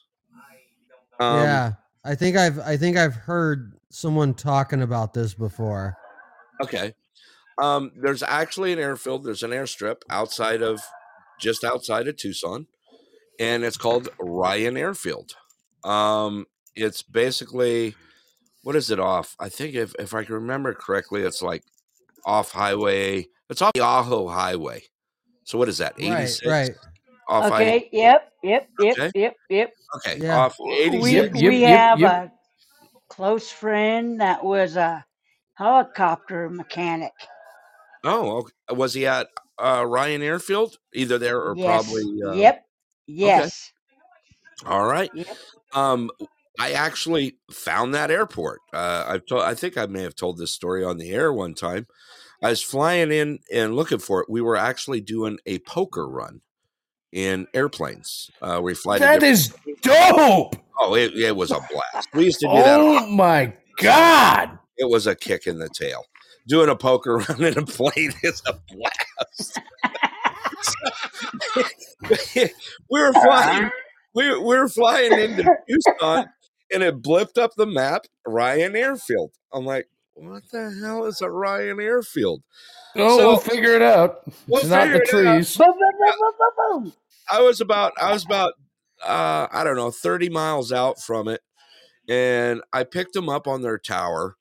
Um, 1.20 1.42
yeah, 1.42 1.72
I 2.04 2.14
think 2.14 2.36
I've 2.36 2.58
I 2.58 2.76
think 2.76 2.96
I've 2.96 3.14
heard 3.14 3.74
someone 3.90 4.34
talking 4.34 4.82
about 4.82 5.14
this 5.14 5.34
before. 5.34 5.96
Okay. 6.60 6.94
Um, 7.60 7.92
there's 7.96 8.22
actually 8.22 8.72
an 8.72 8.78
airfield. 8.78 9.24
There's 9.24 9.42
an 9.42 9.50
airstrip 9.50 10.02
outside 10.10 10.62
of, 10.62 10.80
just 11.40 11.64
outside 11.64 12.06
of 12.06 12.16
Tucson, 12.16 12.66
and 13.40 13.64
it's 13.64 13.76
called 13.76 14.08
Ryan 14.20 14.76
Airfield. 14.76 15.34
Um, 15.82 16.46
it's 16.76 17.02
basically, 17.02 17.96
what 18.62 18.76
is 18.76 18.90
it 18.90 19.00
off? 19.00 19.34
I 19.40 19.48
think 19.48 19.74
if 19.74 19.94
if 19.98 20.14
I 20.14 20.24
can 20.24 20.34
remember 20.34 20.72
correctly, 20.74 21.22
it's 21.22 21.42
like 21.42 21.64
off 22.24 22.52
highway. 22.52 23.28
It's 23.50 23.62
off 23.62 23.72
the 23.72 24.28
Highway. 24.28 24.84
So 25.48 25.56
what 25.56 25.70
is 25.70 25.78
that? 25.78 25.94
86 25.96 26.44
Right, 26.44 26.52
right. 26.52 26.76
Off 27.26 27.44
I- 27.44 27.54
okay. 27.54 27.88
Yep. 27.90 28.32
Yep. 28.42 28.68
Yep. 28.80 28.98
Okay. 28.98 29.10
Yep. 29.14 29.36
Yep. 29.48 29.72
okay. 29.96 30.18
Yeah. 30.20 30.38
Off 30.38 30.56
eighty 30.60 30.98
We. 30.98 31.12
Yep, 31.12 31.30
yep, 31.34 31.50
we 31.50 31.60
yep, 31.60 31.78
have 31.78 32.00
yep. 32.00 32.10
a 32.12 32.32
close 33.08 33.50
friend 33.50 34.20
that 34.20 34.44
was 34.44 34.76
a 34.76 35.06
helicopter 35.54 36.50
mechanic. 36.50 37.12
Oh, 38.04 38.38
okay. 38.40 38.52
was 38.76 38.92
he 38.92 39.06
at 39.06 39.28
uh, 39.58 39.86
Ryan 39.86 40.20
Airfield? 40.20 40.76
Either 40.92 41.16
there 41.18 41.40
or 41.40 41.56
yes. 41.56 41.66
probably. 41.66 42.22
Uh, 42.22 42.32
yep. 42.32 42.66
Yes. 43.06 43.72
All 44.66 44.86
right. 44.86 45.10
Yep. 45.14 45.36
Um, 45.72 46.10
I 46.60 46.72
actually 46.72 47.38
found 47.50 47.94
that 47.94 48.10
airport. 48.10 48.60
Uh, 48.70 49.06
I've 49.08 49.24
told, 49.24 49.42
I 49.42 49.54
think 49.54 49.78
I 49.78 49.86
may 49.86 50.02
have 50.02 50.14
told 50.14 50.36
this 50.36 50.52
story 50.52 50.84
on 50.84 50.98
the 50.98 51.10
air 51.10 51.32
one 51.32 51.54
time. 51.54 51.86
I 52.42 52.50
was 52.50 52.62
flying 52.62 53.10
in 53.10 53.40
and 53.52 53.74
looking 53.74 53.98
for 53.98 54.20
it. 54.20 54.30
We 54.30 54.40
were 54.40 54.56
actually 54.56 55.00
doing 55.00 55.38
a 55.46 55.58
poker 55.60 56.08
run 56.08 56.40
in 57.12 57.46
airplanes. 57.52 58.30
Uh, 58.40 58.60
we 58.62 58.74
fly. 58.74 58.98
That 58.98 59.22
is 59.22 59.54
dope. 59.82 60.56
oh, 60.78 60.94
it, 60.94 61.14
it 61.14 61.34
was 61.36 61.50
a 61.50 61.60
blast. 61.70 62.08
We 62.14 62.26
used 62.26 62.40
to 62.40 62.46
do 62.46 62.54
that. 62.54 62.80
Oh 62.80 63.06
my 63.10 63.52
god. 63.78 64.58
It 64.76 64.88
was 64.88 65.06
a 65.06 65.16
kick 65.16 65.46
in 65.46 65.58
the 65.58 65.68
tail. 65.68 66.04
Doing 66.46 66.68
a 66.68 66.76
poker 66.76 67.16
run 67.28 67.44
in 67.44 67.58
a 67.58 67.66
plane 67.66 68.12
is 68.22 68.42
a 68.46 68.54
blast. 68.72 69.58
we 72.90 73.00
were 73.00 73.12
flying. 73.12 73.70
We, 74.14 74.30
we 74.30 74.56
were 74.56 74.68
flying 74.68 75.12
into 75.12 75.44
Tucson, 75.68 76.26
and 76.72 76.82
it 76.82 77.02
blipped 77.02 77.38
up 77.38 77.52
the 77.56 77.66
map 77.66 78.06
Ryan 78.26 78.74
Airfield. 78.74 79.32
I'm 79.52 79.64
like, 79.64 79.88
what 80.20 80.42
the 80.50 80.70
hell 80.82 81.04
is 81.06 81.20
a 81.20 81.30
Ryan 81.30 81.80
Airfield? 81.80 82.42
Oh, 82.96 83.18
So- 83.18 83.28
we'll 83.28 83.36
figure 83.38 83.74
it 83.74 83.82
out. 83.82 84.20
We'll 84.46 84.60
it's 84.60 84.68
not 84.70 84.88
the 84.92 85.00
figure 85.00 85.20
it 85.22 85.26
out. 85.26 85.32
trees. 85.34 85.56
Boom, 85.56 85.72
boom, 85.72 86.82
boom. 86.84 86.92
I 87.30 87.40
was 87.42 87.60
about 87.60 87.92
I 88.00 88.12
was 88.12 88.24
about 88.24 88.54
uh 89.06 89.46
I 89.52 89.62
don't 89.64 89.76
know 89.76 89.90
30 89.90 90.28
miles 90.30 90.72
out 90.72 91.00
from 91.00 91.28
it 91.28 91.42
and 92.08 92.62
I 92.72 92.84
picked 92.84 93.12
them 93.12 93.28
up 93.28 93.46
on 93.46 93.60
their 93.62 93.78
tower 93.78 94.36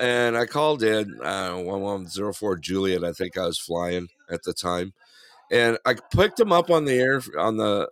and 0.00 0.36
I 0.36 0.46
called 0.46 0.82
in 0.82 1.20
uh 1.22 1.52
1104 1.56 2.56
Juliet 2.56 3.04
I 3.04 3.12
think 3.12 3.36
I 3.36 3.44
was 3.46 3.58
flying 3.58 4.08
at 4.30 4.42
the 4.44 4.54
time 4.54 4.94
and 5.52 5.78
I 5.84 5.94
picked 6.10 6.38
them 6.38 6.52
up 6.52 6.70
on 6.70 6.86
the 6.86 6.94
air 6.94 7.20
on 7.38 7.58
the 7.58 7.88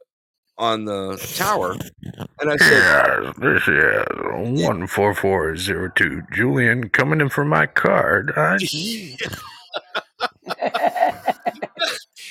on 0.56 0.84
the 0.84 1.16
tower 1.36 1.72
and 2.40 2.50
I 2.50 2.56
said 2.56 3.34
this 3.38 3.66
is 3.66 4.62
one 4.64 4.86
four 4.86 5.14
four 5.14 5.56
zero 5.56 5.90
two. 5.94 6.22
Juliet 6.32 6.92
coming 6.92 7.20
in 7.20 7.28
for 7.28 7.44
my 7.44 7.66
card. 7.66 8.32
I, 8.36 8.56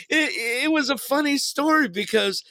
it, 0.09 0.63
it 0.63 0.71
was 0.71 0.89
a 0.89 0.97
funny 0.97 1.37
story 1.37 1.87
because 1.89 2.43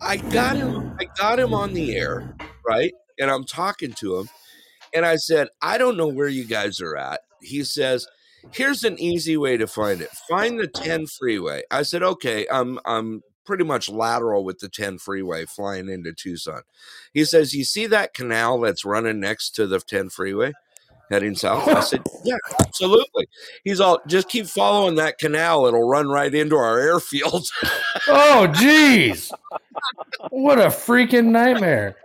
I 0.00 0.18
got 0.18 0.56
him 0.56 0.96
I 1.00 1.06
got 1.18 1.40
him 1.40 1.54
on 1.54 1.72
the 1.72 1.96
air, 1.96 2.36
right? 2.66 2.92
And 3.18 3.30
I'm 3.30 3.44
talking 3.44 3.92
to 3.94 4.18
him 4.18 4.28
and 4.94 5.04
I 5.06 5.16
said, 5.16 5.48
"I 5.62 5.78
don't 5.78 5.96
know 5.96 6.08
where 6.08 6.28
you 6.28 6.44
guys 6.44 6.80
are 6.80 6.96
at." 6.96 7.20
He 7.42 7.64
says, 7.64 8.06
"Here's 8.52 8.84
an 8.84 8.98
easy 9.00 9.36
way 9.36 9.56
to 9.56 9.66
find 9.66 10.00
it. 10.00 10.10
Find 10.28 10.58
the 10.58 10.68
10 10.68 11.06
freeway." 11.06 11.62
I 11.70 11.82
said, 11.82 12.02
"Okay, 12.02 12.46
I'm 12.50 12.78
I'm 12.84 13.22
pretty 13.46 13.64
much 13.64 13.88
lateral 13.88 14.44
with 14.44 14.58
the 14.58 14.68
10 14.68 14.98
freeway 14.98 15.46
flying 15.46 15.88
into 15.88 16.12
Tucson." 16.12 16.62
He 17.14 17.24
says, 17.24 17.54
"You 17.54 17.64
see 17.64 17.86
that 17.86 18.14
canal 18.14 18.60
that's 18.60 18.84
running 18.84 19.20
next 19.20 19.50
to 19.56 19.66
the 19.66 19.80
10 19.80 20.10
freeway?" 20.10 20.52
Heading 21.10 21.36
south. 21.36 21.68
I 21.68 21.80
said, 21.82 22.02
Yeah, 22.24 22.36
absolutely. 22.60 23.28
He's 23.62 23.78
all 23.80 24.00
just 24.08 24.28
keep 24.28 24.46
following 24.46 24.96
that 24.96 25.18
canal. 25.18 25.66
It'll 25.66 25.88
run 25.88 26.08
right 26.08 26.34
into 26.34 26.56
our 26.56 26.80
airfield. 26.80 27.46
oh, 28.08 28.48
jeez. 28.56 29.30
What 30.30 30.58
a 30.58 30.66
freaking 30.66 31.26
nightmare. 31.26 31.96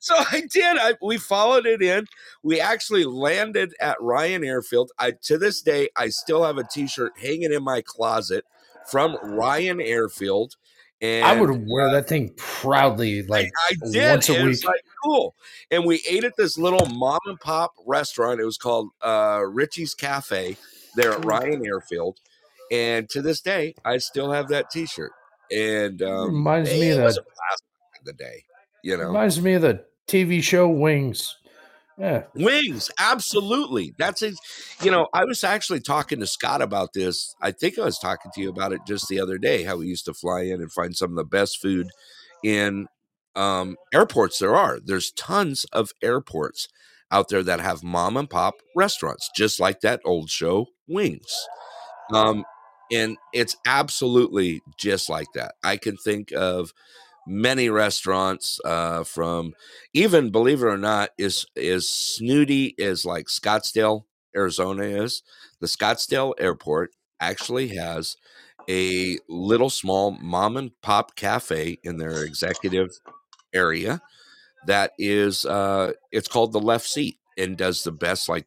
so 0.00 0.14
I 0.14 0.42
did. 0.50 0.76
I 0.76 0.94
we 1.00 1.16
followed 1.16 1.64
it 1.64 1.80
in. 1.80 2.06
We 2.42 2.60
actually 2.60 3.04
landed 3.04 3.74
at 3.80 4.00
Ryan 4.00 4.44
Airfield. 4.44 4.90
I 4.98 5.12
to 5.22 5.38
this 5.38 5.62
day 5.62 5.88
I 5.96 6.10
still 6.10 6.44
have 6.44 6.58
a 6.58 6.64
T-shirt 6.64 7.12
hanging 7.18 7.52
in 7.52 7.64
my 7.64 7.80
closet 7.80 8.44
from 8.88 9.16
Ryan 9.22 9.80
Airfield. 9.80 10.56
And 11.02 11.24
I 11.24 11.40
would 11.40 11.64
wear 11.66 11.90
that 11.92 12.08
thing 12.08 12.34
proudly, 12.36 13.22
like 13.22 13.50
I 13.70 13.74
did. 13.90 14.10
once 14.10 14.28
a 14.28 14.44
week. 14.44 14.64
like 14.66 14.82
cool. 15.02 15.34
And 15.70 15.86
we 15.86 16.02
ate 16.08 16.24
at 16.24 16.36
this 16.36 16.58
little 16.58 16.86
mom 16.94 17.20
and 17.24 17.40
pop 17.40 17.72
restaurant. 17.86 18.38
It 18.38 18.44
was 18.44 18.58
called 18.58 18.90
uh, 19.00 19.40
Richie's 19.46 19.94
Cafe 19.94 20.56
there 20.96 21.12
at 21.12 21.24
Ryan 21.24 21.64
Airfield. 21.64 22.18
And 22.70 23.08
to 23.10 23.22
this 23.22 23.40
day, 23.40 23.74
I 23.82 23.96
still 23.96 24.30
have 24.30 24.48
that 24.48 24.70
T-shirt. 24.70 25.12
And 25.50 26.02
um, 26.02 26.26
Reminds 26.34 26.70
me 26.70 26.90
of 26.90 27.02
was 27.02 27.14
that- 27.14 27.22
a 27.22 27.24
blast 27.24 27.64
back 27.64 28.00
in 28.00 28.04
the 28.04 28.12
day. 28.12 28.44
You 28.82 28.96
know, 28.98 29.06
Reminds 29.06 29.40
me 29.40 29.54
of 29.54 29.62
the 29.62 29.84
TV 30.06 30.42
show 30.42 30.68
Wings. 30.68 31.36
Yeah. 32.00 32.22
Wings, 32.34 32.90
absolutely. 32.98 33.92
That's 33.98 34.22
it. 34.22 34.34
You 34.82 34.90
know, 34.90 35.08
I 35.12 35.26
was 35.26 35.44
actually 35.44 35.80
talking 35.80 36.20
to 36.20 36.26
Scott 36.26 36.62
about 36.62 36.94
this. 36.94 37.34
I 37.42 37.50
think 37.50 37.78
I 37.78 37.84
was 37.84 37.98
talking 37.98 38.30
to 38.34 38.40
you 38.40 38.48
about 38.48 38.72
it 38.72 38.80
just 38.86 39.06
the 39.08 39.20
other 39.20 39.36
day. 39.36 39.64
How 39.64 39.76
we 39.76 39.86
used 39.86 40.06
to 40.06 40.14
fly 40.14 40.42
in 40.42 40.62
and 40.62 40.72
find 40.72 40.96
some 40.96 41.10
of 41.10 41.16
the 41.16 41.24
best 41.24 41.60
food 41.60 41.88
in 42.42 42.86
um, 43.36 43.76
airports. 43.92 44.38
There 44.38 44.56
are. 44.56 44.80
There's 44.82 45.12
tons 45.12 45.66
of 45.72 45.90
airports 46.02 46.68
out 47.12 47.28
there 47.28 47.42
that 47.42 47.60
have 47.60 47.82
mom 47.82 48.16
and 48.16 48.30
pop 48.30 48.54
restaurants, 48.74 49.28
just 49.36 49.60
like 49.60 49.80
that 49.80 50.00
old 50.02 50.30
show 50.30 50.68
Wings. 50.88 51.46
Um, 52.14 52.44
and 52.90 53.18
it's 53.34 53.56
absolutely 53.66 54.62
just 54.78 55.10
like 55.10 55.28
that. 55.34 55.52
I 55.62 55.76
can 55.76 55.98
think 55.98 56.32
of 56.32 56.72
many 57.30 57.70
restaurants 57.70 58.58
uh, 58.64 59.04
from 59.04 59.54
even 59.94 60.30
believe 60.30 60.62
it 60.62 60.66
or 60.66 60.76
not 60.76 61.10
is 61.16 61.46
is 61.54 61.88
snooty 61.88 62.74
is 62.76 63.04
like 63.04 63.26
scottsdale 63.26 64.02
arizona 64.34 64.82
is 64.82 65.22
the 65.60 65.68
scottsdale 65.68 66.34
airport 66.38 66.90
actually 67.20 67.68
has 67.68 68.16
a 68.68 69.16
little 69.28 69.70
small 69.70 70.10
mom 70.10 70.56
and 70.56 70.72
pop 70.82 71.14
cafe 71.14 71.78
in 71.84 71.98
their 71.98 72.24
executive 72.24 72.90
area 73.54 74.00
that 74.66 74.90
is 74.98 75.44
uh 75.46 75.92
it's 76.10 76.28
called 76.28 76.52
the 76.52 76.60
left 76.60 76.86
seat 76.88 77.16
and 77.38 77.56
does 77.56 77.84
the 77.84 77.92
best 77.92 78.28
like 78.28 78.46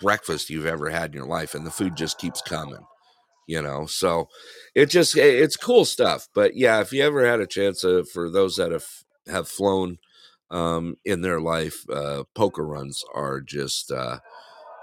breakfast 0.00 0.50
you've 0.50 0.66
ever 0.66 0.90
had 0.90 1.10
in 1.12 1.16
your 1.16 1.28
life 1.28 1.54
and 1.54 1.64
the 1.64 1.70
food 1.70 1.96
just 1.96 2.18
keeps 2.18 2.42
coming 2.42 2.84
you 3.46 3.62
know 3.62 3.86
so 3.86 4.28
it 4.74 4.86
just 4.86 5.16
it's 5.16 5.56
cool 5.56 5.84
stuff 5.84 6.28
but 6.34 6.56
yeah 6.56 6.80
if 6.80 6.92
you 6.92 7.02
ever 7.02 7.26
had 7.26 7.40
a 7.40 7.46
chance 7.46 7.84
uh, 7.84 8.02
for 8.12 8.30
those 8.30 8.56
that 8.56 8.72
have 8.72 8.86
have 9.26 9.48
flown 9.48 9.98
um 10.50 10.96
in 11.04 11.22
their 11.22 11.40
life 11.40 11.88
uh 11.90 12.22
poker 12.34 12.64
runs 12.66 13.04
are 13.14 13.40
just 13.40 13.90
uh 13.90 14.18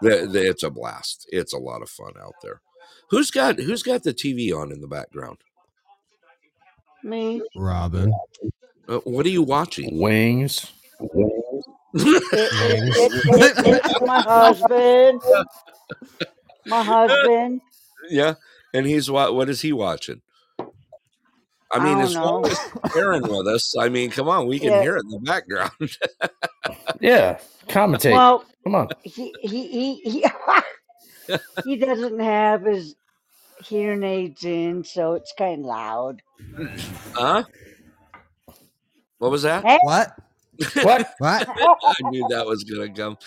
the, 0.02 0.28
the, 0.30 0.50
it's 0.50 0.64
a 0.64 0.70
blast 0.70 1.28
it's 1.32 1.54
a 1.54 1.58
lot 1.58 1.82
of 1.82 1.90
fun 1.90 2.14
out 2.22 2.36
there 2.42 2.62
who's 3.10 3.32
got 3.32 3.60
who's 3.60 3.84
got 3.84 4.04
the 4.04 4.14
tv 4.14 4.54
on 4.54 4.72
in 4.72 4.82
the 4.82 4.88
background 4.88 5.38
Me. 7.04 7.42
Robin. 7.56 8.14
uh, 8.88 9.00
what 9.00 9.26
are 9.26 9.30
you 9.30 9.44
watching 9.44 10.00
Wings. 10.00 10.72
It, 11.94 12.24
it, 12.34 13.14
it, 13.28 13.66
it, 13.66 13.82
it's 13.86 14.02
my 14.02 14.22
husband. 14.22 15.22
My 16.66 16.82
husband. 16.84 17.62
yeah 18.10 18.36
and 18.74 18.86
he's 18.86 19.10
what 19.10 19.36
what 19.36 19.50
is 19.50 19.62
he 19.62 19.72
watching 19.74 20.22
i 21.72 21.78
I 21.78 21.80
mean 21.84 21.94
don't 21.94 22.02
as 22.04 22.16
long 22.16 22.46
as 22.46 22.60
Aaron 22.96 23.22
with 23.24 23.48
us 23.48 23.76
i 23.80 23.90
mean 23.90 24.10
come 24.12 24.28
on 24.30 24.48
we 24.48 24.60
can 24.60 24.70
Yeah. 24.70 24.82
hear 24.82 24.98
it 24.98 25.04
in 25.06 25.10
the 25.12 25.20
background 25.20 25.72
Yeah. 27.02 27.38
Commentate. 27.68 28.14
Well, 28.14 28.46
Come 28.64 28.76
on. 28.76 28.88
he 29.04 29.34
he 29.42 29.68
he 29.68 29.96
he, 29.96 30.26
he 31.66 31.76
doesn't 31.76 32.20
have 32.20 32.64
his 32.64 32.96
hearing 33.58 34.04
aids 34.04 34.44
in, 34.46 34.84
so 34.86 35.14
it's 35.14 35.34
kind 35.38 35.60
of 35.62 35.66
loud. 35.66 36.22
huh 37.16 37.44
what 39.18 39.32
was 39.32 39.42
that 39.44 39.66
Hey, 39.66 39.80
What? 39.84 40.16
What? 40.84 41.10
What? 41.20 41.48
I 41.60 41.94
knew 42.10 42.26
that 42.30 42.46
was 42.46 42.64
going 42.64 42.94
to 42.94 43.02
come. 43.02 43.18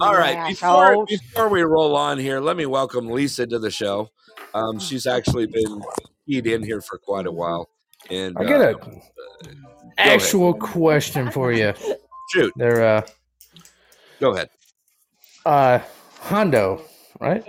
All 0.00 0.14
right, 0.14 0.48
before 0.48 0.86
assholes. 0.92 1.08
before 1.10 1.48
we 1.48 1.62
roll 1.62 1.94
on 1.96 2.18
here, 2.18 2.40
let 2.40 2.56
me 2.56 2.66
welcome 2.66 3.08
Lisa 3.08 3.46
to 3.46 3.58
the 3.58 3.70
show. 3.70 4.10
Um, 4.54 4.78
she's 4.78 5.06
actually 5.06 5.46
been 5.46 5.82
keyed 6.26 6.46
in 6.46 6.62
here 6.62 6.80
for 6.80 6.98
quite 6.98 7.26
a 7.26 7.32
while, 7.32 7.68
and 8.10 8.36
I 8.36 8.44
got 8.44 8.60
uh, 8.60 8.78
a 9.98 10.00
actual 10.00 10.54
question 10.54 11.30
for 11.30 11.52
you. 11.52 11.72
shoot. 12.30 12.52
They're 12.56 12.84
uh 12.84 13.02
Go 14.20 14.34
ahead. 14.34 14.50
uh 15.46 15.78
Hondo, 16.20 16.82
right? 17.20 17.44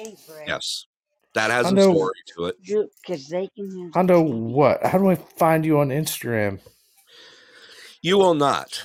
Yes, 0.48 0.86
that 1.34 1.50
has 1.52 1.68
I 1.68 1.70
a 1.70 1.74
know- 1.74 1.94
story 1.94 2.14
to 2.38 2.46
it. 2.46 2.58
because 3.02 3.28
they 3.30 3.50
can. 3.56 3.92
Hondo 3.94 4.22
what? 4.22 4.86
How 4.86 4.98
do 4.98 5.10
I 5.10 5.16
find 5.16 5.66
you 5.66 5.80
on 5.80 5.90
Instagram? 5.90 6.60
You 8.02 8.18
will 8.18 8.34
not. 8.34 8.84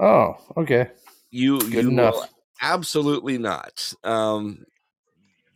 Oh, 0.00 0.36
okay. 0.56 0.88
You 1.30 1.58
Good 1.60 1.72
you 1.72 1.90
enough. 1.90 2.14
will 2.14 2.24
absolutely 2.62 3.38
not. 3.38 3.92
Um, 4.02 4.64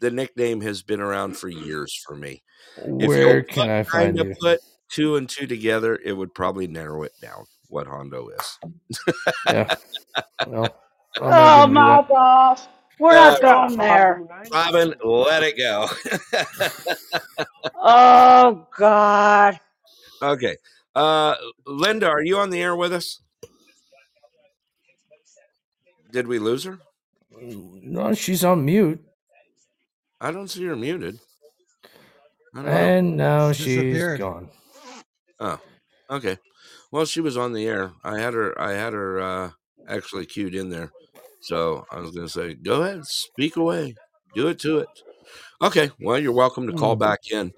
the 0.00 0.10
nickname 0.10 0.60
has 0.60 0.82
been 0.82 1.00
around 1.00 1.36
for 1.36 1.48
years 1.48 1.94
for 2.06 2.14
me. 2.14 2.42
If 2.76 3.08
Where 3.08 3.36
you'll 3.36 3.42
can 3.44 3.70
I 3.70 3.82
kind 3.84 4.18
find 4.18 4.20
of 4.20 4.26
you? 4.28 4.34
put 4.40 4.60
two 4.90 5.16
and 5.16 5.28
two 5.28 5.46
together, 5.46 5.98
it 6.04 6.12
would 6.12 6.34
probably 6.34 6.66
narrow 6.66 7.02
it 7.04 7.12
down 7.22 7.44
what 7.68 7.86
Hondo 7.86 8.28
is. 8.28 8.58
Yeah. 9.48 9.74
Well, 10.46 10.76
Oh 11.18 11.66
my 11.66 12.02
do 12.02 12.08
gosh, 12.08 12.60
we're 12.98 13.16
Uh, 13.16 13.30
not 13.30 13.40
going 13.40 13.76
there. 13.78 14.22
Robin, 14.52 14.94
let 15.02 15.42
it 15.42 15.56
go. 15.56 15.88
Oh 17.76 18.66
God. 18.76 19.58
okay. 20.22 20.56
Uh 20.94 21.34
Linda, 21.66 22.08
are 22.08 22.22
you 22.22 22.38
on 22.38 22.50
the 22.50 22.60
air 22.60 22.76
with 22.76 22.92
us? 22.92 23.20
Did 26.14 26.28
we 26.28 26.38
lose 26.38 26.64
her? 26.64 26.78
No, 27.30 28.14
she's 28.14 28.44
on 28.44 28.64
mute, 28.64 29.04
I 30.20 30.32
don't 30.32 30.48
see 30.48 30.64
her 30.64 30.74
muted. 30.74 31.20
I 32.54 32.62
know. 32.62 32.70
and 32.70 33.16
now 33.16 33.52
She 33.52 33.64
she's 33.64 33.74
disappeared. 33.74 34.18
gone. 34.18 34.50
Oh, 35.40 35.60
okay. 36.10 36.38
Well, 36.92 37.04
she 37.06 37.20
was 37.20 37.36
on 37.36 37.52
the 37.52 37.66
air. 37.66 37.92
I 38.04 38.18
had 38.20 38.34
her. 38.34 38.58
I 38.60 38.72
had 38.72 38.92
her 38.92 39.20
uh, 39.20 39.50
actually 39.88 40.26
queued 40.26 40.54
in 40.54 40.70
there. 40.70 40.92
So 41.42 41.84
I 41.90 42.00
was 42.00 42.10
going 42.12 42.26
to 42.26 42.32
say, 42.32 42.54
go 42.54 42.82
ahead, 42.82 43.04
speak 43.06 43.56
away, 43.56 43.94
do 44.34 44.48
it 44.48 44.58
to 44.60 44.78
it. 44.78 44.88
Okay. 45.62 45.90
Well, 46.00 46.18
you're 46.18 46.32
welcome 46.32 46.66
to 46.66 46.72
call 46.72 46.94
Hmm. 46.94 47.00
back 47.00 47.20
in. 47.30 47.52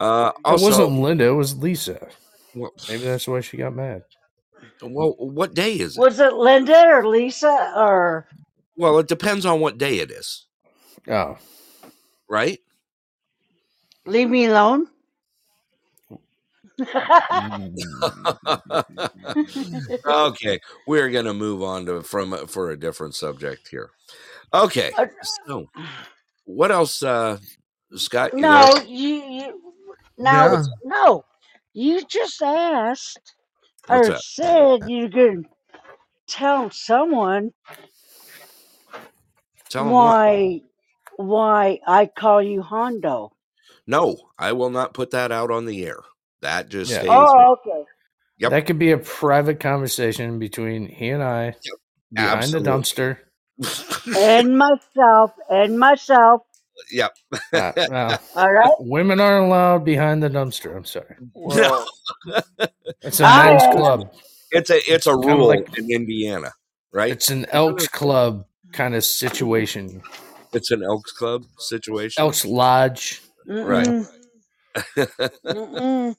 Uh, 0.00 0.32
It 0.46 0.60
wasn't 0.60 1.00
Linda. 1.00 1.24
It 1.26 1.30
was 1.30 1.56
Lisa. 1.56 2.08
well, 2.54 2.72
Maybe 2.88 3.04
that's 3.04 3.26
why 3.28 3.40
she 3.40 3.56
got 3.56 3.74
mad. 3.74 4.04
Well, 4.82 5.14
what 5.18 5.54
day 5.54 5.74
is 5.74 5.96
it? 5.96 6.00
Was 6.00 6.20
it 6.20 6.34
Linda 6.34 6.84
or 6.86 7.06
Lisa 7.06 7.72
or 7.76 8.26
Well, 8.76 8.98
it 8.98 9.08
depends 9.08 9.46
on 9.46 9.60
what 9.60 9.78
day 9.78 9.98
it 10.00 10.10
is, 10.10 10.46
Oh, 11.08 11.38
right? 12.28 12.58
leave 14.06 14.28
me 14.30 14.46
alone? 14.46 14.88
okay, 20.06 20.60
we're 20.86 21.10
gonna 21.10 21.34
move 21.34 21.62
on 21.62 21.86
to 21.86 22.02
from 22.02 22.46
for 22.46 22.70
a 22.70 22.76
different 22.76 23.14
subject 23.14 23.68
here. 23.68 23.90
Okay, 24.52 24.92
Uh, 24.96 25.06
so 25.46 25.66
what 26.44 26.70
else, 26.70 27.02
uh, 27.02 27.38
Scott? 27.96 28.32
you 28.34 28.42
no, 28.42 28.48
got- 28.50 28.88
you, 28.88 29.14
you 29.30 29.60
no, 30.18 30.52
Yeah. 30.52 30.62
no. 30.84 31.24
You 31.72 32.04
just 32.06 32.40
asked 32.42 33.34
What's 33.88 34.08
or 34.08 34.08
that? 34.08 34.22
said 34.36 34.82
you 34.88 35.08
could 35.10 35.46
tell 36.28 36.70
someone 36.70 37.52
Tell 39.70 39.90
'em 39.90 40.00
what. 40.00 40.16
why 40.18 40.60
why 41.16 41.80
I 41.86 42.06
call 42.06 42.42
you 42.42 42.62
Hondo. 42.62 43.32
No, 43.86 44.30
I 44.38 44.52
will 44.52 44.70
not 44.70 44.94
put 44.94 45.10
that 45.12 45.32
out 45.32 45.50
on 45.50 45.66
the 45.66 45.86
air. 45.86 45.98
That 46.42 46.68
just 46.68 46.90
Yeah. 46.90 46.96
stays. 46.96 47.08
Oh, 47.08 47.56
okay. 47.66 47.84
Yep. 48.38 48.50
that 48.50 48.66
could 48.66 48.78
be 48.78 48.92
a 48.92 48.98
private 48.98 49.60
conversation 49.60 50.38
between 50.38 50.88
he 50.88 51.10
and 51.10 51.22
I 51.22 51.56
behind 52.12 52.54
Absolutely. 52.54 52.60
the 52.64 52.70
dumpster. 52.70 53.18
And 54.14 54.58
myself 54.58 55.32
and 55.50 55.78
myself. 55.78 56.42
Yep. 56.90 57.16
Uh, 57.52 57.72
well, 57.90 58.20
All 58.36 58.52
right. 58.52 58.70
women 58.80 59.20
aren't 59.20 59.46
allowed 59.46 59.84
behind 59.84 60.22
the 60.22 60.28
dumpster. 60.30 60.76
I'm 60.76 60.84
sorry. 60.84 61.16
Well, 61.34 61.86
It's 63.02 63.20
a 63.20 63.22
men's 63.24 63.62
club. 63.74 64.12
It's 64.50 64.70
a 64.70 64.78
it's 64.90 65.06
a 65.06 65.14
rule 65.16 65.48
like- 65.48 65.76
in 65.78 65.90
Indiana, 65.90 66.52
right? 66.92 67.10
It's 67.12 67.30
an 67.30 67.46
Elks 67.52 67.88
Club 67.88 68.46
kind 68.72 68.94
of 68.94 69.04
situation. 69.04 70.02
It's 70.52 70.70
an 70.70 70.82
Elks 70.82 71.12
Club 71.12 71.44
situation. 71.58 72.20
Elks 72.22 72.44
Lodge. 72.44 73.20
Right. 73.46 73.86
Mm-mm. 73.86 74.08
Mm-mm. 75.46 76.16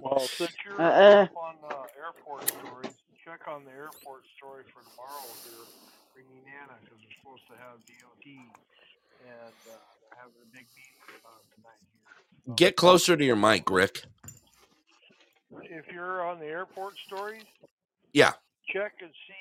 well, 0.00 0.18
since 0.20 0.50
you're 0.64 0.80
Uh-uh. 0.80 1.22
up 1.24 1.36
on 1.36 1.54
uh, 1.70 1.74
airport 2.04 2.48
stories, 2.48 2.94
check 3.24 3.40
on 3.48 3.64
the 3.64 3.70
airport 3.70 4.24
story 4.36 4.64
for 4.72 4.82
tomorrow 4.90 5.24
here 5.44 5.64
for 6.12 6.20
Nenana 6.20 6.74
because 6.82 6.98
we're 7.00 7.16
supposed 7.20 7.46
to 7.48 7.56
have 7.56 7.78
DOT 7.86 8.26
and 9.24 9.54
uh, 9.70 9.76
they're 10.00 10.18
having 10.18 10.40
a 10.42 10.50
big 10.52 10.66
meeting 10.76 11.20
about 11.20 11.42
tonight 11.56 11.80
here. 12.46 12.54
Get 12.56 12.76
closer 12.76 13.16
to 13.16 13.24
your 13.24 13.36
mic, 13.36 13.70
Rick. 13.70 14.04
If 15.62 15.86
you're 15.92 16.24
on 16.26 16.38
the 16.40 16.46
airport 16.46 16.94
stories, 17.06 17.44
Yeah. 18.12 18.32
check 18.72 18.92
and 19.00 19.10
see 19.26 19.34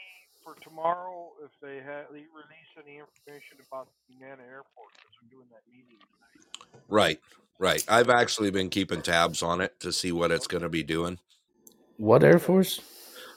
for 0.44 0.56
tomorrow 0.62 1.32
if 1.44 1.52
they 1.62 1.80
ha- 1.80 2.08
they 2.12 2.26
release 2.34 2.72
any 2.78 3.00
information 3.00 3.58
about 3.72 3.88
the 4.10 4.16
Nenana 4.16 4.46
Airport 4.48 4.92
because 4.98 5.14
we're 5.22 5.30
doing 5.38 5.48
that 5.52 5.62
meeting 5.72 5.98
tonight. 6.00 6.82
Right. 6.90 7.20
Right. 7.60 7.84
I've 7.88 8.10
actually 8.10 8.52
been 8.52 8.70
keeping 8.70 9.02
tabs 9.02 9.42
on 9.42 9.62
it 9.62 9.80
to 9.80 9.92
see 9.94 10.12
what 10.12 10.32
it's 10.32 10.48
going 10.48 10.64
to 10.64 10.70
be 10.70 10.84
doing. 10.84 11.20
What 11.98 12.24
Air 12.24 12.40
Force? 12.40 12.82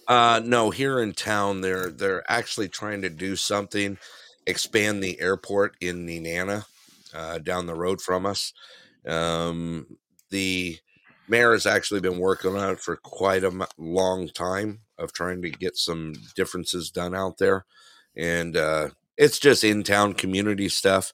Uh 0.09 0.41
no, 0.45 0.71
here 0.71 1.01
in 1.01 1.13
town 1.13 1.61
they're 1.61 1.91
they're 1.91 2.25
actually 2.31 2.69
trying 2.69 3.03
to 3.03 3.11
do 3.11 3.37
something 3.37 3.99
expand 4.47 5.03
the 5.03 5.21
airport 5.21 5.77
in 5.81 6.07
Nenana 6.07 6.65
uh 7.15 7.39
down 7.39 7.67
the 7.67 7.75
road 7.75 8.01
from 8.01 8.27
us. 8.27 8.53
Um 9.07 9.99
the 10.31 10.79
mayor 11.29 11.53
has 11.53 11.67
actually 11.67 12.01
been 12.01 12.19
working 12.19 12.57
on 12.57 12.73
it 12.73 12.81
for 12.81 12.97
quite 12.97 13.45
a 13.45 13.67
long 13.79 14.29
time 14.29 14.81
of 14.99 15.13
trying 15.13 15.43
to 15.43 15.51
get 15.51 15.77
some 15.77 16.15
differences 16.35 16.91
done 16.91 17.15
out 17.15 17.39
there 17.39 17.65
and 18.17 18.57
uh 18.57 18.89
it's 19.17 19.39
just 19.39 19.65
in 19.65 19.83
town 19.83 20.13
community 20.13 20.69
stuff 20.69 21.13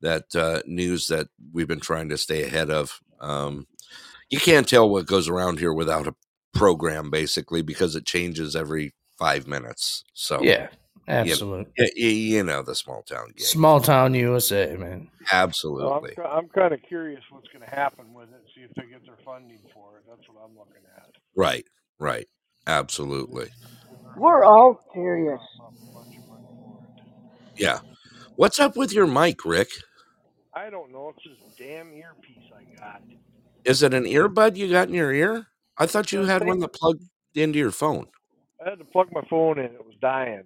that 0.00 0.34
uh 0.34 0.60
news 0.66 1.08
that 1.08 1.28
we've 1.52 1.68
been 1.68 1.80
trying 1.80 2.08
to 2.08 2.18
stay 2.18 2.42
ahead 2.44 2.70
of. 2.70 3.00
Um 3.20 3.66
you 4.28 4.40
can't 4.40 4.68
tell 4.68 4.88
what 4.88 5.06
goes 5.06 5.28
around 5.28 5.58
here 5.58 5.72
without 5.72 6.06
a 6.06 6.14
program 6.52 7.10
basically 7.10 7.62
because 7.62 7.94
it 7.94 8.04
changes 8.06 8.56
every 8.56 8.92
five 9.18 9.46
minutes. 9.46 10.04
So 10.14 10.42
Yeah, 10.42 10.68
absolutely. 11.08 11.72
y- 11.78 11.90
y- 11.96 12.02
you 12.06 12.42
know 12.44 12.62
the 12.62 12.74
small 12.74 13.02
town 13.02 13.26
game. 13.28 13.46
Small 13.46 13.80
town 13.80 14.14
USA, 14.14 14.76
man. 14.76 15.08
So 15.10 15.36
I'm, 15.36 15.42
Absolutely. 15.42 16.14
I'm 16.24 16.48
kind 16.48 16.72
of 16.72 16.80
curious 16.88 17.22
what's 17.30 17.48
going 17.48 17.64
to 17.68 17.74
happen 17.74 18.12
with 18.14 18.28
it. 18.28 18.40
See 18.54 18.62
if 18.62 18.70
they 18.74 18.90
get 18.90 19.04
their 19.04 19.18
funding 19.24 19.58
for 19.74 19.98
it. 19.98 20.04
That's 20.08 20.28
what 20.28 20.42
I'm 20.44 20.56
looking 20.56 20.82
at. 20.96 21.10
Right. 21.34 21.64
Right. 21.98 22.26
Absolutely. 22.66 23.48
We're 24.16 24.44
all 24.44 24.80
curious. 24.92 25.40
Yeah. 27.56 27.80
What's 28.36 28.60
up 28.60 28.76
with 28.76 28.92
your 28.92 29.06
mic, 29.06 29.44
Rick? 29.44 29.68
I 30.54 30.70
don't 30.70 30.92
know. 30.92 31.12
It's 31.16 31.24
this 31.26 31.56
damn 31.58 31.92
earpiece 31.92 32.50
I 32.54 32.78
got. 32.80 33.02
Is 33.64 33.82
it 33.82 33.94
an 33.94 34.04
earbud 34.04 34.56
you 34.56 34.70
got 34.70 34.88
in 34.88 34.94
your 34.94 35.12
ear? 35.12 35.46
I 35.78 35.86
thought 35.86 36.12
you 36.12 36.24
had 36.24 36.46
one 36.46 36.60
that 36.60 36.72
plugged 36.72 37.02
into 37.34 37.58
your 37.58 37.70
phone. 37.70 38.06
I 38.64 38.70
had 38.70 38.78
to 38.78 38.84
plug 38.84 39.08
my 39.12 39.22
phone 39.28 39.58
in. 39.58 39.66
It 39.66 39.84
was 39.84 39.94
dying. 40.00 40.44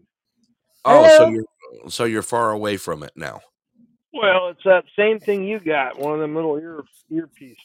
Oh, 0.84 1.08
so 1.18 1.28
you're 1.28 1.44
so 1.88 2.04
you're 2.04 2.22
far 2.22 2.50
away 2.50 2.76
from 2.76 3.02
it 3.02 3.12
now. 3.16 3.40
Well, 4.12 4.48
it's 4.48 4.62
that 4.64 4.84
same 4.96 5.20
thing 5.20 5.44
you 5.44 5.60
got. 5.60 5.98
One 5.98 6.14
of 6.14 6.20
them 6.20 6.34
little 6.34 6.58
ear 6.58 6.82
earpieces. 7.12 7.56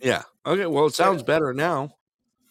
Yeah. 0.00 0.22
Okay. 0.46 0.66
Well, 0.66 0.86
it 0.86 0.94
sounds 0.94 1.22
better 1.22 1.52
now. 1.52 1.96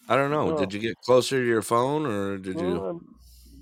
I 0.08 0.16
don't 0.16 0.32
know. 0.32 0.56
Oh. 0.56 0.60
Did 0.60 0.74
you 0.74 0.80
get 0.80 0.96
closer 1.06 1.40
to 1.40 1.46
your 1.46 1.62
phone, 1.62 2.06
or 2.06 2.38
did 2.38 2.56
Well, 2.56 2.66
you? 2.66 2.86
I'm 2.86 3.16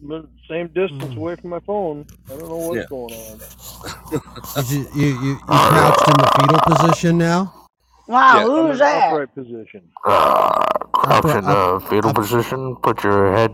the 0.08 0.30
same 0.50 0.68
distance 0.68 1.14
hmm. 1.14 1.18
away 1.18 1.36
from 1.36 1.50
my 1.50 1.60
phone. 1.60 2.06
I 2.28 2.38
don't 2.38 2.50
know 2.50 2.56
what's 2.56 2.78
Yeah. 2.78 2.86
going 2.90 3.14
on. 3.14 3.40
Did 4.56 4.72
you, 4.72 4.88
you, 4.96 5.08
you, 5.08 5.30
you 5.32 5.38
crouched 5.40 6.08
in 6.08 6.14
the 6.18 6.32
fetal 6.40 6.76
position 6.76 7.18
now? 7.18 7.68
Wow, 8.08 8.38
Yeah, 8.38 8.44
who's 8.46 8.80
that? 8.80 9.12
upright 9.12 9.36
position. 9.36 9.82
crouch 10.04 11.26
in 11.36 11.44
a 11.46 11.80
fetal 11.82 12.14
position. 12.14 12.76
Put 12.78 13.04
your 13.04 13.36
head 13.36 13.54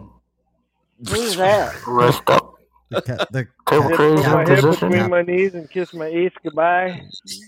Who's 1.09 1.35
that? 1.38 1.75
rest 1.88 2.21
up. 2.30 2.51
The, 2.89 3.01
ca- 3.01 3.25
the, 3.31 3.47
Table 3.69 3.88
Hip- 3.88 3.95
trays 3.97 4.21
put 4.21 4.30
my 4.31 4.41
in 4.41 4.47
head 4.47 4.59
position. 4.63 4.89
between 4.89 5.09
my 5.09 5.21
knees 5.23 5.53
and 5.55 5.69
kiss 5.69 5.93
my 5.93 6.05
eighth 6.05 6.35
goodbye. 6.43 6.89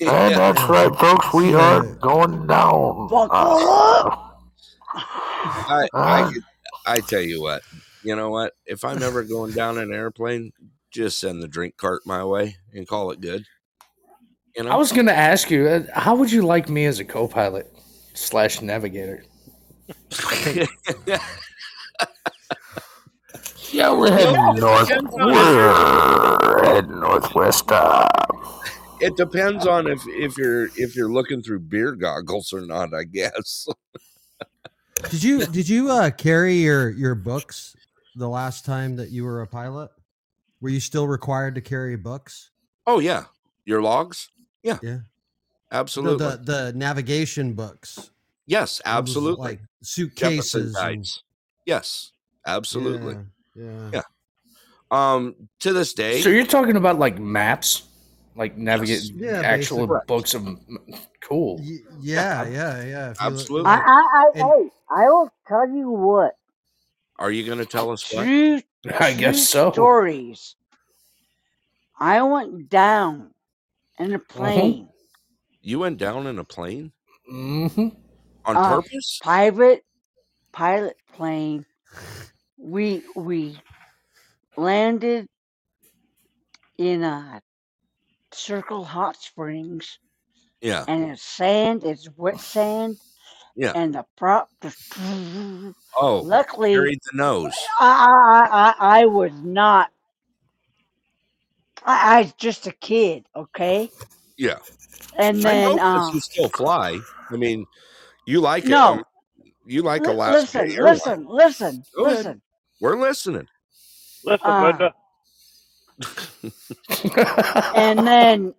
And 0.01 0.35
that's 0.35 0.61
right, 0.63 0.93
folks. 0.95 1.33
We 1.33 1.53
are 1.53 1.83
going 1.95 2.47
down. 2.47 3.07
Buckle 3.09 3.29
Uh, 3.31 4.07
up. 4.07 4.41
I, 4.95 5.87
I, 5.93 6.31
could- 6.33 6.43
I 6.87 6.99
tell 7.01 7.21
you 7.21 7.41
what, 7.41 7.61
you 8.03 8.15
know 8.15 8.29
what? 8.29 8.53
If 8.65 8.83
I'm 8.83 9.03
ever 9.03 9.23
going 9.23 9.51
down 9.53 9.77
an 9.77 9.93
airplane, 9.93 10.51
just 10.91 11.19
send 11.19 11.43
the 11.43 11.47
drink 11.47 11.77
cart 11.77 12.01
my 12.05 12.23
way 12.23 12.55
and 12.73 12.87
call 12.87 13.11
it 13.11 13.21
good. 13.21 13.45
You 14.55 14.63
know, 14.63 14.71
I 14.71 14.75
was 14.77 14.91
going 14.93 15.07
to 15.07 15.13
ask 15.15 15.51
you, 15.51 15.67
uh, 15.67 15.83
how 15.93 16.15
would 16.15 16.31
you 16.31 16.41
like 16.43 16.69
me 16.69 16.85
as 16.85 16.99
a 16.99 17.05
co-pilot 17.05 17.71
slash 18.13 18.61
navigator? 18.61 19.23
Yeah, 23.75 23.91
we're 23.91 24.09
heading 24.09 24.55
north. 24.61 24.89
We're 25.11 26.63
heading 26.63 26.99
northwest. 27.01 27.69
Uh, 27.69 28.07
it 29.01 29.17
depends 29.17 29.67
on 29.67 29.85
if 29.87 30.01
if 30.07 30.37
you're 30.37 30.67
if 30.77 30.95
you're 30.95 31.11
looking 31.11 31.41
through 31.41 31.59
beer 31.59 31.91
goggles 31.91 32.53
or 32.53 32.61
not. 32.61 32.93
I 32.93 33.03
guess. 33.03 33.67
did 35.09 35.21
you 35.23 35.45
did 35.47 35.67
you 35.67 35.91
uh, 35.91 36.09
carry 36.11 36.55
your 36.55 36.89
your 36.89 37.15
books 37.15 37.75
the 38.15 38.29
last 38.29 38.63
time 38.63 38.95
that 38.95 39.09
you 39.11 39.25
were 39.25 39.41
a 39.41 39.47
pilot? 39.47 39.91
Were 40.61 40.69
you 40.69 40.79
still 40.79 41.05
required 41.07 41.55
to 41.55 41.61
carry 41.61 41.97
books? 41.97 42.51
Oh 42.87 42.99
yeah, 42.99 43.25
your 43.65 43.81
logs. 43.81 44.29
Yeah, 44.63 44.77
Yeah. 44.81 44.91
No, 45.71 45.79
absolutely. 45.79 46.27
the 46.27 46.37
the 46.37 46.73
navigation 46.77 47.53
books. 47.55 48.09
yes, 48.47 48.81
absolutely. 48.85 49.43
Like 49.45 49.59
suitcases. 49.83 50.75
and- 50.77 51.05
Yes, 51.65 52.13
absolutely. 52.47 53.15
Yeah. 53.15 53.21
Yeah. 53.55 54.01
Um, 54.91 55.35
to 55.61 55.73
this 55.73 55.93
day, 55.93 56.21
so 56.21 56.29
you're 56.29 56.45
talking 56.45 56.75
about 56.75 56.99
like 56.99 57.17
maps, 57.19 57.83
like 58.35 58.57
navigate 58.57 59.01
Yes. 59.03 59.11
Yeah, 59.15 59.41
actual 59.41 59.87
basically. 59.87 59.99
books 60.07 60.33
of 60.35 60.59
cool. 61.21 61.57
Y- 61.57 61.77
Yeah, 61.99 62.47
yeah, 62.47 62.83
yeah. 62.83 63.11
If 63.11 63.19
you 63.21 63.25
look- 63.29 63.33
Absolutely. 63.39 63.71
I, 63.71 63.75
I, 63.75 63.79
I, 64.13 64.25
And- 64.35 64.43
hey, 64.43 64.69
I 64.95 65.03
will 65.09 65.29
tell 65.47 65.67
you 65.67 65.89
what. 65.89 66.37
are 67.17 67.31
you 67.31 67.45
going 67.45 67.57
to 67.57 67.65
tell 67.65 67.89
us 67.91 68.13
what? 68.13 68.23
True, 68.25 68.61
I 68.99 69.13
guess 69.13 69.49
so. 69.49 69.71
Stories. 69.71 70.55
I 71.99 72.21
went 72.21 72.69
down 72.69 73.31
in 73.97 74.13
a 74.13 74.19
plane, 74.19 74.89
You 75.61 75.79
went 75.79 75.97
down 75.97 76.27
in 76.27 76.37
a 76.39 76.43
plane 76.43 76.91
hmm 77.27 77.67
on 78.45 78.55
Uh, 78.57 78.75
purpose? 78.75 79.19
private 79.23 79.83
pilot 80.51 80.97
plane. 81.13 81.65
We 82.65 83.03
we 83.15 83.59
landed 84.57 85.27
in 86.77 87.03
a 87.03 87.41
Circle 88.33 88.83
Hot 88.85 89.17
Springs, 89.17 89.99
Yeah. 90.61 90.85
and 90.87 91.11
it's 91.11 91.23
sand. 91.23 91.83
It's 91.85 92.09
wet 92.17 92.39
sand, 92.39 92.97
Yeah. 93.55 93.73
and 93.75 93.95
the 93.95 94.05
prop 94.17 94.49
just. 94.61 94.77
Oh, 95.95 96.23
Luckily, 96.23 96.75
buried 96.75 96.99
the 97.11 97.17
nose. 97.17 97.55
I, 97.79 98.75
I, 98.79 98.85
I, 98.87 99.01
I 99.01 99.05
was 99.05 99.31
not. 99.33 99.91
I, 101.85 102.17
I 102.17 102.21
was 102.23 102.33
just 102.33 102.67
a 102.67 102.71
kid, 102.71 103.25
okay? 103.35 103.91
Yeah. 104.37 104.59
And 105.19 105.39
then, 105.43 105.79
um, 105.79 106.13
you 106.15 106.19
still 106.21 106.49
fly. 106.49 106.99
I 107.31 107.35
mean, 107.37 107.65
you 108.27 108.41
like 108.41 108.65
it. 108.65 108.71
no, 108.71 108.93
um, 108.93 109.03
You 109.65 109.83
like 109.83 110.01
li- 110.01 110.13
Alaska 110.13 110.31
listen, 110.31 110.69
listen, 110.79 111.27
listen, 111.27 111.83
Go 111.95 112.05
ahead. 112.05 112.41
Listen. 112.81 112.81
We're 112.81 112.97
listening. 112.99 113.47
Listen, 114.23 114.47
Uh, 114.49 114.63
Linda. 114.63 114.93
and 117.75 118.05
then 118.05 118.53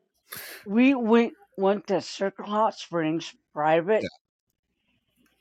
we 0.67 0.95
went 0.95 1.35
went 1.59 1.87
to 1.89 2.01
Circle 2.01 2.47
Hot 2.47 2.75
Springs 2.79 3.35
private 3.53 4.03
Yeah. 4.03 4.09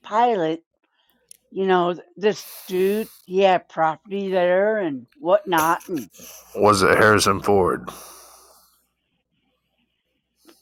pilot. 0.03 0.63
You 1.51 1.67
know, 1.67 1.95
this 2.17 2.45
dude, 2.67 3.07
he 3.25 3.39
had 3.41 3.69
property 3.69 4.29
there 4.29 4.79
and 4.79 5.05
whatnot, 5.19 5.87
and 5.87 6.09
Was 6.55 6.81
it 6.81 6.97
Harrison 6.97 7.41
Ford? 7.41 7.89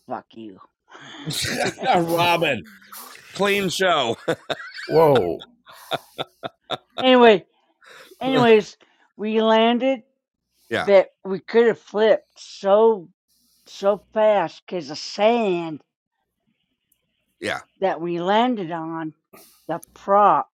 fuck 0.07 0.25
you. 0.33 0.59
Robin, 1.95 2.63
clean 3.33 3.69
show. 3.69 4.17
Whoa. 4.89 5.39
anyway, 6.99 7.43
anyways, 8.23 8.77
we 9.17 9.41
landed 9.41 10.03
Yeah. 10.69 10.85
that 10.85 11.09
we 11.23 11.39
could 11.39 11.67
have 11.67 11.79
flipped 11.79 12.39
so 12.39 13.09
so 13.65 14.03
fast 14.13 14.61
because 14.65 14.89
the 14.89 14.95
sand 14.95 15.81
Yeah. 17.39 17.61
that 17.79 17.99
we 18.01 18.19
landed 18.21 18.71
on, 18.71 19.13
the 19.67 19.79
prop. 19.93 20.49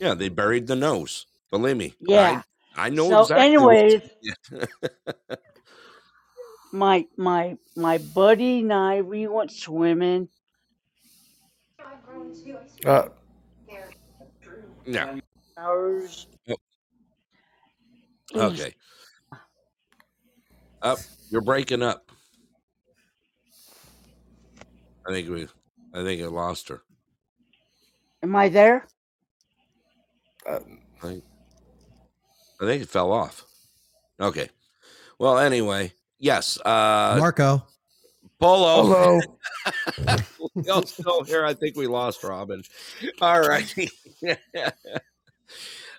Yeah, 0.00 0.14
they 0.14 0.28
buried 0.28 0.66
the 0.66 0.76
nose. 0.76 1.26
Believe 1.50 1.76
me. 1.76 1.94
Yeah. 2.00 2.42
I, 2.76 2.86
I 2.86 2.88
know 2.90 3.08
so, 3.08 3.20
exactly. 3.22 3.58
what- 3.58 3.76
anyways, 3.76 4.10
Yeah. 4.22 4.34
my 6.72 7.06
my 7.16 7.56
my 7.76 7.98
buddy 7.98 8.60
and 8.60 8.72
I 8.72 9.02
we 9.02 9.26
went 9.26 9.50
swimming. 9.52 10.28
Uh, 12.84 13.08
yeah. 14.86 15.18
Hours. 15.56 16.26
Yep. 18.34 18.52
He's- 18.52 18.60
Okay. 18.60 18.74
Up. 20.82 20.98
You're 21.30 21.40
breaking 21.42 21.82
up. 21.82 22.10
I 25.06 25.12
think 25.12 25.28
we. 25.28 25.48
I 25.94 26.02
think 26.04 26.22
I 26.22 26.26
lost 26.26 26.68
her. 26.68 26.82
Am 28.22 28.36
I 28.36 28.48
there? 28.48 28.86
uh, 30.48 30.60
I 31.02 31.06
think, 31.06 31.24
I 32.60 32.64
think 32.64 32.82
it 32.82 32.88
fell 32.88 33.12
off. 33.12 33.44
Okay. 34.20 34.48
Well, 35.18 35.38
anyway, 35.38 35.92
yes. 36.18 36.58
Uh, 36.60 37.16
Marco. 37.18 37.66
Polo. 38.40 39.20
hello. 39.96 40.16
Y'all 40.64 40.82
still 40.86 41.24
here? 41.24 41.44
I 41.44 41.54
think 41.54 41.76
we 41.76 41.86
lost 41.86 42.22
Robin. 42.22 42.62
All 43.20 43.40
right. 43.40 43.74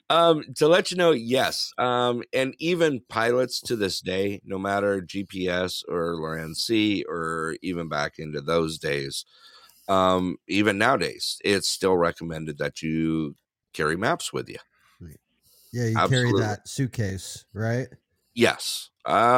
um, 0.10 0.44
to 0.56 0.68
let 0.68 0.92
you 0.92 0.98
know, 0.98 1.12
yes. 1.12 1.72
Um, 1.78 2.24
and 2.34 2.56
even 2.60 3.02
pilots 3.10 3.62
to 3.62 3.76
this 3.76 4.02
day, 4.02 4.42
no 4.44 4.58
matter 4.58 5.02
GPS 5.02 5.84
or 5.88 6.16
LORAN 6.16 6.56
C 6.56 7.04
or 7.08 7.56
even 7.62 7.90
back 7.90 8.20
into 8.20 8.42
those 8.42 8.78
days, 8.80 9.26
um, 9.88 10.38
even 10.48 10.78
nowadays, 10.78 11.38
it's 11.44 11.70
still 11.70 11.98
recommended 11.98 12.58
that 12.60 12.82
you 12.82 13.36
carry 13.74 13.98
maps 13.98 14.34
with 14.34 14.50
you. 14.50 14.58
Yeah, 15.72 15.86
you 15.86 15.98
Absolutely. 15.98 16.42
carry 16.42 16.48
that 16.48 16.68
suitcase, 16.68 17.46
right? 17.54 17.88
Yes. 18.34 18.90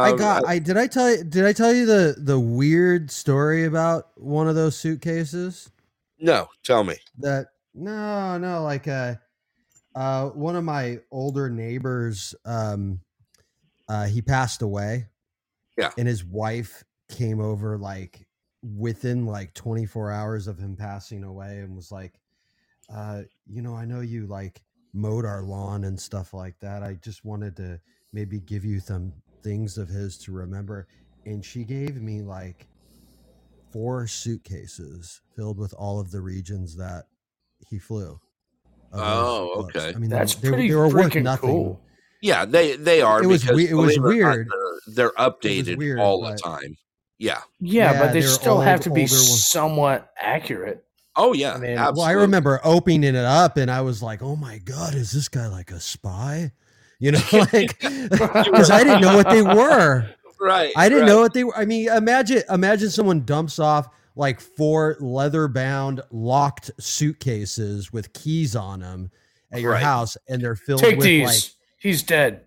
I 0.02 0.12
Um, 0.12 0.18
got. 0.18 0.44
I 0.46 0.60
did. 0.60 0.78
I 0.78 0.88
tell 0.88 1.10
you. 1.10 1.24
Did 1.24 1.46
I 1.46 1.54
tell 1.54 1.74
you 1.74 1.86
the 1.86 2.16
the 2.18 2.40
weird 2.40 3.12
story 3.12 3.66
about 3.66 4.12
one 4.20 4.48
of 4.48 4.56
those 4.56 4.76
suitcases? 4.78 5.72
no, 6.20 6.48
tell 6.64 6.84
me. 6.84 6.96
That 7.20 7.48
no, 7.74 8.38
no. 8.38 8.64
Like 8.64 8.88
uh, 8.88 9.16
uh, 9.96 10.30
one 10.30 10.56
of 10.56 10.64
my 10.64 11.00
older 11.12 11.50
neighbors. 11.50 12.36
Um, 12.46 13.02
uh, 13.88 14.06
he 14.06 14.22
passed 14.22 14.62
away. 14.62 15.08
Yeah. 15.78 15.92
and 15.98 16.08
his 16.08 16.24
wife 16.24 16.84
came 17.10 17.40
over 17.40 17.78
like 17.78 18.28
within 18.78 19.26
like 19.26 19.54
24 19.54 20.12
hours 20.12 20.48
of 20.48 20.60
him 20.60 20.76
passing 20.76 21.24
away 21.24 21.60
and 21.60 21.76
was 21.76 21.92
like, 21.92 22.20
uh, 22.94 23.24
you 23.48 23.62
know, 23.62 23.76
I 23.76 23.86
know 23.86 24.02
you 24.02 24.28
like 24.28 24.62
mowed 24.94 25.26
our 25.26 25.42
lawn 25.44 25.86
and 25.86 26.00
stuff 26.00 26.34
like 26.34 26.60
that. 26.60 26.84
I 26.84 27.00
just 27.02 27.24
wanted 27.26 27.56
to 27.58 27.80
maybe 28.14 28.40
give 28.40 28.66
you 28.66 28.80
some 28.80 29.14
things 29.42 29.78
of 29.78 29.88
his 29.88 30.18
to 30.20 30.32
remember. 30.32 30.88
And 31.26 31.44
she 31.44 31.64
gave 31.64 32.02
me 32.02 32.22
like 32.22 32.68
four 33.72 34.08
suitcases 34.08 35.22
filled 35.36 35.58
with 35.58 35.74
all 35.74 36.00
of 36.00 36.12
the 36.12 36.22
regions 36.22 36.76
that 36.78 37.06
he 37.70 37.80
flew. 37.80 38.20
Of 38.92 39.00
those 39.00 39.08
Oh, 39.08 39.62
books. 39.64 39.76
okay. 39.76 39.94
I 39.96 40.00
mean, 40.00 40.10
That's 40.10 40.36
they, 40.36 40.50
pretty 40.50 40.68
they 40.70 40.76
were 40.76 40.88
worth 40.90 41.12
freaking 41.14 41.24
nothing. 41.24 41.50
cool. 41.50 41.82
Yeah, 42.22 42.46
they 42.46 42.76
they 42.76 43.02
are. 43.02 43.24
It 43.24 43.28
was 43.28 43.42
because 43.42 43.56
we- 43.56 43.68
it 43.70 43.74
was 43.74 43.98
believe 43.98 44.22
not, 44.22 44.30
weird. 44.36 44.48
they're, 44.50 45.10
they're 45.10 45.12
updated 45.32 45.78
weird, 45.78 46.00
all 46.00 46.22
the 46.22 46.36
time. 46.38 46.78
Yeah. 47.18 47.42
Yeah, 47.60 47.94
Yeah, 47.94 48.00
but 48.00 48.14
they 48.14 48.20
they're 48.22 48.30
still 48.30 48.60
have 48.60 48.80
to 48.82 48.90
be 48.92 49.08
somewhat 49.08 50.12
accurate. 50.20 50.84
Oh 51.16 51.34
yeah. 51.34 51.54
I 51.54 51.58
mean. 51.58 51.76
Well, 51.76 52.02
I 52.02 52.12
remember 52.12 52.60
opening 52.64 53.04
it 53.04 53.16
up 53.16 53.58
and 53.58 53.70
I 53.72 53.82
was 53.82 54.02
like, 54.02 54.22
"Oh 54.22 54.36
my 54.36 54.60
god, 54.60 54.96
is 54.96 55.12
this 55.12 55.28
guy 55.30 55.48
like 55.48 55.72
a 55.72 55.80
spy?" 55.80 56.52
You 57.00 57.12
know, 57.14 57.20
like 57.34 57.80
because 57.80 58.70
I 58.72 58.84
didn't 58.84 59.02
know 59.02 59.16
what 59.16 59.30
they 59.30 59.42
were. 59.42 60.08
Right. 60.40 60.72
I 60.76 60.90
didn't 60.90 61.04
right. 61.04 61.10
know 61.10 61.20
what 61.22 61.34
they 61.34 61.44
were. 61.44 61.56
I 61.58 61.66
mean, 61.66 61.90
imagine 61.90 62.44
imagine 62.50 62.90
someone 62.92 63.26
dumps 63.26 63.60
off 63.60 63.90
like 64.16 64.40
four 64.42 64.98
leather 65.00 65.48
bound 65.48 66.02
locked 66.12 66.72
suitcases 66.80 67.92
with 67.94 68.12
keys 68.14 68.56
on 68.56 68.80
them 68.82 69.10
at 69.52 69.62
your 69.62 69.72
Right. 69.74 69.84
house, 69.84 70.18
and 70.30 70.42
they're 70.42 70.56
filled 70.56 70.82
Take 70.82 70.98
with 70.98 71.06
these. 71.06 71.26
like 71.28 71.42
He's 71.80 72.04
dead. 72.04 72.46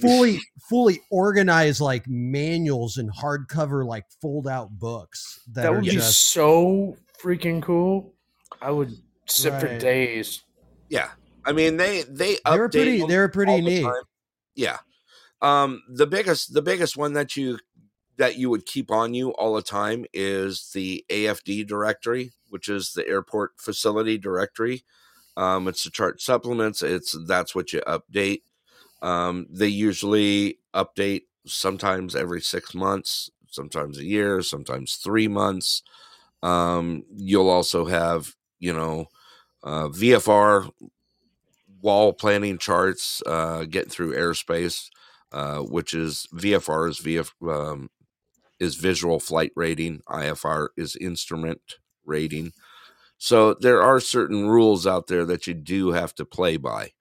fully 0.00 0.38
fully 0.68 1.00
organized 1.10 1.80
like 1.80 2.04
manuals 2.08 2.96
and 2.96 3.10
hardcover 3.12 3.84
like 3.84 4.04
fold 4.22 4.46
out 4.48 4.70
books 4.78 5.40
that, 5.52 5.62
That 5.62 5.72
are 5.72 5.74
would 5.76 5.84
be 5.84 5.90
just 5.90 6.28
so 6.32 6.96
freaking 7.22 7.60
cool. 7.60 8.14
I 8.62 8.70
would 8.70 8.92
sit 9.26 9.58
for 9.60 9.78
days. 9.78 10.42
Yeah. 10.88 11.10
I 11.44 11.52
mean 11.52 11.76
they 11.76 12.02
they 12.08 12.36
they 12.44 12.58
were 12.58 12.68
update 12.68 12.72
pretty 12.72 13.06
they're 13.06 13.28
pretty 13.28 13.60
neat. 13.60 13.82
time. 13.82 14.02
Yeah. 14.54 14.78
Um 15.42 15.82
the 15.88 16.06
biggest 16.06 16.54
the 16.54 16.62
biggest 16.62 16.96
one 16.96 17.12
that 17.14 17.36
you 17.36 17.58
that 18.20 18.38
you 18.38 18.50
would 18.50 18.66
keep 18.66 18.90
on 18.92 19.14
you 19.14 19.30
all 19.32 19.54
the 19.54 19.62
time 19.62 20.06
is 20.14 20.70
the 20.74 21.04
AFD 21.10 21.66
directory, 21.66 22.32
which 22.50 22.68
is 22.68 22.92
the 22.92 23.08
airport 23.08 23.52
facility 23.58 24.18
directory. 24.18 24.84
Um 25.36 25.68
it's 25.68 25.84
the 25.84 25.90
chart 25.90 26.20
supplements, 26.22 26.82
it's 26.82 27.16
that's 27.26 27.54
what 27.54 27.72
you 27.72 27.80
update. 27.82 28.42
Um 29.02 29.46
they 29.50 29.68
usually 29.68 30.58
update 30.74 31.24
sometimes 31.46 32.16
every 32.16 32.42
6 32.42 32.74
months, 32.74 33.30
sometimes 33.50 33.98
a 33.98 34.04
year, 34.04 34.42
sometimes 34.42 34.96
3 34.96 35.28
months. 35.28 35.82
Um 36.42 37.04
you'll 37.16 37.50
also 37.50 37.86
have, 37.86 38.34
you 38.60 38.72
know, 38.74 39.06
uh, 39.64 39.88
VFR 39.88 40.70
wall 41.82 42.12
planning 42.12 42.58
charts, 42.58 43.22
uh, 43.26 43.64
getting 43.64 43.90
through 43.90 44.14
airspace, 44.14 44.88
uh, 45.32 45.58
which 45.60 45.94
is 45.94 46.26
VFR 46.34 46.88
is 46.88 46.98
VF 47.00 47.30
um, 47.48 47.90
is 48.60 48.76
visual 48.76 49.18
flight 49.18 49.52
rating, 49.56 50.02
IFR 50.08 50.68
is 50.76 50.94
instrument 50.96 51.76
rating. 52.04 52.52
So 53.18 53.54
there 53.54 53.82
are 53.82 54.00
certain 54.00 54.48
rules 54.48 54.86
out 54.86 55.06
there 55.08 55.24
that 55.26 55.46
you 55.46 55.54
do 55.54 55.92
have 55.92 56.14
to 56.16 56.24
play 56.24 56.56
by. 56.56 56.92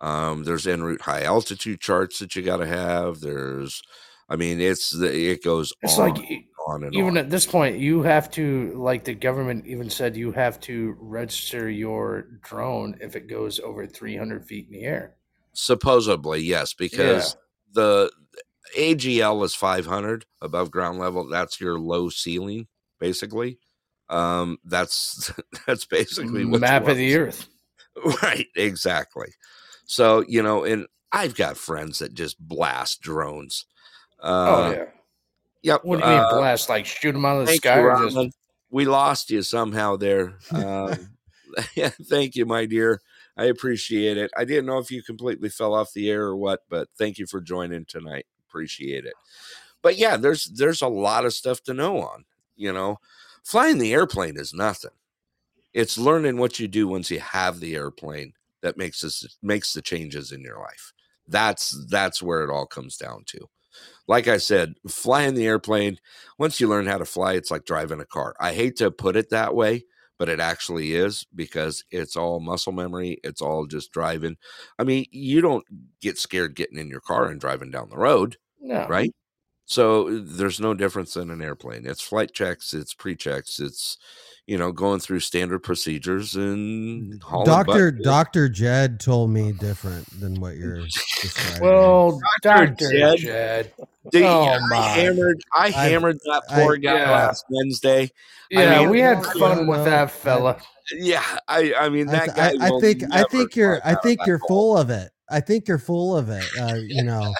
Um, 0.00 0.44
there's 0.44 0.66
en 0.66 0.82
route 0.82 1.02
high 1.02 1.22
altitude 1.22 1.80
charts 1.80 2.18
that 2.18 2.34
you 2.36 2.42
got 2.42 2.58
to 2.58 2.66
have. 2.66 3.20
There's, 3.20 3.82
I 4.28 4.36
mean, 4.36 4.60
it's 4.60 4.90
the, 4.90 5.30
it 5.30 5.42
goes 5.42 5.72
It's 5.82 5.98
on, 5.98 6.10
like 6.10 6.46
on 6.66 6.84
and 6.84 6.94
even 6.94 7.10
on. 7.10 7.16
at 7.16 7.30
this 7.30 7.46
point, 7.46 7.78
you 7.78 8.02
have 8.02 8.30
to 8.32 8.72
like 8.76 9.04
the 9.04 9.14
government 9.14 9.66
even 9.66 9.88
said 9.88 10.16
you 10.16 10.32
have 10.32 10.60
to 10.60 10.96
register 10.98 11.70
your 11.70 12.26
drone 12.42 12.98
if 13.00 13.16
it 13.16 13.28
goes 13.28 13.60
over 13.60 13.86
300 13.86 14.44
feet 14.44 14.66
in 14.66 14.72
the 14.72 14.84
air. 14.84 15.16
Supposedly, 15.54 16.40
yes, 16.40 16.74
because 16.74 17.36
the 17.72 18.10
AGL 18.76 19.44
is 19.44 19.54
500 19.54 20.24
above 20.40 20.70
ground 20.70 20.98
level. 20.98 21.28
That's 21.28 21.60
your 21.60 21.78
low 21.78 22.08
ceiling, 22.08 22.66
basically. 23.00 23.58
Um, 24.08 24.58
that's 24.64 25.32
that's 25.66 25.84
basically 25.84 26.44
what 26.44 26.60
Nap 26.60 26.88
of 26.88 26.96
the 26.96 27.16
earth. 27.16 27.48
Right, 28.24 28.48
exactly. 28.56 29.28
So 29.86 30.24
you 30.26 30.42
know, 30.42 30.64
and 30.64 30.88
I've 31.12 31.36
got 31.36 31.56
friends 31.56 32.00
that 32.00 32.12
just 32.12 32.36
blast 32.40 33.00
drones. 33.02 33.66
Uh, 34.20 34.46
oh 34.48 34.72
yeah. 34.72 34.84
Yep. 35.62 35.84
What 35.84 36.00
do 36.00 36.04
you 36.04 36.10
mean 36.10 36.20
uh, 36.20 36.36
blast? 36.36 36.68
Like 36.68 36.86
shoot 36.86 37.12
them 37.12 37.24
out 37.24 37.42
of 37.42 37.46
the 37.46 37.54
sky? 37.54 37.80
you, 37.80 38.10
just, 38.10 38.36
We 38.68 38.84
lost 38.84 39.30
you 39.30 39.42
somehow 39.42 39.94
there. 39.94 40.38
Um, 40.50 41.14
thank 42.10 42.34
you, 42.34 42.46
my 42.46 42.66
dear. 42.66 43.00
I 43.36 43.44
appreciate 43.44 44.16
it. 44.16 44.30
I 44.36 44.44
didn't 44.44 44.66
know 44.66 44.78
if 44.78 44.90
you 44.90 45.02
completely 45.02 45.48
fell 45.48 45.72
off 45.72 45.92
the 45.92 46.10
air 46.10 46.24
or 46.24 46.36
what, 46.36 46.60
but 46.68 46.88
thank 46.98 47.18
you 47.18 47.26
for 47.26 47.40
joining 47.40 47.84
tonight. 47.84 48.26
Appreciate 48.54 49.04
it. 49.04 49.14
But 49.82 49.96
yeah, 49.98 50.16
there's 50.16 50.46
there's 50.46 50.82
a 50.82 50.88
lot 50.88 51.24
of 51.24 51.34
stuff 51.34 51.62
to 51.64 51.74
know 51.74 52.00
on. 52.02 52.24
You 52.56 52.72
know, 52.72 52.98
flying 53.44 53.78
the 53.78 53.92
airplane 53.92 54.36
is 54.38 54.54
nothing. 54.54 54.92
It's 55.72 55.98
learning 55.98 56.38
what 56.38 56.60
you 56.60 56.68
do 56.68 56.88
once 56.88 57.10
you 57.10 57.20
have 57.20 57.60
the 57.60 57.74
airplane 57.76 58.34
that 58.62 58.76
makes 58.76 59.00
this 59.00 59.26
makes 59.42 59.72
the 59.72 59.82
changes 59.82 60.32
in 60.32 60.42
your 60.42 60.58
life. 60.58 60.92
That's 61.28 61.86
that's 61.90 62.22
where 62.22 62.44
it 62.44 62.50
all 62.50 62.66
comes 62.66 62.96
down 62.96 63.24
to. 63.28 63.48
Like 64.06 64.28
I 64.28 64.38
said, 64.38 64.74
flying 64.88 65.34
the 65.34 65.46
airplane, 65.46 65.98
once 66.38 66.60
you 66.60 66.68
learn 66.68 66.86
how 66.86 66.98
to 66.98 67.04
fly, 67.04 67.34
it's 67.34 67.50
like 67.50 67.64
driving 67.64 68.00
a 68.00 68.06
car. 68.06 68.34
I 68.40 68.52
hate 68.54 68.76
to 68.76 68.90
put 68.90 69.16
it 69.16 69.30
that 69.30 69.54
way, 69.54 69.84
but 70.18 70.28
it 70.28 70.40
actually 70.40 70.94
is 70.94 71.26
because 71.34 71.84
it's 71.90 72.16
all 72.16 72.40
muscle 72.40 72.72
memory. 72.72 73.18
It's 73.24 73.42
all 73.42 73.66
just 73.66 73.92
driving. 73.92 74.36
I 74.78 74.84
mean, 74.84 75.06
you 75.10 75.40
don't 75.40 75.64
get 76.00 76.18
scared 76.18 76.54
getting 76.56 76.78
in 76.78 76.88
your 76.88 77.00
car 77.00 77.26
and 77.26 77.40
driving 77.40 77.70
down 77.70 77.90
the 77.90 77.98
road, 77.98 78.36
No. 78.64 78.86
right? 78.88 79.12
So 79.66 80.18
there's 80.20 80.60
no 80.60 80.74
difference 80.74 81.16
in 81.16 81.30
an 81.30 81.40
airplane. 81.40 81.86
It's 81.86 82.00
flight 82.00 82.32
checks, 82.32 82.74
it's 82.74 82.92
pre-checks, 82.94 83.60
it's 83.60 83.96
you 84.46 84.58
know 84.58 84.72
going 84.72 85.00
through 85.00 85.20
standard 85.20 85.60
procedures 85.60 86.34
and. 86.34 87.20
Doctor 87.44 87.90
Doctor 87.90 88.48
Jed 88.48 89.00
told 89.00 89.30
me 89.30 89.52
different 89.52 90.06
than 90.20 90.40
what 90.40 90.56
you're 90.56 90.80
describing. 91.22 91.62
Well, 91.62 92.20
Dr. 92.42 92.90
Jed. 92.90 93.18
Jed. 93.18 93.72
Dude, 94.10 94.22
Oh, 94.24 94.44
I 94.44 94.58
my. 94.68 94.76
hammered 94.76 95.40
I 95.54 95.66
I- 95.66 95.70
hammered 95.70 96.18
that 96.26 96.42
I- 96.50 96.62
poor 96.62 96.76
guy 96.76 96.96
Yeah. 96.98 97.10
last 97.10 97.44
Wednesday. 97.48 98.10
Yeah, 98.50 98.80
mean, 98.80 98.90
we 98.90 99.00
had 99.00 99.24
fun 99.24 99.66
with 99.66 99.78
no, 99.80 99.84
that 99.86 100.10
fella. 100.10 100.58
Yeah, 100.92 101.24
I 101.48 101.72
I 101.74 101.88
mean 101.88 102.06
that 102.08 102.34
th- 102.34 102.36
guy. 102.36 102.66
I, 102.66 102.68
I 102.76 102.80
think 102.80 103.02
I 103.10 103.24
think 103.30 103.56
you're 103.56 103.80
I 103.84 103.94
think 103.94 104.20
you're 104.26 104.40
full 104.46 104.76
of 104.76 104.90
it. 104.90 105.10
I 105.30 105.40
think 105.40 105.66
you're 105.68 105.78
full 105.78 106.14
of 106.16 106.28
it. 106.28 106.44
Uh, 106.60 106.74
you 106.86 107.02
know, 107.02 107.32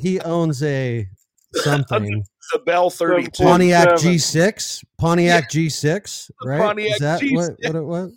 he 0.00 0.20
owns 0.20 0.62
a 0.62 1.06
something 1.54 2.24
the 2.52 2.58
Bell 2.60 2.88
32. 2.90 3.42
Pontiac 3.42 3.88
G6, 3.90 4.82
Pontiac 4.98 5.50
G6, 5.50 6.30
right? 6.44 6.60
Pontiac 6.60 6.92
Is 6.92 6.98
that 7.00 7.22
what, 7.32 7.50
G6. 7.50 7.66
what 7.66 7.76
it 7.76 7.84
was? 7.84 8.12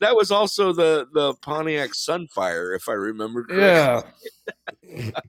That 0.00 0.16
was 0.16 0.30
also 0.30 0.72
the 0.72 1.06
the 1.12 1.34
Pontiac 1.42 1.90
Sunfire, 1.90 2.74
if 2.74 2.88
I 2.88 2.92
remember 2.92 3.44
correctly. 3.44 4.10
Yeah. 4.92 5.10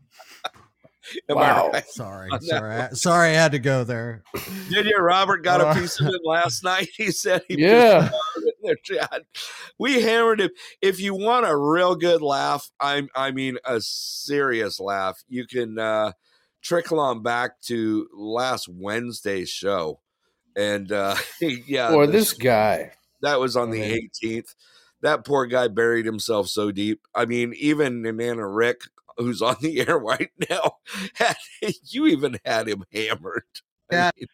Am 1.28 1.38
I 1.40 1.42
Wow. 1.42 1.70
right? 1.74 1.88
Sorry, 1.88 2.30
sorry, 2.42 2.76
I, 2.76 2.90
sorry. 2.90 3.30
I 3.30 3.34
had 3.34 3.52
to 3.54 3.60
go 3.60 3.84
there. 3.84 4.24
Did 4.70 4.86
you? 4.86 4.96
Robert 5.00 5.44
got 5.44 5.60
Uh, 5.60 5.66
a 5.68 5.74
piece 5.76 6.00
of 6.00 6.08
it 6.08 6.22
last 6.24 6.64
night. 6.64 6.88
He 6.96 7.12
said 7.12 7.42
he 7.48 7.60
Yeah. 7.60 8.10
Put 8.62 8.70
it 8.72 8.80
in 8.90 8.98
there, 8.98 9.08
Chad. 9.08 9.22
We 9.78 10.02
hammered 10.02 10.42
him. 10.42 10.50
If 10.82 11.00
you 11.00 11.14
want 11.16 11.48
a 11.48 11.56
real 11.56 11.96
good 11.96 12.22
laugh, 12.22 12.70
I'm 12.80 13.10
I 13.16 13.32
mean 13.32 13.58
a 13.66 13.82
serious 13.82 14.80
laugh, 14.80 15.24
you 15.28 15.46
can 15.48 15.80
uh 15.80 16.14
trickle 16.62 17.00
on 17.00 17.24
back 17.24 17.62
to 17.62 18.08
last 18.14 18.68
Wednesday's 18.68 19.50
show. 19.50 20.02
And 20.56 20.92
uh 20.92 21.16
yeah, 21.42 21.94
Or 21.94 22.06
the 22.06 22.14
this 22.14 22.34
guy. 22.34 22.94
That 23.22 23.40
was 23.40 23.58
on 23.58 23.72
the 23.72 23.84
I 23.84 24.00
18th. 24.24 24.56
That 25.02 25.26
poor 25.26 25.46
guy 25.46 25.68
buried 25.68 26.06
himself 26.06 26.48
so 26.50 26.72
deep. 26.72 27.02
I 27.16 27.26
mean, 27.26 27.54
even 27.58 28.02
Nenana 28.04 28.54
Rick, 28.54 28.82
who's 29.18 29.42
on 29.42 29.58
the 29.62 29.80
air 29.88 29.98
right 29.98 30.32
now, 30.50 30.78
had, 31.16 31.36
you 31.84 32.08
even 32.08 32.40
had 32.46 32.68
him 32.68 32.84
hammered. 32.94 33.44
I 33.92 34.12
mean, 34.18 34.28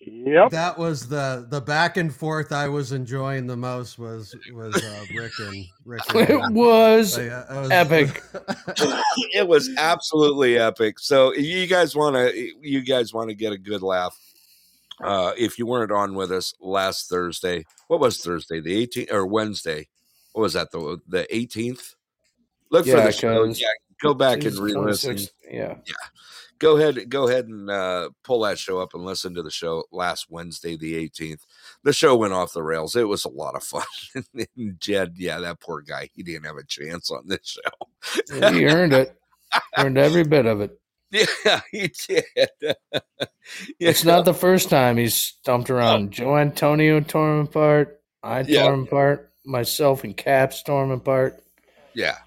Yep. 0.00 0.50
That 0.50 0.76
was 0.78 1.08
the 1.08 1.46
the 1.48 1.60
back 1.60 1.96
and 1.96 2.14
forth 2.14 2.52
I 2.52 2.68
was 2.68 2.92
enjoying 2.92 3.46
the 3.46 3.56
most 3.56 3.98
was 3.98 4.34
was 4.52 4.74
uh, 4.76 5.04
Rick 5.16 5.32
and 5.40 5.64
Rick. 5.84 6.02
And, 6.14 6.28
It 6.30 6.52
was 6.52 7.16
Like, 7.18 7.30
uh, 7.30 7.44
I 7.48 7.60
was- 7.60 7.70
epic. 7.70 8.22
it 9.34 9.46
was 9.46 9.70
absolutely 9.78 10.58
epic. 10.58 10.98
So 10.98 11.32
you 11.34 11.66
guys 11.66 11.94
want 11.94 12.16
to, 12.16 12.50
you 12.60 12.82
guys 12.82 13.14
want 13.14 13.28
to 13.28 13.34
get 13.34 13.52
a 13.52 13.58
good 13.58 13.82
laugh. 13.82 14.16
Uh, 15.02 15.32
if 15.38 15.58
you 15.58 15.64
weren't 15.66 15.92
on 15.92 16.14
with 16.14 16.30
us 16.30 16.52
last 16.60 17.08
Thursday, 17.08 17.64
what 17.88 18.00
was 18.00 18.18
Thursday? 18.18 18.60
The 18.60 18.86
18th 18.86 19.12
or 19.12 19.26
Wednesday? 19.26 19.88
What 20.32 20.42
was 20.42 20.52
that? 20.54 20.70
The 20.72 21.00
the 21.08 21.26
18th. 21.32 21.94
Look 22.70 22.86
for 22.86 22.96
the 22.96 23.10
show. 23.12 23.46
'cause 23.46 23.60
Yeah, 23.60 23.66
go 24.02 24.12
back 24.14 24.38
and 24.38 24.46
It's 24.46 24.58
re-listen. 24.58 25.10
26 25.16 25.32
Yeah. 25.50 25.76
Go 26.60 26.76
ahead 26.76 27.10
go 27.10 27.26
ahead 27.28 27.46
and 27.46 27.68
uh, 27.68 28.08
pull 28.22 28.40
that 28.42 28.58
show 28.58 28.78
up 28.78 28.94
and 28.94 29.04
listen 29.04 29.34
to 29.34 29.42
the 29.42 29.50
show 29.50 29.82
last 29.90 30.26
wednesday 30.30 30.76
the 30.76 30.94
18th 31.08 31.40
the 31.82 31.92
show 31.92 32.14
went 32.14 32.32
off 32.32 32.52
the 32.52 32.62
rails 32.62 32.94
it 32.94 33.08
was 33.08 33.24
a 33.24 33.28
lot 33.28 33.56
of 33.56 33.64
fun 33.64 33.82
and 34.56 34.78
jed 34.78 35.14
yeah 35.16 35.40
that 35.40 35.58
poor 35.60 35.80
guy 35.82 36.08
he 36.14 36.22
didn't 36.22 36.44
have 36.46 36.56
a 36.56 36.64
chance 36.64 37.10
on 37.10 37.26
this 37.26 37.40
show 37.42 38.50
He 38.52 38.66
earned 38.66 38.92
it. 38.92 39.16
Earned 39.76 39.98
every 39.98 40.22
bit 40.22 40.46
of 40.46 40.60
it. 40.60 40.78
yeah 41.10 41.60
he 41.72 41.88
did 42.06 42.24
It's 43.80 44.04
not 44.04 44.24
the 44.24 44.32
first 44.34 44.68
time 44.70 44.96
he's 44.96 45.14
stumped 45.14 45.70
around. 45.70 46.12
Joe 46.12 46.36
Antonio 46.36 47.00
tore 47.00 47.40
him 47.40 47.46
apart. 47.46 48.00
I 48.22 48.42
Yeah. 48.42 48.62
tore 48.62 48.74
him 48.74 48.82
apart. 48.84 49.32
Myself 49.44 50.04
and 50.04 50.16
Caps 50.16 50.62
tore 50.62 50.84
him 50.84 50.92
apart. 50.92 51.42
yeah 51.94 52.18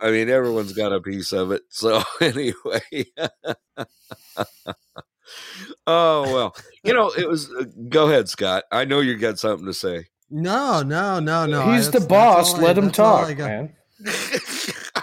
i 0.00 0.10
mean 0.10 0.28
everyone's 0.30 0.72
got 0.72 0.92
a 0.92 1.00
piece 1.00 1.32
of 1.32 1.50
it 1.52 1.62
so 1.68 2.02
anyway 2.20 2.80
oh 5.86 6.22
well 6.32 6.56
you 6.84 6.92
know 6.92 7.10
it 7.16 7.28
was 7.28 7.50
uh, 7.52 7.64
go 7.88 8.08
ahead 8.08 8.28
scott 8.28 8.64
i 8.72 8.84
know 8.84 9.00
you 9.00 9.16
got 9.16 9.38
something 9.38 9.66
to 9.66 9.74
say 9.74 10.06
no, 10.32 10.80
no, 10.82 11.18
no, 11.18 11.44
no. 11.44 11.62
I- 11.62 11.74
he's 11.76 11.90
the 11.90 11.98
that's- 11.98 12.00
that's 12.00 12.06
boss. 12.06 12.54
all 12.54 12.60
I- 12.60 12.62
Let 12.62 12.78
him 12.78 12.84
that's 12.86 12.98
all 13.00 13.16
I 13.24 13.34
talk, 13.34 13.38
man. 13.38 13.74
i 14.06 14.10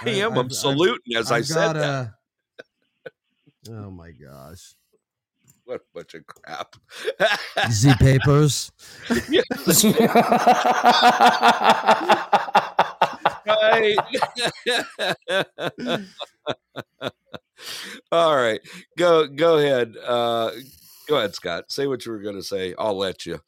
am 0.05 0.07
I've- 0.07 0.21
i'm 0.39 0.45
I've- 0.45 0.53
saluting 0.53 1.17
as 1.17 1.31
i 1.33 1.37
I've 1.37 1.45
said 1.47 1.73
got 1.73 1.75
that 1.75 2.13
a- 3.67 3.69
Oh 3.69 3.91
my 3.91 4.11
gosh. 4.11 4.75
what 5.65 5.81
a 5.81 5.83
bunch 5.93 6.13
of 6.13 6.25
crap 6.25 6.77
Z 7.69 7.91
papers. 7.99 8.71
right. 13.47 13.97
All 18.11 18.35
right. 18.35 18.61
Go 18.97 19.27
go 19.27 19.57
ahead. 19.57 19.95
Uh 20.05 20.51
go 21.07 21.17
ahead, 21.17 21.33
Scott. 21.35 21.65
Say 21.71 21.87
what 21.87 22.05
you 22.05 22.11
were 22.11 22.19
gonna 22.19 22.43
say. 22.43 22.75
I'll 22.77 22.97
let 22.97 23.25
you, 23.25 23.39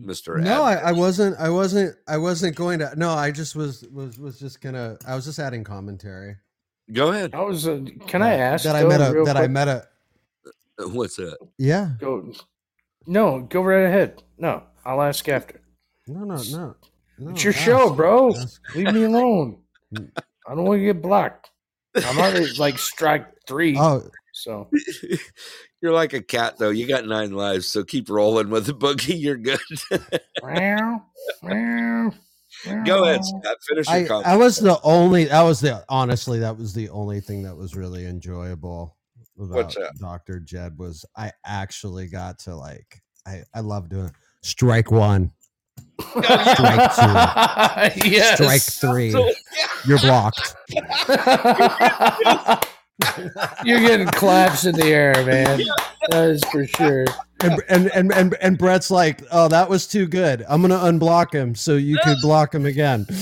Mr. 0.00 0.40
No, 0.40 0.62
I, 0.62 0.74
I 0.74 0.92
wasn't. 0.92 1.36
I 1.38 1.50
wasn't. 1.50 1.96
I 2.08 2.16
wasn't 2.16 2.56
going 2.56 2.78
to. 2.80 2.92
No, 2.96 3.10
I 3.10 3.30
just 3.30 3.54
was. 3.54 3.84
Was 3.92 4.18
was 4.18 4.38
just 4.38 4.60
gonna. 4.60 4.96
I 5.06 5.14
was 5.14 5.24
just 5.24 5.38
adding 5.38 5.64
commentary. 5.64 6.36
go 6.92 7.12
ahead. 7.12 7.34
I 7.34 7.40
was. 7.42 7.68
Uh, 7.68 7.84
can 8.06 8.22
I 8.22 8.34
ask 8.34 8.64
that 8.64 8.76
I 8.76 8.84
met 8.84 9.00
a 9.00 9.12
real 9.12 9.24
that 9.24 9.36
I 9.36 9.46
met 9.46 9.68
a. 9.68 9.86
What's 10.78 11.16
that? 11.16 11.36
Yeah. 11.58 11.90
Go. 11.98 12.32
No, 13.06 13.40
go 13.40 13.62
right 13.62 13.86
ahead. 13.86 14.22
No, 14.38 14.62
I'll 14.84 15.02
ask 15.02 15.28
after. 15.28 15.60
No, 16.06 16.24
no, 16.24 16.36
no. 16.50 16.76
No 17.18 17.30
It's 17.30 17.40
oh, 17.40 17.44
your 17.44 17.54
ask, 17.54 17.64
show, 17.64 17.90
bro. 17.90 18.34
ask. 18.34 18.60
Leave 18.74 18.94
me 18.94 19.04
alone. 19.04 19.58
I 19.96 20.54
don't 20.54 20.64
want 20.64 20.80
to 20.80 20.84
get 20.84 21.02
blocked. 21.02 21.50
I'm 21.96 22.18
already 22.18 22.52
like 22.58 22.78
strike 22.78 23.26
three. 23.46 23.76
Oh, 23.78 24.08
So 24.32 24.68
You're 25.80 25.92
like 25.92 26.12
a 26.12 26.22
cat 26.22 26.58
though. 26.58 26.70
You 26.70 26.88
got 26.88 27.06
nine 27.06 27.32
lives, 27.32 27.68
so 27.68 27.84
keep 27.84 28.10
rolling 28.10 28.50
with 28.50 28.66
the 28.66 28.74
boogie. 28.74 29.20
You're 29.20 29.36
good. 29.36 29.60
Meow, 30.42 31.04
meow, 31.42 32.12
go 32.84 33.04
ahead, 33.04 33.20
meow. 33.20 33.22
Scott. 33.22 33.56
Finish 33.68 33.86
your 33.88 33.96
I, 33.96 34.04
comment. 34.04 34.26
I 34.26 34.36
was 34.36 34.56
the 34.56 34.80
only. 34.82 35.26
That 35.26 35.42
was 35.42 35.60
the 35.60 35.84
honestly. 35.88 36.40
That 36.40 36.56
was 36.58 36.74
the 36.74 36.88
only 36.88 37.20
thing 37.20 37.44
that 37.44 37.56
was 37.56 37.76
really 37.76 38.06
enjoyable 38.06 38.96
about? 39.40 39.76
Doctor 40.00 40.40
Jed 40.40 40.76
was 40.78 41.04
I 41.16 41.30
actually 41.44 42.08
got 42.08 42.40
to 42.40 42.56
like. 42.56 43.00
I 43.26 43.44
I 43.54 43.60
love 43.60 43.88
doing 43.88 44.10
strike 44.42 44.90
one, 44.90 45.30
strike 46.00 46.94
two, 46.94 48.08
yes. 48.10 48.34
strike 48.38 48.62
three. 48.62 49.10
So, 49.12 49.30
You're 49.86 49.98
blocked. 49.98 50.54
You're 53.64 53.80
getting 53.80 54.08
claps 54.08 54.64
in 54.64 54.74
the 54.74 54.86
air, 54.86 55.12
man. 55.24 55.60
That 56.10 56.30
is 56.30 56.42
for 56.50 56.66
sure. 56.66 57.04
and, 57.42 57.62
and 57.68 57.86
and 57.92 58.12
and 58.12 58.34
and 58.40 58.58
Brett's 58.58 58.90
like, 58.90 59.22
"Oh, 59.30 59.46
that 59.48 59.68
was 59.68 59.86
too 59.86 60.06
good. 60.08 60.44
I'm 60.48 60.60
gonna 60.62 60.74
unblock 60.78 61.32
him 61.32 61.54
so 61.54 61.76
you 61.76 61.96
could 62.02 62.16
block 62.22 62.52
him 62.52 62.66
again." 62.66 63.06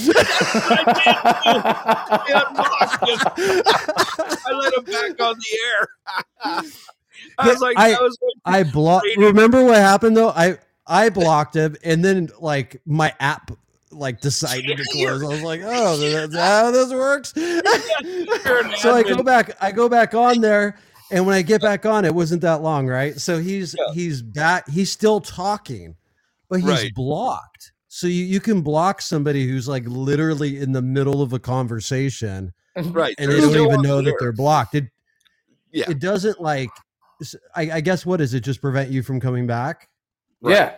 I 3.28 4.52
let 4.52 4.72
him 4.74 4.84
back 4.84 5.20
on 5.20 5.36
the 5.36 5.58
air. 5.66 5.88
I 7.38 7.48
was 7.48 7.60
like, 7.60 7.76
I- 7.78 7.90
that 7.90 8.02
was 8.02 8.16
I 8.44 8.62
blocked. 8.62 9.06
Remember 9.16 9.64
what 9.64 9.76
happened 9.76 10.16
though? 10.16 10.30
I 10.30 10.58
I 10.86 11.08
blocked 11.10 11.54
him, 11.56 11.76
and 11.84 12.04
then 12.04 12.30
like 12.40 12.80
my 12.86 13.12
app 13.20 13.50
like 13.90 14.20
decided 14.20 14.76
to 14.76 14.84
close. 14.92 15.22
I 15.22 15.26
was 15.26 15.42
like, 15.42 15.60
"Oh, 15.64 15.96
that's 15.96 16.34
how 16.36 16.70
this 16.70 16.92
works." 16.92 17.32
so 18.80 18.94
I 18.94 19.02
go 19.02 19.22
back. 19.22 19.50
I 19.60 19.72
go 19.72 19.88
back 19.88 20.14
on 20.14 20.40
there, 20.40 20.76
and 21.10 21.26
when 21.26 21.34
I 21.34 21.42
get 21.42 21.60
back 21.62 21.86
on, 21.86 22.04
it 22.04 22.14
wasn't 22.14 22.42
that 22.42 22.62
long, 22.62 22.86
right? 22.86 23.18
So 23.18 23.38
he's 23.38 23.74
Yeah. 23.78 23.94
he's 23.94 24.22
back. 24.22 24.68
He's 24.68 24.90
still 24.90 25.20
talking, 25.20 25.96
but 26.48 26.60
he's 26.60 26.68
Right. 26.68 26.94
blocked. 26.94 27.72
So 27.88 28.06
you, 28.06 28.24
you 28.24 28.40
can 28.40 28.60
block 28.60 29.00
somebody 29.00 29.48
who's 29.48 29.66
like 29.66 29.84
literally 29.86 30.58
in 30.58 30.72
the 30.72 30.82
middle 30.82 31.22
of 31.22 31.32
a 31.32 31.38
conversation 31.38 32.52
Right. 32.76 33.14
and 33.18 33.30
they're 33.30 33.40
they 33.40 33.54
don't 33.54 33.66
even 33.72 33.80
know 33.82 34.02
that 34.02 34.16
they're 34.20 34.32
blocked. 34.34 34.74
It 34.74 34.84
Yeah. 35.72 35.86
it 35.88 35.98
doesn't 35.98 36.38
like 36.40 36.68
I 37.54 37.80
guess 37.80 38.04
what 38.04 38.18
does 38.18 38.34
it 38.34 38.40
just 38.40 38.60
prevent 38.60 38.90
you 38.90 39.02
from 39.02 39.18
coming 39.18 39.46
back? 39.46 39.88
Right. 40.46 40.54
Yeah. 40.54 40.74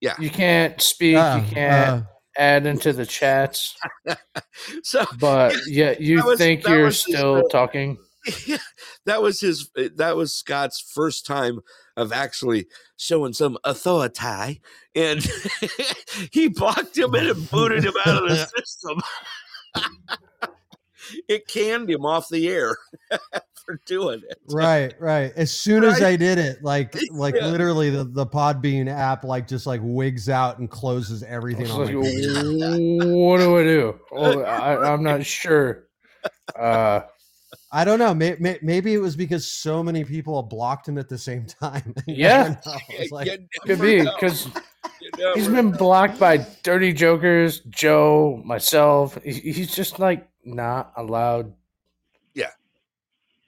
Yeah. 0.00 0.14
You 0.18 0.30
can't 0.30 0.80
speak. 0.80 1.16
Ah, 1.18 1.36
you 1.44 1.54
can't 1.54 1.88
uh, 1.88 2.02
add 2.36 2.66
into 2.66 2.92
the 2.92 3.06
chats. 3.06 3.76
So 4.82 5.04
But 5.20 5.54
yeah, 5.66 5.94
you 5.98 6.24
was- 6.24 6.38
think 6.38 6.66
you're 6.66 6.86
his, 6.86 7.00
still 7.00 7.36
uh, 7.36 7.42
talking. 7.50 7.96
that 9.06 9.22
was 9.22 9.40
his 9.40 9.70
that 9.96 10.16
was 10.16 10.32
Scott's 10.32 10.80
first 10.80 11.24
time 11.26 11.60
of 11.96 12.12
actually 12.12 12.66
showing 12.96 13.32
some 13.32 13.56
authority 13.64 14.60
and 14.94 15.26
he 16.32 16.48
blocked 16.48 16.96
him 16.98 17.14
and 17.14 17.50
booted 17.50 17.84
him 17.84 17.94
out 18.04 18.22
of 18.24 18.28
the 18.28 18.36
system. 18.56 19.00
it 21.28 21.46
canned 21.48 21.88
him 21.88 22.04
off 22.04 22.28
the 22.28 22.48
air 22.48 22.76
for 23.68 23.80
doing 23.84 24.22
it. 24.30 24.38
right, 24.50 24.94
right. 24.98 25.30
As 25.36 25.52
soon 25.52 25.84
as 25.84 26.00
I 26.02 26.16
did 26.16 26.38
it, 26.38 26.62
like 26.62 26.96
like 27.10 27.34
Yeah. 27.34 27.48
literally 27.48 27.90
the, 27.90 28.04
the 28.04 28.24
Podbean 28.26 28.88
app 28.88 29.24
like 29.24 29.46
just 29.46 29.66
like 29.66 29.82
wigs 29.84 30.30
out 30.30 30.58
and 30.58 30.70
closes 30.70 31.22
everything 31.22 31.68
like, 31.68 31.92
what 31.94 33.38
do 33.38 33.58
I 33.58 33.62
do? 33.62 34.00
Well, 34.10 34.46
I, 34.46 34.76
I'm 34.76 35.02
not 35.02 35.24
sure. 35.36 35.84
Uh, 36.58 37.00
I 37.70 37.84
don't 37.84 37.98
know. 37.98 38.14
May, 38.14 38.36
may, 38.40 38.58
maybe 38.62 38.94
it 38.94 38.98
was 38.98 39.14
because 39.16 39.46
so 39.46 39.82
many 39.82 40.02
people 40.02 40.42
blocked 40.42 40.88
him 40.88 40.96
at 40.96 41.10
the 41.10 41.18
same 41.18 41.44
time. 41.62 41.94
Yeah. 42.06 42.56
never 42.64 43.04
like, 43.10 43.28
could 43.66 43.80
be 43.82 44.00
because 44.00 44.48
he's 45.34 45.48
been 45.48 45.72
blocked 45.72 46.18
by 46.18 46.38
Dirty 46.62 46.94
Jokers, 46.94 47.60
Joe, 47.68 48.40
myself. 48.46 49.18
He- 49.22 49.52
He's 49.52 49.74
just 49.74 49.98
like 49.98 50.26
not 50.44 50.92
allowed. 50.96 51.52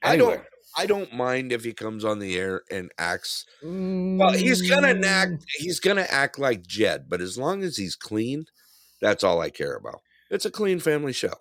I 0.02 0.16
don't. 0.16 0.43
I 0.77 0.86
don't 0.86 1.12
mind 1.12 1.52
if 1.52 1.64
he 1.64 1.72
comes 1.72 2.05
on 2.05 2.18
the 2.20 2.36
air 2.39 2.62
and 2.70 2.90
acts 2.98 3.44
well, 4.18 4.32
he's 4.39 4.62
gonna 4.62 4.94
Mm, 4.94 5.05
act 5.05 5.44
he's 5.59 5.81
gonna 5.81 6.06
act 6.10 6.39
like 6.39 6.66
Jed, 6.66 7.09
but 7.09 7.20
as 7.20 7.39
long 7.39 7.62
as 7.64 7.77
he's 7.77 7.97
clean, 7.97 8.47
that's 9.01 9.24
all 9.24 9.40
I 9.40 9.51
care 9.51 9.74
about. 9.77 10.02
It's 10.31 10.44
a 10.47 10.51
clean 10.51 10.81
family 10.81 11.12
show. 11.12 11.35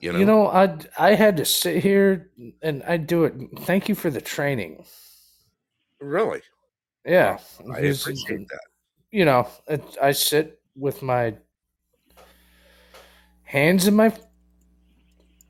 You 0.00 0.12
know, 0.12 0.20
You 0.20 0.26
know, 0.26 0.46
I 0.48 0.78
I 0.98 1.14
had 1.14 1.36
to 1.38 1.44
sit 1.44 1.82
here 1.82 2.30
and 2.62 2.82
I 2.84 2.96
do 2.98 3.24
it. 3.24 3.34
Thank 3.60 3.88
you 3.88 3.94
for 3.94 4.10
the 4.10 4.20
training. 4.20 4.84
really. 6.00 6.42
Yeah, 7.04 7.38
I 7.74 7.78
appreciate 7.80 8.48
that. 8.48 8.60
You 9.10 9.24
know, 9.24 9.48
it, 9.68 9.82
I 10.00 10.12
sit 10.12 10.60
with 10.74 11.02
my 11.02 11.36
hands 13.44 13.86
in 13.86 13.94
my 13.94 14.12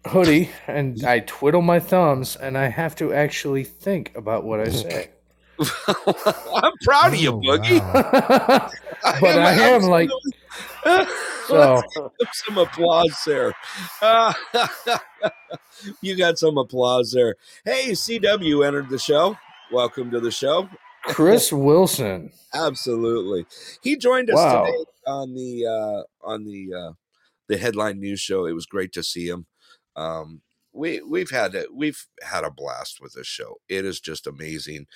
hoodie 0.06 0.50
and 0.66 1.04
I 1.04 1.20
twiddle 1.20 1.62
my 1.62 1.80
thumbs, 1.80 2.36
and 2.36 2.56
I 2.58 2.68
have 2.68 2.94
to 2.96 3.12
actually 3.12 3.64
think 3.64 4.12
about 4.16 4.44
what 4.44 4.60
I 4.60 4.68
say. 4.70 5.10
I'm 5.58 6.72
proud 6.82 7.12
of 7.12 7.16
you, 7.16 7.30
Oh, 7.30 7.40
Boogie. 7.40 7.78
wow. 7.80 8.70
but 9.20 9.38
I 9.38 9.52
am 9.52 9.82
like 9.82 10.10
so. 11.46 11.82
so. 11.94 12.12
some 12.32 12.58
applause 12.58 13.16
there. 13.26 13.52
Uh, 14.00 14.32
you 16.00 16.16
got 16.16 16.38
some 16.38 16.58
applause 16.58 17.12
there. 17.12 17.36
Hey, 17.64 17.90
CW 17.90 18.66
entered 18.66 18.88
the 18.88 18.98
show. 18.98 19.36
Welcome 19.70 20.10
to 20.10 20.20
the 20.20 20.30
show. 20.30 20.68
Chris 21.04 21.52
Wilson. 21.52 22.32
Absolutely. 22.54 23.44
He 23.82 23.96
joined 23.96 24.30
us 24.30 24.36
Wow. 24.36 24.64
today 24.64 24.84
on 25.06 25.34
the 25.34 25.66
uh 25.66 26.02
on 26.26 26.44
the 26.44 26.72
uh 26.74 26.92
the 27.48 27.56
headline 27.58 27.98
news 28.00 28.20
show. 28.20 28.46
It 28.46 28.52
was 28.52 28.66
great 28.66 28.92
to 28.92 29.02
see 29.02 29.28
him. 29.28 29.46
Um 29.96 30.42
we 30.72 31.02
we've 31.02 31.30
had 31.30 31.54
a, 31.54 31.66
we've 31.72 32.06
had 32.22 32.44
a 32.44 32.50
blast 32.50 32.98
with 33.00 33.12
this 33.14 33.26
show. 33.26 33.56
It 33.68 33.84
is 33.84 34.00
just 34.00 34.26
amazing. 34.26 34.86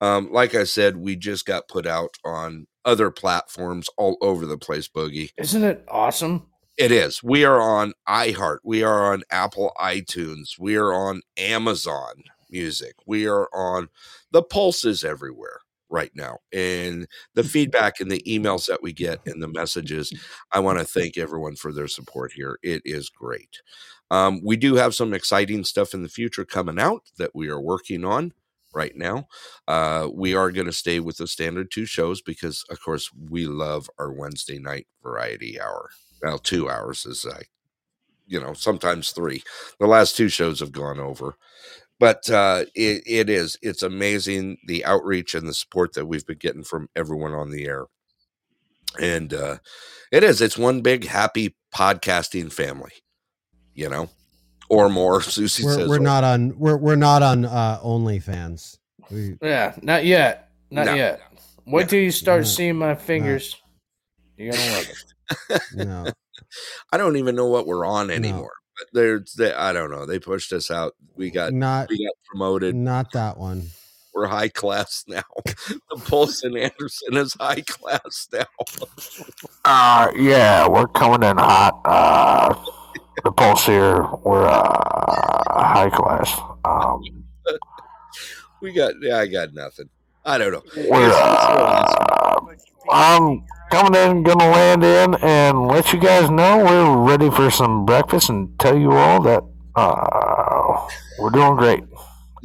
Um 0.00 0.30
like 0.32 0.54
I 0.54 0.64
said, 0.64 0.96
we 0.96 1.16
just 1.16 1.46
got 1.46 1.68
put 1.68 1.86
out 1.86 2.16
on 2.24 2.66
other 2.84 3.10
platforms 3.10 3.88
all 3.96 4.16
over 4.20 4.46
the 4.46 4.58
place, 4.58 4.88
Boogie. 4.88 5.30
Isn't 5.36 5.64
it 5.64 5.84
awesome? 5.88 6.46
It 6.78 6.92
is. 6.92 7.22
We 7.22 7.44
are 7.44 7.60
on 7.60 7.94
iHeart. 8.06 8.58
We 8.62 8.82
are 8.82 9.12
on 9.12 9.22
Apple 9.30 9.72
iTunes. 9.80 10.58
We 10.58 10.76
are 10.76 10.92
on 10.92 11.22
Amazon 11.38 12.24
Music. 12.50 12.94
We 13.06 13.26
are 13.26 13.48
on 13.54 13.88
the 14.30 14.42
pulses 14.42 15.02
everywhere 15.02 15.60
right 15.88 16.10
now. 16.14 16.38
And 16.52 17.06
the 17.34 17.44
feedback 17.44 17.98
and 17.98 18.10
the 18.10 18.22
emails 18.26 18.66
that 18.66 18.82
we 18.82 18.92
get 18.92 19.20
and 19.26 19.42
the 19.42 19.48
messages, 19.48 20.12
I 20.52 20.60
want 20.60 20.78
to 20.78 20.84
thank 21.00 21.16
everyone 21.16 21.56
for 21.56 21.72
their 21.72 21.88
support 21.88 22.32
here. 22.32 22.58
It 22.62 22.82
is 22.84 23.08
great. 23.08 23.62
Um, 24.10 24.40
we 24.44 24.56
do 24.56 24.76
have 24.76 24.94
some 24.94 25.12
exciting 25.14 25.64
stuff 25.64 25.94
in 25.94 26.02
the 26.02 26.08
future 26.08 26.44
coming 26.44 26.78
out 26.78 27.02
that 27.18 27.34
we 27.34 27.48
are 27.48 27.60
working 27.60 28.04
on 28.04 28.32
right 28.74 28.96
now. 28.96 29.26
Uh, 29.66 30.08
we 30.12 30.34
are 30.34 30.52
going 30.52 30.66
to 30.66 30.72
stay 30.72 31.00
with 31.00 31.16
the 31.16 31.26
standard 31.26 31.70
two 31.70 31.86
shows 31.86 32.22
because, 32.22 32.64
of 32.70 32.80
course, 32.80 33.10
we 33.30 33.46
love 33.46 33.88
our 33.98 34.12
Wednesday 34.12 34.58
night 34.58 34.86
variety 35.02 35.60
hour. 35.60 35.90
Well 36.22 36.38
two 36.38 36.70
hours 36.70 37.04
is 37.04 37.24
like 37.24 37.50
you 38.26 38.40
know 38.40 38.52
sometimes 38.54 39.10
three. 39.10 39.42
The 39.80 39.86
last 39.86 40.16
two 40.16 40.28
shows 40.28 40.60
have 40.60 40.72
gone 40.72 40.98
over. 41.00 41.36
But 42.00 42.28
uh 42.30 42.66
it, 42.74 43.02
it 43.06 43.30
is 43.30 43.58
it's 43.62 43.82
amazing 43.82 44.58
the 44.66 44.84
outreach 44.84 45.34
and 45.34 45.48
the 45.48 45.54
support 45.54 45.94
that 45.94 46.06
we've 46.06 46.26
been 46.26 46.38
getting 46.38 46.64
from 46.64 46.88
everyone 46.96 47.32
on 47.32 47.50
the 47.50 47.66
air. 47.66 47.86
And 49.00 49.32
uh 49.34 49.58
it 50.12 50.22
is 50.24 50.40
it's 50.40 50.58
one 50.58 50.80
big 50.80 51.06
happy 51.06 51.56
podcasting 51.74 52.52
family 52.52 52.92
you 53.76 53.88
know 53.88 54.08
or 54.68 54.88
more 54.88 55.20
susie 55.36 55.62
we're, 55.64 55.74
says 55.74 55.88
we're 55.88 55.98
not 55.98 56.24
on 56.24 56.58
we're 56.58 56.76
we're 56.76 56.96
not 56.96 57.22
on 57.22 57.44
uh 57.44 57.78
OnlyFans. 57.84 58.78
We, 59.10 59.36
Yeah, 59.40 59.74
not 59.82 60.04
yet. 60.04 60.48
Not 60.72 60.86
No. 60.86 60.94
yet. 60.94 61.20
Wait 61.66 61.82
No. 61.84 61.86
till 61.88 62.00
you 62.00 62.10
start 62.10 62.40
No. 62.40 62.44
seeing 62.46 62.76
my 62.76 62.96
fingers. 62.96 63.54
You're 64.36 64.52
gonna 64.52 64.72
love 64.72 64.88
it. 65.50 65.62
no. 65.74 66.06
i 66.92 66.96
don't 66.96 67.16
even 67.16 67.34
know 67.36 67.46
what 67.46 67.66
we're 67.66 67.84
on 67.86 68.08
No. 68.08 68.14
anymore 68.14 68.52
but 68.78 68.86
there's 68.92 69.32
they, 69.34 69.52
i 69.52 69.72
don't 69.72 69.90
know 69.90 70.04
they 70.06 70.18
pushed 70.18 70.52
us 70.52 70.70
out 70.70 70.94
we 71.14 71.30
got 71.30 71.52
Not 71.52 71.88
we 71.88 72.04
got 72.04 72.14
promoted 72.26 72.74
not 72.74 73.12
that 73.12 73.36
one. 73.38 73.68
we're 74.14 74.26
high 74.26 74.48
class 74.48 75.04
now. 75.08 75.22
the 75.44 76.00
Pulse 76.04 76.42
and 76.42 76.56
Anderson 76.56 77.16
is 77.16 77.34
high 77.40 77.62
class 77.62 78.28
now. 78.32 78.44
Uh, 79.64 80.10
yeah, 80.16 80.66
we're 80.68 80.86
coming 80.88 81.22
in 81.28 81.36
hot. 81.38 81.80
Uh, 81.84 82.54
the 83.24 83.32
pulse 83.32 83.66
here, 83.66 84.06
we're 84.24 84.46
uh, 84.46 85.44
high 85.50 85.90
class. 85.90 86.38
Um, 86.64 87.02
We 88.60 88.72
got 88.72 88.94
yeah, 89.02 89.18
I 89.18 89.26
got 89.26 89.52
nothing. 89.54 89.88
I 90.24 90.38
don't 90.38 90.52
know. 90.52 90.62
we're, 90.76 91.10
uh, 91.12 92.40
I'm 92.90 93.44
coming 93.70 93.94
in, 93.94 94.22
gonna 94.22 94.50
land 94.50 94.82
in, 94.84 95.14
and 95.16 95.68
let 95.68 95.92
you 95.92 96.00
guys 96.00 96.30
know 96.30 96.64
we're 96.64 96.96
ready 97.08 97.30
for 97.30 97.50
some 97.50 97.84
breakfast, 97.84 98.28
and 98.30 98.58
tell 98.58 98.76
you 98.78 98.92
all 98.92 99.22
that 99.22 99.42
uh, 99.76 100.88
we're 101.20 101.30
doing 101.30 101.56
great. 101.56 101.84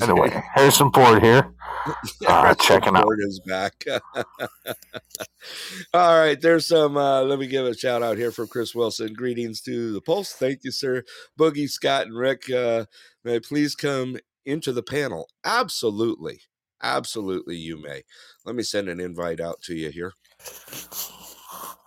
Anyway, 0.02 0.30
Harrison 0.54 0.92
Ford 0.92 1.24
here. 1.24 1.54
Uh, 2.28 2.54
checking 2.56 2.96
out. 2.96 3.04
Ford 3.04 3.20
is 3.22 3.40
back. 3.40 3.84
All 5.94 6.20
right, 6.20 6.40
there's 6.40 6.68
some. 6.68 6.96
Uh, 6.96 7.24
let 7.24 7.40
me 7.40 7.48
give 7.48 7.66
a 7.66 7.76
shout 7.76 8.04
out 8.04 8.18
here 8.18 8.32
from 8.32 8.48
Chris 8.48 8.76
Wilson. 8.76 9.14
Greetings 9.14 9.62
to 9.62 9.94
the 9.94 10.02
Pulse. 10.02 10.34
Thank 10.34 10.64
you, 10.64 10.72
sir. 10.72 11.04
Boogie, 11.40 11.70
Scott, 11.70 12.06
and 12.06 12.16
Rick. 12.16 12.50
Uh, 12.50 12.86
may 13.24 13.38
I 13.38 13.40
please 13.40 13.76
come 13.76 14.18
into 14.46 14.72
the 14.72 14.84
panel? 14.84 15.28
Absolutely, 15.44 16.42
absolutely, 16.84 17.58
you 17.58 17.82
may. 17.82 18.04
Let 18.46 18.56
me 18.56 18.64
send 18.64 18.88
an 18.88 19.00
invite 19.00 19.40
out 19.40 19.62
to 19.64 19.76
you 19.76 19.90
here. 19.90 20.14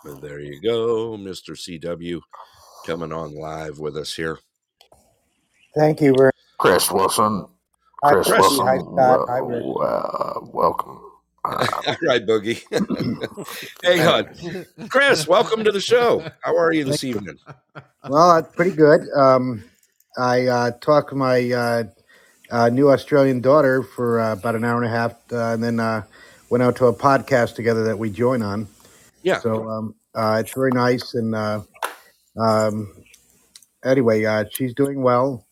And 0.05 0.21
there 0.21 0.41
you 0.41 0.61
go, 0.61 1.17
Mr. 1.17 1.57
CW, 1.57 2.21
coming 2.87 3.13
on 3.13 3.35
live 3.35 3.79
with 3.79 3.97
us 3.97 4.15
here. 4.15 4.39
Thank 5.77 6.01
you 6.01 6.15
very 6.17 6.31
Chris 6.59 6.91
Wilson. 6.91 7.47
Hi, 8.05 8.13
Chris 8.13 8.29
Chris. 8.29 8.41
Wilson. 8.41 8.67
Hi, 8.67 8.79
Scott. 8.79 9.29
Hi, 9.31 9.39
Rick. 9.39 9.65
uh, 9.81 10.41
welcome. 10.53 11.01
Uh, 11.43 11.67
All 11.87 11.97
right, 12.03 12.27
Boogie. 12.27 12.63
Hang 13.83 14.01
on. 14.07 14.89
Chris, 14.91 15.27
welcome 15.27 15.65
to 15.65 15.73
the 15.73 15.81
show. 15.81 16.23
How 16.43 16.55
are 16.55 16.73
you 16.75 16.85
this 16.85 17.03
evening? 17.03 17.39
Well, 18.07 18.31
uh, 18.31 18.43
pretty 18.43 18.73
good. 18.73 19.01
Um, 19.17 19.65
I 20.19 20.47
uh, 20.47 20.71
talked 20.83 21.11
to 21.11 21.17
my 21.17 21.51
uh, 21.51 21.85
uh, 22.51 22.69
new 22.69 22.91
Australian 22.91 23.41
daughter 23.41 23.83
for 23.83 24.21
uh, 24.21 24.35
about 24.35 24.55
an 24.55 24.65
hour 24.65 24.83
and 24.83 24.87
a 24.93 24.95
half, 24.95 25.13
uh, 25.33 25.53
and 25.55 25.65
then 25.65 25.81
uh, 25.81 26.03
went 26.51 26.63
out 26.63 26.77
to 26.77 26.87
a 26.87 26.95
podcast 26.95 27.55
together 27.55 27.85
that 27.85 27.99
we 27.99 28.11
join 28.11 28.43
on. 28.43 28.69
Yeah. 29.23 29.39
So 29.39 29.67
um, 29.69 29.95
uh, 30.15 30.43
it's 30.45 30.53
very 30.53 30.73
nice, 30.73 31.15
and 31.15 31.35
uh, 31.35 31.63
um, 32.39 32.93
anyway, 33.83 34.25
uh, 34.27 34.45
she's 34.51 34.75
doing 34.75 35.01
well. 35.03 35.47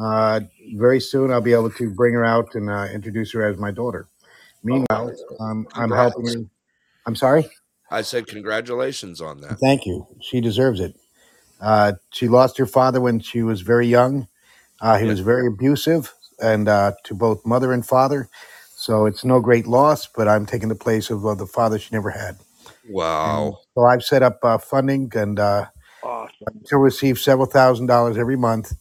Uh, 0.00 0.40
very 0.76 1.00
soon, 1.00 1.30
I'll 1.32 1.40
be 1.40 1.52
able 1.52 1.70
to 1.70 1.90
bring 1.90 2.14
her 2.14 2.24
out 2.24 2.54
and 2.54 2.70
uh, 2.70 2.86
introduce 2.92 3.32
her 3.32 3.44
as 3.46 3.56
my 3.58 3.70
daughter. 3.70 4.06
Meanwhile, 4.62 5.12
um, 5.40 5.66
I'm 5.74 5.90
Congrats. 5.90 6.14
helping. 6.14 6.50
I'm 7.06 7.16
sorry. 7.16 7.48
I 7.90 8.02
said 8.02 8.26
congratulations 8.26 9.20
on 9.20 9.40
that. 9.40 9.58
Thank 9.60 9.86
you. 9.86 10.06
She 10.20 10.40
deserves 10.40 10.80
it. 10.80 10.94
Uh, 11.60 11.94
she 12.12 12.28
lost 12.28 12.58
her 12.58 12.66
father 12.66 13.00
when 13.00 13.20
she 13.20 13.42
was 13.42 13.62
very 13.62 13.86
young. 13.86 14.28
Uh, 14.80 14.98
he 14.98 15.06
was 15.06 15.20
very 15.20 15.46
abusive, 15.48 16.12
and 16.40 16.68
uh, 16.68 16.92
to 17.04 17.14
both 17.14 17.44
mother 17.44 17.72
and 17.72 17.84
father. 17.84 18.28
So 18.76 19.06
it's 19.06 19.24
no 19.24 19.40
great 19.40 19.66
loss, 19.66 20.06
but 20.06 20.28
I'm 20.28 20.46
taking 20.46 20.68
the 20.68 20.76
place 20.76 21.10
of 21.10 21.26
uh, 21.26 21.34
the 21.34 21.46
father 21.46 21.78
she 21.78 21.88
never 21.92 22.10
had. 22.10 22.36
Wow. 22.88 23.58
so 23.74 23.84
I've 23.84 24.04
set 24.04 24.22
up 24.22 24.38
uh, 24.44 24.58
funding, 24.58 25.10
and 25.14 25.38
uh, 25.40 25.66
Awesome. 26.02 26.62
she'll 26.68 26.78
receive 26.78 27.18
several 27.18 27.46
thousand 27.46 27.86
dollars 27.86 28.16
every 28.16 28.36
month 28.36 28.72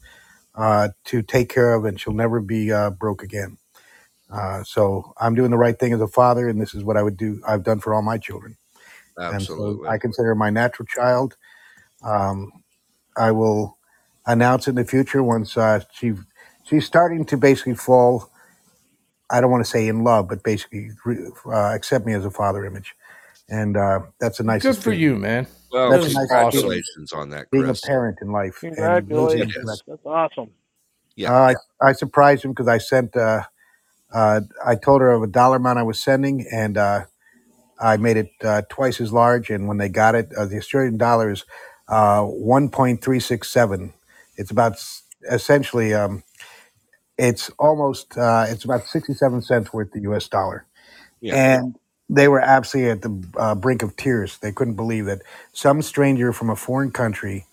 uh, 0.58 0.90
to 1.06 1.24
take 1.24 1.50
care 1.50 1.76
of, 1.76 1.86
and 1.86 2.02
she'll 2.02 2.14
never 2.14 2.42
be 2.42 2.72
uh, 2.74 2.92
broke 2.92 3.24
again. 3.24 3.60
Uh, 4.32 4.64
so 4.64 5.14
I'm 5.20 5.36
doing 5.36 5.52
the 5.52 5.58
right 5.58 5.80
thing 5.80 5.94
as 5.94 6.02
a 6.02 6.08
father, 6.08 6.50
and 6.50 6.62
this 6.62 6.76
is 6.76 6.84
what 6.84 6.98
I 6.98 7.04
would 7.04 7.18
do. 7.18 7.42
I've 7.48 7.64
done 7.64 7.80
for 7.80 7.94
all 7.94 8.04
my 8.04 8.18
children, 8.18 8.58
and 9.30 9.50
so 9.50 9.52
Absolutely. 9.52 9.88
I 9.88 9.98
consider 10.00 10.30
her 10.30 10.36
my 10.36 10.50
natural 10.52 10.88
child. 10.88 11.38
Um, 12.04 12.52
I 13.18 13.32
will 13.32 13.78
announce 14.26 14.68
in 14.68 14.76
the 14.76 14.86
future 14.86 15.24
once 15.24 15.58
uh, 15.58 15.82
she 15.94 16.14
she's 16.66 16.86
starting 16.86 17.26
to 17.26 17.38
basically 17.38 17.76
fall. 17.76 18.32
I 19.32 19.42
don't 19.42 19.52
want 19.52 19.66
to 19.66 19.72
say 19.72 19.88
in 19.88 20.04
love, 20.04 20.30
but 20.30 20.44
basically 20.44 20.92
re- 21.06 21.32
uh, 21.48 21.74
accept 21.76 22.06
me 22.06 22.14
as 22.14 22.26
a 22.26 22.32
father 22.32 22.66
image, 22.66 22.96
and 23.50 23.78
uh, 23.78 24.02
that's 24.20 24.40
the 24.40 24.46
Good 24.60 24.78
nicest 24.78 24.82
for 24.84 24.92
feeling. 24.92 24.94
you, 24.94 25.16
man. 25.18 25.48
Well, 25.72 25.91
That's 25.91 26.06
That 26.06 26.11
a 26.11 26.14
nice 26.14 26.27
congratulations 26.30 27.14
on 27.14 27.30
that, 27.31 27.48
being 27.52 27.69
a 27.69 27.76
parent 27.76 28.19
in 28.22 28.31
life 28.31 28.65
and 28.77 29.11
raising 29.14 29.39
It 29.41 29.41
them 29.41 29.49
Congratulations. 29.49 29.56
is. 29.64 29.84
correctly. 29.88 29.95
That's 29.95 30.06
awesome. 30.06 30.52
Yeah. 31.15 31.31
Uh, 31.31 31.56
I, 31.81 31.89
I 31.89 31.94
surprised 31.94 32.45
him 32.45 32.52
because 32.52 32.68
I 32.69 32.80
sent. 32.80 33.15
Uh, 33.18 33.44
uh, 34.14 34.41
I 34.65 34.76
told 34.76 35.02
her 35.02 35.11
of 35.14 35.23
a 35.23 35.27
dollar 35.27 35.57
amount 35.57 35.80
I 35.80 35.84
was 35.84 36.02
sending, 36.03 36.48
and 36.52 36.77
uh, 36.77 37.06
I 37.80 37.98
made 37.98 38.18
it 38.18 38.31
uh, 38.44 38.64
twice 38.69 39.02
as 39.02 39.14
large. 39.14 39.49
And 39.52 39.68
when 39.68 39.77
they 39.77 39.89
got 39.89 40.15
it, 40.15 40.31
uh, 40.38 40.45
the 40.45 40.57
Australian 40.57 40.98
dollar 40.98 41.31
is 41.31 41.45
uh, 41.89 42.23
one 42.23 42.69
point 42.69 43.03
three 43.03 43.19
six 43.22 43.49
seven. 43.49 43.94
It's 44.38 44.52
about 44.52 44.73
s- 44.73 45.03
essentially. 45.31 45.94
Um, 45.94 46.23
it's 47.18 47.52
almost. 47.60 48.18
Uh, 48.18 48.45
it's 48.49 48.65
about 48.65 48.84
sixty 48.85 49.14
seven 49.15 49.41
cents 49.41 49.73
worth 49.73 49.91
the 49.94 50.02
U.S. 50.02 50.27
dollar, 50.30 50.65
Yeah. 51.22 51.38
and 51.38 51.77
they 52.10 52.28
were 52.28 52.42
absolutely 52.42 52.92
at 52.92 53.04
the 53.04 53.28
uh, 53.38 53.56
brink 53.56 53.84
of 53.84 53.96
tears. 53.98 54.38
They 54.40 54.52
couldn't 54.54 54.76
believe 54.76 55.06
that 55.06 55.22
some 55.54 55.82
stranger 55.82 56.34
from 56.34 56.50
a 56.50 56.56
foreign 56.58 56.92
country 56.92 57.46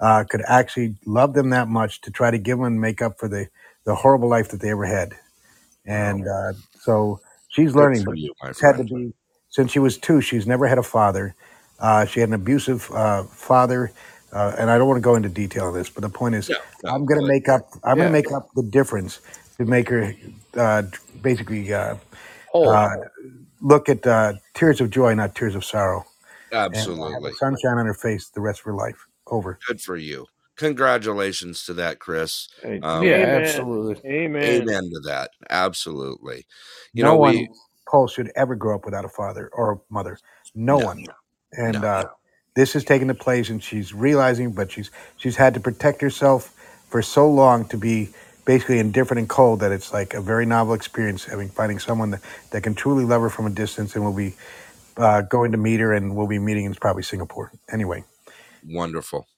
uh, 0.00 0.24
could 0.30 0.42
actually 0.48 0.96
love 1.06 1.34
them 1.34 1.50
that 1.50 1.68
much 1.68 2.00
to 2.02 2.10
try 2.12 2.30
to 2.30 2.38
give 2.38 2.58
them 2.58 2.66
and 2.66 2.80
make 2.80 3.02
up 3.02 3.18
for 3.18 3.28
the, 3.28 3.48
the 3.84 3.96
horrible 3.96 4.28
life 4.28 4.50
that 4.50 4.60
they 4.60 4.70
ever 4.70 4.86
had. 4.86 5.14
And 5.86 6.26
uh, 6.28 6.54
so 6.80 7.20
she's 7.48 7.74
Good 7.76 7.76
learning, 7.76 8.04
for 8.04 8.10
but 8.10 8.16
you, 8.16 8.34
my 8.42 8.52
it's 8.52 8.62
had 8.62 8.78
to 8.78 8.84
friend. 8.84 8.84
be 8.84 9.14
since 9.50 9.72
she 9.72 9.80
was 9.80 9.98
two. 9.98 10.20
She's 10.22 10.46
never 10.46 10.66
had 10.68 10.78
a 10.78 10.82
father. 10.84 11.34
Uh, 11.80 12.06
she 12.06 12.20
had 12.20 12.30
an 12.30 12.34
abusive 12.36 12.90
uh, 12.92 13.24
father, 13.24 13.92
uh, 14.32 14.54
and 14.58 14.70
I 14.70 14.78
don't 14.78 14.88
want 14.88 14.98
to 14.98 15.02
go 15.04 15.16
into 15.16 15.28
detail 15.30 15.66
on 15.66 15.74
this, 15.74 15.90
but 15.90 16.02
the 16.02 16.10
point 16.10 16.36
is, 16.36 16.52
no, 16.84 16.92
I'm 16.92 17.06
going 17.06 17.20
to 17.20 17.26
but 17.26 17.28
make 17.28 17.48
up. 17.48 17.62
I'm 17.84 17.96
going 17.98 18.06
Yeah. 18.06 18.08
to 18.08 18.12
make 18.12 18.32
up 18.32 18.48
the 18.54 18.62
difference 18.64 19.20
to 19.58 19.66
make 19.66 19.88
her 19.90 20.14
uh, 20.56 20.84
basically 21.22 21.72
uh, 21.72 21.96
Whole. 22.46 22.82
Look 23.64 23.88
at 23.90 24.06
uh, 24.06 24.34
tears 24.54 24.80
of 24.80 24.90
joy, 24.90 25.14
not 25.14 25.34
tears 25.34 25.56
of 25.56 25.64
sorrow, 25.64 26.06
and 26.52 26.76
have 26.76 26.76
absolutely. 26.76 27.30
a 27.32 27.34
sunshine 27.34 27.78
on 27.78 27.86
her 27.86 27.94
face 27.94 28.30
the 28.30 28.42
rest 28.42 28.60
of 28.60 28.66
her 28.66 28.74
life. 28.74 29.06
Over. 29.28 29.58
Good 29.68 29.80
for 29.80 29.96
you. 29.96 30.26
Congratulations 30.56 31.66
to 31.66 31.74
that, 31.74 31.98
Chris. 31.98 32.48
Hey, 32.62 32.80
Um, 32.82 33.02
yeah, 33.04 33.16
Amen. 33.16 33.42
absolutely. 33.42 34.10
Amen. 34.10 34.44
amen 34.44 34.84
to 34.84 35.00
that. 35.06 35.30
Absolutely. 35.50 36.46
You 36.92 37.04
no 37.04 37.12
know, 37.12 37.16
one, 37.16 37.34
we 37.34 37.48
Paul, 37.90 38.08
should 38.08 38.30
ever 38.36 38.54
grow 38.54 38.76
up 38.76 38.84
without 38.84 39.04
a 39.04 39.10
father 39.10 39.50
or 39.54 39.72
a 39.72 39.76
mother. 39.90 40.18
No 40.54 40.78
no, 40.78 40.86
one. 40.86 41.06
And 41.52 41.82
no. 41.82 41.88
uh, 41.88 42.04
this 42.56 42.76
is 42.76 42.84
taking 42.84 43.08
the 43.08 43.14
place, 43.14 43.50
and 43.50 43.62
she's 43.62 43.94
realizing, 43.94 44.52
but 44.52 44.72
she's 44.72 44.90
she's 45.16 45.36
had 45.36 45.54
to 45.54 45.60
protect 45.60 46.02
herself 46.02 46.54
for 46.88 47.02
so 47.02 47.28
long 47.30 47.66
to 47.68 47.78
be 47.78 48.10
basically 48.46 48.78
indifferent 48.80 49.20
and 49.20 49.28
cold 49.28 49.60
that 49.60 49.72
it's 49.72 49.92
like 49.92 50.14
a 50.14 50.20
very 50.22 50.46
novel 50.46 50.74
experience 50.74 51.24
having 51.24 51.48
finding 51.50 51.78
someone 51.78 52.10
that, 52.12 52.22
that 52.50 52.62
can 52.62 52.74
truly 52.74 53.04
love 53.04 53.22
her 53.22 53.30
from 53.30 53.46
a 53.46 53.50
distance, 53.50 53.96
and 53.96 54.04
will 54.04 54.14
be 54.14 54.34
uh, 54.98 55.22
going 55.22 55.52
to 55.52 55.58
meet 55.58 55.80
her, 55.80 55.92
and 55.94 56.16
we'll 56.16 56.28
be 56.28 56.38
meeting 56.38 56.66
in 56.66 56.74
probably 56.74 57.02
Singapore. 57.04 57.52
Anyway, 57.72 58.04
Wonderful. 58.64 59.28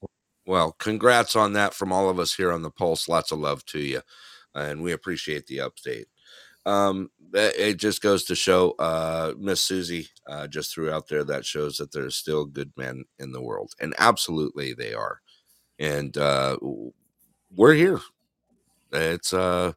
Well, 0.45 0.73
congrats 0.73 1.35
on 1.35 1.53
that 1.53 1.73
from 1.73 1.93
all 1.93 2.09
of 2.09 2.19
us 2.19 2.35
here 2.35 2.51
on 2.51 2.63
the 2.63 2.71
Pulse. 2.71 3.07
Lots 3.09 3.31
of 3.31 3.39
love 3.39 3.65
to 3.67 3.79
you, 3.79 4.01
and 4.55 4.83
we 4.83 4.91
appreciate 4.93 5.47
the 5.47 5.59
update. 5.59 6.05
Um, 6.65 7.11
it 7.33 7.55
it 7.57 7.77
just 7.77 8.01
goes 8.01 8.25
to 8.25 8.35
show, 8.35 8.71
uh, 8.79 9.33
Miss 9.39 9.61
Susie 9.61 10.09
uh, 10.27 10.47
just 10.47 10.73
threw 10.73 10.91
out 10.91 11.07
there 11.09 11.23
that 11.25 11.45
shows 11.45 11.77
that 11.77 11.93
there's 11.93 12.15
still 12.17 12.45
good 12.45 12.71
men 12.77 13.05
in 13.19 13.31
the 13.33 13.41
world, 13.41 13.73
and 13.79 13.95
absolutely 13.99 14.73
they 14.73 14.93
are. 14.93 15.21
And 15.79 16.17
uh, 16.17 16.57
we're 17.55 17.75
here. 17.75 18.01
It's 18.97 19.33
uh, 19.33 19.73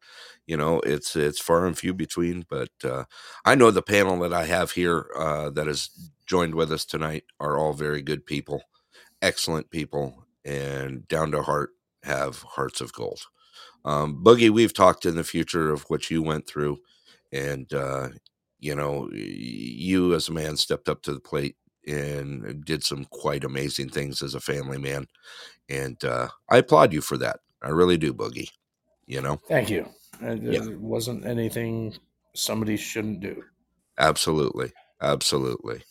you 0.47 0.57
know, 0.57 0.81
it's 0.81 1.17
it's 1.17 1.41
far 1.41 1.67
and 1.67 1.79
few 1.79 1.95
between, 1.95 2.45
but 2.49 2.71
uh, 2.85 3.05
I 3.45 3.55
know 3.55 3.71
the 3.71 3.83
panel 3.83 4.19
that 4.21 4.33
I 4.35 4.45
have 4.47 4.73
here 4.73 5.07
uh, 5.17 5.51
that 5.51 5.67
has 5.67 5.91
joined 6.27 6.55
with 6.55 6.73
us 6.73 6.85
tonight 6.85 7.25
are 7.41 7.59
all 7.59 7.73
very 7.73 8.03
good 8.03 8.27
people, 8.27 8.63
excellent 9.23 9.71
people, 9.71 10.27
and 10.45 11.07
down 11.09 11.33
to 11.33 11.43
heart 11.43 11.71
have 12.05 12.43
hearts 12.43 12.81
of 12.81 12.93
gold. 12.93 13.21
Um, 13.85 14.23
Boogie, 14.25 14.51
we've 14.51 14.75
talked 14.75 15.07
in 15.07 15.17
the 15.17 15.25
future 15.25 15.73
of 15.73 15.83
what 15.85 16.11
you 16.11 16.23
went 16.23 16.47
through, 16.47 16.79
and 17.33 17.73
uh, 17.73 18.09
you 18.59 18.75
know, 18.75 19.11
you 19.13 20.15
as 20.15 20.29
a 20.29 20.33
man 20.33 20.57
stepped 20.57 20.89
up 20.89 21.03
to 21.03 21.15
the 21.15 21.21
plate 21.21 21.57
and 21.87 22.65
did 22.65 22.85
some 22.85 23.07
quite 23.07 23.45
amazing 23.45 23.89
things 23.89 24.23
as 24.23 24.35
a 24.35 24.41
family 24.41 24.79
man, 24.79 25.07
and 25.69 26.03
uh, 26.05 26.29
I 26.51 26.59
applaud 26.59 26.93
you 26.93 27.01
for 27.01 27.17
that. 27.19 27.41
I 27.63 27.71
really 27.71 27.99
do, 27.99 28.15
Boogie. 28.15 28.51
You 29.11 29.21
know, 29.21 29.41
Thank 29.49 29.71
you. 29.71 29.89
It, 30.23 30.41
yeah, 30.41 30.63
it 30.71 30.81
wasn't 30.81 31.27
anything 31.27 31.95
somebody 32.35 32.77
shouldn't 32.77 33.19
do. 33.19 33.43
absolutely, 33.99 34.71
absolutely, 35.03 35.83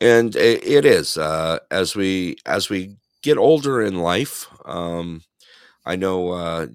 and 0.00 0.34
it, 0.34 0.64
it 0.66 0.86
is 0.86 1.18
uh, 1.18 1.58
as 1.70 1.94
we 1.94 2.36
as 2.46 2.70
we 2.70 2.96
get 3.22 3.36
older 3.36 3.82
in 3.82 3.98
life. 3.98 4.46
Um, 4.64 5.20
I 5.84 5.96
know 5.96 6.30
uh, 6.30 6.66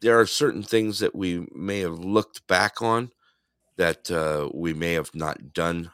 there 0.00 0.18
are 0.18 0.26
certain 0.26 0.62
things 0.62 0.98
that 1.00 1.14
we 1.14 1.46
may 1.54 1.80
have 1.80 1.98
looked 1.98 2.46
back 2.46 2.80
on 2.80 3.10
that 3.76 4.10
uh, 4.10 4.48
we 4.54 4.72
may 4.72 4.94
have 4.94 5.14
not 5.14 5.52
done 5.52 5.90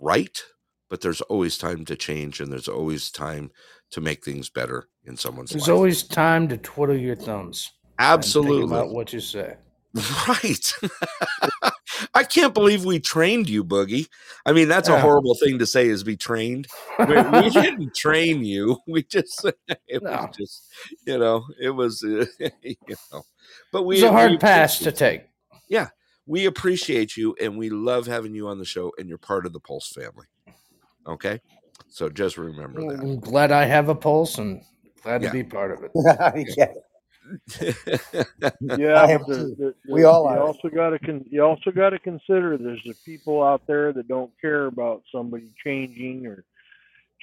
right, 0.00 0.42
but 0.90 1.00
there's 1.00 1.20
always 1.22 1.58
time 1.58 1.84
to 1.84 1.94
change 1.94 2.40
and 2.40 2.50
there's 2.50 2.68
always 2.68 3.12
time 3.12 3.52
to 3.90 4.00
make 4.00 4.24
things 4.24 4.48
better 4.48 4.88
in 5.04 5.16
someone's 5.16 5.50
There's 5.50 5.68
life. 5.68 5.76
always 5.76 6.02
time 6.02 6.48
to 6.48 6.56
twiddle 6.56 6.96
your 6.96 7.14
thumbs 7.14 7.70
Absolutely. 7.98 8.64
about 8.64 8.90
what 8.90 9.12
you 9.12 9.20
say. 9.20 9.56
Right. 10.28 10.72
I 12.14 12.24
can't 12.24 12.52
believe 12.52 12.84
we 12.84 12.98
trained 12.98 13.48
you, 13.48 13.62
Boogie. 13.64 14.08
I 14.44 14.52
mean, 14.52 14.66
that's 14.66 14.88
a 14.88 15.00
horrible 15.00 15.36
thing 15.36 15.60
to 15.60 15.66
say 15.66 15.86
is 15.86 16.02
be 16.02 16.16
trained. 16.16 16.66
We, 16.98 17.14
we 17.22 17.50
didn't 17.50 17.94
train 17.94 18.44
you. 18.44 18.78
We 18.88 19.04
just, 19.04 19.44
it 19.86 20.02
was 20.02 20.36
just, 20.36 20.72
you 21.06 21.16
know, 21.18 21.44
it 21.60 21.70
was, 21.70 22.02
uh, 22.02 22.26
you 22.62 22.96
know, 23.12 23.22
but 23.72 23.84
we, 23.84 23.94
was 23.96 24.02
a 24.02 24.06
we 24.06 24.12
hard 24.12 24.40
pass 24.40 24.78
to 24.80 24.90
take. 24.90 25.26
Yeah. 25.68 25.88
We 26.26 26.46
appreciate 26.46 27.16
you 27.16 27.36
and 27.40 27.56
we 27.56 27.70
love 27.70 28.06
having 28.08 28.34
you 28.34 28.48
on 28.48 28.58
the 28.58 28.64
show 28.64 28.92
and 28.98 29.08
you're 29.08 29.18
part 29.18 29.46
of 29.46 29.52
the 29.52 29.60
Pulse 29.60 29.92
family. 29.92 30.26
Okay. 31.06 31.40
So 31.88 32.08
just 32.08 32.36
remember 32.36 32.80
that. 32.80 33.00
I'm 33.00 33.20
glad 33.20 33.52
I 33.52 33.64
have 33.66 33.88
a 33.88 33.94
pulse 33.94 34.38
and 34.38 34.60
glad 35.04 35.22
Yeah. 35.22 35.28
to 35.28 35.32
be 35.32 35.44
part 35.44 35.70
of 35.70 35.84
it. 35.84 36.54
yeah, 36.56 36.72
Yeah, 38.60 39.02
I 39.02 39.06
but 39.06 39.10
am 39.10 39.24
the, 39.26 39.34
too. 39.36 39.54
the, 39.58 39.74
the, 39.84 39.92
We 39.92 40.04
all 40.04 40.24
you 40.24 40.28
are. 40.30 40.40
also 40.40 40.68
got 40.68 40.90
to 40.90 40.98
con- 40.98 41.24
you 41.30 41.42
also 41.42 41.70
got 41.70 41.90
to 41.90 41.98
consider 41.98 42.56
there's 42.58 42.82
the 42.84 42.94
people 43.04 43.42
out 43.42 43.66
there 43.66 43.92
that 43.92 44.08
don't 44.08 44.30
care 44.40 44.66
about 44.66 45.02
somebody 45.12 45.52
changing 45.64 46.26
or 46.26 46.44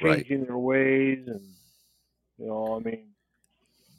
right. 0.02 0.18
changing 0.18 0.45
their 0.45 0.57
ways, 0.57 1.28
and 1.28 1.41
you 2.38 2.48
know, 2.48 2.76
I 2.76 2.80
mean, 2.80 3.07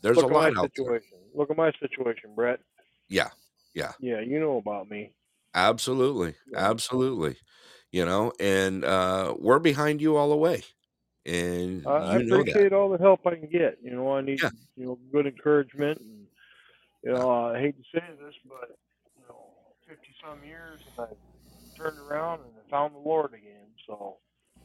There's 0.03 0.17
a 0.19 0.21
look 0.21 0.31
at 0.31 0.35
my 0.35 0.49
lot 0.49 0.65
out 0.65 0.73
there. 0.77 1.01
Look 1.35 1.51
at 1.51 1.57
my 1.57 1.73
situation, 1.81 2.35
Brett. 2.35 2.61
Yeah. 3.09 3.31
Yeah. 3.75 3.93
Yeah, 4.01 4.21
you 4.21 4.39
know 4.41 4.57
about 4.59 4.91
me. 4.91 5.13
Absolutely. 5.55 6.35
Yeah. 6.51 6.71
Absolutely. 6.71 7.37
You 7.91 8.05
know, 8.05 8.33
and 8.41 8.85
uh, 8.85 9.35
we're 9.39 9.59
behind 9.59 10.01
you 10.01 10.17
all 10.17 10.31
the 10.31 10.37
way. 10.37 10.63
And 11.25 11.87
I, 11.87 11.91
I 11.91 12.19
you 12.19 12.25
know 12.25 12.37
that. 12.39 12.47
appreciate 12.47 12.73
all 12.73 12.91
the 12.91 12.99
help 12.99 13.27
I 13.27 13.37
can 13.37 13.49
get. 13.49 13.79
You 13.83 13.93
know, 13.93 14.13
I 14.13 14.21
need 14.23 14.41
Yeah. 14.43 14.51
you 14.77 14.87
know 14.87 14.99
good 15.13 15.27
encouragement, 15.27 16.01
and 16.01 16.27
you 17.05 17.13
know, 17.13 17.31
I 17.31 17.61
hate 17.61 17.77
to 17.77 17.83
say 17.99 18.05
this, 18.25 18.35
but 18.49 18.77
you 19.17 19.25
know, 19.29 19.47
fifty 19.89 20.09
some 20.25 20.45
years, 20.45 20.81
and 20.99 21.07
I 21.07 21.11
turned 21.77 21.99
around 21.99 22.41
and 22.41 22.51
I 22.67 22.71
found 22.71 22.95
the 22.95 22.99
Lord 22.99 23.35
again. 23.35 23.69
So 23.87 24.19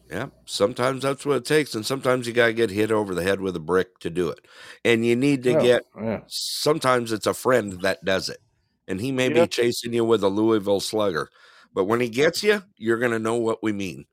Yeah, 0.09 0.27
sometimes 0.45 1.03
that's 1.03 1.25
what 1.25 1.37
it 1.37 1.45
takes, 1.45 1.75
and 1.75 1.85
sometimes 1.85 2.27
you 2.27 2.33
gotta 2.33 2.53
get 2.53 2.69
hit 2.69 2.91
over 2.91 3.13
the 3.13 3.23
head 3.23 3.41
with 3.41 3.55
a 3.55 3.59
brick 3.59 3.99
to 3.99 4.09
do 4.09 4.29
it. 4.29 4.39
And 4.85 5.05
you 5.05 5.15
need 5.15 5.43
to 5.43 5.53
Oh, 5.53 5.61
get. 5.63 5.83
yeah. 6.01 6.19
Sometimes 6.27 7.11
it's 7.11 7.27
a 7.27 7.33
friend 7.33 7.81
that 7.81 8.03
does 8.05 8.29
it, 8.29 8.39
and 8.87 9.01
he 9.01 9.11
may 9.11 9.29
be 9.29 9.47
chasing 9.47 9.93
you 9.93 10.05
with 10.05 10.23
a 10.23 10.29
Louisville 10.29 10.79
Slugger, 10.79 11.29
but 11.73 11.85
when 11.85 11.99
he 12.01 12.09
gets 12.09 12.43
you, 12.43 12.61
you're 12.77 12.99
gonna 12.99 13.19
know 13.19 13.35
what 13.35 13.63
we 13.63 13.71
mean. 13.73 14.05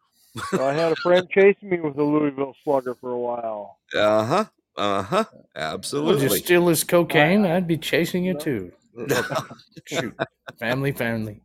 So 0.51 0.67
I 0.67 0.73
had 0.73 0.93
a 0.93 0.97
friend 0.97 1.29
chasing 1.31 1.71
me 1.71 1.81
with 1.81 1.97
a 1.97 2.03
Louisville 2.03 2.57
Slugger 2.65 2.95
for 2.95 3.13
a 3.13 3.19
while. 3.19 3.79
Uh 3.95 4.25
huh. 4.25 4.45
Uh 4.77 5.03
huh. 5.03 5.25
Absolutely. 5.55 6.15
Would 6.25 6.33
you 6.33 6.39
steal 6.39 6.67
his 6.69 6.83
cocaine? 6.85 7.45
I'd 7.47 7.69
be 7.69 7.77
chasing 7.79 8.25
you 8.25 8.35
No. 8.35 8.41
too. 8.41 8.73
Shoot, 9.87 10.15
family, 10.59 10.93
family. 10.93 11.41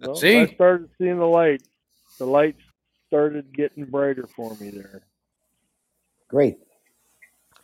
No, 0.00 0.14
See? 0.14 0.36
I 0.38 0.46
started 0.54 0.88
seeing 0.98 1.18
the 1.18 1.24
light. 1.26 1.62
The 2.18 2.26
lights 2.26 2.60
started 3.06 3.52
getting 3.54 3.84
brighter 3.84 4.26
for 4.26 4.54
me 4.60 4.70
there. 4.70 5.02
Great. 6.28 6.58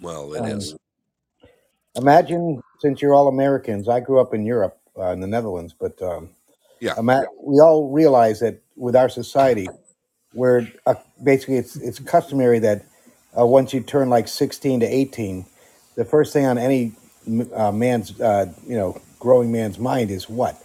Well, 0.01 0.33
it 0.35 0.41
Um, 0.41 0.47
is. 0.47 0.77
Imagine, 1.97 2.61
since 2.81 3.01
you're 3.01 3.15
all 3.15 3.29
Americans, 3.29 3.89
I 3.89 4.01
grew 4.01 4.19
up 4.21 4.35
in 4.35 4.45
Europe, 4.45 4.79
uh, 4.99 5.11
in 5.11 5.21
the 5.21 5.27
Netherlands, 5.29 5.75
but 5.79 6.01
um, 6.03 6.31
Yeah. 6.81 6.95
ima- 6.99 7.27
we 7.41 7.61
all 7.61 7.89
realize 7.91 8.41
that 8.41 8.61
with 8.77 8.97
our 8.97 9.09
society, 9.09 9.69
where 10.35 10.69
uh, 10.87 10.95
basically 11.23 11.57
it's 11.57 11.77
it's 11.77 11.99
customary 11.99 12.59
that 12.61 12.85
uh, 13.39 13.47
once 13.47 13.73
you 13.73 13.81
turn 13.81 14.11
like 14.11 14.29
16 14.29 14.81
to 14.81 14.87
18, 14.87 15.47
the 15.97 16.05
first 16.05 16.33
thing 16.33 16.47
on 16.47 16.59
any 16.59 16.93
uh, 17.55 17.73
man's, 17.73 18.21
uh, 18.21 18.53
you 18.67 18.77
know, 18.77 19.01
growing 19.19 19.51
man's 19.51 19.79
mind 19.79 20.11
is 20.11 20.29
what? 20.29 20.57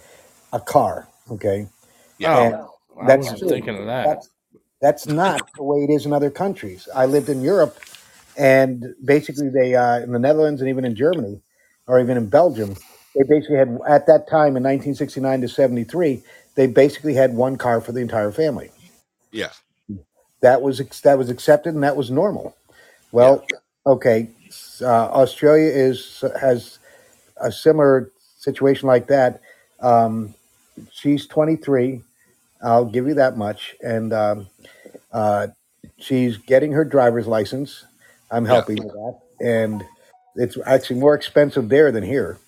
A 0.52 0.60
car. 0.60 1.08
Okay. 1.30 1.66
Yeah. 2.18 2.38
And 2.38 2.54
I 3.00 3.06
that's 3.06 3.26
wasn't 3.26 3.38
true. 3.40 3.48
thinking 3.48 3.76
of 3.76 3.86
that. 3.86 4.04
That's 4.06 4.30
that's 4.80 5.06
not 5.06 5.42
the 5.56 5.62
way 5.62 5.84
it 5.84 5.90
is 5.90 6.06
in 6.06 6.12
other 6.12 6.30
countries. 6.30 6.88
I 6.94 7.06
lived 7.06 7.28
in 7.28 7.42
Europe, 7.42 7.78
and 8.36 8.94
basically 9.04 9.48
they 9.48 9.74
uh, 9.74 10.00
in 10.00 10.12
the 10.12 10.18
Netherlands 10.18 10.60
and 10.60 10.70
even 10.70 10.84
in 10.84 10.96
Germany, 10.96 11.40
or 11.86 12.00
even 12.00 12.16
in 12.16 12.28
Belgium, 12.28 12.74
they 13.14 13.22
basically 13.28 13.56
had 13.56 13.78
at 13.88 14.06
that 14.06 14.28
time 14.28 14.56
in 14.56 14.62
1969 14.62 15.42
to 15.42 15.48
73, 15.48 16.22
they 16.54 16.66
basically 16.66 17.14
had 17.14 17.34
one 17.34 17.56
car 17.56 17.80
for 17.80 17.92
the 17.92 18.00
entire 18.00 18.32
family. 18.32 18.70
Yeah. 19.32 19.50
That 20.42 20.62
was 20.62 20.80
that 21.02 21.18
was 21.18 21.30
accepted 21.30 21.74
and 21.74 21.84
that 21.84 21.96
was 21.96 22.10
normal. 22.10 22.56
Yeah. 23.18 23.32
Well, 23.36 23.46
okay, 23.86 24.30
uh, 24.82 24.86
Australia 25.10 25.70
is 25.70 26.24
has 26.40 26.78
a 27.40 27.52
similar 27.52 28.10
situation 28.38 28.88
like 28.88 29.08
that. 29.08 29.42
Um, 29.80 30.34
she's 30.92 31.26
23. 31.26 32.02
I'll 32.62 32.86
give 32.86 33.08
you 33.08 33.14
that 33.14 33.36
much, 33.38 33.76
and 33.82 34.12
um, 34.12 34.48
uh, 35.12 35.48
she's 35.98 36.38
getting 36.38 36.72
her 36.72 36.84
driver's 36.84 37.26
license. 37.26 37.84
I'm 38.30 38.46
Yeah. 38.48 38.62
helping 38.62 38.82
with 38.84 38.92
that, 38.92 39.20
and 39.40 39.84
it's 40.36 40.58
actually 40.66 41.00
more 41.00 41.14
expensive 41.14 41.68
there 41.70 41.92
than 41.92 42.04
here. 42.04 42.38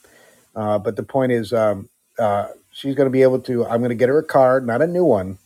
Uh, 0.56 0.78
but 0.78 0.96
the 0.96 1.02
point 1.04 1.32
is, 1.32 1.52
um, 1.52 1.88
uh, 2.18 2.48
she's 2.72 2.94
going 2.94 3.06
to 3.06 3.12
be 3.12 3.22
able 3.22 3.40
to. 3.40 3.64
I'm 3.66 3.80
going 3.80 3.90
to 3.90 3.94
get 3.96 4.08
her 4.10 4.18
a 4.18 4.24
car, 4.24 4.60
not 4.60 4.82
a 4.82 4.86
new 4.88 5.04
one, 5.04 5.38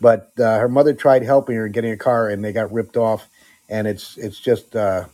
but 0.00 0.32
uh, 0.38 0.58
her 0.58 0.68
mother 0.68 0.94
tried 0.94 1.22
helping 1.22 1.56
her 1.56 1.68
getting 1.68 1.92
a 1.92 1.96
car, 1.96 2.28
and 2.28 2.44
they 2.44 2.52
got 2.52 2.72
ripped 2.72 2.96
off. 2.96 3.28
And 3.68 3.86
it's 3.86 4.16
it's 4.16 4.40
just 4.40 4.74
uh, 4.76 5.04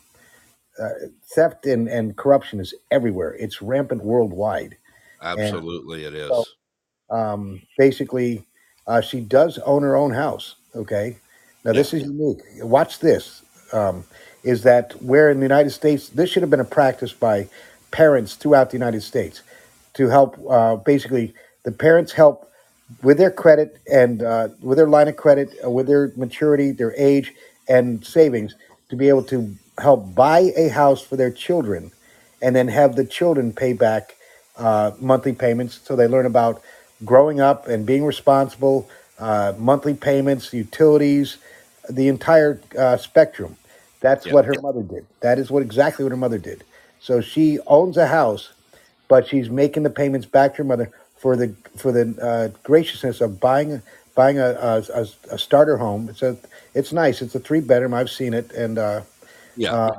uh, 0.80 0.88
theft 1.34 1.66
and, 1.66 1.88
and 1.88 2.16
corruption 2.16 2.60
is 2.60 2.74
everywhere. 2.90 3.34
It's 3.38 3.62
rampant 3.62 4.04
worldwide. 4.04 4.76
And 5.20 5.40
Absolutely, 5.40 6.04
it 6.04 6.14
is. 6.14 6.28
so, 6.28 6.44
um, 7.10 7.62
basically, 7.78 8.46
uh, 8.86 9.00
she 9.00 9.20
does 9.20 9.58
own 9.58 9.82
her 9.82 9.96
own 9.96 10.12
house. 10.12 10.56
Okay, 10.74 11.16
now 11.64 11.70
Yeah. 11.72 11.78
this 11.78 11.94
is 11.94 12.02
unique. 12.04 12.40
Watch 12.62 13.00
this. 13.00 13.42
Um, 13.72 14.04
is 14.42 14.62
that 14.62 14.92
where 15.02 15.30
in 15.30 15.38
the 15.40 15.44
United 15.44 15.70
States 15.70 16.08
this 16.10 16.30
should 16.30 16.42
have 16.42 16.50
been 16.50 16.60
a 16.60 16.64
practice 16.64 17.12
by 17.12 17.48
parents 17.90 18.34
throughout 18.34 18.70
the 18.70 18.76
United 18.76 19.02
States 19.02 19.42
to 19.94 20.08
help. 20.08 20.38
Uh, 20.48 20.76
basically, 20.76 21.34
the 21.64 21.72
parents 21.72 22.12
help 22.12 22.50
with 23.02 23.18
their 23.18 23.30
credit 23.32 23.78
and 23.92 24.22
uh, 24.22 24.48
with 24.62 24.78
their 24.78 24.88
line 24.88 25.08
of 25.08 25.16
credit, 25.16 25.50
uh, 25.64 25.70
with 25.70 25.86
their 25.86 26.12
maturity, 26.16 26.72
their 26.72 26.94
age, 26.96 27.32
and 27.68 28.04
savings 28.06 28.56
to 28.90 28.96
be 28.96 29.08
able 29.08 29.24
to 29.24 29.54
help 29.78 30.14
buy 30.14 30.52
a 30.56 30.68
house 30.68 31.02
for 31.02 31.16
their 31.16 31.30
children, 31.32 31.92
and 32.42 32.56
then 32.56 32.68
have 32.68 32.96
the 32.96 33.04
children 33.04 33.52
pay 33.52 33.72
back 33.74 34.16
uh, 34.58 34.92
monthly 35.00 35.32
payments 35.34 35.80
so 35.84 35.96
they 35.96 36.08
learn 36.08 36.26
about 36.26 36.62
growing 37.04 37.40
up 37.40 37.68
and 37.68 37.86
being 37.86 38.04
responsible, 38.04 38.88
uh, 39.18 39.54
monthly 39.58 39.94
payments, 39.94 40.52
utilities, 40.52 41.38
the 41.90 42.08
entire 42.08 42.60
uh, 42.78 42.96
spectrum. 42.96 43.56
That's 44.00 44.30
Yeah. 44.30 44.32
what 44.32 44.46
her 44.46 44.56
mother 44.62 44.82
did. 44.82 45.06
That 45.22 45.38
is 45.38 45.50
what 45.50 45.62
exactly 45.62 46.04
what 46.04 46.10
her 46.12 46.16
mother 46.18 46.38
did. 46.38 46.64
So 47.00 47.20
she 47.20 47.60
owns 47.66 47.96
a 47.96 48.08
house, 48.08 48.52
but 49.08 49.28
she's 49.28 49.50
making 49.50 49.84
the 49.84 49.90
payments 49.90 50.26
back 50.26 50.52
to 50.52 50.58
her 50.58 50.64
mother 50.64 50.92
for 51.16 51.36
the 51.36 51.54
for 51.76 51.92
the 51.92 52.16
uh, 52.22 52.58
graciousness 52.62 53.20
of 53.20 53.40
buying 53.40 53.82
buying 54.14 54.38
a, 54.38 54.50
a, 54.52 54.84
a, 54.94 55.06
a 55.32 55.38
starter 55.38 55.76
home. 55.76 56.08
It's 56.08 56.22
a 56.22 56.36
it's 56.74 56.92
nice. 56.92 57.22
It's 57.22 57.34
a 57.34 57.40
three 57.40 57.60
bedroom. 57.60 57.94
I've 57.94 58.10
seen 58.10 58.34
it, 58.34 58.52
and 58.52 58.78
uh, 58.78 59.02
Yeah. 59.56 59.72
uh, 59.74 59.94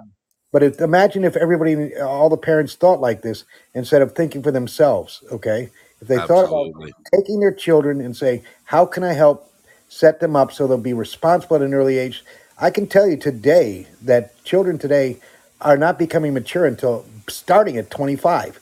but 0.52 0.64
it, 0.64 0.80
imagine 0.80 1.26
if 1.26 1.36
everybody, 1.36 1.96
all 1.98 2.30
the 2.30 2.38
parents 2.38 2.76
thought 2.76 3.02
like 3.02 3.22
this 3.22 3.44
instead 3.74 4.02
of 4.02 4.14
thinking 4.14 4.44
for 4.44 4.52
themselves. 4.52 5.24
Okay, 5.32 5.70
if 6.02 6.08
they 6.08 6.18
thought 6.28 6.46
about 6.46 6.74
taking 7.14 7.40
their 7.40 7.54
children 7.54 8.02
and 8.02 8.16
saying, 8.16 8.44
"How 8.66 8.86
can 8.86 9.04
I 9.04 9.14
help 9.14 9.52
set 9.90 10.20
them 10.20 10.36
up 10.36 10.52
so 10.52 10.68
they'll 10.68 10.78
be 10.78 10.94
responsible 10.94 11.58
at 11.58 11.62
an 11.64 11.74
early 11.74 11.98
age?" 11.98 12.24
I 12.60 12.72
can 12.72 12.88
tell 12.88 13.08
you 13.08 13.18
today 13.18 13.88
that 14.04 14.44
children 14.46 14.78
today 14.78 15.18
are 15.62 15.78
not 15.78 16.00
becoming 16.00 16.34
mature 16.34 16.66
until 16.66 17.06
starting 17.28 17.78
at 17.78 17.92
25. 17.92 18.60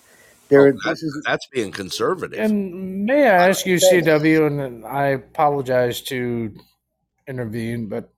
Oh, 0.59 0.63
They're 0.63 0.71
that, 0.73 0.81
this 0.85 1.03
is 1.03 1.21
that's 1.25 1.47
being 1.47 1.71
conservative. 1.71 2.39
And 2.39 3.05
may 3.05 3.23
I 3.27 3.49
ask 3.49 3.65
you, 3.65 3.75
CW, 3.77 4.47
and 4.47 4.85
I 4.85 5.07
apologize 5.07 6.01
to 6.03 6.53
intervene, 7.27 7.87
but 7.87 8.09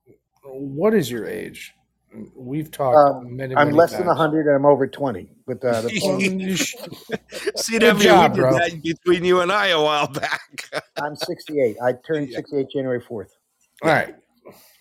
what 0.44 0.94
is 0.94 1.10
your 1.10 1.26
age? 1.26 1.72
We've 2.34 2.70
talked 2.70 2.96
um, 2.96 3.36
many, 3.36 3.54
I'm 3.54 3.68
many 3.68 3.76
less 3.76 3.90
than 3.90 4.06
times. 4.06 4.18
100 4.18 4.46
and 4.46 4.56
I'm 4.56 4.64
over 4.64 4.86
20. 4.86 5.28
But 5.46 5.62
uh, 5.62 5.82
the 5.82 6.00
Well, 6.02 6.56
sh- 6.56 6.74
CW, 7.56 7.78
good 7.80 7.96
we 7.98 8.02
job, 8.04 8.34
did 8.34 8.40
bro. 8.40 8.54
that 8.54 8.82
between 8.82 9.24
you 9.24 9.40
and 9.40 9.52
I 9.52 9.66
a 9.68 9.80
while 9.82 10.06
back. 10.08 10.70
I'm 11.02 11.14
68. 11.14 11.76
I 11.84 11.92
turned 12.06 12.30
yeah. 12.30 12.36
68 12.38 12.66
January 12.72 13.00
4th. 13.02 13.10
All 13.10 13.26
Yeah. 13.84 13.92
right. 13.94 14.16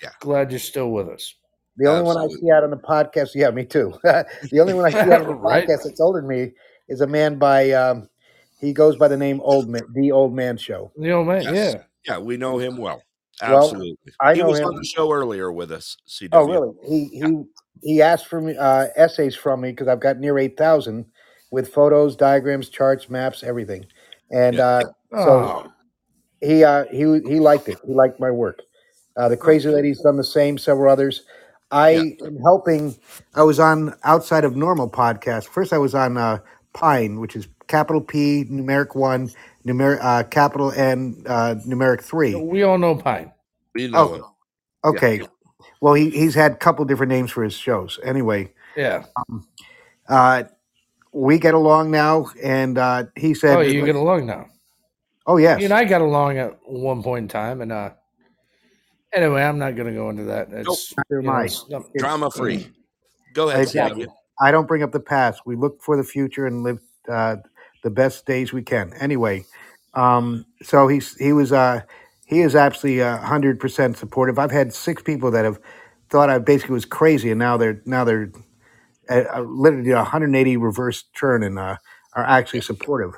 Yeah. 0.02 0.10
Glad 0.22 0.52
you're 0.52 0.60
still 0.60 0.92
with 0.92 1.10
us. 1.10 1.36
The 1.78 1.88
only 1.88 2.04
one 2.04 2.18
I 2.18 2.28
see 2.28 2.50
out 2.52 2.64
on 2.64 2.70
the 2.70 2.78
podcast, 2.78 3.32
yeah, 3.36 3.50
me 3.52 3.66
too. 3.66 3.94
the 4.04 4.60
only 4.62 4.74
one 4.74 4.86
I 4.86 4.92
see 4.92 5.12
out 5.12 5.24
on 5.24 5.28
the 5.28 5.34
right? 5.36 5.68
podcast 5.68 5.84
that's 5.84 6.00
older 6.00 6.22
than 6.22 6.30
me 6.30 6.54
is 6.88 7.02
a 7.02 7.08
man 7.08 7.38
by, 7.38 7.72
um, 7.72 8.10
he 8.60 8.74
goes 8.74 8.96
by 8.96 9.08
the 9.08 9.18
name 9.18 9.42
Old 9.44 9.70
Man, 9.70 9.84
The 9.94 10.12
Old 10.12 10.34
Man 10.34 10.58
Show. 10.58 10.92
The 10.98 11.12
old 11.12 11.28
man, 11.28 11.44
Yes. 11.44 11.76
yeah. 11.76 11.82
Yeah, 12.08 12.20
we 12.20 12.38
know 12.38 12.58
him 12.58 12.78
well. 12.78 13.02
Well, 13.42 13.58
Absolutely. 13.64 14.14
I 14.22 14.34
He 14.34 14.40
know 14.42 14.50
was 14.50 14.60
him. 14.60 14.68
on 14.68 14.76
the 14.76 14.86
show 14.86 15.12
earlier 15.12 15.52
with 15.52 15.72
us, 15.72 15.98
CW. 16.08 16.30
Oh, 16.32 16.46
really? 16.46 16.74
He 16.88 17.10
Yeah. 17.20 17.28
he 17.28 17.44
he 17.82 18.02
asked 18.02 18.28
for 18.28 18.40
me 18.40 18.56
uh, 18.56 18.88
essays 18.96 19.36
from 19.36 19.62
me 19.62 19.72
because 19.72 19.88
I've 19.88 20.00
got 20.00 20.20
near 20.20 20.38
eight 20.40 20.58
thousand 20.58 21.06
with 21.52 21.74
photos, 21.74 22.16
diagrams, 22.16 22.70
charts, 22.70 23.10
maps, 23.10 23.44
everything. 23.44 23.86
And 24.32 24.56
Yeah. 24.56 24.66
uh, 24.66 24.84
so 25.12 25.30
Oh, 25.42 25.72
he 26.42 26.64
uh, 26.64 26.86
he 26.92 27.00
he 27.00 27.40
liked 27.40 27.68
it. 27.68 27.78
He 27.86 27.94
liked 27.94 28.20
my 28.20 28.32
work. 28.32 28.62
Uh, 29.18 29.28
the 29.30 29.38
crazy 29.38 29.70
lady's 29.70 30.02
done 30.02 30.16
the 30.16 30.24
same. 30.24 30.58
Several 30.58 30.92
others. 30.92 31.24
Yeah. 31.26 31.30
I 31.72 31.90
am 32.24 32.38
helping. 32.42 32.96
I 33.34 33.44
was 33.44 33.60
on 33.60 33.96
outside 34.04 34.46
of 34.46 34.56
normal 34.56 34.90
podcast. 34.90 35.48
First, 35.48 35.74
I 35.74 35.78
was 35.78 35.94
on 35.94 36.16
uh, 36.18 36.40
Pine, 36.76 37.20
which 37.20 37.36
is 37.36 37.48
capital 37.68 38.02
P, 38.02 38.46
numeric 38.46 38.96
one, 38.96 39.32
numeric 39.66 39.98
uh, 40.02 40.24
capital 40.24 40.72
N, 40.74 41.24
uh, 41.26 41.56
numeric 41.66 42.02
three. 42.02 42.36
we 42.36 42.62
all 42.64 42.78
know 42.78 42.96
Pine. 42.96 43.32
We 43.74 43.88
know 43.88 44.14
him. 44.14 44.24
Oh, 44.84 44.92
Yeah. 44.94 44.98
okay. 44.98 45.22
Well, 45.82 45.94
he 45.94 46.10
he's 46.10 46.36
had 46.36 46.52
a 46.52 46.56
couple 46.56 46.86
different 46.86 47.12
names 47.12 47.32
for 47.32 47.44
his 47.44 47.54
shows. 47.54 48.00
Anyway, 48.04 48.54
Yeah. 48.76 49.06
uh, 50.08 50.44
we 51.12 51.40
get 51.40 51.54
along 51.54 51.92
now, 51.92 52.28
and 52.44 52.78
uh, 52.78 53.06
he 53.16 53.34
said, 53.34 53.58
Oh, 53.58 53.62
you 53.62 53.86
get 53.86 53.96
along 53.96 54.26
now. 54.26 54.48
"Oh 55.28 55.38
yes, 55.38 55.60
You 55.60 55.66
and 55.66 55.74
I 55.74 55.86
got 55.86 56.02
along 56.02 56.38
at 56.38 56.60
one 56.66 57.02
point 57.02 57.24
in 57.24 57.28
time, 57.30 57.62
and 57.62 57.72
uh, 57.72 57.92
anyway, 59.14 59.44
I'm 59.44 59.58
not 59.58 59.76
going 59.76 59.88
to 59.88 59.94
go 59.94 60.10
into 60.10 60.24
that. 60.26 60.50
It's 60.52 60.94
neither 60.98 61.06
you 61.10 61.18
am 61.20 61.26
know, 61.26 61.32
I." 61.32 61.46
it's 61.46 61.70
not, 61.70 61.82
It's, 61.94 62.02
Drama 62.04 62.30
free. 62.32 62.70
Go 63.34 63.50
ahead, 63.50 63.64
exactly. 63.64 64.06
CW. 64.06 64.12
I 64.42 64.52
don't 64.52 64.68
bring 64.68 64.84
up 64.84 64.92
the 64.94 65.02
past. 65.02 65.42
We 65.46 65.56
look 65.56 65.82
for 65.84 65.98
the 65.98 66.04
future 66.04 66.48
and 66.48 66.64
live 66.64 66.80
uh, 67.10 67.38
the 67.84 67.92
best 67.92 68.26
days 68.26 68.54
we 68.54 68.64
can. 68.64 68.94
Anyway, 69.00 69.46
um, 69.96 70.46
so 70.64 70.88
he's 70.88 71.16
he 71.18 71.34
was 71.34 71.54
uh, 71.54 71.82
he 72.28 72.42
is 72.42 72.56
absolutely 72.56 73.04
hundred 73.04 73.60
percent 73.60 73.98
supportive. 73.98 74.40
I've 74.40 74.52
had 74.52 74.74
six 74.74 75.04
people 75.04 75.32
that 75.32 75.46
have 75.46 75.60
thought 76.10 76.30
I 76.30 76.40
basically 76.40 76.74
was 76.76 76.86
crazy, 76.86 77.32
and 77.32 77.40
now 77.40 77.58
they're 77.58 77.82
now 77.86 78.04
they're 78.06 78.32
uh, 79.10 79.24
uh, 79.36 79.42
literally 79.42 79.92
a 79.92 79.98
180 79.98 80.58
reverse 80.58 81.06
turn 81.18 81.44
and 81.44 81.60
uh, 81.60 81.78
are 82.16 82.26
actually 82.26 82.62
supportive. 82.62 83.14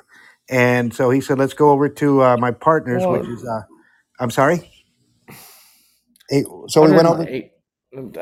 And 0.50 0.94
so 0.94 1.10
he 1.10 1.20
said, 1.20 1.38
"Let's 1.38 1.54
go 1.54 1.70
over 1.70 1.88
to 1.88 2.22
uh, 2.22 2.36
my 2.38 2.52
partners, 2.52 3.08
which 3.08 3.28
is 3.28 3.44
uh, 3.44 3.62
I'm 4.20 4.30
sorry." 4.30 4.62
Hey, 6.30 6.44
So 6.68 6.82
we 6.82 6.92
went 6.92 7.08
over 7.08 7.26
108. 7.26 7.52
I'm, 7.96 8.14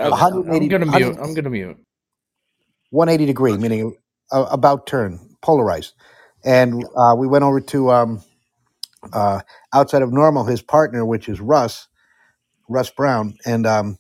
I'm 0.49 0.69
180, 0.69 0.69
going 0.69 0.81
to 0.83 0.87
100, 0.87 0.87
mute. 0.87 1.19
I'm 1.21 1.35
going 1.35 1.45
to 1.45 1.51
mute. 1.51 1.79
180 2.97 3.27
degree, 3.27 3.59
meaning 3.59 3.97
uh, 4.33 4.47
about 4.51 4.87
turn, 4.89 5.21
polarized. 5.43 5.95
And 6.45 6.85
uh, 6.97 7.17
we 7.19 7.29
went 7.29 7.45
over 7.45 7.61
to 7.61 7.93
um, 7.93 8.23
uh, 9.13 9.41
outside 9.75 10.03
of 10.03 10.13
normal, 10.13 10.45
his 10.45 10.63
partner, 10.63 11.07
which 11.07 11.29
is 11.29 11.41
Russ, 11.41 11.89
Russ 12.69 12.91
Brown, 12.91 13.37
and 13.47 13.67
um, 13.67 13.99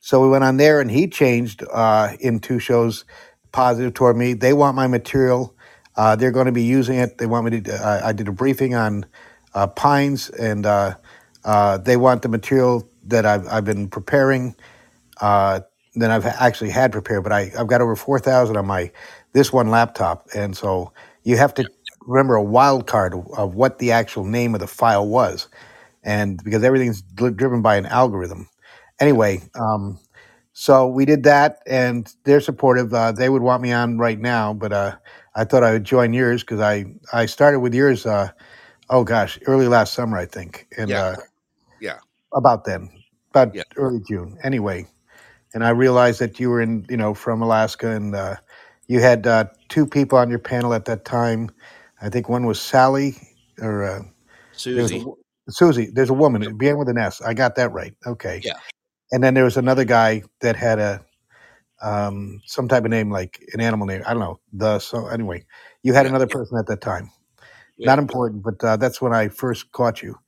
so 0.00 0.22
we 0.22 0.28
went 0.30 0.44
on 0.44 0.58
there, 0.58 0.80
and 0.80 0.90
he 0.90 1.08
changed 1.08 1.64
uh, 1.72 2.10
in 2.20 2.40
two 2.40 2.58
shows, 2.58 3.04
positive 3.52 3.94
toward 3.94 4.16
me. 4.16 4.34
They 4.34 4.52
want 4.52 4.76
my 4.76 4.86
material. 4.86 5.56
Uh, 5.96 6.16
they're 6.16 6.32
going 6.32 6.46
to 6.46 6.52
be 6.52 6.64
using 6.64 6.98
it. 6.98 7.18
They 7.18 7.26
want 7.26 7.46
me 7.50 7.60
to. 7.62 7.74
Uh, 7.74 8.02
I 8.04 8.12
did 8.12 8.28
a 8.28 8.32
briefing 8.32 8.74
on 8.74 9.06
uh, 9.54 9.68
pines, 9.68 10.30
and 10.30 10.66
uh, 10.66 10.96
uh, 11.44 11.78
they 11.78 11.96
want 11.98 12.22
the 12.22 12.28
material 12.30 12.88
that 13.06 13.26
I've, 13.26 13.46
I've 13.48 13.64
been 13.66 13.88
preparing. 13.88 14.56
Than 15.94 16.10
I've 16.10 16.24
actually 16.26 16.70
had 16.70 16.92
prepared, 16.92 17.22
but 17.22 17.32
I, 17.32 17.52
I've 17.58 17.66
got 17.66 17.82
over 17.82 17.96
four 17.96 18.18
thousand 18.18 18.56
on 18.56 18.66
my 18.66 18.90
this 19.34 19.52
one 19.52 19.70
laptop, 19.70 20.28
and 20.34 20.56
so 20.56 20.92
you 21.24 21.36
have 21.36 21.54
to 21.54 21.68
remember 22.06 22.34
a 22.34 22.42
wild 22.42 22.86
card 22.86 23.14
of, 23.14 23.26
of 23.36 23.54
what 23.54 23.78
the 23.78 23.92
actual 23.92 24.24
name 24.24 24.54
of 24.54 24.60
the 24.60 24.66
file 24.66 25.06
was, 25.06 25.48
and 26.04 26.42
because 26.44 26.64
everything's 26.64 27.02
dri- 27.02 27.32
driven 27.32 27.62
by 27.62 27.76
an 27.76 27.86
algorithm. 27.86 28.48
Anyway, 29.00 29.42
um, 29.60 29.98
so 30.54 30.86
we 30.88 31.04
did 31.04 31.24
that, 31.24 31.60
and 31.66 32.14
they're 32.24 32.40
supportive. 32.40 32.94
Uh, 32.94 33.12
they 33.12 33.28
would 33.28 33.42
want 33.42 33.62
me 33.62 33.72
on 33.72 33.98
right 33.98 34.20
now, 34.20 34.54
but 34.54 34.72
uh, 34.72 34.96
I 35.34 35.44
thought 35.44 35.64
I 35.64 35.72
would 35.72 35.84
join 35.84 36.14
yours 36.14 36.42
because 36.42 36.60
I 36.60 36.86
I 37.12 37.26
started 37.26 37.60
with 37.60 37.74
yours. 37.74 38.06
Uh, 38.06 38.30
oh 38.90 39.04
gosh, 39.04 39.38
early 39.46 39.68
last 39.68 39.94
summer, 39.94 40.18
I 40.18 40.26
think, 40.26 40.68
and 40.78 40.90
Yeah. 40.90 40.98
uh, 40.98 41.16
Yeah. 41.80 41.98
about 42.34 42.64
then, 42.64 42.90
about 43.30 43.54
Yeah. 43.54 43.64
early 43.76 44.00
June. 44.08 44.38
Anyway, 44.42 44.86
and 45.54 45.64
I 45.64 45.70
realized 45.70 46.20
that 46.20 46.40
you 46.40 46.50
were 46.50 46.60
in, 46.60 46.86
you 46.88 46.96
know, 46.96 47.14
from 47.14 47.42
Alaska, 47.42 47.90
and 47.90 48.14
uh, 48.14 48.36
you 48.88 49.00
had 49.00 49.26
uh, 49.26 49.46
two 49.68 49.86
people 49.86 50.18
on 50.18 50.30
your 50.30 50.38
panel 50.38 50.74
at 50.74 50.84
that 50.86 51.04
time. 51.04 51.50
I 52.00 52.08
think 52.08 52.28
one 52.28 52.46
was 52.46 52.60
Sally, 52.60 53.16
or 53.60 53.84
uh, 53.84 54.02
there 54.64 54.84
a, 54.84 54.88
Susie. 54.88 55.04
Susie. 55.48 55.90
There's 55.92 56.10
a 56.10 56.14
woman. 56.14 56.42
It 56.42 56.58
began 56.58 56.78
with 56.78 56.88
an 56.88 56.98
S. 56.98 57.20
I 57.20 57.34
got 57.34 57.56
that 57.56 57.72
right. 57.72 57.94
Okay. 58.06 58.40
Yeah. 58.44 58.54
And 59.12 59.22
then 59.22 59.34
there 59.34 59.44
was 59.44 59.56
another 59.56 59.84
guy 59.84 60.22
that 60.40 60.56
had 60.56 60.78
a 60.78 61.04
um, 61.82 62.40
some 62.46 62.68
type 62.68 62.84
of 62.84 62.90
name, 62.90 63.10
like 63.10 63.44
an 63.52 63.60
animal 63.60 63.86
name. 63.86 64.02
I 64.06 64.12
don't 64.12 64.20
know. 64.20 64.40
The 64.52 64.78
so 64.78 65.08
anyway, 65.08 65.44
you 65.82 65.92
had 65.92 66.06
Yeah. 66.06 66.10
another 66.10 66.26
person 66.26 66.58
at 66.58 66.66
that 66.66 66.80
time. 66.80 67.10
Yeah. 67.76 67.86
Not 67.88 67.98
important, 67.98 68.42
but 68.42 68.62
uh, 68.64 68.76
that's 68.76 69.00
when 69.00 69.12
I 69.12 69.28
first 69.28 69.72
caught 69.72 70.02
you. 70.02 70.18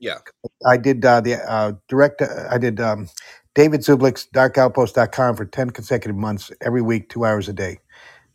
Yeah. 0.00 0.18
I 0.66 0.76
did 0.76 1.04
uh, 1.04 1.20
the 1.20 1.36
uh, 1.36 1.72
direct. 1.88 2.22
Uh, 2.22 2.48
I 2.50 2.58
did 2.58 2.80
um, 2.80 3.08
David 3.54 3.80
Zublick's 3.80 4.26
DarkOutpost.com 4.34 5.36
for 5.36 5.44
ten 5.44 5.70
consecutive 5.70 6.16
months, 6.16 6.50
every 6.60 6.82
week, 6.82 7.08
two 7.08 7.24
hours 7.24 7.48
a 7.48 7.52
day, 7.52 7.78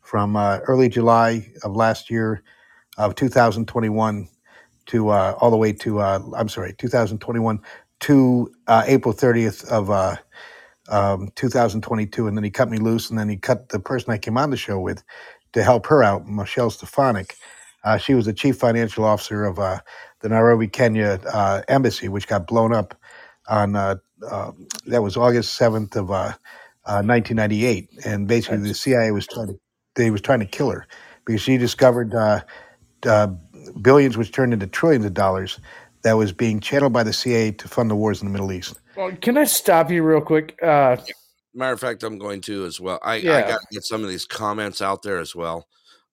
from 0.02 0.36
uh, 0.36 0.60
early 0.68 0.90
July 0.90 1.52
of 1.64 1.76
last 1.76 2.10
year 2.10 2.41
of 2.98 3.16
2021 3.16 4.30
to 4.88 5.10
uh, 5.10 5.36
all 5.40 5.52
the 5.52 5.58
way 5.58 5.74
to 5.74 6.00
uh, 6.00 6.20
I'm 6.36 6.50
sorry, 6.50 6.74
2021 6.78 7.60
to 8.02 8.54
uh, 8.68 8.84
April 8.88 9.14
30th 9.14 9.70
of 9.70 9.90
uh, 9.90 10.16
um, 10.90 11.30
2022, 11.36 12.28
and 12.28 12.38
then 12.38 12.44
he 12.44 12.50
cut 12.50 12.70
me 12.70 12.78
loose, 12.78 13.10
and 13.10 13.20
then 13.20 13.30
he 13.30 13.38
cut 13.38 13.70
the 13.70 13.80
person 13.80 14.12
I 14.12 14.18
came 14.18 14.38
on 14.38 14.52
the 14.52 14.58
show 14.58 14.80
with 14.80 15.04
to 15.54 15.64
help 15.64 15.86
her 15.88 16.02
out, 16.04 16.28
Michelle 16.28 16.70
Stefanik. 16.70 17.36
Uh, 17.84 17.98
she 17.98 18.14
was 18.14 18.26
the 18.26 18.34
chief 18.34 18.58
financial 18.58 19.06
officer 19.06 19.46
of 19.46 19.60
uh, 19.60 19.80
the 20.22 20.30
Nairobi, 20.30 20.68
Kenya 20.68 21.20
uh, 21.34 21.62
embassy, 21.68 22.08
which 22.08 22.28
got 22.28 22.48
blown 22.48 22.74
up 22.74 22.96
on 23.48 23.76
uh, 23.76 23.96
uh, 24.30 24.52
that 24.88 25.02
was 25.02 25.18
August 25.18 25.60
7th 25.60 25.96
of 25.96 26.12
uh, 26.12 26.34
uh, 26.86 27.04
1998, 27.04 27.90
and 28.06 28.28
basically 28.28 28.58
the 28.58 28.74
CIA 28.74 29.12
was 29.12 29.28
trying 29.28 29.48
to 29.48 29.60
they 29.96 30.12
was 30.12 30.22
trying 30.22 30.40
to 30.40 30.46
kill 30.46 30.70
her 30.70 30.86
because 31.26 31.41
she 31.41 31.58
discovered 31.58 32.14
uh, 32.14 32.41
uh, 33.06 33.28
billions, 33.82 34.18
which 34.18 34.32
turned 34.32 34.54
into 34.54 34.68
trillions 34.68 35.06
of 35.06 35.14
dollars, 35.14 35.60
that 36.04 36.14
was 36.14 36.32
being 36.32 36.60
channeled 36.60 36.94
by 36.94 37.04
the 37.04 37.14
CIA 37.14 37.52
to 37.52 37.68
fund 37.68 37.90
the 37.90 37.96
wars 37.96 38.22
in 38.22 38.28
the 38.28 38.32
Middle 38.32 38.52
East. 38.52 38.80
Well, 38.96 39.12
can 39.22 39.38
I 39.38 39.44
stop 39.44 39.91
you 39.91 40.04
real 40.04 40.22
quick? 40.22 40.58
Uh, 40.64 40.98
Matter 41.54 41.74
of 41.74 41.80
fact, 41.80 42.04
I'm 42.04 42.18
going 42.18 42.41
to 42.41 42.66
as 42.66 42.80
well. 42.80 43.00
I, 43.04 43.16
I 43.16 43.22
Yeah. 43.22 43.41
got 43.41 43.60
to 43.60 43.68
get 43.72 43.84
some 43.84 44.04
of 44.04 44.10
these 44.10 44.26
comments 44.26 44.82
out 44.82 45.02
there 45.02 45.18
as 45.18 45.36
well. 45.36 45.68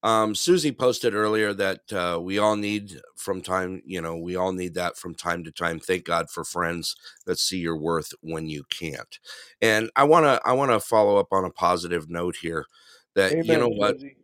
Um, 0.07 0.35
Susie 0.37 0.73
posted 0.73 1.15
earlier 1.15 1.53
that 1.55 1.93
uh, 1.93 2.21
we 2.23 2.39
all 2.39 2.57
need 2.57 3.01
from 3.17 3.43
time, 3.43 3.83
you 3.85 4.01
know, 4.01 4.17
we 4.17 4.37
all 4.37 4.53
need 4.53 4.75
that 4.75 4.97
from 4.97 5.15
time 5.15 5.43
to 5.45 5.51
time. 5.51 5.81
Thank 5.81 6.05
God 6.05 6.31
for 6.31 6.45
friends 6.45 6.95
that 7.27 7.39
see 7.41 7.59
your 7.59 7.77
worth 7.77 8.13
when 8.21 8.49
you 8.49 8.65
can't. 8.71 9.19
And 9.61 9.91
I 9.97 10.05
want 10.05 10.27
to, 10.27 10.41
I 10.49 10.53
want 10.53 10.71
to 10.71 10.81
follow 10.81 11.17
up 11.19 11.29
on 11.33 11.45
a 11.45 11.51
positive 11.51 12.09
note 12.09 12.37
here. 12.37 12.67
That 13.15 13.39
you 13.43 13.57
Amen, 13.57 13.61
know 13.61 13.69
what, 13.69 13.97
Susie. 14.01 14.17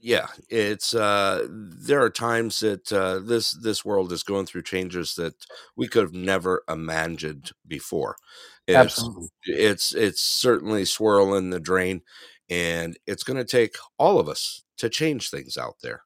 yeah 0.00 0.26
it's 0.50 0.94
uh 0.94 1.46
there 1.50 2.02
are 2.02 2.10
times 2.10 2.60
that 2.60 2.92
uh 2.92 3.20
this 3.20 3.52
this 3.52 3.84
world 3.84 4.12
is 4.12 4.22
going 4.22 4.46
through 4.46 4.62
changes 4.62 5.14
that 5.14 5.34
we 5.76 5.88
could 5.88 6.02
have 6.02 6.12
never 6.12 6.62
imagined 6.68 7.52
before 7.66 8.16
it's 8.66 8.80
Absolutely. 8.80 9.28
it's 9.44 9.94
it's 9.94 10.22
certainly 10.22 10.84
swirling 10.84 11.50
the 11.50 11.60
drain 11.60 12.02
and 12.50 12.98
it's 13.06 13.22
going 13.24 13.36
to 13.36 13.44
take 13.44 13.76
all 13.98 14.18
of 14.18 14.28
us 14.28 14.62
to 14.76 14.88
change 14.88 15.30
things 15.30 15.56
out 15.56 15.76
there 15.82 16.02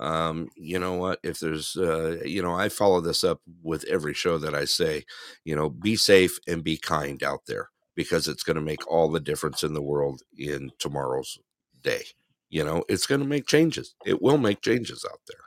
um 0.00 0.48
you 0.56 0.78
know 0.78 0.94
what 0.94 1.18
if 1.22 1.40
there's 1.40 1.76
uh 1.76 2.16
you 2.24 2.42
know 2.42 2.54
i 2.54 2.68
follow 2.68 3.00
this 3.00 3.22
up 3.22 3.40
with 3.62 3.84
every 3.84 4.14
show 4.14 4.38
that 4.38 4.54
i 4.54 4.64
say 4.64 5.04
you 5.44 5.54
know 5.54 5.68
be 5.68 5.94
safe 5.96 6.38
and 6.48 6.64
be 6.64 6.76
kind 6.76 7.22
out 7.22 7.40
there 7.46 7.68
because 7.94 8.28
it's 8.28 8.42
going 8.42 8.54
to 8.56 8.62
make 8.62 8.86
all 8.90 9.10
the 9.10 9.20
difference 9.20 9.62
in 9.62 9.74
the 9.74 9.82
world 9.82 10.22
in 10.38 10.70
tomorrow's 10.78 11.38
day 11.82 12.02
you 12.48 12.64
know 12.64 12.82
it's 12.88 13.06
going 13.06 13.20
to 13.20 13.26
make 13.26 13.46
changes 13.46 13.94
it 14.06 14.22
will 14.22 14.38
make 14.38 14.62
changes 14.62 15.04
out 15.10 15.20
there 15.28 15.44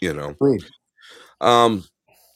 you 0.00 0.12
know 0.12 0.34
Agreed. 0.40 0.64
um 1.40 1.84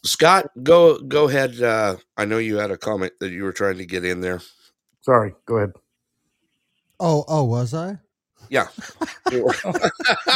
scott 0.05 0.47
go 0.63 0.99
go 1.01 1.29
ahead 1.29 1.61
uh 1.63 1.97
i 2.17 2.25
know 2.25 2.39
you 2.39 2.57
had 2.59 2.71
a 2.71 2.77
comment 2.77 3.13
that 3.19 3.33
you 3.33 3.43
were 3.43 3.53
trying 3.53 3.79
to 3.79 3.87
get 3.87 4.05
in 4.05 4.21
there 4.21 4.41
Sorry. 5.03 5.35
Go 5.47 5.57
ahead. 5.59 5.73
Oh, 7.01 7.25
oh, 7.29 7.45
was 7.45 7.75
I? 7.75 7.99
yeah 8.51 8.66
you're 9.33 9.47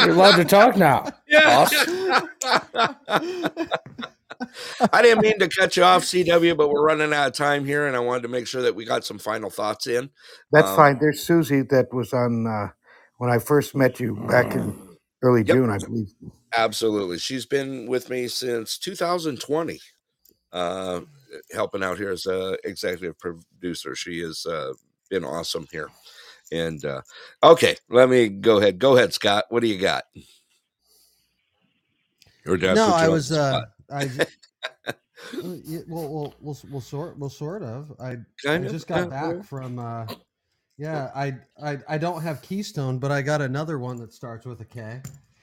allowed 0.09 0.35
to 0.35 0.43
talk 0.43 0.75
now. 0.75 1.05
yeah 1.27 1.43
Boss. 1.45 1.71
i 4.93 5.01
didn't 5.03 5.21
mean 5.21 5.37
to 5.37 5.47
cut 5.47 5.77
you 5.77 5.83
off 5.83 6.03
cw 6.03 6.57
but 6.57 6.71
we're 6.71 6.81
running 6.83 7.13
out 7.13 7.27
of 7.27 7.33
time 7.33 7.63
here 7.65 7.85
and 7.85 7.95
i 7.95 7.99
wanted 7.99 8.23
to 8.23 8.27
make 8.27 8.47
sure 8.47 8.63
that 8.63 8.73
we 8.73 8.83
got 8.83 9.05
some 9.05 9.19
final 9.19 9.51
thoughts 9.51 9.85
in 9.85 10.09
That's 10.51 10.69
Um, 10.69 10.75
fine. 10.75 10.97
There's 10.99 11.21
Susie 11.21 11.61
that 11.69 11.93
was 11.93 12.11
on 12.13 12.47
uh, 12.47 12.69
when 13.17 13.29
I 13.29 13.37
first 13.37 13.75
met 13.75 13.99
you 13.99 14.15
back 14.27 14.55
in 14.55 14.75
early 15.21 15.41
Yep. 15.45 15.55
June, 15.55 15.69
I 15.69 15.77
believe. 15.77 16.11
Absolutely. 16.57 17.19
She's 17.19 17.45
been 17.45 17.85
with 17.87 18.09
me 18.09 18.27
since 18.27 18.77
2020, 18.79 19.79
uh, 20.53 21.01
helping 21.51 21.83
out 21.83 21.97
here 21.97 22.09
as 22.11 22.25
a 22.25 22.57
executive 22.63 23.19
producer. 23.19 23.93
She 23.95 24.21
has 24.21 24.45
uh, 24.47 24.73
been 25.09 25.25
awesome 25.25 25.67
here. 25.71 25.89
And 26.51 26.83
uh, 26.83 27.01
okay, 27.43 27.75
let 27.89 28.09
me 28.09 28.29
go 28.29 28.57
ahead. 28.57 28.79
Go 28.79 28.95
ahead, 28.97 29.13
Scott. 29.13 29.45
What 29.49 29.61
do 29.61 29.67
you 29.67 29.77
got? 29.77 30.03
Or 32.47 32.57
did 32.57 32.71
I 32.71 32.73
no, 32.73 32.85
put 32.85 32.93
I 32.95 33.07
was. 33.09 33.31
Uh, 33.31 33.51
spot? 33.51 33.69
I. 33.91 34.07
j- 34.07 34.25
yeah, 35.65 35.79
well, 35.87 36.07
well, 36.09 36.33
well, 36.39 36.55
s- 36.55 36.65
well, 36.71 36.81
sort, 36.81 37.17
well, 37.19 37.29
sort 37.29 37.61
of. 37.61 37.93
I, 37.99 38.11
I 38.11 38.17
Kind 38.43 38.65
of, 38.65 38.71
just 38.71 38.89
yeah, 38.89 39.01
got 39.01 39.09
back 39.09 39.35
yeah. 39.35 39.41
from. 39.43 39.79
Uh, 39.79 40.07
yeah, 40.77 41.11
I, 41.13 41.35
I, 41.61 41.77
I 41.89 41.97
don't 41.97 42.21
have 42.21 42.41
Keystone, 42.41 42.99
but 42.99 43.11
I 43.11 43.21
got 43.21 43.41
another 43.41 43.79
one 43.79 43.97
that 43.97 44.13
starts 44.13 44.45
with 44.45 44.61
a 44.61 44.65
K. 44.65 45.01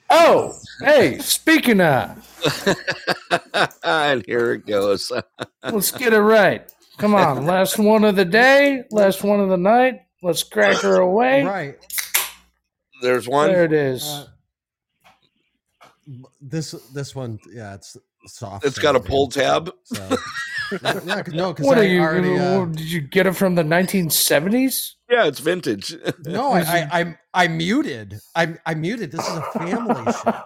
Oh, 0.08 0.54
hey, 0.80 1.18
speaking 1.18 1.80
of, 1.80 2.16
and 3.84 4.24
here 4.24 4.52
it 4.52 4.66
goes. 4.66 5.12
let's 5.62 5.90
get 5.90 6.14
it 6.14 6.20
right. 6.20 6.72
Come 6.96 7.14
on, 7.14 7.44
last 7.44 7.78
one 7.78 8.04
of 8.04 8.16
the 8.16 8.24
day, 8.24 8.84
last 8.90 9.22
one 9.22 9.40
of 9.40 9.50
the 9.50 9.58
night. 9.58 10.05
Let's 10.26 10.42
crack 10.42 10.78
her 10.78 10.96
away. 10.96 11.44
Right. 11.44 11.78
There's 13.00 13.28
one. 13.28 13.46
There 13.48 13.64
it 13.64 13.72
is. 13.72 14.02
Uh, 14.02 14.26
this 16.40 16.72
this 16.92 17.14
one, 17.14 17.38
yeah, 17.48 17.74
it's 17.74 17.96
soft. 18.26 18.64
It's 18.64 18.76
got 18.76 18.96
a 18.96 19.00
pull 19.00 19.28
tab. 19.28 19.72
So. 19.84 20.16
yeah, 20.82 21.22
'cause- 21.22 21.34
no, 21.34 21.52
because 21.52 21.66
what 21.66 21.78
I 21.78 21.82
are 21.82 21.84
you? 21.84 22.01
already. 22.01 22.38
Uh, 22.38 22.64
did 22.66 22.90
you 22.90 23.01
get 23.01 23.26
it 23.26 23.32
from 23.34 23.55
the 23.55 23.62
1970s? 23.62 24.93
Yeah, 25.10 25.26
it's 25.26 25.38
vintage. 25.38 25.94
no, 26.24 26.51
I, 26.52 26.60
I, 26.60 27.01
I, 27.01 27.18
I 27.34 27.48
muted. 27.48 28.18
I, 28.34 28.56
I 28.66 28.74
muted. 28.74 29.12
This 29.12 29.20
is 29.26 29.36
a 29.36 29.43
family 29.52 30.12
show. 30.12 30.43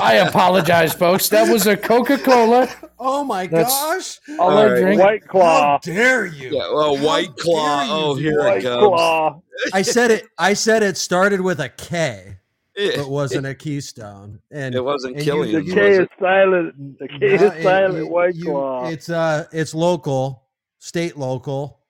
I 0.00 0.24
apologize, 0.26 0.94
folks. 0.94 1.28
That 1.28 1.50
was 1.52 1.66
a 1.66 1.76
Coca 1.76 2.18
Cola. 2.18 2.68
Oh 2.98 3.22
my 3.24 3.46
That's 3.46 3.68
gosh! 3.70 4.18
all 4.38 4.50
All 4.52 4.58
I 4.58 4.66
right. 4.66 4.80
drink. 4.80 5.00
White 5.02 5.22
How 5.26 5.30
Claw. 5.30 5.78
dare 5.82 6.26
you? 6.26 6.50
yeah, 6.56 6.70
well, 6.72 6.96
How 6.96 7.04
White 7.04 7.36
Claw. 7.36 7.84
you 7.84 7.90
Oh, 7.92 8.14
here 8.14 8.38
White 8.40 8.58
it 8.58 8.62
comes. 8.62 8.82
Claw. 8.82 9.40
I 9.72 9.82
said 9.82 10.10
it. 10.10 10.24
I 10.38 10.54
said 10.54 10.82
it 10.82 10.96
started 10.96 11.40
with 11.40 11.60
a 11.60 11.68
K, 11.68 12.36
It, 12.78 12.96
but 12.96 13.08
wasn't 13.10 13.46
a 13.46 13.54
keystone. 13.54 14.40
And 14.52 14.74
it 14.74 14.82
wasn't 14.84 15.16
and 15.16 15.26
you- 15.26 15.32
killing 15.32 15.52
The 15.52 15.58
him, 15.60 15.74
K 15.74 15.88
was 15.88 15.92
is 15.94 15.98
it? 15.98 16.10
silent. 16.20 16.98
The 16.98 17.08
K 17.08 17.18
No, 17.20 17.26
is 17.26 17.42
it- 17.42 17.62
silent. 17.62 17.96
you- 18.04 18.06
White 18.08 18.34
you- 18.36 18.44
Claw. 18.46 18.88
It's 18.88 19.08
uh, 19.10 19.46
it's 19.52 19.74
local, 19.74 20.44
state 20.78 21.16
local. 21.16 21.80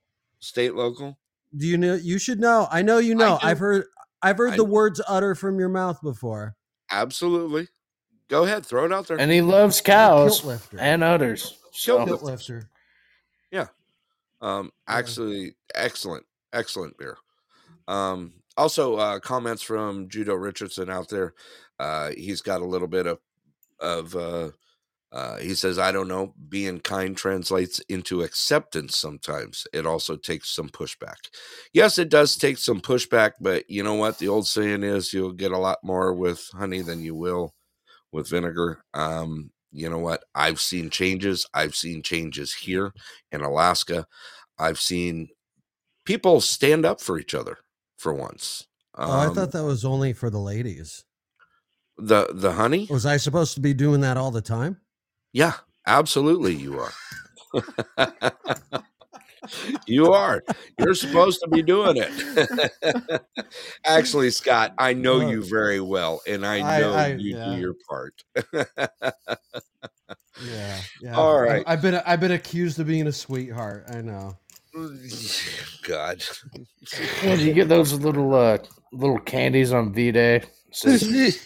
State 0.40 0.74
local. 0.74 1.18
Do 1.56 1.66
you 1.66 1.76
know? 1.78 1.94
You 1.94 2.18
should 2.18 2.40
know. 2.40 2.68
I 2.70 2.82
know 2.82 2.98
you 2.98 3.14
know. 3.14 3.38
I've 3.42 3.58
heard. 3.58 3.84
I've 4.22 4.38
heard 4.38 4.54
I 4.54 4.56
the 4.56 4.64
words 4.64 5.00
utter 5.08 5.34
from 5.34 5.58
your 5.58 5.68
mouth 5.68 6.00
before. 6.02 6.56
Absolutely. 6.90 7.68
Go 8.28 8.44
ahead, 8.44 8.66
throw 8.66 8.84
it 8.84 8.92
out 8.92 9.06
there. 9.06 9.18
And 9.20 9.30
he 9.30 9.40
loves 9.40 9.80
cows 9.80 10.44
and 10.78 11.02
udders. 11.04 11.56
So 11.72 12.04
Tilt 12.04 12.22
lifter. 12.22 12.68
Um, 14.40 14.70
Yeah. 14.88 14.96
actually, 14.96 15.54
excellent, 15.74 16.24
excellent 16.52 16.96
beer. 16.98 17.16
Um, 17.88 18.34
also, 18.58 18.96
uh, 18.96 19.20
comments 19.20 19.62
from 19.62 20.08
Judo 20.08 20.34
Richardson 20.34 20.90
out 20.90 21.08
there. 21.08 21.34
Uh, 21.78 22.10
he's 22.10 22.42
got 22.42 22.60
a 22.60 22.66
little 22.66 22.88
bit 22.88 23.06
of, 23.06 23.20
of, 23.78 24.16
uh, 24.16 24.50
uh, 25.10 25.36
he 25.38 25.54
says, 25.54 25.78
I 25.78 25.92
don't 25.92 26.08
know, 26.08 26.34
being 26.48 26.80
kind 26.80 27.16
translates 27.16 27.78
into 27.88 28.22
acceptance 28.22 28.96
sometimes. 28.96 29.66
It 29.72 29.86
also 29.86 30.16
takes 30.16 30.50
some 30.50 30.68
pushback. 30.68 31.16
Yes, 31.72 31.98
it 31.98 32.10
does 32.10 32.36
take 32.36 32.58
some 32.58 32.80
pushback, 32.80 33.32
but 33.40 33.70
you 33.70 33.82
know 33.82 33.94
what? 33.94 34.18
The 34.18 34.28
old 34.28 34.46
saying 34.46 34.82
is 34.82 35.14
you'll 35.14 35.32
get 35.32 35.52
a 35.52 35.58
lot 35.58 35.78
more 35.82 36.12
with 36.12 36.46
honey 36.52 36.82
than 36.82 37.00
you 37.00 37.14
will 37.14 37.54
with 38.12 38.28
vinegar. 38.28 38.82
Um, 38.92 39.50
you 39.70 39.88
know 39.88 39.98
what? 39.98 40.24
I've 40.34 40.60
seen 40.60 40.90
changes. 40.90 41.46
I've 41.54 41.74
seen 41.74 42.02
changes 42.02 42.52
here 42.52 42.92
in 43.32 43.40
Alaska. 43.40 44.06
I've 44.58 44.80
seen 44.80 45.28
people 46.04 46.40
stand 46.40 46.84
up 46.84 47.00
for 47.00 47.18
each 47.18 47.34
other 47.34 47.58
for 47.98 48.14
once. 48.14 48.66
Um, 48.94 49.10
Oh, 49.10 49.18
I 49.18 49.28
thought 49.34 49.52
that 49.52 49.64
was 49.64 49.84
only 49.84 50.12
for 50.14 50.30
the 50.30 50.38
ladies. 50.38 51.04
the 51.98 52.28
the 52.32 52.52
honey. 52.52 52.86
Was 52.90 53.04
I 53.04 53.16
supposed 53.18 53.54
to 53.56 53.60
be 53.60 53.74
doing 53.74 54.00
that 54.00 54.16
all 54.16 54.30
the 54.30 54.40
time? 54.40 54.80
Yeah, 55.32 55.52
absolutely, 55.86 56.54
you 56.54 56.80
are. 56.80 56.92
you 59.86 60.12
are. 60.12 60.42
You're 60.78 60.94
supposed 60.94 61.40
to 61.42 61.48
be 61.48 61.62
doing 61.62 61.96
it. 61.98 63.22
Actually, 63.84 64.30
Scott, 64.30 64.74
I 64.78 64.92
know 64.94 65.20
Uh, 65.20 65.28
you 65.30 65.42
very 65.44 65.80
well, 65.80 66.20
and 66.26 66.44
I 66.46 66.76
I- 66.76 66.80
know 66.80 66.92
I- 66.92 67.06
you 67.14 67.36
yeah. 67.36 67.44
do 67.54 67.60
your 67.60 67.74
part. 67.88 68.14
Yeah, 70.44 70.80
yeah. 71.02 71.14
All 71.16 71.48
I've- 71.48 71.64
I've 71.66 71.82
been 71.82 71.94
I've 72.06 72.20
been 72.20 72.32
accused 72.32 72.78
of 72.80 72.86
being 72.86 73.06
a 73.06 73.12
sweetheart. 73.12 73.84
I 73.88 74.00
know. 74.02 74.36
God. 75.82 76.22
Yeah, 77.22 77.34
you 77.34 77.52
get 77.52 77.68
those 77.68 77.92
little 77.92 78.34
uh, 78.34 78.58
little 78.92 79.18
candies 79.18 79.72
on 79.72 79.92
V 79.92 80.12
Day. 80.12 80.42
Says, 80.70 81.02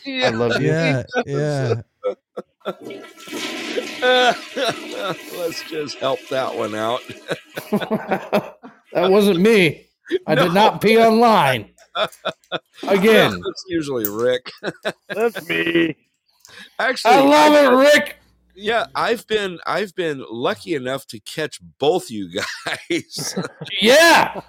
I 0.07 0.29
love 0.31 0.61
you. 0.61 0.69
Yeah, 0.69 1.03
yeah. 1.27 1.75
Let's 5.39 5.63
just 5.71 5.99
help 5.99 6.19
that 6.29 6.57
one 6.57 6.75
out. 6.75 7.01
that 7.71 9.11
wasn't 9.11 9.41
me. 9.41 9.87
I 10.27 10.35
did 10.35 10.53
not 10.53 10.81
pee 10.81 10.99
online. 10.99 11.71
Again. 12.83 13.41
It's 13.47 13.65
usually 13.69 14.09
Rick. 14.09 14.51
That's 15.09 15.49
me. 15.49 15.97
Actually, 16.79 17.15
I 17.15 17.21
love 17.21 17.55
it, 17.55 17.77
Rick. 17.77 18.17
Yeah, 18.55 18.87
I've 18.95 19.27
been 19.27 19.59
I've 19.67 19.95
been 19.95 20.25
lucky 20.31 20.75
enough 20.75 21.07
to 21.09 21.21
catch 21.21 21.59
both 21.79 22.11
you 22.11 22.29
guys 22.31 23.35
Yeah. 23.81 24.41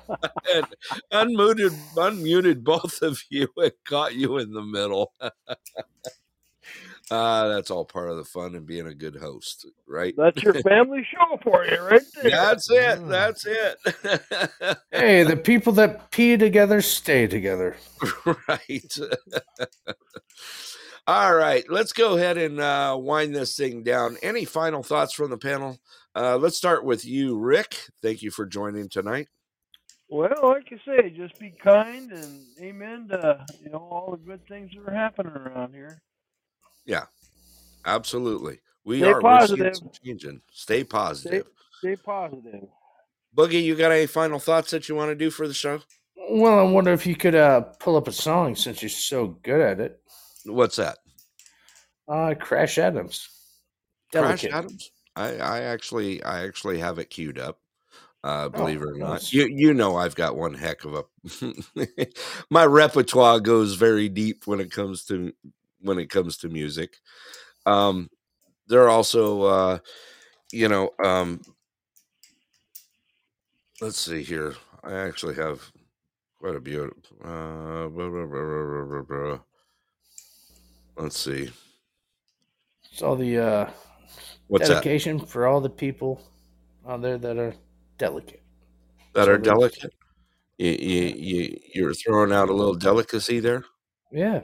and 0.54 0.66
unmuted 1.14 1.72
unmuted 1.96 2.64
both 2.64 3.02
of 3.02 3.22
you 3.30 3.48
and 3.58 3.72
caught 3.88 4.14
you 4.16 4.38
in 4.40 4.52
the 4.52 4.62
middle. 4.62 5.14
uh 7.12 7.48
that's 7.48 7.72
all 7.72 7.86
part 7.86 8.10
of 8.10 8.18
the 8.18 8.24
fun 8.26 8.56
and 8.56 8.66
being 8.66 8.88
a 8.88 8.94
good 8.94 9.16
host, 9.16 9.66
right? 9.88 10.14
That's 10.18 10.42
your 10.44 10.54
family 10.56 11.08
show 11.10 11.38
for 11.44 11.66
you, 11.66 11.80
right 11.82 12.02
there. 12.22 12.32
That's 12.32 12.70
it. 12.70 13.08
That's 13.08 13.46
it. 13.46 14.78
Hey, 14.92 15.24
the 15.24 15.38
people 15.44 15.72
that 15.74 16.12
pee 16.12 16.36
together 16.38 16.82
stay 16.82 17.26
together. 17.28 17.78
right. 18.50 18.98
All 21.06 21.36
right, 21.36 21.66
let's 21.70 21.92
go 21.92 22.16
ahead 22.16 22.38
and 22.38 22.62
uh, 22.62 22.98
wind 22.98 23.36
this 23.36 23.58
thing 23.58 23.84
down. 23.84 24.16
Any 24.24 24.46
final 24.46 24.84
thoughts 24.84 25.14
from 25.14 25.32
the 25.32 25.38
panel? 25.38 25.78
Uh, 26.16 26.38
let's 26.38 26.56
start 26.56 26.86
with 26.86 27.04
you, 27.04 27.38
Rick. 27.38 27.78
Thank 28.02 28.22
you 28.22 28.32
for 28.32 28.46
joining 28.46 28.88
tonight. 28.88 29.28
Well, 30.08 30.30
like 30.44 30.72
you 30.72 30.78
say, 30.86 31.10
just 31.10 31.38
be 31.40 31.54
kind 31.62 32.12
and 32.12 32.46
amen 32.62 33.08
to 33.10 33.46
you 33.62 33.72
know 33.72 33.80
all 33.80 34.12
the 34.12 34.18
good 34.18 34.48
things 34.48 34.72
that 34.76 34.90
are 34.90 34.96
happening 34.96 35.34
around 35.34 35.74
here. 35.74 36.02
Yeah, 36.86 37.06
absolutely. 37.86 38.60
We 38.86 39.00
Stay 39.00 39.08
are 39.10 39.16
we're 39.16 39.22
positive. 39.22 39.74
changing. 40.06 40.42
Stay 40.52 40.84
positive. 40.86 41.48
Stay 41.80 41.96
positive. 41.98 42.68
Boogie, 43.36 43.64
you 43.64 43.76
got 43.76 43.92
any 43.92 44.06
final 44.06 44.40
thoughts 44.40 44.72
that 44.72 44.88
you 44.88 44.96
want 44.96 45.10
to 45.10 45.16
do 45.16 45.30
for 45.32 45.48
the 45.48 45.54
show? 45.54 45.82
Well, 46.30 46.60
I 46.60 46.64
wonder 46.64 46.94
if 46.94 47.06
you 47.06 47.16
could 47.16 47.36
uh, 47.36 47.62
pull 47.80 47.98
up 47.98 48.08
a 48.08 48.12
song 48.12 48.56
since 48.56 48.82
you're 48.82 48.90
so 48.90 49.28
good 49.42 49.60
at 49.60 49.80
it. 49.80 50.00
What's 50.46 50.78
that? 50.78 50.98
Uh, 52.08 52.34
Crash 52.40 52.78
Adams. 52.78 53.30
Crash 54.12 54.46
Adams? 54.46 54.92
I, 55.16 55.38
I 55.38 55.62
actually 55.62 56.24
I 56.24 56.46
actually 56.46 56.80
have 56.80 57.00
it 57.00 57.10
queued 57.10 57.40
up. 57.40 57.60
Uh, 58.24 58.48
believe 58.48 58.82
it 58.82 58.88
or 58.88 58.96
not, 58.96 59.10
nice. 59.10 59.34
you 59.34 59.48
you 59.48 59.74
know 59.74 59.98
I've 59.98 60.16
got 60.16 60.38
one 60.38 60.54
heck 60.54 60.86
of 60.86 60.94
a 60.94 61.88
my 62.50 62.66
repertoire 62.66 63.42
goes 63.42 63.74
very 63.74 64.08
deep 64.08 64.48
when 64.48 64.62
it 64.62 64.72
comes 64.72 65.04
to 65.06 65.34
when 65.82 66.00
it 66.00 66.10
comes 66.10 66.38
to 66.38 66.50
music. 66.50 66.96
Um, 67.66 68.10
there 68.68 68.84
are 68.84 68.90
also 68.90 69.42
uh, 69.42 69.78
you 70.54 70.70
know 70.70 70.92
um, 71.04 71.42
let's 73.82 74.00
see 74.00 74.24
here. 74.24 74.56
I 74.84 74.94
actually 74.94 75.36
have 75.36 75.70
quite 76.40 76.56
a 76.56 76.62
beautiful. 76.62 77.02
Uh, 77.24 77.88
blah, 77.88 78.10
blah, 78.10 78.26
blah, 78.26 78.44
blah, 78.44 78.66
blah, 78.66 78.86
blah, 78.86 79.02
blah. 79.02 79.40
Let's 80.98 81.18
see. 81.18 81.50
It's 82.92 83.02
all 83.02 83.16
the 83.16 83.38
uh, 83.40 83.70
What's 84.48 84.68
that? 84.70 84.84
for 85.20 85.48
all 85.48 85.60
the 85.62 85.70
people 85.70 86.22
out 86.88 87.02
there 87.02 87.18
that 87.18 87.38
are 87.38 87.54
delicate. 87.98 88.42
that 89.14 89.26
So 89.26 89.32
are 89.32 89.38
delicate. 89.38 89.94
You, 90.58 90.72
you, 90.72 91.02
you, 91.16 91.58
you're 91.74 91.94
throwing 91.96 92.32
out 92.32 92.50
a 92.50 92.54
little 92.54 92.76
delicacy 92.76 93.40
there. 93.40 93.64
Yeah. 94.12 94.42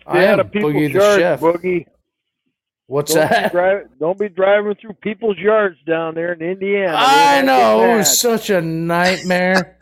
Stay 0.00 0.04
I 0.06 0.26
out 0.26 0.40
am 0.40 0.46
of 0.46 0.50
people's 0.52 0.72
Boogie 0.74 0.92
the 0.92 0.98
yards, 0.98 1.20
Chef. 1.20 1.40
Boogie. 1.40 1.86
What's 2.86 3.14
don't 3.14 3.30
that? 3.30 3.52
Be 3.52 3.58
dri- 3.58 3.84
don't 4.00 4.18
be 4.18 4.28
driving 4.28 4.74
through 4.74 4.94
people's 4.94 5.38
yards 5.38 5.76
down 5.86 6.16
there 6.16 6.32
in 6.32 6.42
Indiana. 6.42 6.96
I 6.98 7.40
know. 7.42 7.84
It 7.84 7.98
was 7.98 8.18
such 8.18 8.50
a 8.50 8.60
nightmare. 8.60 9.78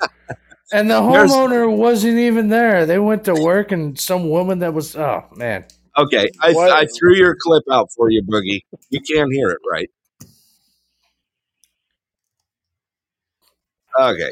and 0.73 0.90
the 0.90 1.01
There's- 1.10 1.32
homeowner 1.32 1.74
wasn't 1.74 2.19
even 2.19 2.48
there. 2.48 2.85
They 2.85 2.98
went 2.98 3.24
to 3.24 3.35
work, 3.35 3.73
and 3.73 3.98
some 3.98 4.28
woman 4.28 4.59
that 4.59 4.74
was, 4.74 4.94
oh, 4.94 5.24
man. 5.35 5.65
Okay, 5.99 6.31
I, 6.41 6.55
I 6.55 6.87
threw 6.87 7.16
your 7.16 7.37
clip 7.41 7.65
out 7.70 7.91
for 7.93 8.09
you, 8.11 8.23
Boogie. 8.23 8.61
You 8.91 9.01
can't 9.01 9.33
hear 9.33 9.51
it, 9.51 9.59
right? 9.69 9.91
Okay, 13.99 14.31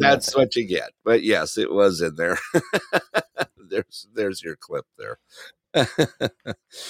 that's 0.00 0.34
what 0.34 0.56
you 0.56 0.66
get. 0.66 0.90
But 1.04 1.22
yes, 1.22 1.56
it 1.56 1.72
was 1.72 2.00
in 2.00 2.16
there. 2.16 2.38
there's 3.70 4.08
there's 4.12 4.42
your 4.42 4.56
clip 4.56 4.86
there. 4.98 5.18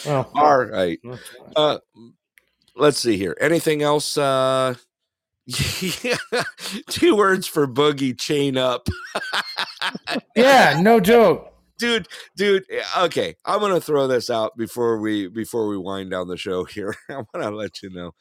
Well, 0.06 0.30
All 0.34 0.64
right. 0.64 0.98
Uh, 1.54 1.78
let's 2.76 2.98
see 2.98 3.16
here. 3.16 3.36
Anything 3.40 3.82
else? 3.82 4.16
Uh, 4.16 4.74
two 6.88 7.16
words 7.16 7.46
for 7.46 7.66
Boogie. 7.66 8.18
Chain 8.18 8.56
up. 8.56 8.88
yeah, 10.34 10.80
no 10.80 11.00
joke. 11.00 11.53
Dude 11.78 12.06
dude 12.36 12.64
eh, 12.70 12.82
okay 12.98 13.34
i'm 13.44 13.60
gonna 13.60 13.80
throw 13.80 14.06
this 14.06 14.30
out 14.30 14.56
before 14.56 14.98
we 15.00 15.26
before 15.28 15.66
we 15.68 15.76
wind 15.76 16.10
down 16.10 16.28
the 16.28 16.36
show 16.36 16.64
here 16.76 16.94
i 17.10 17.14
want 17.16 17.26
to 17.34 17.50
let 17.50 17.82
you 17.82 17.90
know 17.90 18.12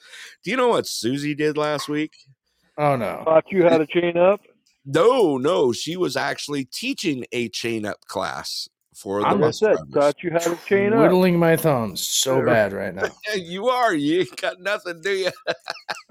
do 0.44 0.52
you 0.52 0.58
know 0.58 0.70
what 0.70 0.88
susie 0.88 1.36
did 1.36 1.58
last 1.58 1.88
week 1.90 2.14
Oh, 2.76 2.96
no. 2.96 3.22
Taught 3.24 3.52
you 3.52 3.70
how 3.70 3.78
to 3.78 3.86
chain 3.86 4.18
up. 4.18 4.42
no 4.84 5.38
no 5.38 5.72
she 5.72 5.96
was 5.96 6.18
actually 6.18 6.66
teaching 6.66 7.24
a 7.32 7.48
chain 7.50 7.86
up 7.86 8.04
class 8.08 8.68
for 8.96 9.20
the 9.22 9.28
I'm 9.28 9.42
Like 9.42 9.54
said, 9.54 9.76
drivers. 9.92 9.94
taught 9.94 10.24
you 10.24 10.32
how 10.32 10.40
to 10.40 10.56
chain 10.68 10.92
up. 10.94 11.00
Whittling 11.00 11.38
my 11.38 11.56
thumbs 11.56 12.02
so 12.02 12.38
Sure. 12.38 12.46
bad 12.48 12.74
right 12.74 12.94
now. 12.96 13.10
You 13.36 13.68
are 13.70 13.94
you 13.94 14.22
ain't 14.22 14.42
got 14.42 14.60
nothing 14.60 15.02
do 15.04 15.12
you 15.12 15.30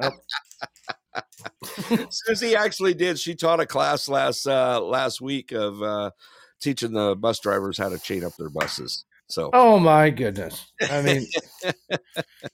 Nope. 0.00 0.14
susie 2.10 2.54
actually 2.56 2.94
did 2.94 3.18
she 3.18 3.34
taught 3.34 3.58
a 3.60 3.66
class 3.66 4.08
last 4.08 4.46
uh 4.46 4.80
last 4.80 5.20
week 5.20 5.50
of 5.52 5.82
uh 5.82 6.10
teaching 6.62 6.92
the 6.92 7.14
bus 7.16 7.40
drivers 7.40 7.76
how 7.76 7.88
to 7.88 7.98
chain 7.98 8.24
up 8.24 8.32
their 8.38 8.48
buses 8.50 9.04
so 9.28 9.48
Oh, 9.54 9.78
my 9.78 10.10
goodness. 10.10 10.72
I 10.90 11.00
mean, 11.00 11.26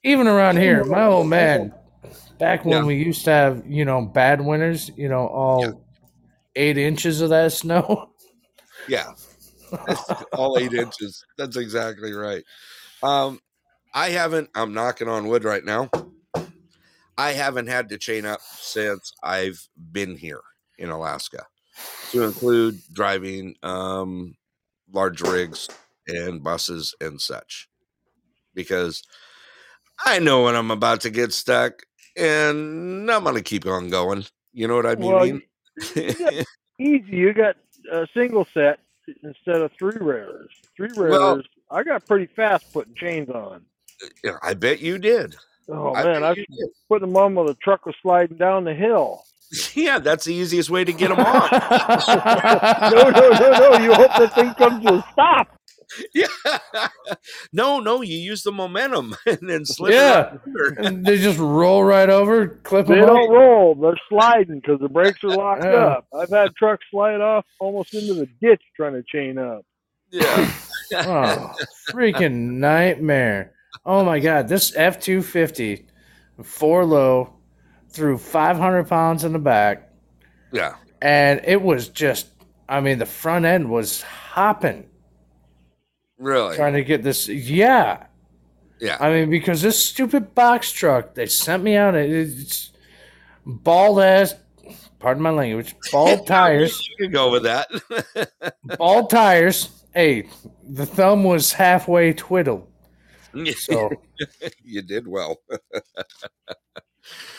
even 0.05 0.29
around 0.29 0.59
here, 0.61 0.85
my 0.85 1.05
old 1.05 1.27
man, 1.27 1.75
back 2.39 2.65
when 2.65 2.83
Yeah. 2.83 2.85
we 2.85 2.95
used 2.97 3.25
to 3.25 3.31
have, 3.31 3.65
you 3.67 3.85
know, 3.85 4.03
bad 4.03 4.41
winters, 4.41 4.89
you 4.97 5.09
know, 5.09 5.27
all 5.27 5.65
Yeah. 5.65 5.73
eight 6.55 6.79
inches 6.79 7.21
of 7.21 7.31
that 7.31 7.53
snow. 7.53 8.13
Yeah. 8.87 9.13
All 10.33 10.57
eight 10.59 10.73
inches. 10.73 11.25
That's 11.37 11.57
exactly 11.57 12.13
right. 12.13 12.45
Um, 13.03 13.41
I 13.93 14.11
haven't, 14.11 14.49
I'm 14.55 14.73
knocking 14.73 15.09
on 15.09 15.27
wood 15.27 15.43
right 15.45 15.65
now. 15.65 15.91
I 17.17 17.33
haven't 17.33 17.67
had 17.67 17.89
to 17.89 17.99
chain 17.99 18.25
up 18.25 18.41
since 18.41 19.13
I've 19.23 19.61
been 19.91 20.17
here 20.17 20.43
in 20.79 20.91
Alaska 20.91 21.45
to 22.13 22.23
include 22.25 22.81
driving 22.93 23.55
um, 23.63 24.35
large 24.93 25.21
rigs 25.21 25.69
and 26.07 26.43
buses 26.43 26.95
and 27.01 27.21
such 27.21 27.69
because 28.55 29.03
I 30.05 30.19
know 30.19 30.45
when 30.45 30.55
I'm 30.57 30.71
about 30.71 31.01
to 31.03 31.11
get 31.11 31.33
stuck 31.33 31.83
and 32.17 33.11
I'm 33.11 33.25
gonna 33.25 33.43
keep 33.43 33.67
on 33.67 33.91
going. 33.91 34.25
You 34.53 34.69
know 34.69 34.77
what 34.77 34.87
I 34.87 34.95
mean? 34.95 35.13
Well, 35.13 35.27
you, 35.27 35.43
you 35.95 36.45
easy. 36.79 37.17
You 37.17 37.33
got 37.33 37.57
a 37.93 38.07
single 38.15 38.47
set 38.55 38.81
instead 39.23 39.57
of 39.61 39.71
three 39.79 39.99
rares. 40.01 40.51
Three 40.77 40.91
rares. 40.97 41.11
Well- 41.13 41.43
I 41.71 41.83
got 41.83 42.07
pretty 42.07 42.27
fast 42.35 42.73
putting 42.73 42.95
chains 42.95 43.29
on. 43.29 43.63
I 44.43 44.55
bet 44.55 44.81
you 44.81 44.99
did. 44.99 45.37
Oh 45.69 45.95
I 45.95 46.03
man, 46.03 46.25
I 46.25 46.31
you 46.31 46.47
did. 46.47 46.69
put 46.89 47.03
them 47.03 47.15
on 47.15 47.35
while 47.35 47.45
the 47.47 47.55
truck 47.57 47.85
was 47.85 47.95
sliding 48.01 48.39
down 48.39 48.65
the 48.65 48.73
hill. 48.73 49.25
Yeah, 49.75 49.99
that's 49.99 50.25
the 50.27 50.35
easiest 50.35 50.69
way 50.71 50.85
to 50.85 50.93
get 50.93 51.09
them 51.09 51.21
on. 51.21 51.49
no, 52.93 53.11
no, 53.11 53.31
no, 53.31 53.51
no. 53.71 53.79
You 53.79 53.95
hope 53.95 54.11
the 54.19 54.29
thing 54.35 54.53
comes 54.55 54.85
to 54.85 54.95
a 54.95 55.05
stop. 55.13 55.49
yeah. 56.15 56.27
No, 57.53 57.81
no, 57.81 58.03
you 58.03 58.19
use 58.19 58.43
the 58.43 58.53
momentum 58.53 59.15
and 59.27 59.39
then 59.49 59.65
slip 59.65 59.93
Yeah. 59.95 60.35
and 60.77 61.05
they 61.05 61.17
just 61.17 61.39
roll 61.39 61.83
right 61.83 62.11
over, 62.11 62.49
clip 62.63 62.87
They 62.87 62.97
them 62.97 63.07
don't 63.07 63.25
up. 63.25 63.31
roll. 63.31 63.75
They're 63.75 63.99
sliding 64.11 64.61
because 64.61 64.81
the 64.81 64.89
brakes 64.91 65.25
are 65.25 65.29
locked 65.31 65.65
Yeah. 65.65 65.71
up. 65.87 66.07
I've 66.15 66.29
had 66.29 66.55
trucks 66.57 66.85
slide 66.91 67.21
off 67.23 67.47
almost 67.59 67.95
into 67.95 68.13
the 68.15 68.27
ditch 68.43 68.61
trying 68.77 68.93
to 68.95 69.03
chain 69.03 69.39
up. 69.39 69.63
Yeah. 70.11 70.53
Oh, 70.95 71.55
freaking 71.91 72.59
nightmare. 72.59 73.53
Oh 73.87 74.05
my 74.05 74.21
god, 74.21 74.49
this 74.49 74.75
F 74.77 75.01
two 75.01 75.23
fifty 75.23 75.87
four 76.43 76.85
low 76.85 77.35
threw 77.91 78.19
five 78.19 78.57
hundred 78.57 78.89
pounds 78.89 79.25
in 79.25 79.33
the 79.33 79.39
back 79.39 79.91
Yeah. 80.53 80.77
and 81.03 81.41
it 81.45 81.61
was 81.63 81.89
just 81.89 82.29
I 82.69 82.81
mean 82.81 82.99
the 82.99 83.07
front 83.07 83.45
end 83.45 83.71
was 83.71 84.03
hopping 84.03 84.89
Really? 86.19 86.57
trying 86.57 86.75
to 86.75 86.85
get 86.85 87.03
this 87.03 87.29
yeah. 87.29 88.07
Yeah. 88.81 88.97
I 89.01 89.11
mean 89.13 89.31
because 89.31 89.63
this 89.63 89.83
stupid 89.83 90.35
box 90.35 90.71
truck 90.73 91.15
they 91.15 91.27
sent 91.27 91.63
me 91.63 91.77
out 91.77 91.95
it's 91.95 92.71
bald 93.47 94.01
ass 94.01 94.35
pardon 94.99 95.23
my 95.23 95.31
language, 95.31 95.75
bald 95.93 96.27
tires. 96.27 96.89
You 96.91 97.05
can 97.07 97.13
go 97.13 97.31
with 97.31 97.45
that. 97.45 97.69
bald 98.79 99.11
tires. 99.11 99.71
Hey, 99.95 100.29
the 100.69 100.85
thumb 100.87 101.23
was 101.25 101.53
halfway 101.53 102.13
twiddled. 102.13 102.67
So 103.57 103.91
you 104.65 104.83
did 104.83 105.07
well. 105.07 105.39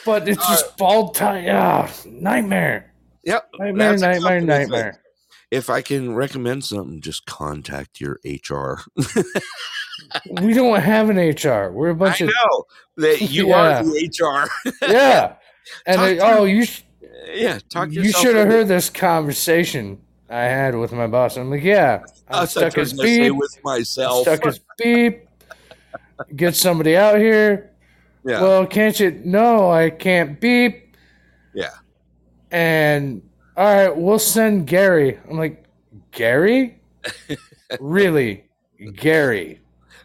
But 0.06 0.28
it's 0.28 0.46
just 0.48 0.78
bald 0.78 1.16
tire. 1.16 1.52
Ah, 1.56 1.92
nightmare. 2.06 2.94
Yep. 3.24 3.50
Nightmare, 3.60 3.98
nightmare, 3.98 4.40
thing. 4.40 4.48
nightmare. 4.48 5.02
If 5.52 5.70
I 5.70 5.82
can 5.82 6.14
recommend 6.16 6.64
something, 6.64 7.02
just 7.02 7.26
contact 7.26 8.00
your 8.00 8.20
HR. 8.26 8.82
We 10.42 10.54
don't 10.54 10.80
have 10.80 11.10
an 11.10 11.18
HR. 11.18 11.72
We're 11.72 11.90
a 11.90 11.94
I 11.94 11.98
bunch 11.98 12.22
of 12.22 12.30
know 12.30 12.66
that 12.98 13.22
you 13.30 13.50
Yeah. 13.50 13.80
are 13.80 13.84
the 13.84 14.08
HR. 14.08 14.72
yeah. 14.92 15.36
And 15.86 15.98
Talk 15.98 16.06
they, 16.06 16.16
to- 16.16 16.38
oh, 16.40 16.44
you 16.46 16.66
sh- 16.66 16.84
yeah, 17.34 17.60
talk 17.70 17.92
you 17.92 18.12
should 18.12 18.36
have 18.36 18.48
heard 18.48 18.68
this 18.68 18.90
conversation 18.90 20.00
I 20.30 20.44
had 20.44 20.74
with 20.76 20.92
my 20.94 21.06
boss. 21.06 21.38
I'm 21.38 21.52
like, 21.52 21.62
yeah, 21.64 22.02
I'm 22.28 22.48
stuck 22.48 22.78
as 22.78 22.94
beep. 22.94 23.36
with 23.36 23.60
myself. 23.64 24.24
Stuck 24.24 24.46
as 24.48 24.60
beep. 24.80 25.28
Get 26.36 26.56
somebody 26.56 26.96
out 26.98 27.18
here. 27.20 27.72
Yeah. 28.26 28.42
Well, 28.42 28.66
can't 28.68 29.00
you? 29.00 29.12
No, 29.24 29.72
I 29.72 29.90
can't 29.90 30.40
beep. 30.40 30.96
Yeah. 31.54 31.72
And 32.52 33.22
all 33.56 33.66
right, 33.66 33.96
we'll 33.96 34.20
send 34.20 34.68
Gary. 34.68 35.20
I'm 35.30 35.38
like, 35.38 35.64
Gary? 36.12 36.80
really? 37.80 38.46
Gary? 38.96 39.60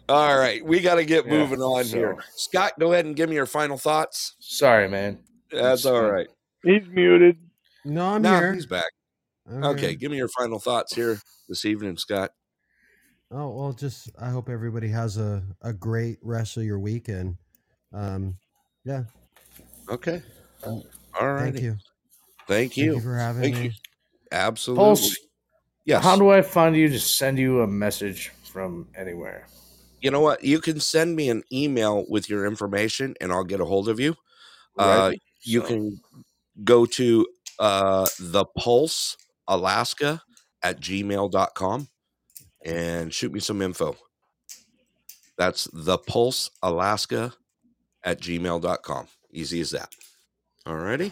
All 0.07 0.37
right, 0.37 0.63
we 0.63 0.81
got 0.81 0.95
to 0.95 1.05
get 1.05 1.25
Yeah, 1.25 1.31
moving 1.31 1.61
on 1.61 1.83
so- 1.85 1.97
here. 1.97 2.23
Scott, 2.35 2.73
go 2.79 2.93
ahead 2.93 3.05
and 3.05 3.15
give 3.15 3.29
me 3.29 3.35
your 3.35 3.45
final 3.47 3.77
thoughts. 3.77 4.35
Sorry, 4.39 4.87
man. 4.87 5.19
That's 5.51 5.81
It's 5.81 5.85
all 5.85 6.01
fine. 6.01 6.11
right. 6.11 6.27
He's 6.63 6.87
muted. 6.89 7.37
No, 7.85 8.05
I'm 8.15 8.21
No, 8.21 8.35
here. 8.35 8.53
he's 8.53 8.65
back. 8.65 8.91
I'm 9.49 9.63
Okay, 9.63 9.87
here. 9.89 9.95
give 9.95 10.11
me 10.11 10.17
your 10.17 10.27
final 10.29 10.59
thoughts 10.59 10.95
here 10.95 11.19
this 11.47 11.65
evening, 11.65 11.97
Scott. 11.97 12.31
Oh 13.31 13.49
well, 13.49 13.73
just 13.73 14.09
I 14.19 14.29
hope 14.29 14.49
everybody 14.49 14.87
has 14.89 15.17
a, 15.17 15.43
a 15.61 15.73
great 15.73 16.17
rest 16.21 16.57
of 16.57 16.63
your 16.63 16.79
weekend. 16.79 17.37
Um, 17.95 18.37
yeah. 18.83 19.03
Okay. 19.89 20.21
All 20.63 20.83
right. 21.21 21.51
Thank 21.53 21.61
you. 21.63 21.77
Thank 22.47 22.77
you. 22.77 22.93
Thank 22.93 22.95
you 22.97 22.99
for 23.01 23.15
having 23.15 23.41
Thank 23.41 23.55
me. 23.55 23.63
you. 23.65 23.71
Absolutely. 24.31 24.83
Pulse, 24.83 25.15
yes. 25.85 26.03
how 26.03 26.17
do 26.17 26.29
I 26.29 26.41
find 26.41 26.75
you 26.75 26.89
to 26.89 26.99
send 26.99 27.37
you 27.39 27.61
a 27.61 27.67
message 27.67 28.31
from 28.51 28.87
anywhere? 28.95 29.47
you 30.01 30.11
know 30.11 30.19
what? 30.19 30.43
You 30.43 30.59
can 30.59 30.79
send 30.79 31.15
me 31.15 31.29
an 31.29 31.41
email 31.51 32.05
with 32.07 32.29
your 32.29 32.45
information 32.45 33.15
and 33.19 33.31
I'll 33.31 33.43
get 33.43 33.59
a 33.59 33.65
hold 33.65 33.89
of 33.89 33.99
you. 33.99 34.15
Uh, 34.77 35.07
Right. 35.09 35.21
you 35.43 35.61
So- 35.61 35.67
can 35.67 36.01
go 36.63 36.85
to 36.85 37.25
uh, 37.57 38.05
the 38.19 38.45
pulse 38.45 39.17
alaska 39.47 40.21
at 40.61 40.79
gmail.com 40.79 41.87
and 42.63 43.11
shoot 43.13 43.31
me 43.31 43.39
some 43.39 43.61
info. 43.63 43.95
That's 45.37 45.67
the 45.73 45.97
pulse 45.97 46.51
alaska 46.61 47.33
at 48.05 48.21
gmail.com. 48.21 49.07
Easy 49.31 49.59
as 49.59 49.71
that. 49.71 49.89
All 50.65 50.77
righty. 50.77 51.11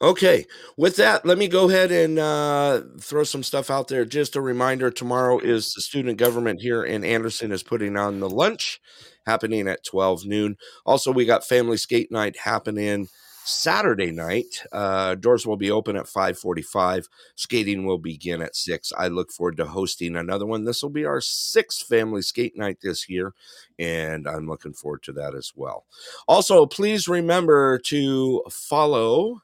Okay, 0.00 0.44
with 0.76 0.96
that, 0.96 1.24
let 1.24 1.38
me 1.38 1.48
go 1.48 1.68
ahead 1.68 1.90
and 1.90 2.18
uh, 2.18 2.82
throw 3.00 3.24
some 3.24 3.42
stuff 3.42 3.70
out 3.70 3.88
there. 3.88 4.04
Just 4.04 4.36
a 4.36 4.40
reminder 4.40 4.90
tomorrow 4.90 5.38
is 5.38 5.72
the 5.72 5.82
student 5.82 6.18
government 6.18 6.60
here 6.60 6.82
in 6.82 7.04
Anderson 7.04 7.52
is 7.52 7.62
putting 7.62 7.96
on 7.96 8.20
the 8.20 8.28
lunch 8.28 8.80
happening 9.26 9.68
at 9.68 9.84
12 9.84 10.26
noon. 10.26 10.56
Also, 10.84 11.12
we 11.12 11.24
got 11.24 11.46
family 11.46 11.76
skate 11.76 12.10
night 12.10 12.36
happening 12.38 13.08
Saturday 13.46 14.10
night. 14.10 14.62
Uh, 14.72 15.14
doors 15.14 15.46
will 15.46 15.56
be 15.56 15.70
open 15.70 15.96
at 15.96 16.08
545. 16.08 17.08
Skating 17.36 17.86
will 17.86 17.98
begin 17.98 18.42
at 18.42 18.56
6. 18.56 18.92
I 18.98 19.08
look 19.08 19.30
forward 19.30 19.56
to 19.58 19.66
hosting 19.66 20.16
another 20.16 20.46
one. 20.46 20.64
This 20.64 20.82
will 20.82 20.90
be 20.90 21.04
our 21.04 21.20
sixth 21.20 21.86
family 21.86 22.22
skate 22.22 22.56
night 22.56 22.78
this 22.82 23.08
year, 23.08 23.34
and 23.78 24.26
I'm 24.28 24.48
looking 24.48 24.72
forward 24.72 25.02
to 25.04 25.12
that 25.12 25.34
as 25.34 25.52
well. 25.54 25.86
Also, 26.26 26.66
please 26.66 27.06
remember 27.06 27.78
to 27.86 28.42
follow 28.50 29.42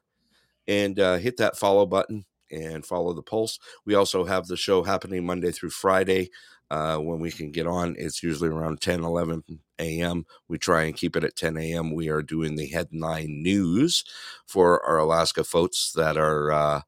and 0.66 0.98
uh, 0.98 1.16
hit 1.16 1.36
that 1.36 1.56
follow 1.56 1.86
button 1.86 2.24
and 2.50 2.84
follow 2.84 3.12
the 3.12 3.22
pulse. 3.22 3.58
We 3.86 3.94
also 3.94 4.24
have 4.24 4.46
the 4.46 4.56
show 4.56 4.82
happening 4.82 5.24
Monday 5.24 5.50
through 5.50 5.70
Friday. 5.70 6.30
Uh, 6.72 6.96
when 6.96 7.20
we 7.20 7.30
can 7.30 7.50
get 7.50 7.66
on, 7.66 7.94
it's 7.98 8.22
usually 8.22 8.48
around 8.48 8.80
10, 8.80 9.04
11 9.04 9.44
a.m. 9.78 10.24
We 10.48 10.56
try 10.56 10.84
and 10.84 10.96
keep 10.96 11.16
it 11.16 11.24
at 11.24 11.36
10 11.36 11.58
a.m. 11.58 11.92
We 11.94 12.08
are 12.08 12.22
doing 12.22 12.56
the 12.56 12.66
headline 12.66 13.42
news 13.42 14.04
for 14.46 14.82
our 14.86 14.96
Alaska 14.96 15.44
folks 15.44 15.92
that 15.96 16.16
are 16.16 16.50
uh, 16.50 16.80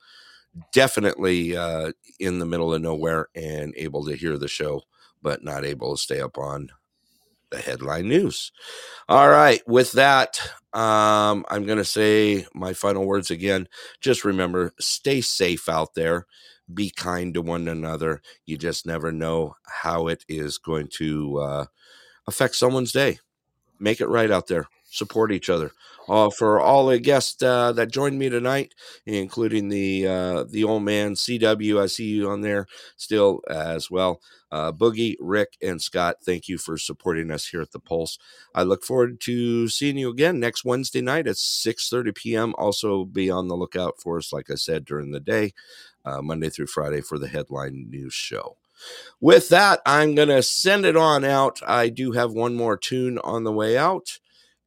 definitely 0.72 1.54
uh, 1.54 1.92
in 2.18 2.38
the 2.38 2.46
middle 2.46 2.72
of 2.72 2.80
nowhere 2.80 3.28
and 3.34 3.74
able 3.76 4.06
to 4.06 4.16
hear 4.16 4.38
the 4.38 4.48
show, 4.48 4.84
but 5.22 5.44
not 5.44 5.66
able 5.66 5.94
to 5.94 6.02
stay 6.02 6.20
up 6.22 6.38
on 6.38 6.70
the 7.50 7.58
headline 7.58 8.08
news. 8.08 8.52
All 9.06 9.28
right. 9.28 9.62
With 9.68 9.92
that, 9.92 10.40
um, 10.72 11.44
I'm 11.50 11.66
going 11.66 11.78
to 11.78 11.84
say 11.84 12.46
my 12.54 12.72
final 12.72 13.04
words 13.04 13.30
again. 13.30 13.68
Just 14.00 14.24
remember 14.24 14.72
stay 14.80 15.20
safe 15.20 15.68
out 15.68 15.94
there, 15.94 16.26
be 16.72 16.90
kind 16.90 17.34
to 17.34 17.42
one 17.42 17.68
another. 17.68 18.22
You 18.46 18.56
just 18.56 18.86
never 18.86 19.12
know 19.12 19.56
how 19.66 20.08
it 20.08 20.24
is 20.28 20.58
going 20.58 20.88
to 20.98 21.38
uh, 21.38 21.64
affect 22.26 22.56
someone's 22.56 22.92
day. 22.92 23.18
Make 23.78 24.00
it 24.00 24.08
right 24.08 24.30
out 24.30 24.46
there. 24.46 24.68
Support 24.84 25.32
each 25.32 25.50
other. 25.50 25.72
Uh, 26.08 26.28
for 26.28 26.60
all 26.60 26.86
the 26.86 26.98
guests 26.98 27.42
uh, 27.42 27.72
that 27.72 27.90
joined 27.90 28.18
me 28.18 28.28
tonight, 28.28 28.74
including 29.06 29.68
the 29.68 30.06
uh, 30.06 30.44
the 30.44 30.62
old 30.62 30.82
man 30.82 31.14
CW, 31.14 31.80
I 31.80 31.86
see 31.86 32.04
you 32.04 32.28
on 32.28 32.42
there 32.42 32.66
still 32.96 33.40
as 33.48 33.90
well. 33.90 34.20
Uh, 34.52 34.70
Boogie, 34.70 35.16
Rick, 35.18 35.56
and 35.62 35.80
Scott, 35.80 36.16
thank 36.24 36.46
you 36.46 36.58
for 36.58 36.76
supporting 36.76 37.30
us 37.30 37.46
here 37.46 37.62
at 37.62 37.72
the 37.72 37.80
Pulse. 37.80 38.18
I 38.54 38.62
look 38.62 38.84
forward 38.84 39.20
to 39.22 39.66
seeing 39.68 39.96
you 39.96 40.10
again 40.10 40.38
next 40.38 40.64
Wednesday 40.64 41.00
night 41.00 41.26
at 41.26 41.36
6:30 41.36 42.14
p.m. 42.14 42.54
Also, 42.58 43.04
be 43.04 43.30
on 43.30 43.48
the 43.48 43.56
lookout 43.56 43.94
for 44.00 44.18
us, 44.18 44.32
like 44.32 44.50
I 44.50 44.56
said, 44.56 44.84
during 44.84 45.10
the 45.10 45.20
day, 45.20 45.54
uh, 46.04 46.22
Monday 46.22 46.50
through 46.50 46.66
Friday 46.66 47.00
for 47.00 47.18
the 47.18 47.28
headline 47.28 47.86
news 47.90 48.14
show. 48.14 48.56
With 49.20 49.48
that, 49.50 49.80
I'm 49.86 50.14
gonna 50.14 50.42
send 50.42 50.84
it 50.84 50.96
on 50.96 51.24
out. 51.24 51.60
I 51.66 51.88
do 51.88 52.12
have 52.12 52.32
one 52.32 52.54
more 52.54 52.76
tune 52.76 53.18
on 53.18 53.44
the 53.44 53.52
way 53.52 53.78
out, 53.78 54.18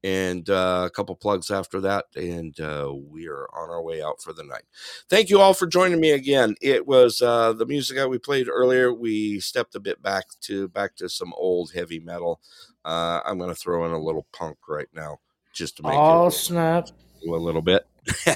and 0.04 0.50
uh, 0.50 0.84
a 0.88 0.90
couple 0.90 1.16
plugs 1.16 1.52
after 1.52 1.82
that, 1.82 2.06
and 2.16 2.58
uh, 2.60 2.92
we 2.96 3.28
are 3.28 3.48
on 3.54 3.70
our 3.70 3.82
way 3.82 4.02
out 4.02 4.22
for 4.22 4.34
the 4.34 4.44
night. 4.44 4.64
Thank 5.10 5.30
you 5.30 5.40
all 5.42 5.54
for 5.54 5.68
joining 5.68 6.00
me 6.00 6.12
again. 6.12 6.56
It 6.62 6.88
was 6.88 7.22
uh, 7.22 7.54
the 7.54 7.66
music 7.66 7.98
that 7.98 8.10
we 8.10 8.18
played 8.18 8.48
earlier. 8.48 8.94
We 8.94 9.40
stepped 9.40 9.76
a 9.76 9.80
bit 9.80 10.02
back 10.02 10.26
to 10.42 10.70
back 10.70 10.96
to 10.98 11.10
some 11.10 11.34
old 11.36 11.72
heavy 11.74 12.00
metal. 12.00 12.40
Uh, 12.86 13.20
I'm 13.26 13.38
going 13.38 13.50
to 13.50 13.56
throw 13.56 13.86
in 13.86 13.92
a 13.92 14.00
little 14.00 14.26
punk 14.32 14.58
right 14.70 14.88
now, 14.94 15.18
just 15.54 15.78
to 15.78 15.84
make 15.84 15.94
Oh 15.94 16.28
it 16.28 16.32
snap! 16.32 16.90
a 17.28 17.30
little 17.32 17.62
bit. 17.62 17.86
Good 18.08 18.36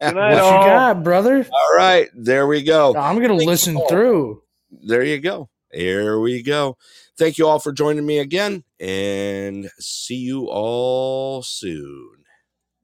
What 0.00 0.14
night, 0.14 0.32
you 0.34 0.66
got, 0.66 1.02
brother? 1.04 1.46
all 1.50 1.76
right, 1.76 2.08
there 2.14 2.46
we 2.46 2.62
go. 2.62 2.94
I'm 2.96 3.16
gonna 3.16 3.28
Thanks, 3.28 3.46
listen 3.46 3.76
Paul. 3.76 3.88
through. 3.88 4.42
There 4.86 5.02
you 5.02 5.20
go. 5.20 5.48
Here 5.72 6.18
we 6.20 6.42
go. 6.42 6.76
Thank 7.18 7.38
you 7.38 7.46
all 7.48 7.58
for 7.58 7.72
joining 7.72 8.06
me 8.06 8.18
again 8.18 8.64
and 8.80 9.70
see 9.78 10.16
you 10.16 10.46
all 10.48 11.42
soon. 11.42 12.10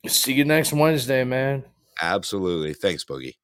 See 0.07 0.33
you 0.33 0.45
next 0.45 0.73
Wednesday, 0.73 1.25
man. 1.25 1.65
Absolutely. 2.01 2.75
Thanks, 2.75 3.05
Boogie. 3.05 3.35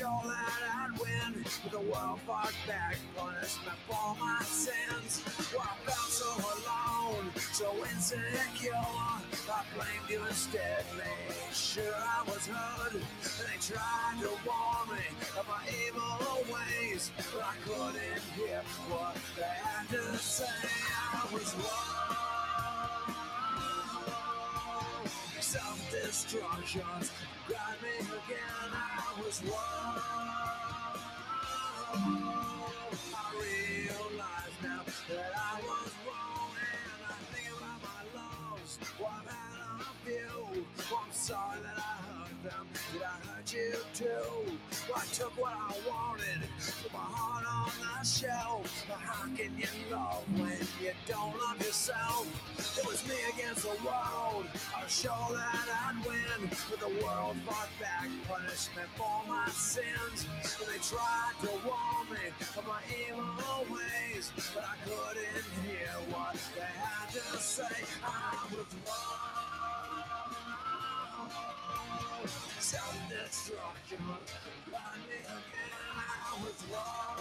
Sure 0.00 0.22
that 0.24 0.60
I'd 0.80 0.98
win. 0.98 1.44
The 1.70 1.78
world 1.78 2.20
fought 2.26 2.54
back, 2.66 2.96
punishment 3.14 3.78
for 3.86 4.16
my 4.18 4.40
sins. 4.44 5.22
Well, 5.52 5.68
I 5.68 5.76
felt 5.84 6.08
so 6.08 6.30
alone, 6.56 7.30
so 7.52 7.68
insecure. 7.84 8.72
I 8.72 9.62
blamed 9.74 10.08
you 10.08 10.24
instead, 10.26 10.84
made 10.96 11.54
sure 11.54 11.94
I 11.94 12.22
was 12.26 12.46
heard. 12.46 13.02
They 13.40 13.58
tried 13.60 14.16
to 14.22 14.30
warn 14.46 14.96
me 14.96 15.04
of 15.38 15.46
my 15.46 15.64
evil 15.84 16.54
ways, 16.54 17.10
but 17.16 17.44
I 17.44 17.54
couldn't 17.66 18.22
hear 18.36 18.62
what 18.88 19.16
they 19.36 19.42
had 19.42 19.88
to 19.90 20.16
say. 20.16 20.46
I 21.12 21.34
was 21.34 21.54
wrong. 21.56 21.99
Self-destruction's 25.90 27.10
got 27.48 27.82
me 27.82 27.88
again. 27.98 28.70
I 28.72 29.20
was 29.20 29.42
wrong. 29.44 29.98
I 33.12 33.32
realize 33.34 34.56
now 34.62 34.82
that 35.08 35.32
I 35.36 35.60
was 35.62 35.92
wrong, 36.06 36.50
and 36.60 37.02
I 37.08 37.12
think 37.32 37.48
about 37.56 37.80
my 37.82 38.02
loves. 38.14 38.78
Well, 39.00 39.10
I've 39.18 39.26
had 39.26 39.80
a 39.80 39.84
few. 40.04 40.64
I'm 40.96 41.10
sorry 41.10 41.58
that 41.62 41.78
I 41.78 41.80
hurt 42.06 42.38
them. 42.44 42.66
Did 42.92 43.02
I 43.02 43.04
hurt 43.26 43.48
you 43.52 43.74
too? 43.92 44.58
I 44.94 45.04
took 45.12 45.36
what 45.38 45.52
I 45.52 45.72
wanted, 45.88 46.48
put 46.82 46.92
my 46.92 46.98
heart 46.98 47.44
on 47.46 47.70
the 47.80 48.06
shelf. 48.06 48.84
But 48.88 48.98
how 48.98 49.24
can 49.36 49.56
you 49.56 49.68
love 49.90 50.24
when 50.34 50.58
you 50.82 50.92
don't 51.06 51.36
love 51.38 51.58
yourself? 51.58 52.26
It 52.78 52.86
was 52.86 53.06
me 53.06 53.14
against 53.34 53.62
the 53.62 53.76
world. 53.84 54.46
I 54.74 54.86
sure 54.88 55.28
that 55.30 55.66
I'd 55.68 56.04
win, 56.04 56.50
but 56.70 56.80
the 56.80 57.04
world 57.04 57.36
fought 57.46 57.68
back, 57.78 58.08
punishment 58.28 58.88
for 58.96 59.22
my 59.28 59.48
sins. 59.50 60.26
And 60.42 60.68
they 60.68 60.80
tried 60.82 61.36
to 61.42 61.50
warn 61.66 62.06
me 62.10 62.26
of 62.56 62.66
my 62.66 62.82
evil 62.90 63.66
ways, 63.70 64.32
but 64.54 64.64
I 64.64 64.74
couldn't 64.84 65.46
hear 65.64 65.94
what 66.10 66.36
they 66.56 66.72
had 66.80 67.10
to 67.12 67.38
say. 67.38 67.84
I 68.02 68.46
was 68.50 68.66
wrong. 68.86 69.59
Self-destruction, 73.28 73.98
got 74.70 74.96
me 74.96 75.14
again. 75.18 75.42
I 76.00 76.42
was 76.42 76.64
wrong. 76.72 77.20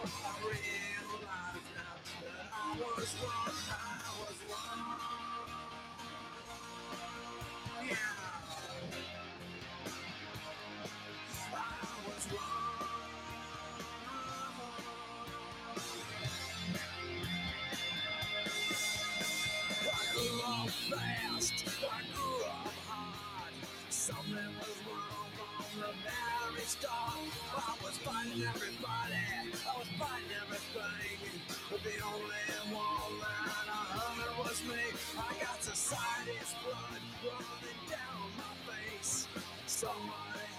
I 0.00 0.38
realize 0.44 1.68
now 1.76 1.94
that 2.22 2.48
I 2.52 2.80
was 2.96 3.12
wrong. 3.22 4.01
Fighting 28.02 28.42
everybody, 28.42 29.14
I 29.62 29.78
was 29.78 29.88
fighting 29.98 30.34
everything. 30.42 31.18
But 31.70 31.82
the 31.82 31.96
only 32.02 32.74
one 32.74 33.14
that 33.22 33.66
I 33.70 33.82
heard 33.94 34.38
was 34.42 34.58
me. 34.66 34.82
I 35.18 35.30
got 35.38 35.62
society's 35.62 36.52
blood 36.62 37.02
running 37.22 37.82
down 37.86 38.26
my 38.38 38.52
face. 38.66 39.28
Somebody 39.66 40.50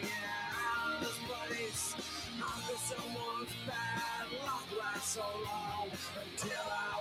get 0.00 0.24
out 0.56 0.96
of 0.96 1.00
this 1.04 1.18
place. 1.28 1.84
Under 2.40 2.78
someone's 2.88 3.54
bad 3.68 4.26
luck 4.44 4.66
lasts 4.80 5.14
so 5.14 5.26
long 5.44 5.88
until 5.92 6.66
I 6.72 6.91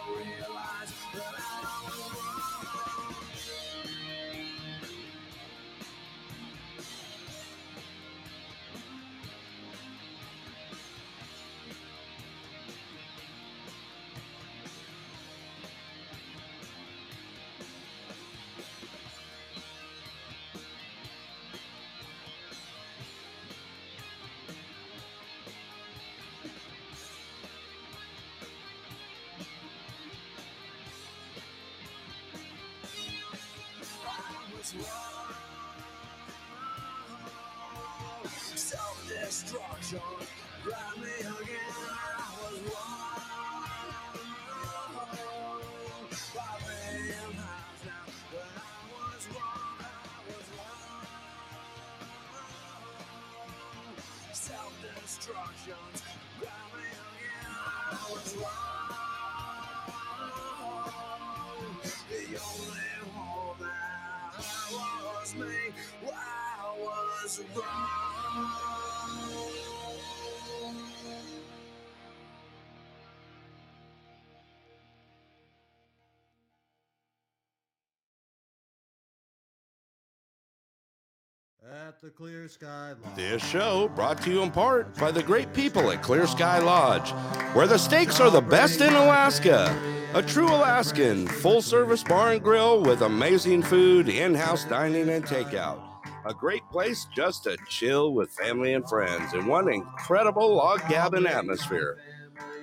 This 83.15 83.43
show 83.43 83.89
brought 83.89 84.21
to 84.23 84.29
you 84.29 84.41
in 84.43 84.51
part 84.51 84.95
by 84.97 85.11
the 85.11 85.23
great 85.23 85.53
people 85.53 85.91
at 85.91 86.01
Clear 86.01 86.27
Sky 86.27 86.59
Lodge, 86.59 87.11
where 87.53 87.67
the 87.67 87.77
steaks 87.77 88.19
are 88.19 88.29
the 88.29 88.41
best 88.41 88.81
in 88.81 88.93
Alaska. 88.93 89.75
A 90.13 90.21
true 90.21 90.47
Alaskan 90.49 91.27
full 91.27 91.61
service 91.61 92.03
bar 92.03 92.33
and 92.33 92.43
grill 92.43 92.81
with 92.81 93.01
amazing 93.01 93.63
food, 93.63 94.09
in 94.09 94.35
house 94.35 94.65
dining, 94.65 95.09
and 95.09 95.25
takeout. 95.25 95.81
A 96.25 96.33
great 96.33 96.63
place 96.71 97.07
just 97.15 97.45
to 97.45 97.57
chill 97.67 98.13
with 98.13 98.29
family 98.31 98.73
and 98.73 98.87
friends 98.87 99.33
in 99.33 99.47
one 99.47 99.71
incredible 99.71 100.55
log 100.55 100.81
cabin 100.81 101.25
atmosphere. 101.25 101.97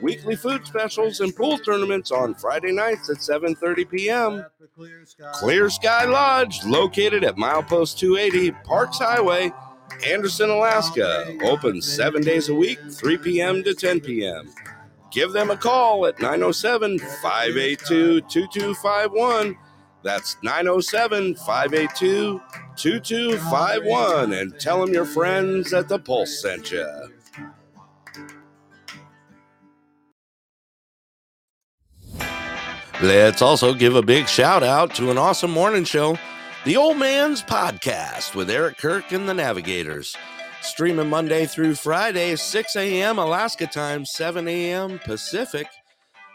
Weekly 0.01 0.37
food 0.37 0.67
specials 0.67 1.21
and 1.21 1.35
pool 1.35 1.59
tournaments 1.59 2.11
on 2.11 2.35
Friday 2.35 2.73
nights 2.73 3.11
at 3.11 3.19
7:30 3.19 3.91
p.m. 3.91 4.47
Clear 5.35 5.71
Sky 5.71 6.05
Lodge, 6.05 6.65
located 6.65 7.25
at 7.25 7.37
Milepost 7.37 7.99
280 7.99 8.53
Parks 8.65 8.99
Highway, 8.99 9.51
Anderson, 10.07 10.51
Alaska. 10.51 11.37
Open 11.43 11.83
seven 11.83 12.23
days 12.23 12.49
a 12.49 12.55
week, 12.55 12.79
3 12.91 13.19
p.m. 13.19 13.65
to 13.65 13.75
10 13.75 14.01
p.m. 14.01 14.53
Give 15.11 15.33
them 15.33 15.51
a 15.51 15.57
call 15.57 16.07
at 16.07 16.21
907 16.21 16.99
582 16.99 18.21
2251. 18.23 19.57
That's 20.05 20.37
907 20.43 21.35
582 21.35 22.41
2251 22.77 24.33
and 24.33 24.61
tell 24.61 24.81
them 24.85 24.95
your 24.95 25.05
friends 25.05 25.73
at 25.73 25.89
the 25.89 25.99
Pulse 25.99 26.41
sent 26.41 26.71
you. 26.71 26.87
Let's 33.01 33.43
also 33.43 33.75
give 33.75 33.95
a 33.95 34.03
big 34.03 34.27
shout 34.27 34.65
out 34.65 34.93
to 34.97 35.13
an 35.13 35.19
awesome 35.19 35.53
morning 35.53 35.85
show, 35.85 36.19
The 36.65 36.77
Old 36.77 36.97
Man's 36.97 37.45
Podcast 37.45 38.35
with 38.35 38.51
Eric 38.51 38.79
Kirk 38.79 39.13
and 39.13 39.29
the 39.29 39.35
Navigators. 39.35 40.17
Streaming 40.63 41.09
Monday 41.09 41.47
through 41.47 41.77
Friday, 41.77 42.35
6 42.35 42.75
a.m. 42.75 43.21
Alaska 43.21 43.69
time, 43.69 44.05
7 44.05 44.49
a.m. 44.49 44.99
Pacific. 44.99 45.69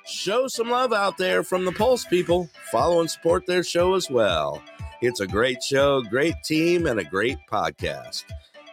Show 0.05 0.47
some 0.47 0.69
love 0.69 0.93
out 0.93 1.17
there 1.17 1.43
from 1.43 1.65
the 1.65 1.73
Pulse 1.73 2.05
people. 2.05 2.49
Follow 2.71 3.01
and 3.01 3.11
support 3.11 3.45
their 3.45 3.63
show 3.65 3.95
as 3.95 4.09
well. 4.09 4.63
It's 5.01 5.19
a 5.19 5.27
great 5.27 5.61
show, 5.61 6.01
great 6.03 6.35
team, 6.45 6.87
and 6.87 6.97
a 6.97 7.03
great 7.03 7.39
podcast. 7.51 8.23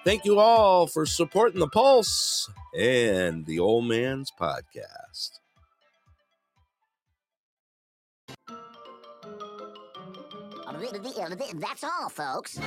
Thank 0.04 0.24
you 0.24 0.38
all 0.38 0.86
for 0.86 1.06
supporting 1.06 1.58
the 1.58 1.66
Pulse 1.66 2.48
and 2.78 3.44
the 3.46 3.58
Old 3.58 3.86
Man's 3.86 4.30
Podcast. 4.30 5.39
That's 11.60 11.84
all, 11.84 12.08
folks. 12.08 12.58